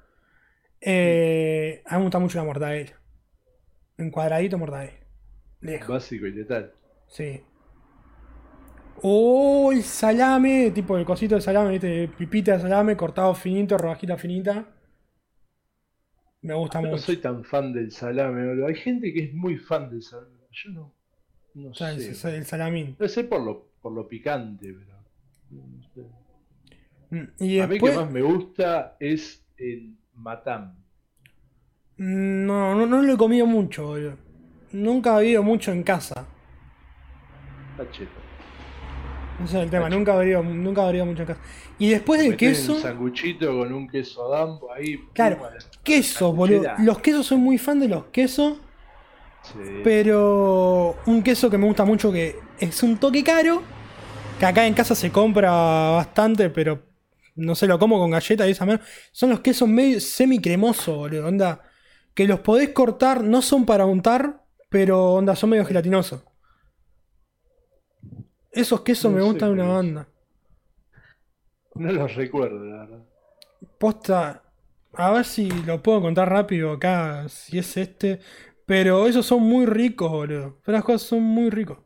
eh, 0.82 1.84
a 1.88 1.96
mí 1.96 2.00
me 2.00 2.04
gusta 2.06 2.20
mucho 2.20 2.38
la 2.40 2.46
mortadela. 2.46 2.94
En 3.98 4.12
cuadradito 4.12 4.58
mortadela. 4.58 4.94
Lejos. 5.62 5.96
Básico 5.96 6.28
y 6.28 6.32
letal. 6.34 6.76
Sí. 7.08 7.44
Oh, 9.02 9.72
el 9.72 9.84
salame, 9.84 10.72
tipo 10.72 10.98
el 10.98 11.06
cosito 11.06 11.36
de 11.36 11.42
salame, 11.42 11.72
¿viste? 11.72 12.08
Pipita 12.10 12.54
de 12.54 12.62
salame, 12.62 12.98
cortado 12.98 13.34
finito, 13.36 13.78
robajita 13.78 14.18
finita. 14.18 14.66
Me 16.44 16.54
gusta 16.56 16.82
Yo 16.82 16.88
no 16.88 16.98
mucho. 16.98 16.98
soy 16.98 17.18
tan 17.18 17.44
fan 17.44 17.74
del 17.74 17.92
salame, 17.92 18.48
boludo. 18.48 18.68
Hay 18.68 18.76
gente 18.76 19.12
que 19.14 19.26
es 19.26 19.34
muy 19.34 19.58
fan 19.58 19.90
del 19.90 20.02
salame. 20.02 20.48
Yo 20.52 20.72
no. 20.72 20.95
No 21.56 21.70
O 21.70 21.74
sea, 21.74 21.98
sé. 21.98 22.36
el 22.38 22.46
salamín. 22.46 22.96
Debe 23.00 23.10
ser 23.10 23.28
por 23.30 23.42
lo, 23.42 23.70
por 23.82 23.92
lo 23.94 24.08
picante, 24.08 24.74
pero. 24.74 24.98
no 25.52 25.84
sé. 25.94 26.02
Mm, 27.10 27.44
Y 27.44 27.60
A 27.60 27.68
mí 27.68 27.74
después. 27.74 27.94
que 27.94 28.00
más 28.02 28.12
me 28.12 28.22
gusta 28.22 28.96
es 29.00 29.44
el 29.58 29.96
matam. 30.16 30.76
Mm, 31.98 32.46
No, 32.46 32.76
no, 32.76 32.86
no 32.86 33.02
lo 33.02 33.14
he 33.14 33.18
comido 33.18 33.46
mucho, 33.46 33.88
boludo. 33.88 34.18
Nunca 34.74 35.20
he 35.22 35.30
ido 35.30 35.44
mucho 35.44 35.72
en 35.72 35.84
casa. 35.84 36.28
Está 37.72 37.92
cheto. 37.92 38.12
Ese 39.44 39.58
es 39.58 39.64
el 39.66 39.70
tema, 39.70 39.90
nunca 39.90 40.26
ido, 40.26 40.44
nunca 40.44 40.90
mucho 41.06 41.24
en 41.24 41.28
casa. 41.28 41.42
Y 41.78 41.90
después 41.90 42.22
del 42.22 42.38
queso, 42.38 42.76
Un 42.76 42.80
sanguchito 42.82 43.58
con 43.58 43.74
un 43.74 43.88
queso 43.88 44.30
dambo 44.30 44.72
ahí. 44.72 44.98
Claro, 45.14 45.42
quesos, 45.84 46.34
boludo. 46.36 46.70
Los 46.80 47.00
quesos, 47.00 47.26
soy 47.26 47.38
muy 47.38 47.58
fan 47.58 47.80
de 47.82 47.90
los 47.90 48.06
quesos, 48.06 48.58
Sí. 49.54 49.82
pero 49.84 50.96
un 51.06 51.22
queso 51.22 51.50
que 51.50 51.58
me 51.58 51.66
gusta 51.66 51.86
mucho 51.86 52.12
que 52.12 52.36
es 52.60 52.82
un 52.84 52.98
toque 52.98 53.24
caro, 53.24 53.62
que 54.40 54.46
acá 54.46 54.66
en 54.66 54.74
casa 54.74 54.96
se 54.96 55.12
compra 55.12 55.52
bastante, 55.52 56.50
pero 56.50 56.84
no 57.36 57.54
sé, 57.54 57.68
lo 57.68 57.78
como 57.78 58.00
con 58.00 58.12
galletas 58.12 58.48
y 58.48 58.52
esa 58.52 58.66
mano. 58.66 58.80
Son 59.12 59.30
los 59.30 59.42
quesos 59.42 59.68
medio 59.68 60.00
semi 60.00 60.40
cremosos, 60.40 60.96
boludo. 60.96 61.28
Onda, 61.28 61.62
que 62.14 62.28
los 62.28 62.40
podés 62.40 62.70
cortar, 62.70 63.24
no 63.24 63.42
son 63.42 63.66
para 63.66 63.86
untar, 63.86 64.44
pero 64.70 65.14
onda, 65.14 65.36
son 65.36 65.52
medio 65.52 65.66
gelatinosos. 65.66 66.24
Esos 68.52 68.82
quesos 68.82 69.12
No 69.12 69.18
me 69.18 69.24
gustan 69.24 69.52
una 69.52 69.68
banda. 69.68 70.08
No 71.76 71.92
los 71.92 72.16
recuerdo, 72.16 72.64
la 72.64 72.78
verdad. 72.78 73.04
Posta, 73.78 74.44
a 74.94 75.12
ver 75.12 75.26
si 75.26 75.50
lo 75.50 75.84
puedo 75.84 76.02
contar 76.02 76.30
rápido 76.30 76.72
acá, 76.72 77.28
si 77.28 77.58
es 77.58 77.76
este. 77.76 78.22
Pero 78.66 79.08
esos 79.08 79.26
son 79.26 79.44
muy 79.44 79.66
ricos, 79.66 80.12
boludo. 80.12 80.60
Pero 80.64 80.78
las 80.78 80.86
cosas 80.86 81.04
son 81.08 81.24
muy 81.24 81.50
ricos. 81.50 81.80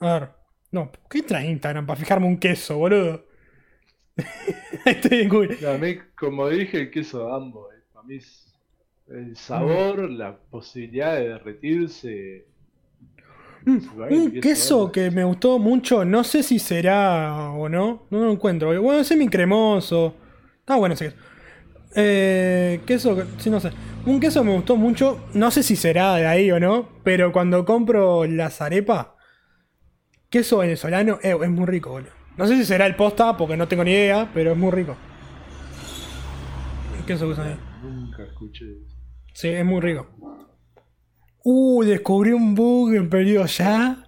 A 0.00 0.12
ver, 0.14 0.30
no, 0.72 0.92
¿qué 1.10 1.22
trae 1.22 1.50
Instagram 1.50 1.86
para 1.86 1.98
fijarme 2.00 2.26
un 2.26 2.38
queso, 2.38 2.78
boludo? 2.78 3.26
Estoy 4.84 5.20
en 5.22 5.28
Google. 5.28 5.58
A 5.68 5.78
mí, 5.78 5.98
como 6.16 6.48
dije, 6.48 6.80
el 6.80 6.90
queso 6.90 7.28
dambo. 7.28 7.70
eh, 7.72 7.82
Para 7.92 8.06
mí 8.06 8.16
es 8.16 8.54
el 9.08 9.36
sabor, 9.36 10.10
la 10.10 10.38
posibilidad 10.50 11.14
de 11.16 11.28
derretirse. 11.28 12.48
Mm, 13.64 13.78
un 14.08 14.40
queso 14.40 14.90
que 14.92 15.10
me 15.10 15.24
gustó 15.24 15.58
mucho, 15.58 16.04
no 16.04 16.24
sé 16.24 16.42
si 16.42 16.58
será 16.58 17.50
o 17.50 17.68
no, 17.68 18.06
no 18.10 18.24
lo 18.24 18.32
encuentro. 18.32 18.80
Bueno, 18.80 19.04
semi 19.04 19.28
cremoso. 19.28 20.14
Está 20.60 20.76
bueno 20.76 20.94
ese 20.94 21.06
queso. 21.06 21.16
Eh, 21.94 22.80
queso, 22.86 23.16
que- 23.16 23.24
sí, 23.38 23.50
no 23.50 23.60
sé. 23.60 23.70
Un 24.06 24.20
queso 24.20 24.40
que 24.42 24.46
me 24.48 24.54
gustó 24.54 24.76
mucho, 24.76 25.20
no 25.34 25.50
sé 25.50 25.62
si 25.62 25.76
será 25.76 26.14
de 26.16 26.26
ahí 26.26 26.50
o 26.50 26.60
no, 26.60 26.88
pero 27.02 27.32
cuando 27.32 27.64
compro 27.64 28.24
las 28.24 28.60
arepas, 28.60 29.08
queso 30.30 30.58
venezolano, 30.58 31.18
eh, 31.22 31.36
es 31.42 31.50
muy 31.50 31.66
rico, 31.66 31.90
boludo. 31.90 32.10
No 32.36 32.46
sé 32.46 32.56
si 32.56 32.64
será 32.64 32.86
el 32.86 32.94
posta, 32.94 33.36
porque 33.36 33.56
no 33.56 33.66
tengo 33.68 33.84
ni 33.84 33.90
idea, 33.90 34.30
pero 34.32 34.52
es 34.52 34.56
muy 34.56 34.70
rico. 34.70 34.96
El 36.98 37.04
queso 37.04 37.26
que 37.26 37.32
usan 37.32 37.46
ahí. 37.48 37.58
Nunca 37.82 38.22
escuché 38.24 38.64
eso. 38.64 38.96
Sí, 39.34 39.48
es 39.48 39.64
muy 39.64 39.80
rico. 39.80 40.06
Uh, 41.42 41.82
descubrí 41.84 42.32
un 42.32 42.54
bug 42.54 42.94
en 42.94 43.08
periodo 43.10 43.46
ya. 43.46 44.04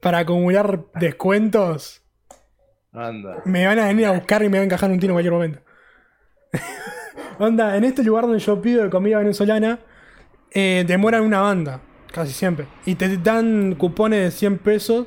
Para 0.00 0.18
acumular 0.18 0.86
descuentos. 0.98 2.02
Anda. 2.92 3.40
Me 3.44 3.66
van 3.66 3.78
a 3.78 3.86
venir 3.86 4.06
a 4.06 4.12
buscar 4.12 4.42
y 4.42 4.48
me 4.48 4.58
van 4.58 4.62
a 4.62 4.64
encajar 4.64 4.90
un 4.90 4.98
tiro 4.98 5.12
en 5.12 5.14
cualquier 5.14 5.32
momento. 5.32 5.60
Onda, 7.38 7.76
en 7.76 7.84
este 7.84 8.02
lugar 8.02 8.24
donde 8.24 8.38
yo 8.38 8.60
pido 8.60 8.84
de 8.84 8.90
comida 8.90 9.18
venezolana, 9.18 9.80
eh, 10.50 10.84
demoran 10.86 11.22
una 11.22 11.40
banda. 11.40 11.80
Casi 12.12 12.32
siempre. 12.32 12.66
Y 12.84 12.94
te 12.94 13.16
dan 13.16 13.74
cupones 13.74 14.20
de 14.20 14.30
100 14.30 14.58
pesos 14.58 15.06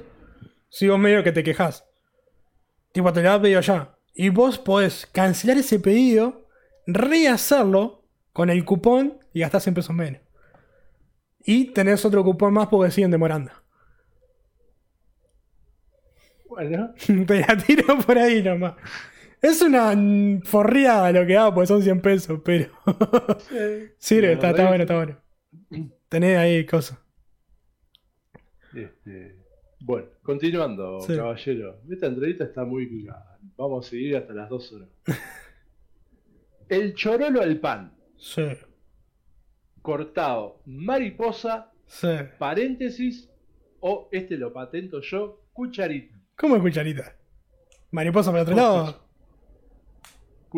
si 0.69 0.87
vos 0.87 0.99
medio 0.99 1.23
que 1.23 1.31
te 1.31 1.43
quejas. 1.43 1.85
Tipo, 2.91 3.13
te 3.13 3.21
lo 3.21 3.29
da 3.29 3.41
pedido 3.41 3.61
ya. 3.61 3.95
Y 4.13 4.29
vos 4.29 4.57
podés 4.57 5.05
cancelar 5.11 5.57
ese 5.57 5.79
pedido, 5.79 6.47
rehacerlo 6.87 8.05
con 8.33 8.49
el 8.49 8.65
cupón 8.65 9.19
y 9.33 9.41
gastar 9.41 9.61
100 9.61 9.75
pesos 9.75 9.95
menos. 9.95 10.21
Y 11.45 11.65
tenés 11.73 12.03
otro 12.05 12.23
cupón 12.23 12.53
más 12.53 12.67
porque 12.67 12.91
siguen 12.91 13.11
demorando. 13.11 13.51
Bueno, 16.49 16.93
Te 17.27 17.39
la 17.41 17.57
tiro 17.57 17.99
por 17.99 18.17
ahí 18.17 18.41
nomás. 18.41 18.75
Es 19.41 19.61
una 19.61 19.93
forriada 20.43 21.11
lo 21.11 21.25
que 21.25 21.37
hago 21.37 21.53
porque 21.55 21.67
son 21.67 21.81
100 21.83 22.01
pesos, 22.01 22.41
pero 22.43 22.71
sirve, 23.97 24.33
está, 24.33 24.49
está 24.51 24.67
bueno, 24.67 24.83
está 24.83 24.95
bueno. 24.95 25.17
Tenés 26.09 26.37
ahí 26.37 26.65
cosas. 26.65 26.97
este, 28.73 29.35
bueno, 29.79 30.07
continuando, 30.23 30.99
Sí. 31.01 31.15
caballero. 31.15 31.79
Esta 31.89 32.07
entrevista 32.07 32.43
está 32.45 32.63
muy 32.65 32.87
picada. 32.87 33.37
Vamos 33.57 33.85
a 33.85 33.89
seguir 33.89 34.17
hasta 34.17 34.33
las 34.33 34.49
2 34.49 34.73
horas. 34.73 34.89
El 36.69 36.95
chorolo 36.95 37.41
al 37.41 37.59
pan, 37.59 37.93
Sí, 38.17 38.41
cortado, 39.83 40.61
mariposa, 40.65 41.71
sí. 41.85 42.07
paréntesis, 42.39 43.29
o 43.81 44.09
este 44.11 44.35
lo 44.37 44.51
patento 44.51 44.99
yo, 45.01 45.43
cucharita. 45.53 46.15
¿Cómo 46.35 46.55
es 46.55 46.61
cucharita? 46.63 47.15
¿Mariposa 47.91 48.31
para 48.31 48.43
otro 48.43 48.55
lado? 48.55 49.04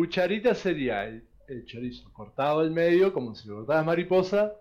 Cucharita 0.02 0.54
sería 0.54 1.06
el, 1.06 1.24
el 1.48 1.64
chorizo 1.66 2.08
cortado 2.12 2.60
al 2.60 2.70
medio, 2.70 3.12
como 3.12 3.34
si 3.34 3.48
lo 3.48 3.56
cortaras 3.56 3.84
mariposa, 3.84 4.52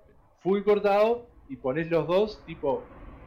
full 0.41 0.63
cortado, 0.63 1.27
y 1.47 1.55
pones 1.57 1.91
los 1.91 2.07
dos, 2.07 2.41
tipo, 2.47 2.83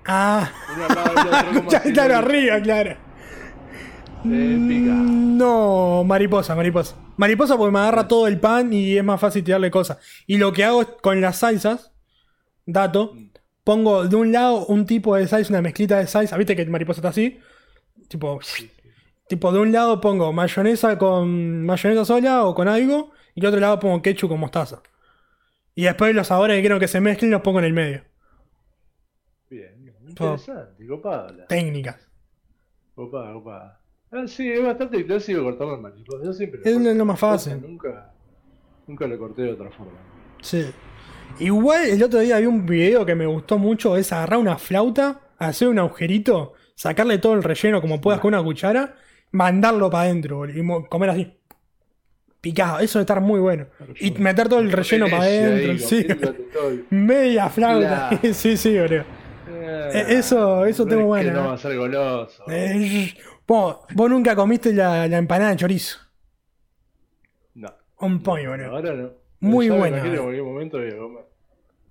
Ah, 0.07 0.51
uno 0.75 0.87
al 0.87 0.95
lado 0.97 1.15
del 1.15 1.27
otro, 1.29 1.49
como 1.51 1.65
cucharita 1.67 2.03
haciendo- 2.03 2.17
arriba, 2.19 2.61
claro. 2.63 2.91
Eh. 2.91 2.97
Mm, 4.25 5.37
No, 5.39 6.03
mariposa, 6.05 6.57
mariposa. 6.57 6.97
Mariposa 7.17 7.57
porque 7.57 7.73
me 7.73 7.79
agarra 7.79 8.09
todo 8.09 8.27
el 8.27 8.41
pan 8.41 8.73
y 8.73 8.97
es 8.97 9.05
más 9.05 9.21
fácil 9.21 9.45
tirarle 9.45 9.71
cosas. 9.71 9.99
Y 10.27 10.37
lo 10.39 10.53
que 10.53 10.65
hago 10.65 10.83
es 10.83 10.89
con 11.01 11.21
las 11.21 11.37
salsas, 11.37 11.93
dato, 12.67 13.13
Mm. 13.15 13.31
pongo 13.63 14.09
de 14.09 14.17
un 14.17 14.33
lado 14.33 14.67
un 14.67 14.85
tipo 14.85 15.15
de 15.15 15.29
salsa, 15.29 15.53
una 15.53 15.63
mezclita 15.63 15.99
de 16.01 16.09
salsa, 16.09 16.37
viste 16.37 16.57
que 16.57 16.67
mariposa 16.67 16.99
está 16.99 17.11
así, 17.11 17.39
tipo, 18.09 18.41
tipo 19.31 19.53
de 19.53 19.61
un 19.61 19.71
lado 19.71 20.01
pongo 20.01 20.33
mayonesa 20.33 20.99
con 20.99 21.65
mayonesa 21.65 22.05
sola 22.05 22.45
o 22.45 22.55
con 22.55 22.67
algo, 22.67 23.13
y 23.37 23.41
del 23.41 23.49
otro 23.49 23.61
lado 23.61 23.79
pongo 23.79 24.03
ketchup 24.03 24.29
con 24.29 24.41
mostaza. 24.41 24.83
Y 25.77 25.85
después 25.85 26.13
los 26.17 26.27
sabores 26.27 26.57
que 26.57 26.63
quiero 26.63 26.81
que 26.81 26.89
se 26.89 27.01
mezclen 27.01 27.31
los 27.31 27.41
pongo 27.41 27.61
en 27.61 27.67
el 27.67 27.73
medio. 27.73 28.03
Bien, 29.49 29.95
interesante, 30.07 30.85
copada. 30.85 31.47
Técnicas. 31.47 32.09
Copada, 32.97 33.33
copada. 33.33 33.81
Ah, 34.11 34.27
sí, 34.27 34.51
es 34.51 34.65
bastante 34.65 35.07
clásico 35.07 35.45
cortarlo. 35.45 35.95
Yo 36.25 36.33
siempre 36.33 36.61
Es 36.65 36.77
lo 36.77 37.05
más 37.05 37.21
fácil. 37.21 37.63
Nunca, 37.63 38.13
nunca 38.89 39.07
lo 39.07 39.17
corté 39.17 39.43
de 39.43 39.53
otra 39.53 39.71
forma. 39.71 39.93
Sí. 40.43 40.67
Igual 41.39 41.87
el 41.87 42.03
otro 42.03 42.19
día 42.19 42.41
vi 42.41 42.47
un 42.47 42.67
video 42.67 43.07
que 43.07 43.15
me 43.15 43.27
gustó 43.27 43.59
mucho, 43.59 43.97
es 43.97 44.13
agarrar 44.13 44.41
una 44.41 44.59
flauta, 44.59 45.21
hacer 45.39 45.69
un 45.69 45.79
agujerito, 45.79 46.55
sacarle 46.75 47.19
todo 47.19 47.35
el 47.35 47.45
relleno 47.45 47.81
como 47.81 48.01
puedas 48.01 48.21
con 48.21 48.35
una 48.35 48.43
cuchara, 48.43 48.97
mandarlo 49.33 49.91
para 49.91 50.05
adentro 50.05 50.37
boludo, 50.39 50.59
y 50.83 50.89
comer 50.89 51.11
así. 51.11 51.37
Picado, 52.41 52.79
eso 52.79 52.99
debe 52.99 53.03
estar 53.03 53.21
muy 53.21 53.39
bueno. 53.39 53.67
Y 53.99 54.13
meter 54.13 54.49
todo 54.49 54.61
el 54.61 54.73
relleno 54.73 55.07
para 55.11 55.25
adentro, 55.25 55.79
sí. 55.79 56.07
Media 56.91 57.49
flauta. 57.51 58.09
Claro. 58.11 58.35
sí, 58.35 58.57
sí, 58.57 58.79
boludo. 58.79 59.05
Ah, 59.49 59.91
Eh, 59.93 60.05
eso- 60.09 60.65
eso 60.65 60.87
tengo 60.87 61.15
es 61.17 61.27
que 61.27 61.31
No 61.33 61.41
¿eh? 61.41 61.47
va 61.49 61.53
a 61.55 61.59
ser 61.59 61.77
goloso. 61.77 62.45
Eh, 62.49 63.15
vos, 63.47 63.79
vos 63.95 64.09
nunca 64.11 64.35
comiste 64.35 64.73
la, 64.73 65.07
la 65.07 65.19
empanada 65.19 65.51
de 65.51 65.57
chorizo. 65.57 65.99
No. 67.55 67.69
Un 67.99 68.23
pollo, 68.23 68.51
boludo. 68.51 68.71
Ahora 68.77 68.95
no. 68.95 69.11
Muy 69.41 69.69
buena, 69.69 69.99
imagino 69.99 70.15
eh. 70.15 70.17
en 70.17 70.23
cualquier 70.23 70.45
momento 70.45 70.79
voy 70.79 70.89
a 70.89 70.97
comer. 70.97 71.25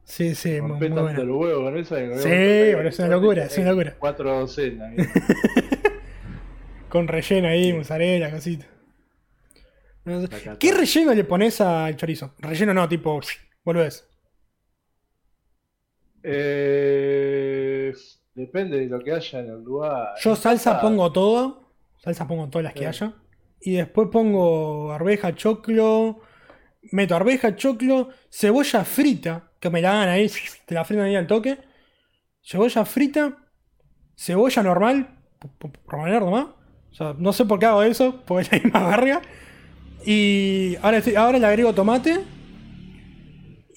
Sí, 0.03 0.34
sí, 0.34 0.60
muy, 0.61 0.80
muy 0.80 0.90
buena. 0.90 1.20
los 1.24 1.38
huevos 1.38 1.64
con 1.64 1.78
eso. 1.78 1.95
Sí, 1.95 2.30
es 2.32 2.99
una 2.99 3.07
locura, 3.10 3.44
es 3.45 3.57
una 3.60 3.70
locura. 3.70 3.95
Cuatro 3.99 4.40
docenas. 4.40 4.94
Con 6.90 7.07
relleno 7.07 7.48
ahí, 7.48 7.72
mozzarella, 7.74 8.32
cosita. 8.32 8.66
¿Qué 10.60 10.74
relleno 10.74 11.14
le 11.14 11.24
pones 11.24 11.61
al 11.61 11.95
chorizo? 11.95 12.34
Relleno 12.40 12.74
no, 12.74 12.90
tipo, 12.90 13.20
volvés. 13.64 14.07
Eh, 16.24 17.94
depende 18.34 18.80
de 18.80 18.88
lo 18.88 18.99
que 18.99 19.14
haya 19.14 19.40
en 19.40 19.49
el 19.49 19.64
lugar. 19.64 20.10
Yo 20.20 20.36
salsa 20.36 20.82
pongo 20.82 21.11
todo. 21.11 21.74
Salsa 21.98 22.28
pongo 22.28 22.49
todas 22.49 22.64
las 22.64 22.74
que 22.74 22.88
haya. 22.88 23.14
Y 23.61 23.76
después 23.76 24.10
pongo 24.11 24.91
arveja, 24.91 25.36
choclo. 25.36 26.22
Meto 26.91 27.16
arveja, 27.16 27.56
choclo, 27.57 28.10
cebolla 28.32 28.86
frita, 28.86 29.52
que 29.60 29.70
me 29.70 29.82
la 29.82 29.91
hagan 29.91 30.10
ahí, 30.10 30.32
te 30.66 30.74
la 30.74 30.86
fritan 30.86 31.06
ahí 31.06 31.16
al 31.16 31.28
toque. 31.28 31.57
Cebolla 32.41 32.86
frita, 32.86 33.38
cebolla 34.16 34.64
normal, 34.64 35.20
p- 35.40 35.70
O 36.99 37.01
sea, 37.01 37.15
no 37.17 37.31
sé 37.31 37.45
por 37.45 37.59
qué 37.59 37.65
hago 37.65 37.81
eso, 37.81 38.21
porque 38.26 38.43
es 38.43 38.51
la 38.51 38.59
misma 38.59 38.88
verga. 38.89 39.21
Y 40.05 40.76
ahora, 40.81 41.39
le 41.39 41.45
agrego 41.45 41.73
tomate. 41.73 42.19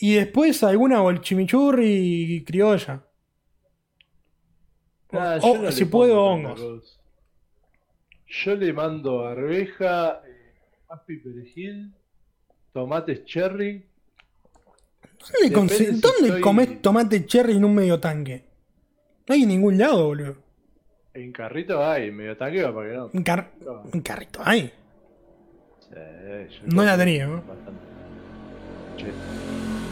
Y 0.01 0.15
después 0.15 0.65
alguna 0.65 1.01
o 1.03 1.11
el 1.11 1.21
chimichurri 1.21 2.35
y 2.37 2.45
criolla. 2.45 3.05
Ah, 5.13 5.39
O- 5.41 5.59
no 5.59 5.69
o 5.69 5.73
si 5.73 5.85
puedo, 5.85 6.21
hongos. 6.21 6.99
Yo 8.27 8.57
le 8.57 8.73
mando 8.73 9.25
arveja, 9.25 10.23
eh, 10.27 10.55
api 10.89 11.19
perejil, 11.19 11.93
tomates 12.73 13.25
cherry. 13.25 13.87
¿Dónde, 15.51 15.75
si 15.77 15.85
¿dónde 15.87 16.01
estoy- 16.29 16.41
comés 16.41 16.83
tomate 16.83 17.25
cherry 17.27 17.57
en 17.57 17.65
un 17.65 17.75
medio 17.75 18.01
tanque? 18.01 18.47
No 19.29 19.35
hay 19.35 19.43
en 19.43 19.49
ningún 19.51 19.79
lado, 19.79 20.07
boludo. 20.07 20.42
En 21.15 21.31
carrito 21.33 21.85
hay, 21.85 22.11
medio 22.11 22.37
tanque 22.37 22.63
va 22.63 22.75
para 22.75 22.89
que 22.89 22.97
no. 22.97 23.11
Un, 23.13 23.23
car- 23.23 23.51
No. 23.65 23.83
carrito 24.03 24.41
hay. 24.45 24.73
Sí, 25.81 25.95
yo 26.57 26.61
No 26.67 26.85
la 26.85 26.97
tenía, 26.97 27.27
¿no? 27.27 27.43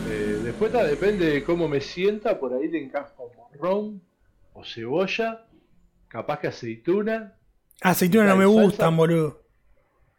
Eh, 0.09 0.41
después 0.45 0.73
ta, 0.73 0.85
depende 0.85 1.27
de 1.27 1.45
cómo 1.45 1.69
me 1.69 1.81
sienta, 1.81 2.39
por 2.39 2.55
ahí 2.55 2.69
le 2.69 2.83
encajo 2.85 3.31
morrón 3.37 4.01
o 4.55 4.65
cebolla, 4.65 5.45
capaz 6.09 6.41
que 6.41 6.49
aceituna. 6.49 7.35
Aceitunas 7.83 8.29
no 8.29 8.37
me 8.37 8.45
¿Salsa? 8.45 8.61
gustan, 8.63 8.97
boludo. 8.97 9.41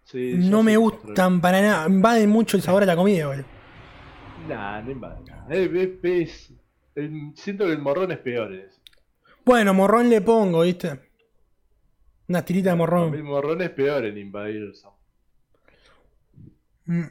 Sí, 0.03 0.34
No 0.38 0.64
me 0.64 0.78
gustan 0.78 1.41
para 1.41 1.61
nada. 1.61 1.88
Invaden 1.88 2.30
mucho 2.30 2.57
el 2.57 2.64
sabor 2.64 2.84
a 2.84 2.86
la 2.86 2.95
comida, 2.95 3.28
boludo. 3.28 3.45
Nah, 4.49 4.82
no 4.82 4.91
invade 4.91 5.22
nada. 5.30 5.45
Es- 5.49 5.72
es- 5.72 5.99
es- 6.03 6.53
el- 6.95 7.32
siento 7.36 7.65
que 7.65 7.72
el 7.73 7.80
morrón 7.80 8.11
es 8.11 8.18
peor. 8.19 8.53
Es. 8.53 8.81
Bueno, 9.45 9.73
morrón 9.73 10.09
le 10.09 10.22
pongo, 10.22 10.61
¿viste? 10.61 10.99
Una 12.30 12.43
tirita 12.45 12.69
de 12.69 12.73
El 12.73 12.77
morrón. 12.77 13.23
morrón 13.23 13.61
es 13.61 13.69
peor 13.72 14.05
en 14.05 14.18
invadir. 14.18 14.72
Mm. 16.85 17.03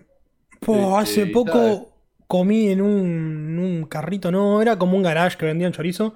Po, 0.60 1.00
Este, 1.00 1.22
hace 1.22 1.26
poco 1.26 1.52
tal. 1.52 1.88
comí 2.26 2.68
en 2.70 2.80
un, 2.82 3.00
en 3.00 3.58
un 3.58 3.84
carrito, 3.86 4.30
no, 4.30 4.60
era 4.62 4.78
como 4.78 4.96
un 4.96 5.02
garage 5.02 5.36
que 5.38 5.46
vendían 5.46 5.72
chorizo. 5.72 6.14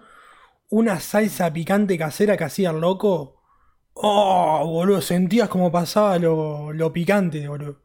Una 0.70 1.00
salsa 1.00 1.52
picante 1.52 1.98
casera 1.98 2.36
que 2.36 2.44
hacía 2.44 2.70
el 2.70 2.80
loco. 2.80 3.36
Oh, 3.94 4.66
boludo, 4.66 5.00
sentías 5.00 5.48
como 5.48 5.70
pasaba 5.72 6.18
lo, 6.18 6.72
lo 6.72 6.92
picante, 6.92 7.48
boludo. 7.48 7.80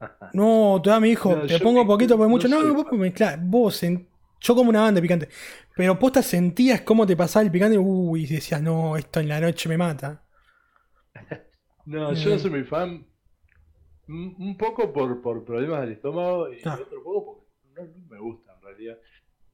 No, 0.34 0.80
te 0.82 0.90
da 0.90 1.00
mi 1.00 1.10
hijo, 1.10 1.36
No, 1.36 1.46
te 1.46 1.58
pongo 1.60 1.82
pic- 1.82 1.86
poquito 1.86 2.16
porque 2.16 2.28
no 2.28 2.30
mucho. 2.30 2.48
No, 2.48 2.74
vos 2.74 2.86
fan. 2.90 2.98
mezclá, 3.00 3.38
vos 3.40 3.82
sen- 3.82 4.07
yo 4.40 4.54
como 4.54 4.70
una 4.70 4.82
banda 4.82 5.00
de 5.00 5.02
picante. 5.02 5.28
Pero 5.76 5.98
posta 5.98 6.22
sentías 6.22 6.80
cómo 6.82 7.06
te 7.06 7.16
pasaba 7.16 7.44
el 7.44 7.50
picante, 7.52 7.78
uy, 7.78 8.24
y 8.24 8.26
decías, 8.26 8.60
no, 8.62 8.96
esto 8.96 9.20
en 9.20 9.28
la 9.28 9.40
noche 9.40 9.68
me 9.68 9.76
mata. 9.78 10.22
No, 11.86 12.12
yo 12.12 12.28
no 12.30 12.36
Mm. 12.36 12.38
soy 12.38 12.50
muy 12.50 12.64
fan. 12.64 13.06
Un 14.08 14.56
poco 14.58 14.92
por, 14.92 15.22
por 15.22 15.42
problemas 15.44 15.80
del 15.82 15.92
estómago 15.92 16.52
y 16.52 16.58
Ah. 16.64 16.78
otro 16.82 17.02
poco 17.02 17.46
porque 17.46 17.80
no, 17.80 17.86
no 17.98 18.08
me 18.10 18.18
gusta 18.20 18.54
en 18.54 18.62
realidad. 18.62 18.98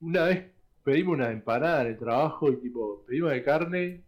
Una 0.01 0.24
vez 0.24 0.52
pedimos 0.82 1.15
una 1.15 1.31
empanada 1.31 1.82
en 1.82 1.86
el 1.89 1.98
trabajo 1.98 2.51
y 2.51 2.56
tipo, 2.61 3.05
pedimos 3.06 3.31
de 3.31 3.43
carne 3.44 4.05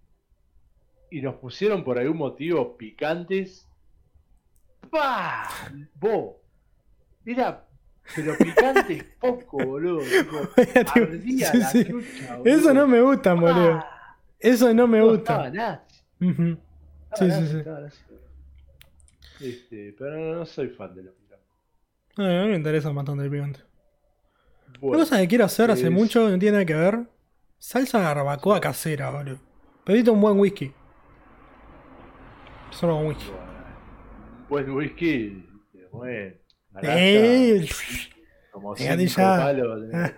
y 1.11 1.21
nos 1.23 1.37
pusieron 1.37 1.85
por 1.85 1.99
algún 2.01 2.17
motivo 2.17 2.77
picantes. 2.77 3.69
¡Pah! 4.91 5.49
Vos. 5.95 6.37
Era, 7.25 7.66
pero 8.15 8.37
picantes 8.39 9.05
poco, 9.21 9.59
boludo. 9.65 10.01
Tipo, 10.57 10.91
ardía 10.95 11.51
Sí, 11.71 11.85
la 11.85 12.37
boludo. 12.37 12.45
Eso 12.45 12.75
no 12.75 12.87
me 12.87 13.01
boludo. 13.01 13.73
¡Ah! 13.75 14.17
Eso 14.39 14.73
no 14.75 14.87
me 14.87 14.99
No, 14.99 15.07
gusta. 15.09 15.33
estaba 15.33 15.51
nazi. 15.51 16.03
Ujú. 16.21 16.59
Estaba 17.13 17.17
Sí, 17.17 17.25
sí, 17.25 17.29
nazi, 17.41 17.53
sí. 17.53 17.59
estaba 17.59 17.81
nazi. 17.81 17.99
Este, 19.41 19.95
pero 19.99 20.17
no, 20.17 20.35
no 20.39 20.47
soy 20.47 20.69
fan 20.69 20.95
de 20.95 21.03
los 21.05 21.15
picantes. 21.15 21.47
Eh, 22.19 22.39
a 22.41 22.43
mí 22.45 22.49
me 22.51 22.57
interesa 22.57 22.91
bastante 22.91 23.25
el 23.25 23.31
picante. 23.31 23.61
Una 24.81 24.99
cosa 24.99 25.19
que 25.19 25.29
quiero 25.29 25.45
hacer 25.45 25.71
hace 25.71 25.87
es- 25.87 25.91
mucho, 25.91 26.29
no 26.29 26.39
tiene 26.39 26.53
nada 26.53 26.65
que 26.67 26.75
ver. 26.75 27.07
Salsa 27.59 27.99
barbacoa 27.99 28.61
casera, 28.61 29.11
boludo. 29.11 29.39
Pedite 29.85 30.11
un 30.11 30.21
buen 30.21 30.39
whisky. 30.39 30.73
Solo 32.71 32.97
con 32.97 33.07
whisky. 33.07 33.31
buen 34.49 34.71
whisky, 34.71 35.47
eh, 35.75 35.89
bueno. 35.91 36.35
Eh, 36.83 37.69
como 38.51 38.75
palos 38.75 39.19
Ah. 39.93 40.13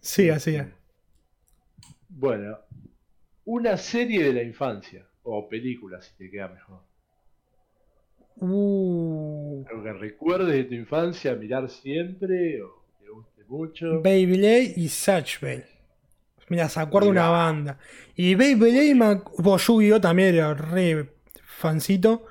sí, 0.00 0.30
así 0.30 0.56
es. 0.56 0.66
Bueno, 2.08 2.58
una 3.44 3.76
serie 3.76 4.24
de 4.24 4.32
la 4.32 4.42
infancia, 4.42 5.06
o 5.22 5.48
película 5.48 6.00
si 6.00 6.14
te 6.16 6.30
queda 6.30 6.48
mejor. 6.48 6.80
Uh, 8.38 9.64
Algo 9.70 9.82
que 9.82 9.92
recuerdes 9.94 10.54
de 10.54 10.64
tu 10.64 10.74
infancia, 10.74 11.34
mirar 11.34 11.68
siempre, 11.70 12.62
o 12.62 12.84
que 12.98 13.04
te 13.04 13.10
guste 13.10 13.44
mucho. 13.48 14.02
Beyblade 14.02 14.74
y 14.76 14.88
Satchel. 14.88 15.64
Mira, 16.48 16.68
se 16.68 16.78
acuerda 16.80 17.08
Mirá. 17.10 17.22
una 17.22 17.30
banda. 17.30 17.78
Y 18.14 18.34
Beyblade, 18.34 18.94
me 18.94 19.04
ac- 19.06 19.32
bueno, 19.38 19.58
Yu-Gi-Oh! 19.58 20.00
también 20.00 20.34
era 20.34 20.54
re 20.54 21.08
fancito 21.44 22.26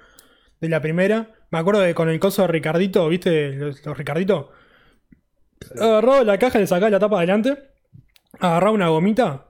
de 0.61 0.69
la 0.69 0.81
primera. 0.81 1.31
Me 1.55 1.61
acuerdo 1.61 1.79
de 1.79 1.95
con 1.95 2.09
el 2.09 2.19
coso 2.19 2.41
de 2.41 2.49
Ricardito, 2.49 3.07
¿viste? 3.07 3.53
Los, 3.53 3.85
los 3.85 3.97
Ricardito. 3.97 4.51
Agarraba 5.79 6.25
la 6.25 6.37
caja, 6.37 6.59
le 6.59 6.67
sacaba 6.67 6.89
la 6.89 6.99
tapa 6.99 7.15
adelante. 7.15 7.57
Agarraba 8.41 8.73
una 8.73 8.89
gomita. 8.89 9.45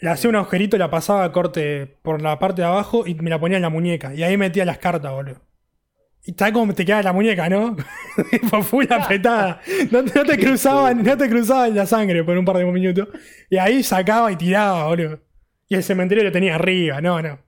Le 0.00 0.10
hacía 0.10 0.30
un 0.30 0.34
agujerito, 0.34 0.76
la 0.76 0.90
pasaba 0.90 1.22
a 1.22 1.30
corte 1.30 1.86
por 2.02 2.20
la 2.20 2.40
parte 2.40 2.62
de 2.62 2.66
abajo 2.66 3.06
y 3.06 3.14
me 3.14 3.30
la 3.30 3.38
ponía 3.38 3.56
en 3.56 3.62
la 3.62 3.68
muñeca. 3.68 4.14
Y 4.14 4.24
ahí 4.24 4.36
metía 4.36 4.64
las 4.64 4.78
cartas, 4.78 5.12
boludo. 5.12 5.40
Y 6.24 6.32
tal 6.32 6.52
como 6.52 6.74
te 6.74 6.84
queda 6.84 7.04
la 7.04 7.12
muñeca, 7.12 7.48
¿no? 7.48 7.76
Tipo, 8.32 8.64
full 8.64 8.86
apretada. 8.90 9.60
No 9.92 10.02
te 10.02 10.36
cruzaban, 10.36 11.04
no 11.04 11.16
te 11.16 11.28
cruzaban 11.28 11.72
la 11.72 11.86
sangre 11.86 12.24
por 12.24 12.36
un 12.36 12.44
par 12.44 12.56
de 12.56 12.64
minutos. 12.64 13.06
Y 13.48 13.58
ahí 13.58 13.84
sacaba 13.84 14.32
y 14.32 14.36
tiraba, 14.36 14.88
boludo. 14.88 15.20
Y 15.68 15.76
el 15.76 15.84
cementerio 15.84 16.24
lo 16.24 16.32
tenía 16.32 16.56
arriba, 16.56 17.00
no, 17.00 17.22
no. 17.22 17.38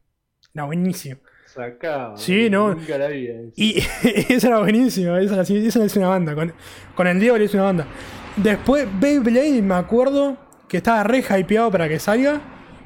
No, 0.55 0.67
buenísimo. 0.67 1.19
Sacaba. 1.59 2.17
Sí, 2.17 2.49
no. 2.49 2.75
Nunca 2.75 2.97
la 2.99 3.09
vi. 3.09 3.27
eh. 3.27 3.53
Y 3.57 3.79
eso 4.33 4.47
era 4.47 4.61
buenísimo, 4.61 5.17
esa, 5.17 5.41
esa 5.41 5.79
le 5.81 5.87
hice 5.87 5.99
una 5.99 6.09
banda. 6.09 6.35
Con, 6.35 6.53
con 6.95 7.07
el 7.09 7.19
Diego 7.19 7.37
le 7.37 7.47
hice 7.47 7.57
una 7.57 7.65
banda. 7.67 7.87
Después 8.37 8.87
Beyblade, 9.01 9.61
me 9.63 9.75
acuerdo 9.75 10.37
que 10.69 10.77
estaba 10.77 11.03
re 11.03 11.19
hypeado 11.19 11.71
para 11.71 11.89
que 11.89 11.99
salga. 11.99 12.41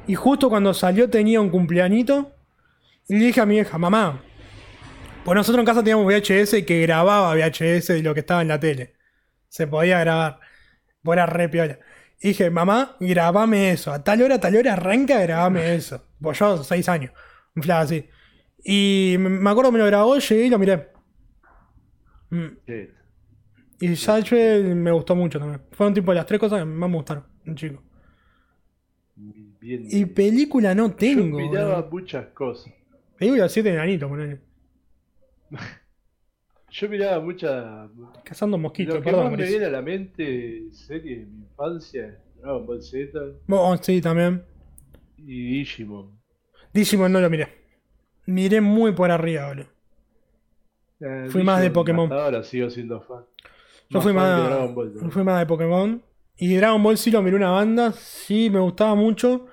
Y 0.07 0.15
justo 0.15 0.49
cuando 0.49 0.73
salió 0.73 1.09
tenía 1.09 1.39
un 1.39 1.49
cumpleañito. 1.49 2.31
Y 3.07 3.19
le 3.19 3.25
dije 3.27 3.41
a 3.41 3.45
mi 3.45 3.55
vieja, 3.55 3.77
mamá, 3.77 4.23
pues 5.23 5.35
nosotros 5.35 5.59
en 5.59 5.65
casa 5.65 5.83
teníamos 5.83 6.05
VHS 6.05 6.63
que 6.65 6.81
grababa 6.81 7.33
VHS 7.35 7.87
de 7.87 8.01
lo 8.01 8.13
que 8.13 8.21
estaba 8.21 8.41
en 8.41 8.47
la 8.47 8.59
tele. 8.59 8.95
Se 9.49 9.67
podía 9.67 9.99
grabar. 9.99 10.39
Pues 11.03 11.17
era 11.17 11.25
re 11.25 11.47
piola. 11.49 11.77
Y 12.19 12.29
dije, 12.29 12.49
mamá, 12.49 12.95
grabame 12.99 13.71
eso. 13.71 13.91
A 13.91 14.03
tal 14.03 14.21
hora, 14.21 14.35
a 14.35 14.39
tal 14.39 14.55
hora 14.55 14.73
arranca, 14.73 15.19
grabame 15.19 15.75
eso. 15.75 16.05
Pues 16.21 16.39
yo, 16.39 16.63
seis 16.63 16.87
años. 16.89 17.11
Un 17.55 17.63
flash 17.63 17.83
así. 17.83 18.09
Y 18.63 19.15
me- 19.19 19.49
acuerdo 19.49 19.71
me 19.71 19.79
lo 19.79 19.85
grabó, 19.85 20.17
llegué 20.17 20.45
y 20.45 20.49
lo 20.49 20.59
miré. 20.59 20.87
Mm. 22.29 22.45
Sí. 22.65 22.87
Y 23.81 23.95
Satchel 23.95 24.75
me 24.75 24.91
gustó 24.91 25.15
mucho 25.15 25.39
también. 25.39 25.61
Fueron 25.71 25.93
tipo 25.93 26.13
las 26.13 26.25
tres 26.25 26.39
cosas 26.39 26.59
que 26.59 26.65
más 26.65 26.89
me 26.89 26.95
gustaron, 26.95 27.25
un 27.45 27.55
chico. 27.55 27.81
Bien. 29.15 29.85
Y 29.89 30.05
película 30.05 30.73
no 30.73 30.91
tengo. 30.93 31.39
Yo 31.39 31.45
miraba 31.49 31.87
muchas 31.89 32.27
cosas. 32.27 32.71
Película 33.17 33.47
7 33.47 33.69
de 33.69 33.75
enanito, 33.75 34.07
ponele. 34.09 34.41
Yo 36.71 36.89
miraba 36.89 37.23
muchas. 37.23 37.89
Cazando 38.23 38.57
mosquitos, 38.57 38.95
Lo 38.95 39.01
que 39.01 39.05
perdón. 39.05 39.29
más 39.29 39.37
me 39.37 39.45
viene 39.45 39.65
a 39.65 39.69
la 39.69 39.81
mente, 39.81 40.63
serie 40.71 41.19
de 41.19 41.25
mi 41.27 41.41
infancia, 41.43 42.19
Dragon 42.41 42.65
Ball 42.65 42.81
Z 42.81 43.19
Oh, 43.47 43.77
sí, 43.77 44.01
también. 44.01 44.43
y 45.17 45.59
Digimon. 45.59 46.19
Digimon 46.73 47.11
no 47.11 47.21
lo 47.21 47.29
miré. 47.29 47.62
Miré 48.25 48.61
muy 48.61 48.93
por 48.93 49.11
arriba, 49.11 49.47
boludo. 49.49 49.67
Eh, 50.99 51.27
Fui 51.29 51.43
más 51.43 51.61
de 51.61 51.69
Pokémon. 51.71 52.11
Ahora 52.11 52.43
sigo 52.43 52.69
siendo 52.69 53.01
fan. 53.01 53.25
Yo 53.89 54.01
fui 54.01 54.13
fan 54.13 54.15
más, 54.15 54.45
Dragon 54.49 54.75
Ball, 54.75 54.93
yo 54.93 55.01
¿no? 55.01 55.11
fui 55.11 55.23
más 55.23 55.39
de 55.39 55.45
Pokémon. 55.45 56.01
Y 56.37 56.55
Dragon 56.55 56.81
Ball 56.81 56.97
sí 56.97 57.11
lo 57.11 57.21
miré 57.21 57.35
una 57.35 57.51
banda, 57.51 57.91
sí 57.91 58.49
me 58.49 58.59
gustaba 58.59 58.95
mucho. 58.95 59.47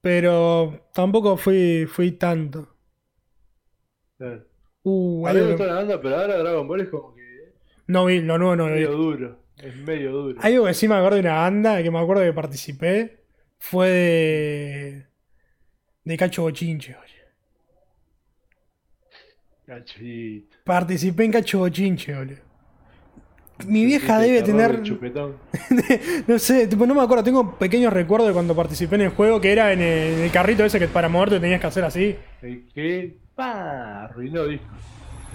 Pero 0.00 0.88
tampoco 0.92 1.36
fui, 1.36 1.86
fui 1.86 2.12
tanto. 2.12 2.68
Claro. 4.18 4.44
Uh, 4.82 5.26
A 5.26 5.32
mí 5.32 5.40
me 5.40 5.46
gustó 5.48 5.66
la 5.66 5.74
banda, 5.74 6.00
pero 6.00 6.16
ahora 6.16 6.38
Dragon 6.38 6.66
Ball 6.68 6.80
es 6.82 6.88
como 6.88 7.14
que 7.14 7.22
no 7.88 8.04
vi, 8.06 8.20
lo 8.20 8.38
nuevo 8.38 8.56
no 8.56 8.68
lo 8.68 8.74
vi. 8.74 8.80
medio 8.80 8.92
duro. 8.92 9.38
Es 9.58 9.76
medio 9.76 10.12
duro. 10.12 10.40
Algo 10.42 10.64
que 10.66 10.74
sí 10.74 10.86
me 10.88 10.94
acuerdo 10.94 11.16
de 11.16 11.20
una 11.22 11.36
banda 11.36 11.82
que 11.82 11.90
me 11.90 11.98
acuerdo 11.98 12.22
que 12.22 12.32
participé 12.32 13.24
fue 13.58 13.88
de. 13.90 15.06
de 16.04 16.16
Cacho 16.16 16.42
Bochinche. 16.42 16.96
Cachito. 19.66 20.56
Participé 20.64 21.24
en 21.24 21.32
Cacho 21.32 21.58
Bochinche, 21.58 22.14
boludo. 22.14 22.36
Mi 23.66 23.84
vieja 23.86 24.18
debe 24.18 24.42
tener. 24.42 24.82
No 26.26 26.38
sé, 26.38 26.66
tipo, 26.66 26.86
no 26.86 26.94
me 26.94 27.00
acuerdo. 27.02 27.24
Tengo 27.24 27.58
pequeños 27.58 27.92
recuerdos 27.92 28.28
de 28.28 28.34
cuando 28.34 28.54
participé 28.54 28.96
en 28.96 29.00
el 29.02 29.08
juego 29.10 29.40
que 29.40 29.50
era 29.52 29.72
en 29.72 29.80
el, 29.80 30.14
en 30.14 30.20
el 30.24 30.30
carrito 30.30 30.64
ese 30.64 30.78
que 30.78 30.88
para 30.88 31.08
moverte 31.08 31.40
tenías 31.40 31.60
que 31.60 31.66
hacer 31.66 31.84
así. 31.84 32.16
El 32.42 32.66
que 32.72 33.16
¡pa! 33.34 34.04
arruinó 34.04 34.44
disco. 34.46 34.66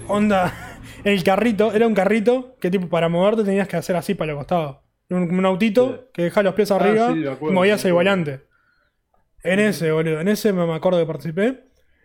Onda, 0.06 0.52
el 1.04 1.22
carrito, 1.24 1.72
era 1.72 1.86
un 1.86 1.94
carrito 1.94 2.56
que 2.60 2.70
tipo 2.70 2.88
para 2.88 3.08
moverte 3.08 3.44
tenías 3.44 3.66
que 3.68 3.76
hacer 3.76 3.96
así 3.96 4.14
para 4.14 4.32
los 4.32 4.38
costados. 4.40 4.78
Un, 5.10 5.34
un 5.34 5.44
autito 5.44 5.90
Sí. 5.96 6.10
que 6.14 6.22
dejaba 6.22 6.44
los 6.44 6.54
pies 6.54 6.70
Ah, 6.70 6.76
arriba 6.76 7.08
sí, 7.08 7.14
me 7.18 7.28
acuerdo, 7.28 7.52
y 7.52 7.54
movías 7.54 7.84
el 7.84 7.92
volante. 7.92 8.40
En 9.42 9.58
ese, 9.58 9.90
boludo, 9.90 10.20
en 10.20 10.28
ese 10.28 10.52
me 10.52 10.64
me 10.64 10.74
acuerdo 10.74 11.00
que 11.00 11.06
participé. 11.06 11.64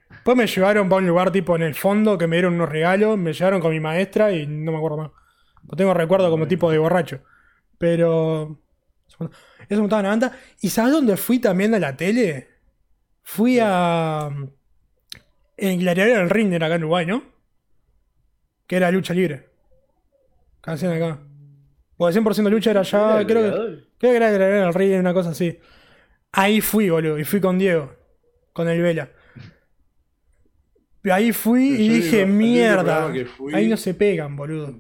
Después 0.10 0.38
me 0.38 0.48
llevaron 0.48 0.90
para 0.90 1.02
un 1.02 1.08
lugar 1.08 1.32
tipo 1.32 1.56
en 1.56 1.64
el 1.64 1.76
fondo 1.76 2.18
que 2.18 2.28
me 2.28 2.38
dieron 2.38 2.56
unos 2.56 2.70
regalos, 2.70 3.18
me 3.18 3.34
llevaron 3.34 3.60
con 3.60 3.72
mi 3.72 3.80
maestra 3.80 4.32
y 4.32 4.48
no 4.48 4.72
me 4.72 4.78
acuerdo 4.78 4.98
más. 4.98 5.12
No 5.64 5.76
tengo 5.76 5.94
recuerdo 5.94 6.30
como 6.30 6.48
tipo 6.48 6.72
de 6.72 6.78
borracho. 6.78 7.22
Pero. 7.78 8.60
Eso 9.20 9.30
me 9.70 9.78
gustaba 9.80 10.04
la 10.04 10.10
banda. 10.10 10.32
¿Y 10.62 10.70
sabes 10.70 10.94
dónde 10.94 11.18
fui 11.18 11.40
también 11.40 11.74
a 11.76 11.80
la 11.80 11.96
tele? 11.98 12.48
Fui 13.24 13.60
a. 13.62 14.30
En 15.58 15.80
Gladiador 15.80 16.20
del 16.20 16.30
Ring, 16.30 16.54
era 16.54 16.68
acá 16.68 16.76
en 16.76 16.84
Uruguay, 16.84 17.06
¿no? 17.06 17.24
Que 18.68 18.78
era 18.78 18.92
lucha 18.92 19.14
libre. 19.14 19.50
Canción 20.62 20.94
acá. 20.94 21.20
O 21.98 22.08
de 22.08 22.14
100% 22.14 22.50
lucha 22.50 22.72
era 22.72 22.82
allá. 22.82 23.00
¿Era 23.00 23.20
Ah, 23.20 23.26
Creo 23.26 23.44
que, 23.44 23.84
creo 23.98 24.12
que 24.12 24.16
era 24.18 24.32
Gladiador 24.32 24.66
del 24.66 24.74
Ring, 24.74 25.00
una 25.00 25.14
cosa 25.14 25.32
así. 25.32 25.60
Ahí 26.32 26.62
fui, 26.62 26.90
boludo. 26.90 27.18
Y 27.18 27.24
fui 27.24 27.42
con 27.42 27.58
Diego. 27.58 27.94
Con 28.54 28.70
el 28.70 28.82
Vela. 28.82 29.10
Ahí 31.12 31.32
fui 31.32 31.70
Pero 31.72 31.82
y 31.84 31.90
dije, 31.90 32.18
digo, 32.26 32.28
mierda. 32.38 33.12
fui- 33.38 33.54
Ahí 33.54 33.68
no 33.68 33.78
se 33.78 33.94
pegan, 33.94 34.36
boludo. 34.36 34.80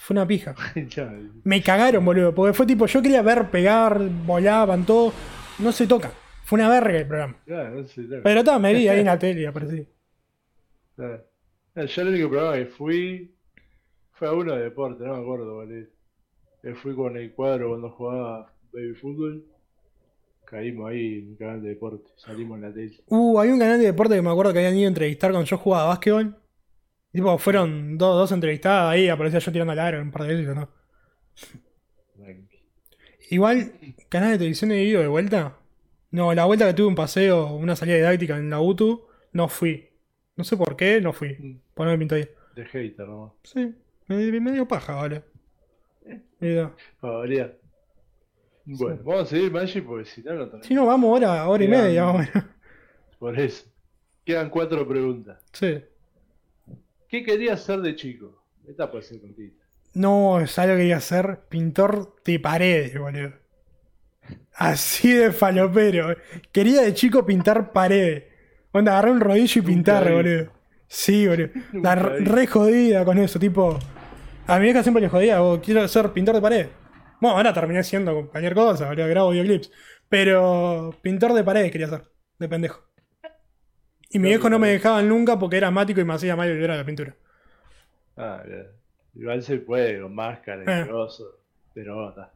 Fue 0.00 0.14
una 0.14 0.26
pija. 0.26 0.54
Ya, 0.88 1.12
Me 1.44 1.62
cagaron, 1.62 2.04
boludo. 2.04 2.34
Porque 2.34 2.52
fue 2.54 2.66
tipo, 2.66 2.86
yo 2.86 3.02
quería 3.02 3.22
ver 3.22 3.50
pegar, 3.50 4.00
volaban, 4.26 4.84
todo. 4.86 5.12
No 5.58 5.70
se 5.72 5.86
toca. 5.86 6.10
Fue 6.44 6.58
una 6.58 6.68
verga 6.68 6.98
el 6.98 7.06
programa. 7.06 7.36
no. 7.46 8.20
Pero 8.22 8.40
estaba, 8.40 8.58
me 8.58 8.72
vi 8.74 8.88
ahí 8.88 9.00
en 9.00 9.06
la 9.06 9.18
tele 9.18 9.46
aparecí. 9.46 9.86
Claro. 10.96 11.24
Ah, 11.74 11.84
Yo 11.84 12.02
el 12.02 12.08
único 12.08 12.28
programa 12.30 12.56
que 12.56 12.66
fui 12.66 13.34
fue 14.12 14.28
a 14.28 14.32
uno 14.32 14.54
de 14.54 14.62
deporte, 14.64 15.04
no 15.04 15.14
me 15.16 15.22
acuerdo 15.22 15.62
es. 15.64 15.88
Que 16.62 16.74
fui 16.74 16.94
con 16.94 17.16
el 17.16 17.32
cuadro 17.34 17.70
cuando 17.70 17.90
jugaba 17.90 18.52
baby 18.72 18.94
fútbol. 18.94 19.44
Caímos 20.52 20.90
ahí 20.90 21.20
en 21.20 21.28
un 21.30 21.36
canal 21.36 21.62
de 21.62 21.70
deporte, 21.70 22.10
salimos 22.14 22.56
en 22.56 22.62
la 22.62 22.74
tele. 22.74 23.00
Uh, 23.06 23.40
hay 23.40 23.48
un 23.48 23.58
canal 23.58 23.78
de 23.78 23.86
deporte 23.86 24.16
que 24.16 24.20
me 24.20 24.28
acuerdo 24.28 24.52
que 24.52 24.58
habían 24.58 24.76
ido 24.76 24.84
a 24.84 24.88
entrevistar 24.88 25.30
cuando 25.30 25.48
yo 25.48 25.56
jugaba 25.56 25.86
básquetbol. 25.86 26.36
Y, 27.10 27.16
tipo, 27.16 27.38
fueron 27.38 27.96
dos, 27.96 28.16
dos 28.16 28.32
entrevistadas 28.32 28.92
ahí, 28.92 29.08
aparecía 29.08 29.38
yo 29.38 29.50
tirando 29.50 29.72
al 29.72 29.78
aro 29.78 30.02
un 30.02 30.10
par 30.10 30.24
de 30.24 30.34
veces, 30.34 30.54
¿no? 30.54 30.68
Igual, 33.30 33.72
canal 34.10 34.32
de 34.32 34.36
televisión 34.36 34.72
he 34.72 34.84
ido 34.84 35.00
de 35.00 35.08
vuelta. 35.08 35.56
No, 36.10 36.34
la 36.34 36.44
vuelta 36.44 36.66
que 36.66 36.74
tuve 36.74 36.88
un 36.88 36.96
paseo, 36.96 37.54
una 37.54 37.74
salida 37.74 37.96
didáctica 37.96 38.36
en 38.36 38.50
la 38.50 38.60
UTU, 38.60 39.06
no 39.32 39.48
fui. 39.48 39.88
No 40.36 40.44
sé 40.44 40.58
por 40.58 40.76
qué, 40.76 41.00
no 41.00 41.14
fui. 41.14 41.62
Por 41.72 41.86
no 41.86 41.92
me 41.92 41.98
pintó 41.98 42.16
ahí. 42.16 42.28
De 42.54 42.66
hater 42.66 43.08
nomás. 43.08 43.32
Sí, 43.42 43.74
me, 44.06 44.38
me 44.38 44.52
dio 44.52 44.68
paja, 44.68 44.96
vale. 44.96 45.22
Mira. 46.40 46.76
Para 47.00 47.22
Bueno, 48.64 49.00
vamos 49.04 49.22
a 49.24 49.26
seguir 49.26 49.50
Magic 49.52 49.84
porque 49.84 50.04
si 50.04 50.22
no, 50.22 50.34
no 50.34 50.46
tenemos. 50.46 50.66
Si 50.66 50.74
no, 50.74 50.86
vamos 50.86 51.08
ahora, 51.10 51.48
hora 51.48 51.64
y 51.64 51.66
Quedan- 51.68 51.82
media. 51.84 52.32
Por 53.18 53.38
eso. 53.38 53.64
Quedan 54.24 54.50
cuatro 54.50 54.86
preguntas. 54.86 55.42
Sí. 55.52 55.82
¿Qué 57.08 57.24
querías 57.24 57.60
ser 57.62 57.80
de 57.80 57.94
chico? 57.96 58.42
Esta 58.68 58.90
puede 58.90 59.02
ser 59.04 59.20
contigo. 59.20 59.54
No, 59.94 60.40
¿sabes 60.46 60.70
lo 60.70 60.76
que 60.76 60.80
quería 60.82 60.96
hacer? 60.96 61.40
Pintor 61.48 62.14
de 62.24 62.38
paredes, 62.40 62.98
boludo. 62.98 63.32
Así 64.54 65.12
de 65.12 65.32
falopero. 65.32 66.14
Quería 66.52 66.82
de 66.82 66.94
chico 66.94 67.26
pintar 67.26 67.72
paredes. 67.72 68.24
Onda, 68.72 68.92
agarrar 68.92 69.12
un 69.12 69.20
rodillo 69.20 69.60
y 69.60 69.64
pintar, 69.64 70.10
boludo. 70.10 70.50
Sí, 70.86 71.26
boludo. 71.26 71.48
La 71.72 71.94
re 71.96 72.46
jodida 72.46 73.04
con 73.04 73.18
eso, 73.18 73.38
tipo. 73.38 73.78
A 74.46 74.58
mi 74.58 74.64
vieja 74.64 74.82
siempre 74.82 75.00
le 75.02 75.08
jodía, 75.08 75.42
"Oh, 75.42 75.60
quiero 75.60 75.86
ser 75.88 76.10
pintor 76.12 76.36
de 76.36 76.40
pared. 76.40 76.66
Bueno, 77.22 77.36
ahora 77.36 77.52
terminé 77.52 77.84
siendo 77.84 78.28
cualquier 78.28 78.52
cosa, 78.52 78.88
boludo, 78.88 79.06
grabo 79.06 79.30
videoclips. 79.30 79.70
Pero 80.08 80.92
pintor 81.02 81.32
de 81.34 81.44
pared 81.44 81.70
quería 81.70 81.86
ser, 81.86 82.02
de 82.36 82.48
pendejo. 82.48 82.80
Y 84.10 84.18
mi 84.18 84.26
viejo 84.30 84.50
no 84.50 84.58
me 84.58 84.70
dejaban 84.70 85.08
nunca 85.08 85.38
porque 85.38 85.56
era 85.58 85.68
asmático 85.68 86.00
y 86.00 86.04
me 86.04 86.14
hacía 86.14 86.34
mal 86.34 86.48
volver 86.50 86.72
a 86.72 86.76
la 86.78 86.84
pintura. 86.84 87.14
Ah. 88.16 88.42
Igual 89.14 89.40
se 89.40 89.58
puede 89.58 90.02
con 90.02 90.12
máscara 90.16 90.64
Eh. 90.66 90.84
y 90.84 90.90
cosas, 90.90 91.28
pero 91.72 92.08
está. 92.08 92.32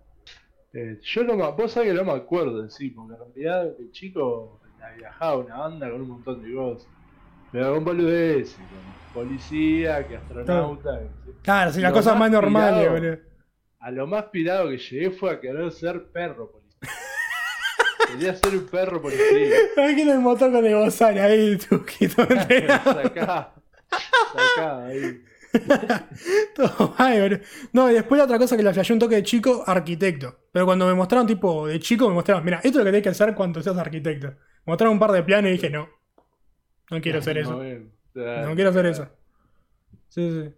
Eh, 0.73 1.01
yo 1.03 1.25
no 1.25 1.35
me, 1.37 1.51
vos 1.51 1.73
sabés 1.73 1.89
que 1.91 1.95
no 1.97 2.05
me 2.05 2.13
acuerdo 2.13 2.63
en 2.63 2.71
sí, 2.71 2.91
porque 2.91 3.15
en 3.15 3.19
realidad 3.19 3.65
de 3.77 3.91
chico 3.91 4.61
viajaba 4.99 5.39
una 5.39 5.57
banda 5.59 5.91
con 5.91 6.03
un 6.03 6.09
montón 6.11 6.43
de 6.45 6.55
cosas. 6.55 6.89
Pero 7.51 7.75
con 7.75 7.85
boludez, 7.85 8.55
con 8.55 9.25
policía, 9.25 10.07
que 10.07 10.17
astronauta. 10.17 11.01
que- 11.01 11.33
Claro, 11.43 11.73
si 11.73 11.81
las 11.81 11.93
cosas 11.93 12.17
más 12.17 12.31
normales, 12.31 12.89
boludo. 12.89 13.17
A 13.87 13.93
lo 13.93 14.05
más 14.09 14.25
pirado 14.25 14.69
que 14.69 14.79
llegué 14.79 15.13
fue 15.13 15.31
a 15.31 15.41
querer 15.41 15.71
ser 15.71 16.07
perro 16.11 16.51
policía. 16.51 16.81
Quería 18.09 18.35
ser 18.35 18.57
un 18.57 18.67
perro 18.67 19.01
policía. 19.01 19.57
Ay, 19.77 19.95
que 19.95 20.03
en 20.03 20.09
el 20.09 20.19
motor 20.19 20.51
con 20.51 20.67
el 20.67 20.75
bozal 20.75 21.17
ahí, 21.17 21.57
entrenado. 22.01 22.83
Sacá, 22.85 23.55
sacá 24.33 24.87
ahí. 24.87 25.23
Todo 26.57 26.97
mal. 26.99 27.43
No, 27.73 27.89
y 27.89 27.95
después 27.95 28.19
la 28.19 28.25
otra 28.25 28.39
cosa 28.39 28.57
que 28.57 28.65
le 28.65 28.73
flasheó 28.73 28.93
un 28.93 28.99
toque 28.99 29.15
de 29.15 29.23
chico, 29.23 29.63
arquitecto. 29.65 30.37
Pero 30.51 30.67
cuando 30.67 30.85
me 30.89 30.95
mostraron 30.95 31.29
tipo 31.29 31.69
de 31.69 31.79
chico, 31.79 32.09
me 32.09 32.15
mostraron, 32.15 32.45
mira, 32.45 32.57
esto 32.57 32.71
es 32.71 32.77
lo 32.79 32.85
que 32.87 32.91
tenés 32.91 33.03
que 33.05 33.11
hacer 33.11 33.37
cuando 33.37 33.63
seas 33.63 33.79
arquitecto. 33.79 34.31
Me 34.31 34.73
mostraron 34.73 34.95
un 34.95 34.99
par 34.99 35.13
de 35.13 35.23
planes 35.23 35.51
y 35.51 35.53
dije, 35.53 35.71
no. 35.71 35.89
No 36.91 37.01
quiero 37.01 37.21
hacer 37.21 37.39
eso. 37.39 37.63
No, 38.15 38.55
quiero 38.57 38.71
hacer 38.71 38.87
eso. 38.87 39.09
Sí, 40.09 40.29
sí. 40.29 40.55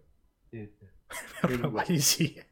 Este. 0.51 0.89
Perro 1.43 1.71
policía. 1.71 2.48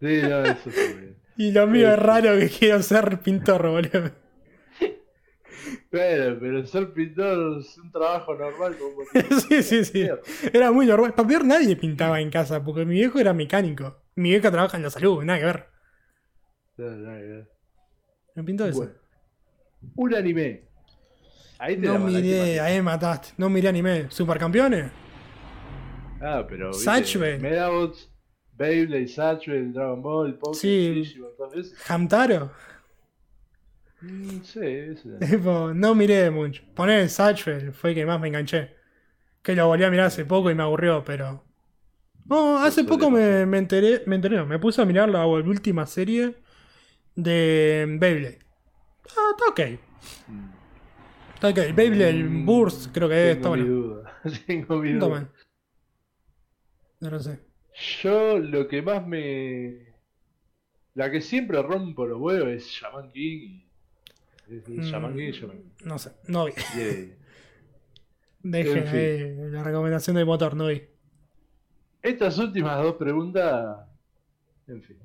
Sí, 0.00 0.26
no, 0.26 0.46
eso 0.46 0.70
sí. 0.70 1.16
Y 1.36 1.52
lo 1.52 1.66
mío 1.66 1.88
es 1.90 1.96
sí. 1.98 2.00
raro 2.00 2.38
que 2.38 2.48
quiero 2.48 2.82
ser 2.82 3.20
pintor, 3.20 3.68
boludo. 3.68 4.12
Pero, 5.90 6.38
pero 6.38 6.66
ser 6.66 6.92
pintor 6.92 7.58
es 7.60 7.76
un 7.78 7.90
trabajo 7.90 8.34
normal 8.34 8.76
como 8.78 9.02
Sí, 9.48 9.62
sí, 9.62 9.84
sí. 9.84 10.08
Era 10.52 10.70
muy 10.72 10.86
normal. 10.86 11.14
Para 11.14 11.28
ver, 11.28 11.44
nadie 11.44 11.76
pintaba 11.76 12.20
en 12.20 12.30
casa, 12.30 12.62
porque 12.64 12.84
mi 12.84 12.94
viejo 12.94 13.18
era 13.18 13.32
mecánico. 13.34 14.02
Mi 14.14 14.30
vieja 14.30 14.50
trabaja 14.50 14.76
en 14.76 14.84
la 14.84 14.90
salud, 14.90 15.22
nada 15.24 15.38
que 15.38 15.44
ver. 15.44 15.70
Me 18.34 18.44
pintó 18.44 18.66
eso. 18.66 18.78
Bueno, 18.78 18.94
un 19.96 20.14
anime. 20.14 20.70
Ahí 21.58 21.76
te 21.76 21.86
no 21.86 21.98
miré, 21.98 22.60
ahí 22.60 22.76
me 22.76 22.82
mataste. 22.82 23.34
No 23.36 23.50
miré 23.50 23.68
anime. 23.68 24.10
¿Supercampeones? 24.10 24.92
Ah, 26.20 26.44
pero. 26.48 26.78
¿viste? 26.80 26.84
Satchel. 26.84 27.40
Medabots, 27.40 28.09
Beyblade, 28.60 29.08
Satchel, 29.08 29.72
Dragon 29.72 30.00
Ball, 30.02 30.38
Pokémon, 30.38 30.60
Sí. 30.60 30.94
Digimon. 30.94 31.32
¿Hamtaro? 31.88 32.52
Mm, 34.02 34.42
sí, 34.42 34.60
ese. 34.60 35.08
Tipo, 35.18 35.72
no 35.74 35.94
miré 35.94 36.30
mucho. 36.30 36.62
Poné 36.74 37.08
Satchel, 37.08 37.72
fue 37.72 37.90
el 37.90 37.96
que 37.96 38.06
más 38.06 38.20
me 38.20 38.28
enganché. 38.28 38.74
Que 39.42 39.54
lo 39.56 39.68
volví 39.68 39.84
a 39.84 39.90
mirar 39.90 40.06
hace 40.06 40.24
poco 40.26 40.50
y 40.50 40.54
me 40.54 40.62
aburrió, 40.64 41.04
pero. 41.04 41.44
No, 42.26 42.58
hace 42.58 42.84
poco 42.84 43.10
me, 43.10 43.46
me 43.46 43.58
enteré, 43.58 44.04
me 44.06 44.16
enteré, 44.16 44.36
no, 44.36 44.46
me 44.46 44.58
puse 44.58 44.82
a 44.82 44.84
mirar 44.86 45.08
la 45.08 45.26
última 45.26 45.86
serie 45.86 46.36
de 47.16 47.86
Beyblade. 48.00 48.40
Ah, 49.16 49.32
está 49.36 49.46
ok. 49.50 49.80
Está 51.34 51.48
ok. 51.48 51.74
Beyblade 51.74 52.22
Mm, 52.22 52.44
Burst 52.44 52.90
creo 52.92 53.08
que 53.08 53.30
es, 53.30 53.36
está 53.36 53.48
Tengo 53.48 53.50
mi 53.50 53.60
bueno. 53.60 53.66
duda. 53.66 54.20
Tengo 54.46 54.76
mi 54.78 54.92
duda. 54.94 55.30
No 57.00 57.10
lo 57.10 57.20
sé. 57.20 57.38
Yo 58.02 58.38
lo 58.38 58.68
que 58.68 58.82
más 58.82 59.06
me. 59.06 59.88
La 60.94 61.10
que 61.10 61.20
siempre 61.20 61.62
rompo 61.62 62.06
los 62.06 62.20
huevos 62.20 62.48
es 62.48 62.66
Shaman 62.66 63.10
King. 63.10 63.60
y- 64.48 64.54
es- 64.56 64.68
es 64.68 64.86
Shaman 64.86 65.14
King 65.16 65.32
Shaman 65.32 65.56
King. 65.58 65.70
No 65.84 65.98
sé, 65.98 66.12
no 66.28 66.44
vi. 66.46 66.52
Yeah. 66.76 67.16
Dejen 68.42 68.78
En 68.78 68.86
fin. 68.86 68.96
ahí 69.44 69.50
la 69.50 69.62
recomendación 69.62 70.16
del 70.16 70.26
motor, 70.26 70.54
no 70.56 70.66
vi. 70.68 70.82
Estas 72.02 72.38
últimas 72.38 72.82
dos 72.82 72.96
preguntas. 72.96 73.86
En 74.66 74.82
fin. 74.82 74.98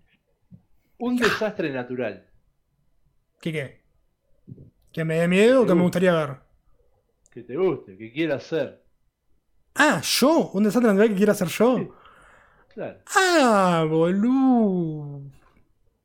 Un 0.97 1.17
desastre 1.17 1.69
natural. 1.71 2.25
¿Qué 3.41 3.51
qué? 3.51 3.81
¿Que 4.93 5.03
me 5.03 5.15
dé 5.19 5.27
miedo 5.27 5.63
o 5.63 5.65
que 5.67 5.75
me 5.75 5.81
gustaría 5.81 6.13
ver? 6.13 6.37
Que 7.29 7.43
te 7.43 7.57
guste, 7.57 7.97
que 7.97 8.11
quieras 8.13 8.45
hacer. 8.45 8.81
Ah, 9.75 10.01
yo, 10.01 10.51
un 10.53 10.63
desastre 10.63 10.87
natural 10.89 11.09
que 11.09 11.15
quiera 11.15 11.33
hacer 11.33 11.49
yo. 11.49 11.77
Sí. 11.77 11.89
Claro. 12.75 12.99
Ah, 13.15 13.85
boludo. 13.89 15.21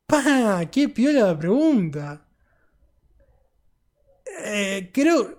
Pa, 0.07 0.65
qué 0.71 0.89
piola 0.89 1.27
la 1.27 1.39
pregunta. 1.39 2.25
Eh, 4.45 4.91
creo. 4.93 5.39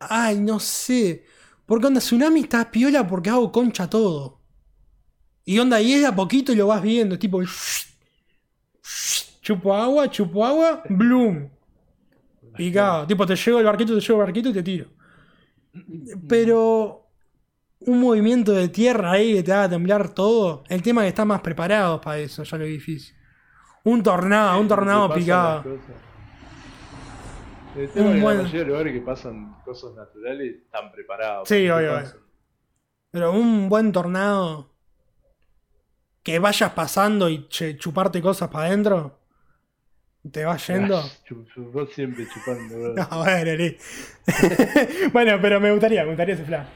Ay, 0.00 0.40
no 0.40 0.58
sé. 0.58 1.24
Porque 1.66 1.86
onda, 1.86 2.00
Tsunami 2.00 2.40
está 2.40 2.70
piola 2.70 3.06
porque 3.06 3.30
hago 3.30 3.52
concha 3.52 3.88
todo. 3.88 4.40
Y 5.44 5.58
onda, 5.58 5.80
y 5.80 5.92
es 5.92 6.00
de 6.00 6.06
a 6.06 6.14
poquito 6.14 6.52
y 6.52 6.56
lo 6.56 6.66
vas 6.66 6.82
viendo. 6.82 7.18
Tipo. 7.18 7.42
Chupo 9.42 9.74
agua, 9.74 10.10
chupo 10.10 10.46
agua, 10.46 10.82
bloom. 10.88 11.50
Picado. 12.56 13.06
Tipo, 13.06 13.26
te 13.26 13.36
llevo 13.36 13.58
el 13.58 13.66
barquito, 13.66 13.94
te 13.94 14.00
llevo 14.00 14.20
el 14.20 14.26
barquito 14.26 14.48
y 14.48 14.52
te 14.54 14.62
tiro. 14.62 14.86
Pero 16.28 17.01
un 17.86 18.00
movimiento 18.00 18.52
de 18.52 18.68
tierra 18.68 19.12
ahí 19.12 19.34
que 19.34 19.42
te 19.42 19.52
haga 19.52 19.68
temblar 19.70 20.08
todo. 20.10 20.64
El 20.68 20.82
tema 20.82 21.02
es 21.02 21.06
que 21.06 21.08
está 21.10 21.24
más 21.24 21.40
preparado 21.40 22.00
para 22.00 22.18
eso, 22.18 22.42
ya 22.42 22.58
lo 22.58 22.64
difícil. 22.64 23.14
Un 23.84 24.02
tornado, 24.02 24.60
un 24.60 24.68
tornado 24.68 25.12
picado. 25.12 25.64
El 27.76 27.88
tema 27.90 28.06
Un 28.06 28.12
es 28.12 28.16
que 28.16 28.22
buen- 28.22 28.36
la 28.36 28.42
mayoría 28.42 28.60
de 28.60 28.66
lugares 28.66 28.92
que 28.92 29.00
pasan 29.00 29.56
cosas 29.64 29.94
naturales 29.94 30.56
están 30.64 30.92
preparados. 30.92 31.48
Sí, 31.48 31.68
obvio. 31.68 32.02
Pero 33.10 33.32
un 33.32 33.68
buen 33.68 33.92
tornado 33.92 34.70
que 36.22 36.38
vayas 36.38 36.70
pasando 36.72 37.28
y 37.28 37.48
chuparte 37.48 38.20
cosas 38.22 38.48
para 38.50 38.66
adentro. 38.66 39.18
Te 40.30 40.44
vas 40.44 40.64
yendo. 40.68 41.02
Vos 41.56 41.90
siempre 41.92 42.28
chupando. 42.32 42.78
bro. 42.78 42.94
No, 43.10 43.18
bueno, 43.24 43.74
bueno, 45.12 45.38
pero 45.42 45.60
me 45.60 45.72
gustaría, 45.72 46.02
me 46.02 46.08
gustaría 46.10 46.34
ese 46.36 46.44
flash. 46.44 46.66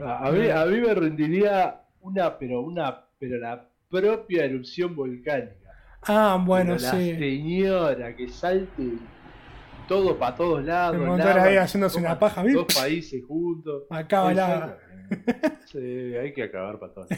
A 0.00 0.30
mí, 0.30 0.48
a 0.48 0.64
mí 0.66 0.80
me 0.80 0.94
rendiría 0.94 1.80
una, 2.00 2.38
pero 2.38 2.60
una, 2.60 3.04
pero 3.18 3.38
la 3.38 3.68
propia 3.88 4.44
erupción 4.44 4.94
volcánica. 4.94 5.70
Ah, 6.02 6.40
bueno, 6.44 6.76
Pero 6.76 6.84
la 6.84 6.90
sí. 6.92 7.16
señora 7.16 8.14
que 8.14 8.28
salte 8.28 8.92
todo 9.88 10.16
para 10.18 10.36
todos 10.36 10.64
lados. 10.64 11.18
Lava, 11.18 11.42
ahí 11.42 11.56
haciéndose 11.56 11.98
una 11.98 12.18
paja, 12.18 12.42
¿viste? 12.42 12.58
Dos 12.58 12.74
países 12.74 13.24
juntos. 13.26 13.84
Acaba 13.90 14.32
la. 14.34 14.78
Sí, 15.66 15.78
hay 15.78 16.32
que 16.32 16.44
acabar 16.44 16.78
para 16.78 16.92
todos. 16.92 17.08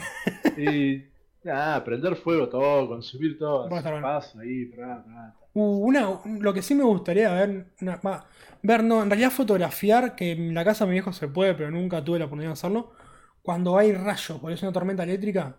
Y 0.57 1.05
nada, 1.43 1.83
prender 1.83 2.15
fuego 2.15 2.47
todo, 2.49 2.87
consumir 2.87 3.37
todo. 3.37 3.69
Paso 3.69 4.39
ahí, 4.39 4.65
pra, 4.65 5.03
pra. 5.03 5.35
Uh, 5.53 5.85
una, 5.87 6.07
un- 6.09 6.41
lo 6.43 6.53
que 6.53 6.61
sí 6.61 6.75
me 6.75 6.83
gustaría 6.83 7.31
ver, 7.33 7.67
una- 7.81 7.97
va, 7.97 8.25
ver, 8.61 8.83
no, 8.83 9.01
en 9.03 9.09
realidad 9.09 9.31
fotografiar, 9.31 10.15
que 10.15 10.31
en 10.31 10.53
la 10.53 10.63
casa 10.63 10.85
de 10.85 10.89
mi 10.89 10.93
viejo 10.95 11.11
se 11.13 11.27
puede, 11.27 11.53
pero 11.55 11.71
nunca 11.71 12.03
tuve 12.03 12.19
la 12.19 12.25
oportunidad 12.25 12.49
de 12.51 12.53
hacerlo, 12.53 12.91
cuando 13.41 13.77
hay 13.77 13.91
rayos, 13.93 14.39
porque 14.39 14.53
es 14.55 14.61
una 14.63 14.71
tormenta 14.71 15.03
eléctrica. 15.03 15.57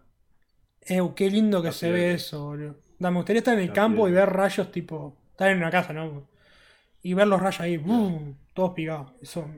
Eh, 0.83 1.01
qué 1.17 1.31
lindo 1.31 1.63
que 1.63 1.73
se 1.73 1.91
ve 1.91 2.15
eso, 2.15 2.45
boludo. 2.47 2.77
Da, 2.99 3.11
me 3.11 3.17
gustaría 3.19 3.39
estar 3.41 3.55
en 3.55 3.61
el 3.61 3.73
campo 3.73 4.09
y 4.09 4.13
ver 4.13 4.29
rayos 4.31 4.71
tipo, 4.71 5.17
estar 5.33 5.51
en 5.51 5.59
una 5.59 5.71
casa, 5.71 5.93
¿no? 5.93 6.29
Y 7.03 7.15
ver 7.15 7.27
los 7.27 7.41
rayos 7.41 7.61
ahí, 7.61 7.77
¡bum! 7.79 8.35
todos 8.55 8.73
picados. 8.73 9.13
Eso 9.23 9.49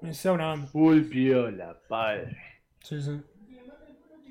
me 0.00 0.14
sea 0.14 0.32
una 0.32 0.46
banda. 0.48 0.66
Full 0.68 1.02
piola, 1.02 1.78
padre. 1.88 2.36
Sí, 2.80 3.00
sí. 3.02 3.20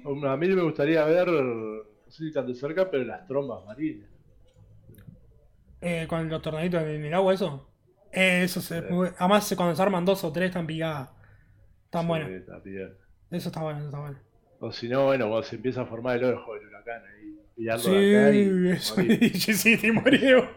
A 0.03 0.37
mí 0.37 0.47
me 0.47 0.61
gustaría 0.63 1.03
ver, 1.05 1.27
no 1.29 1.83
sé 2.09 2.25
si 2.25 2.31
tan 2.31 2.47
de 2.47 2.55
cerca, 2.55 2.89
pero 2.89 3.03
las 3.03 3.27
trombas 3.27 3.65
marinas. 3.65 4.07
Eh, 5.81 6.05
con 6.07 6.29
los 6.29 6.41
tornaditos 6.41 6.83
en 6.83 7.05
el 7.05 7.13
agua, 7.13 7.33
eso. 7.33 7.67
Eh, 8.11 8.41
eso 8.43 8.61
se. 8.61 8.81
Sí. 8.81 8.87
además, 9.17 9.53
cuando 9.55 9.75
se 9.75 9.81
arman 9.81 10.05
dos 10.05 10.23
o 10.23 10.31
tres, 10.31 10.49
están 10.49 10.67
picadas. 10.67 11.09
Están 11.85 12.03
Sí, 12.03 12.07
buenas. 12.07 12.29
está. 12.29 12.61
Eso 13.31 13.49
está 13.49 13.61
bueno, 13.61 13.79
eso 13.79 13.87
está 13.87 13.99
bueno. 13.99 14.17
O 14.59 14.71
si 14.71 14.87
no, 14.89 15.05
bueno, 15.05 15.27
cuando 15.27 15.43
se 15.43 15.55
empieza 15.55 15.81
a 15.81 15.85
formar 15.85 16.17
el 16.17 16.33
ojo 16.35 16.53
del 16.53 16.67
huracán 16.67 17.01
ahí, 17.05 17.39
pillando 17.55 17.83
Sí, 17.83 18.15
acá 18.15 18.31
y 18.33 18.69
eso, 18.69 18.95
sí, 19.63 19.77
te. 19.77 20.47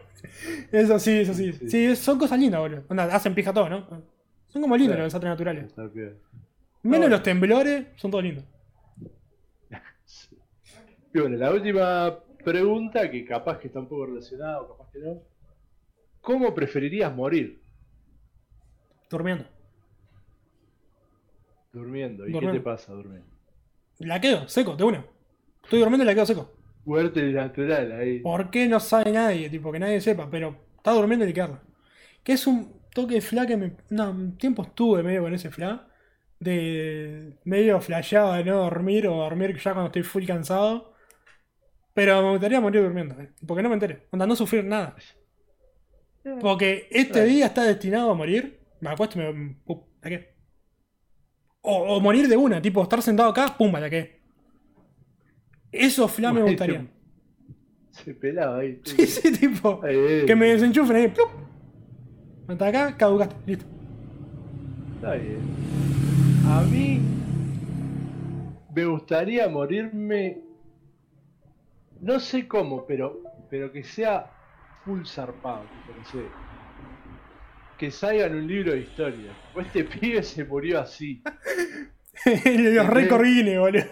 Eso 0.73 0.99
sí, 0.99 1.11
eso 1.21 1.35
sí. 1.35 1.53
Sí. 1.53 1.71
Sí, 1.71 1.97
son 1.97 2.19
cosas 2.19 2.39
lindas, 2.39 2.61
boludo. 2.61 2.83
Onda, 2.89 3.05
hacen 3.05 3.35
pija 3.35 3.53
todo, 3.53 3.69
¿no? 3.69 3.87
Son 4.49 4.61
como 4.63 4.77
lindos 4.77 4.97
los 4.97 5.07
desastres 5.07 5.31
naturales. 5.31 5.73
Menos 5.77 6.19
bueno. 6.83 7.09
los 7.09 7.23
temblores, 7.23 7.87
son 7.97 8.11
todos 8.11 8.25
lindos. 8.25 8.45
Y 11.15 11.21
bueno, 11.21 11.37
la 11.37 11.53
última 11.53 12.19
pregunta, 12.45 13.09
que 13.09 13.25
capaz 13.25 13.61
que 13.61 13.69
está 13.69 13.79
un 13.79 13.89
poco 13.89 14.07
relacionada 14.07 14.61
o 14.61 14.77
capaz 14.77 14.91
que 14.91 14.99
no. 14.99 15.23
¿Cómo 16.21 16.53
preferirías 16.53 17.15
morir? 17.15 17.63
Durmiendo. 19.09 19.45
Durmiendo. 21.73 22.27
¿Y 22.27 22.33
qué 22.33 22.49
te 22.49 22.61
pasa 22.61 22.93
durmiendo? 22.93 23.29
La 24.01 24.21
quedo, 24.21 24.49
seco, 24.49 24.75
de 24.75 24.83
una. 24.83 25.07
Estoy 25.63 25.79
durmiendo 25.79 26.03
y 26.03 26.07
la 26.07 26.15
quedo 26.15 26.27
seco. 26.27 26.53
Muerte 26.85 27.23
natural 27.33 27.93
ahí. 27.93 28.19
¿Por 28.19 28.51
qué 28.51 28.67
no 28.67 28.81
sabe 28.81 29.13
nadie? 29.13 29.49
Tipo, 29.49 29.71
que 29.71 29.79
nadie 29.79 30.01
sepa, 30.01 30.29
pero 30.29 30.57
está 30.77 30.91
durmiendo 30.91 31.25
y 31.29 31.33
quedarla. 31.33 31.63
Que 32.25 32.33
es 32.33 32.45
un 32.49 32.73
toque 32.93 33.15
de 33.15 33.21
fla 33.21 33.47
que 33.47 33.57
me. 33.57 33.77
No, 33.91 34.11
un 34.11 34.37
tiempo 34.37 34.63
estuve 34.63 35.05
medio 35.05 35.23
con 35.23 35.33
ese 35.33 35.53
fla. 35.53 35.87
De. 36.41 37.39
medio 37.45 37.81
flasheado 37.81 38.33
de 38.33 38.45
no 38.45 38.57
dormir 38.57 39.07
o 39.07 39.15
dormir 39.15 39.57
ya 39.57 39.73
cuando 39.75 39.87
estoy 39.87 40.03
full 40.03 40.27
cansado. 40.27 40.94
Pero 41.95 42.23
me 42.23 42.31
gustaría 42.33 42.61
morir 42.61 42.83
durmiendo, 42.83 43.15
eh, 43.21 43.31
porque 43.47 43.63
no 43.63 43.69
me 43.69 43.75
enteré. 43.77 44.07
Onda, 44.11 44.27
no 44.27 44.35
sufrir 44.37 44.65
nada. 44.65 44.97
Porque 46.41 46.89
este 46.91 47.13
Claro. 47.13 47.29
día 47.29 47.47
está 47.47 47.63
destinado 47.65 48.11
a 48.11 48.15
morir. 48.15 48.61
Me 48.81 48.91
acuesto 48.91 49.21
y 49.21 49.23
me. 49.25 49.55
pum, 49.65 49.81
¿a 50.03 50.09
qué? 50.09 50.35
O, 51.63 51.97
o 51.97 52.01
morir 52.01 52.29
de 52.29 52.37
una, 52.37 52.61
tipo, 52.61 52.83
estar 52.83 53.01
sentado 53.01 53.31
acá, 53.31 53.57
pum, 53.57 53.75
¿a 53.77 53.89
qué? 53.89 54.21
Eso 55.71 56.09
fla 56.09 56.33
me 56.33 56.43
gustaría. 56.43 56.87
Se 57.91 58.13
pelaba 58.15 58.59
ahí. 58.59 58.81
Sí, 58.85 59.07
sí, 59.07 59.33
tipo. 59.33 59.81
Ahí, 59.83 60.25
Que 60.27 60.35
me 60.35 60.47
desenchufen 60.47 60.97
ahí. 60.97 61.09
¡plup! 61.09 61.31
Hasta 62.49 62.67
acá, 62.67 62.97
caducaste. 62.97 63.37
Listo. 63.47 63.65
Está 64.97 65.15
bien. 65.15 65.39
A 66.47 66.63
mí 66.63 67.01
me 68.75 68.85
gustaría 68.87 69.49
morirme. 69.49 70.43
No 72.05 72.21
sé 72.21 72.47
cómo, 72.47 72.85
pero, 72.87 73.23
pero 73.49 73.73
que 73.73 73.83
sea 73.83 74.31
full 74.85 75.07
zarpado, 75.07 75.63
tipo, 75.63 75.99
no 75.99 76.05
sé. 76.05 76.19
Que 77.79 77.91
salga 77.91 78.27
en 78.27 78.35
un 78.35 78.47
libro 78.47 78.73
de 78.73 78.81
historia. 78.81 79.33
O 79.55 79.61
este 79.63 79.85
pibe 80.01 80.23
se 80.23 80.45
murió 80.45 80.81
así. 80.81 81.23
Los 82.45 82.87
recorrines, 82.89 83.59
boludo. 83.59 83.87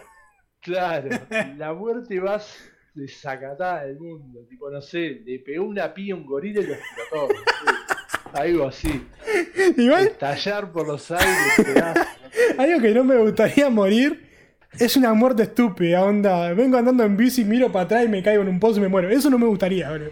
Claro, 0.60 1.08
la 1.56 1.72
muerte 1.72 2.20
más 2.20 2.62
desacatada 2.92 3.84
del 3.84 3.98
mundo. 3.98 4.40
Tipo, 4.46 4.70
no 4.70 4.82
sé, 4.82 5.22
le 5.24 5.38
pegó 5.38 5.64
una 5.64 5.94
pía 5.94 6.12
a 6.12 6.18
un 6.18 6.26
gorila 6.26 6.60
y 6.60 6.66
lo 6.66 6.74
explotó. 6.74 7.28
sé. 7.28 8.30
Algo 8.34 8.68
así. 8.68 9.08
Igual, 9.78 10.08
Estallar 10.08 10.70
por 10.70 10.86
los 10.86 11.10
aires, 11.10 11.54
pedazos, 11.56 12.06
no 12.22 12.30
sé. 12.30 12.54
algo 12.58 12.80
que 12.82 12.90
no 12.92 13.04
me 13.04 13.16
gustaría 13.16 13.70
morir 13.70 14.31
es 14.78 14.96
una 14.96 15.12
muerte 15.14 15.44
estúpida, 15.44 16.02
onda. 16.04 16.52
Vengo 16.54 16.76
andando 16.78 17.04
en 17.04 17.16
bici, 17.16 17.44
miro 17.44 17.70
para 17.70 17.84
atrás 17.84 18.04
y 18.04 18.08
me 18.08 18.22
caigo 18.22 18.42
en 18.42 18.48
un 18.48 18.60
pozo 18.60 18.78
y 18.78 18.82
me 18.82 18.88
muero. 18.88 19.08
Eso 19.10 19.30
no 19.30 19.38
me 19.38 19.46
gustaría, 19.46 19.90
boludo. 19.90 20.10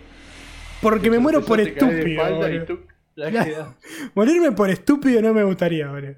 Porque 0.82 1.11
me 1.11 1.19
muero 1.19 1.45
por 1.45 1.61
estúpido, 1.61 2.37
boludo. 2.37 2.65
tú 2.65 2.81
la 3.15 3.77
Morirme 4.15 4.53
por 4.53 4.70
estúpido 4.70 5.20
no 5.20 5.35
me 5.35 5.43
gustaría, 5.45 5.89
boludo. 5.89 6.15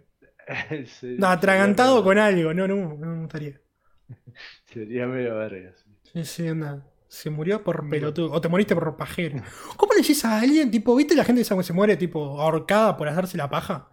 Sí, 0.87 1.17
No, 1.19 1.29
atragantado 1.29 2.03
con 2.03 2.19
algo, 2.19 2.53
no, 2.53 2.67
no, 2.67 2.75
no 2.75 3.07
me 3.07 3.21
gustaría. 3.21 3.61
Sería 4.65 5.07
medio 5.07 5.37
verga. 5.37 5.73
sí. 5.77 5.91
Sí, 6.13 6.25
sí, 6.25 6.49
anda. 6.49 6.87
Se 7.09 7.29
murió 7.29 7.63
por 7.63 7.89
pelotudo. 7.91 8.33
O 8.33 8.41
te 8.41 8.49
moriste 8.49 8.75
por 8.75 8.97
pajero. 8.97 9.43
¿Cómo 9.77 9.93
le 9.93 10.01
decís 10.01 10.25
a 10.25 10.41
alguien, 10.41 10.71
tipo, 10.71 10.97
viste 10.97 11.15
la 11.15 11.25
gente 11.25 11.43
que 11.45 11.63
se 11.63 11.73
muere, 11.75 11.97
tipo, 11.97 12.41
ahorcada 12.41 12.97
por 12.97 13.07
hacerse 13.07 13.37
la 13.37 13.51
paja? 13.51 13.91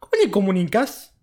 ¿Cómo 0.00 0.12
le 0.20 0.30
comunicás 0.30 1.16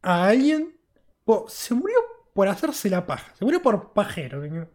a 0.00 0.28
alguien? 0.28 0.78
Po, 1.24 1.44
se 1.46 1.74
murió 1.74 1.96
por 2.38 2.46
hacerse 2.46 2.88
la 2.88 3.04
paja. 3.04 3.34
Se 3.34 3.44
murió 3.44 3.60
por 3.60 3.92
pajero, 3.92 4.40
señor. 4.40 4.70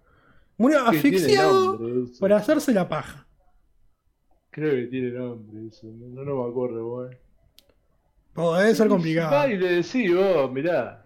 Murió 0.58 0.86
asfixiado 0.86 1.80
por 2.20 2.34
hacerse 2.34 2.74
la 2.74 2.90
paja. 2.90 3.26
Creo 4.50 4.72
que 4.72 4.88
tiene 4.88 5.12
nombre 5.12 5.70
eso. 5.70 5.88
No, 5.88 6.26
no 6.26 6.44
me 6.44 6.50
acuerdo, 6.50 6.86
weón. 6.86 7.18
Po, 8.34 8.58
debe 8.58 8.76
ser 8.76 8.90
complicado. 8.90 9.48
y 9.48 9.56
le 9.56 9.76
decís, 9.76 10.14
vos, 10.14 10.52
mirá. 10.52 11.06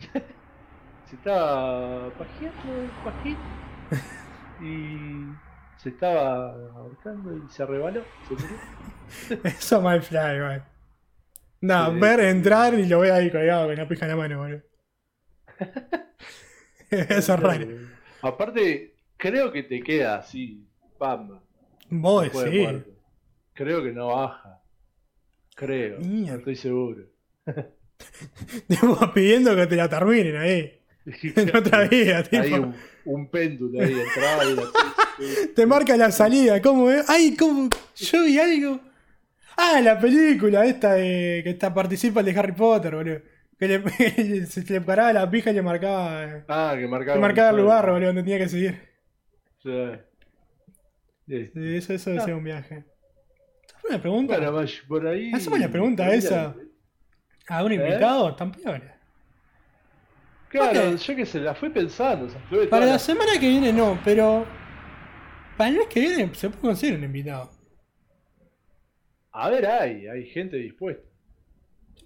se 1.08 1.14
estaba 1.14 2.10
pajeando, 2.18 2.92
pajito. 3.04 3.40
Y 4.60 5.28
se 5.76 5.90
estaba 5.90 6.52
ahorcando 6.74 7.32
y 7.32 7.48
se 7.48 7.64
rebaló. 7.64 8.02
Se 8.26 8.34
murió. 8.34 9.44
Eso 9.56 9.80
mal 9.80 10.02
fly. 10.02 10.64
No, 11.60 11.92
Sí. 11.92 12.00
ver 12.00 12.18
entrar 12.18 12.74
y 12.74 12.86
lo 12.86 12.98
veo 12.98 13.14
ahí 13.14 13.30
colgado 13.30 13.68
con 13.68 13.76
la 13.76 13.86
pija 13.86 14.06
en 14.06 14.10
la 14.10 14.16
mano, 14.16 14.38
boludo. 14.40 14.73
Eso 16.90 17.34
es 17.34 17.40
raro. 17.40 17.66
Aparte, 18.22 18.94
creo 19.16 19.52
que 19.52 19.62
te 19.62 19.82
queda 19.82 20.16
así, 20.16 20.64
pamba. 20.98 21.42
Vos 21.90 22.28
sí. 22.32 22.66
Creo 23.52 23.82
que 23.82 23.92
no 23.92 24.08
baja. 24.08 24.60
Creo. 25.54 25.98
Mierda. 26.00 26.38
Estoy 26.38 26.56
seguro. 26.56 27.04
Tipo, 28.68 29.12
pidiendo 29.14 29.54
que 29.54 29.66
te 29.66 29.76
la 29.76 29.88
terminen 29.88 30.36
ahí. 30.36 30.80
En 31.36 31.54
otra 31.54 31.86
vida, 31.86 32.22
tipo. 32.22 32.42
Hay 32.42 32.52
un, 32.54 32.74
un 33.04 33.28
péndulo 33.28 33.82
ahí, 33.82 33.92
entraba 33.92 34.44
y 34.44 34.56
la... 34.56 34.62
Te 35.54 35.66
marca 35.66 35.96
la 35.96 36.10
salida, 36.10 36.60
¿cómo 36.60 36.90
es? 36.90 37.08
¡Ay, 37.08 37.36
cómo! 37.36 37.68
Yo 37.94 38.24
vi 38.24 38.38
algo. 38.38 38.80
Ah, 39.56 39.80
la 39.80 39.98
película 39.98 40.64
esta 40.66 40.94
de 40.94 41.42
que 41.44 41.50
está, 41.50 41.72
participa 41.72 42.20
el 42.20 42.26
de 42.26 42.38
Harry 42.38 42.52
Potter, 42.52 42.94
boludo. 42.94 43.20
Que 43.58 43.68
le, 43.68 44.46
se 44.46 44.64
le 44.72 44.80
paraba 44.80 45.12
la 45.12 45.30
pija 45.30 45.50
y 45.50 45.54
le 45.54 45.62
marcaba, 45.62 46.44
Ah, 46.48 46.74
que 46.78 46.86
marcaba. 46.88 47.16
le 47.16 47.20
marcaba 47.20 47.50
el 47.50 47.56
lugar, 47.56 47.90
boludo, 47.90 48.06
donde 48.08 48.22
tenía 48.22 48.38
que 48.38 48.48
seguir. 48.48 48.80
Sí. 49.62 49.90
Sí. 51.26 51.50
Sí, 51.54 51.76
eso, 51.76 51.92
eso 51.94 52.20
ser 52.20 52.34
un 52.34 52.44
viaje. 52.44 52.84
¿Hacemos 53.66 53.84
una 53.90 54.00
pregunta? 54.00 54.50
Bueno, 54.50 54.68
por 54.88 55.06
ahí. 55.06 55.32
Hacemos 55.32 55.58
la 55.60 55.68
pregunta 55.68 56.12
esa. 56.14 56.54
¿A 57.48 57.62
un 57.64 57.72
¿Eh? 57.72 57.74
invitado? 57.76 58.34
Tan 58.34 58.52
peor. 58.52 58.82
Claro, 60.48 60.94
yo 60.96 61.16
que 61.16 61.26
se 61.26 61.40
la 61.40 61.54
fui 61.54 61.70
pensando. 61.70 62.26
O 62.26 62.28
sea, 62.28 62.40
estuve 62.40 62.66
Para 62.68 62.86
la 62.86 62.92
la- 62.92 62.98
semana 62.98 63.32
que 63.40 63.48
viene 63.48 63.72
no, 63.72 63.98
pero. 64.04 64.46
Para 65.56 65.70
el 65.70 65.76
mes 65.78 65.86
que 65.88 66.00
viene 66.00 66.34
se 66.34 66.48
puede 66.50 66.60
conseguir 66.62 66.96
un 66.98 67.04
invitado. 67.04 67.50
A 69.32 69.50
ver, 69.50 69.66
hay, 69.66 70.06
hay 70.06 70.26
gente 70.26 70.56
dispuesta. 70.56 71.02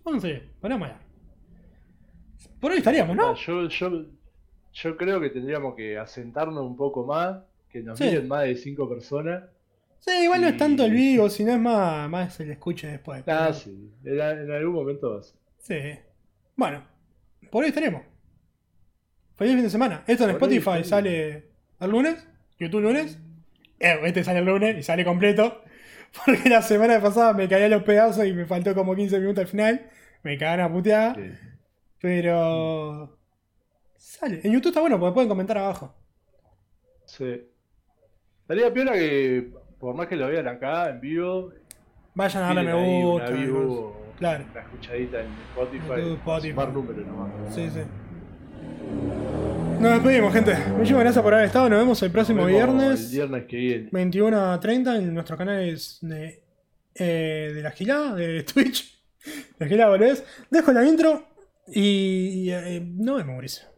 Conseguir, 0.03 0.51
ponemos 0.61 0.89
ya. 0.89 0.99
Por 2.61 2.73
hoy 2.73 2.79
estaríamos, 2.79 3.17
¿no? 3.17 3.35
Yo, 3.35 3.69
yo, 3.69 4.05
yo 4.73 4.97
creo 4.97 5.21
que 5.21 5.31
tendríamos 5.31 5.75
que 5.75 5.97
asentarnos 5.99 6.65
un 6.65 6.77
poco 6.77 7.05
más, 7.07 7.39
que 7.71 7.83
nos 7.83 7.99
Sí. 7.99 8.05
miren 8.05 8.29
más 8.29 8.45
de 8.45 8.57
cinco 8.57 8.89
personas. 8.89 9.45
Sí, 10.01 10.11
igual 10.25 10.41
no 10.41 10.49
es 10.49 10.57
tanto 10.57 10.85
el 10.85 10.93
vivo, 10.93 11.29
sino 11.29 11.53
es 11.53 11.59
más, 11.59 12.09
más 12.09 12.39
el 12.41 12.51
escuche 12.51 12.87
después. 12.87 13.21
Ah, 13.27 13.49
pero- 13.49 13.55
sí, 13.55 13.91
en, 14.05 14.21
en 14.21 14.51
algún 14.53 14.75
momento 14.75 15.11
va 15.15 15.21
a 15.21 15.23
ser. 15.23 15.37
Sí. 15.59 15.99
Bueno, 16.57 16.85
por 17.51 17.63
hoy 17.63 17.69
estaremos. 17.71 18.03
Feliz 19.37 19.55
fin 19.55 19.63
de 19.65 19.71
semana. 19.71 20.03
Esto 20.07 20.25
en 20.29 20.37
Por 20.37 20.51
Spotify 20.53 20.85
sale 20.85 21.45
el 21.81 21.91
lunes, 21.91 22.27
YouTube 22.59 22.81
lunes. 22.83 23.19
Eh, 23.79 24.01
este 24.05 24.25
sale 24.25 24.41
el 24.41 24.45
lunes 24.47 24.77
y 24.79 24.83
sale 24.83 25.05
completo. 25.05 25.63
Porque 26.27 26.49
la 26.49 26.63
semana 26.63 27.01
pasada 27.01 27.33
me 27.35 27.49
caí 27.49 27.63
a 27.63 27.69
los 27.69 27.83
pedazos 27.85 28.27
y 28.27 28.33
me 28.33 28.47
faltó 28.47 28.75
como 28.75 28.97
15 28.97 29.21
minutos 29.21 29.43
al 29.43 29.49
final. 29.49 29.87
Me 30.25 30.37
cagaron 30.39 30.67
a 30.67 30.73
puteada. 30.73 31.15
Sí. 31.15 31.31
Pero. 32.01 33.19
Sale. 33.97 34.41
En 34.45 34.53
YouTube 34.53 34.69
está 34.69 34.81
bueno 34.81 34.99
porque 34.99 35.15
pueden 35.15 35.29
comentar 35.29 35.59
abajo. 35.59 35.95
Sí. 37.05 37.43
Estaría 38.43 38.73
piola 38.73 38.93
que, 38.93 39.53
por 39.79 39.95
más 39.95 40.07
que 40.07 40.17
lo 40.17 40.29
vean 40.29 40.49
acá 40.49 40.91
en 40.91 41.01
vivo, 41.01 41.53
Vayan 42.15 42.43
a 42.43 42.47
darle 42.47 42.63
me 42.65 43.03
gusta. 43.05 43.31
una 43.31 44.09
Claro. 44.19 44.45
una 44.51 44.61
escuchadita 44.61 45.21
en 45.21 45.27
Spotify. 45.51 45.87
YouTube, 45.89 46.15
Spotify. 46.17 46.51
Sumar 46.51 46.73
números 46.73 47.07
nomás. 47.07 47.55
Sí, 47.55 47.69
sí. 47.71 47.81
Nos 49.81 49.93
despedimos, 49.93 50.33
gente. 50.33 50.57
Muchísimas 50.73 51.03
gracias 51.05 51.23
por 51.23 51.35
haber 51.35 51.47
estado. 51.47 51.69
Nos 51.69 51.79
vemos 51.79 52.03
el 52.03 52.11
próximo 52.11 52.45
vemos 52.45 52.53
viernes. 52.53 53.05
El 53.07 53.11
viernes 53.13 53.45
que 53.47 53.57
viene. 53.57 53.89
21 53.93 54.53
a 54.53 54.59
30 54.59 54.97
en 54.97 55.15
nuestro 55.15 55.37
canal 55.37 55.61
es 55.63 55.99
de, 56.01 56.43
eh, 56.97 57.53
de 57.55 57.63
la 57.63 57.71
gilada, 57.71 58.15
de 58.17 58.43
Twitch. 58.43 58.99
La 59.59 59.67
gilada, 59.67 59.91
volvés. 59.91 60.25
Dejo 60.51 60.73
la 60.73 60.85
intro 60.85 61.27
y, 61.73 62.45
y, 62.45 62.51
eh, 62.51 62.81
no 62.81 63.17
me 63.17 63.25
Mauricio. 63.25 63.78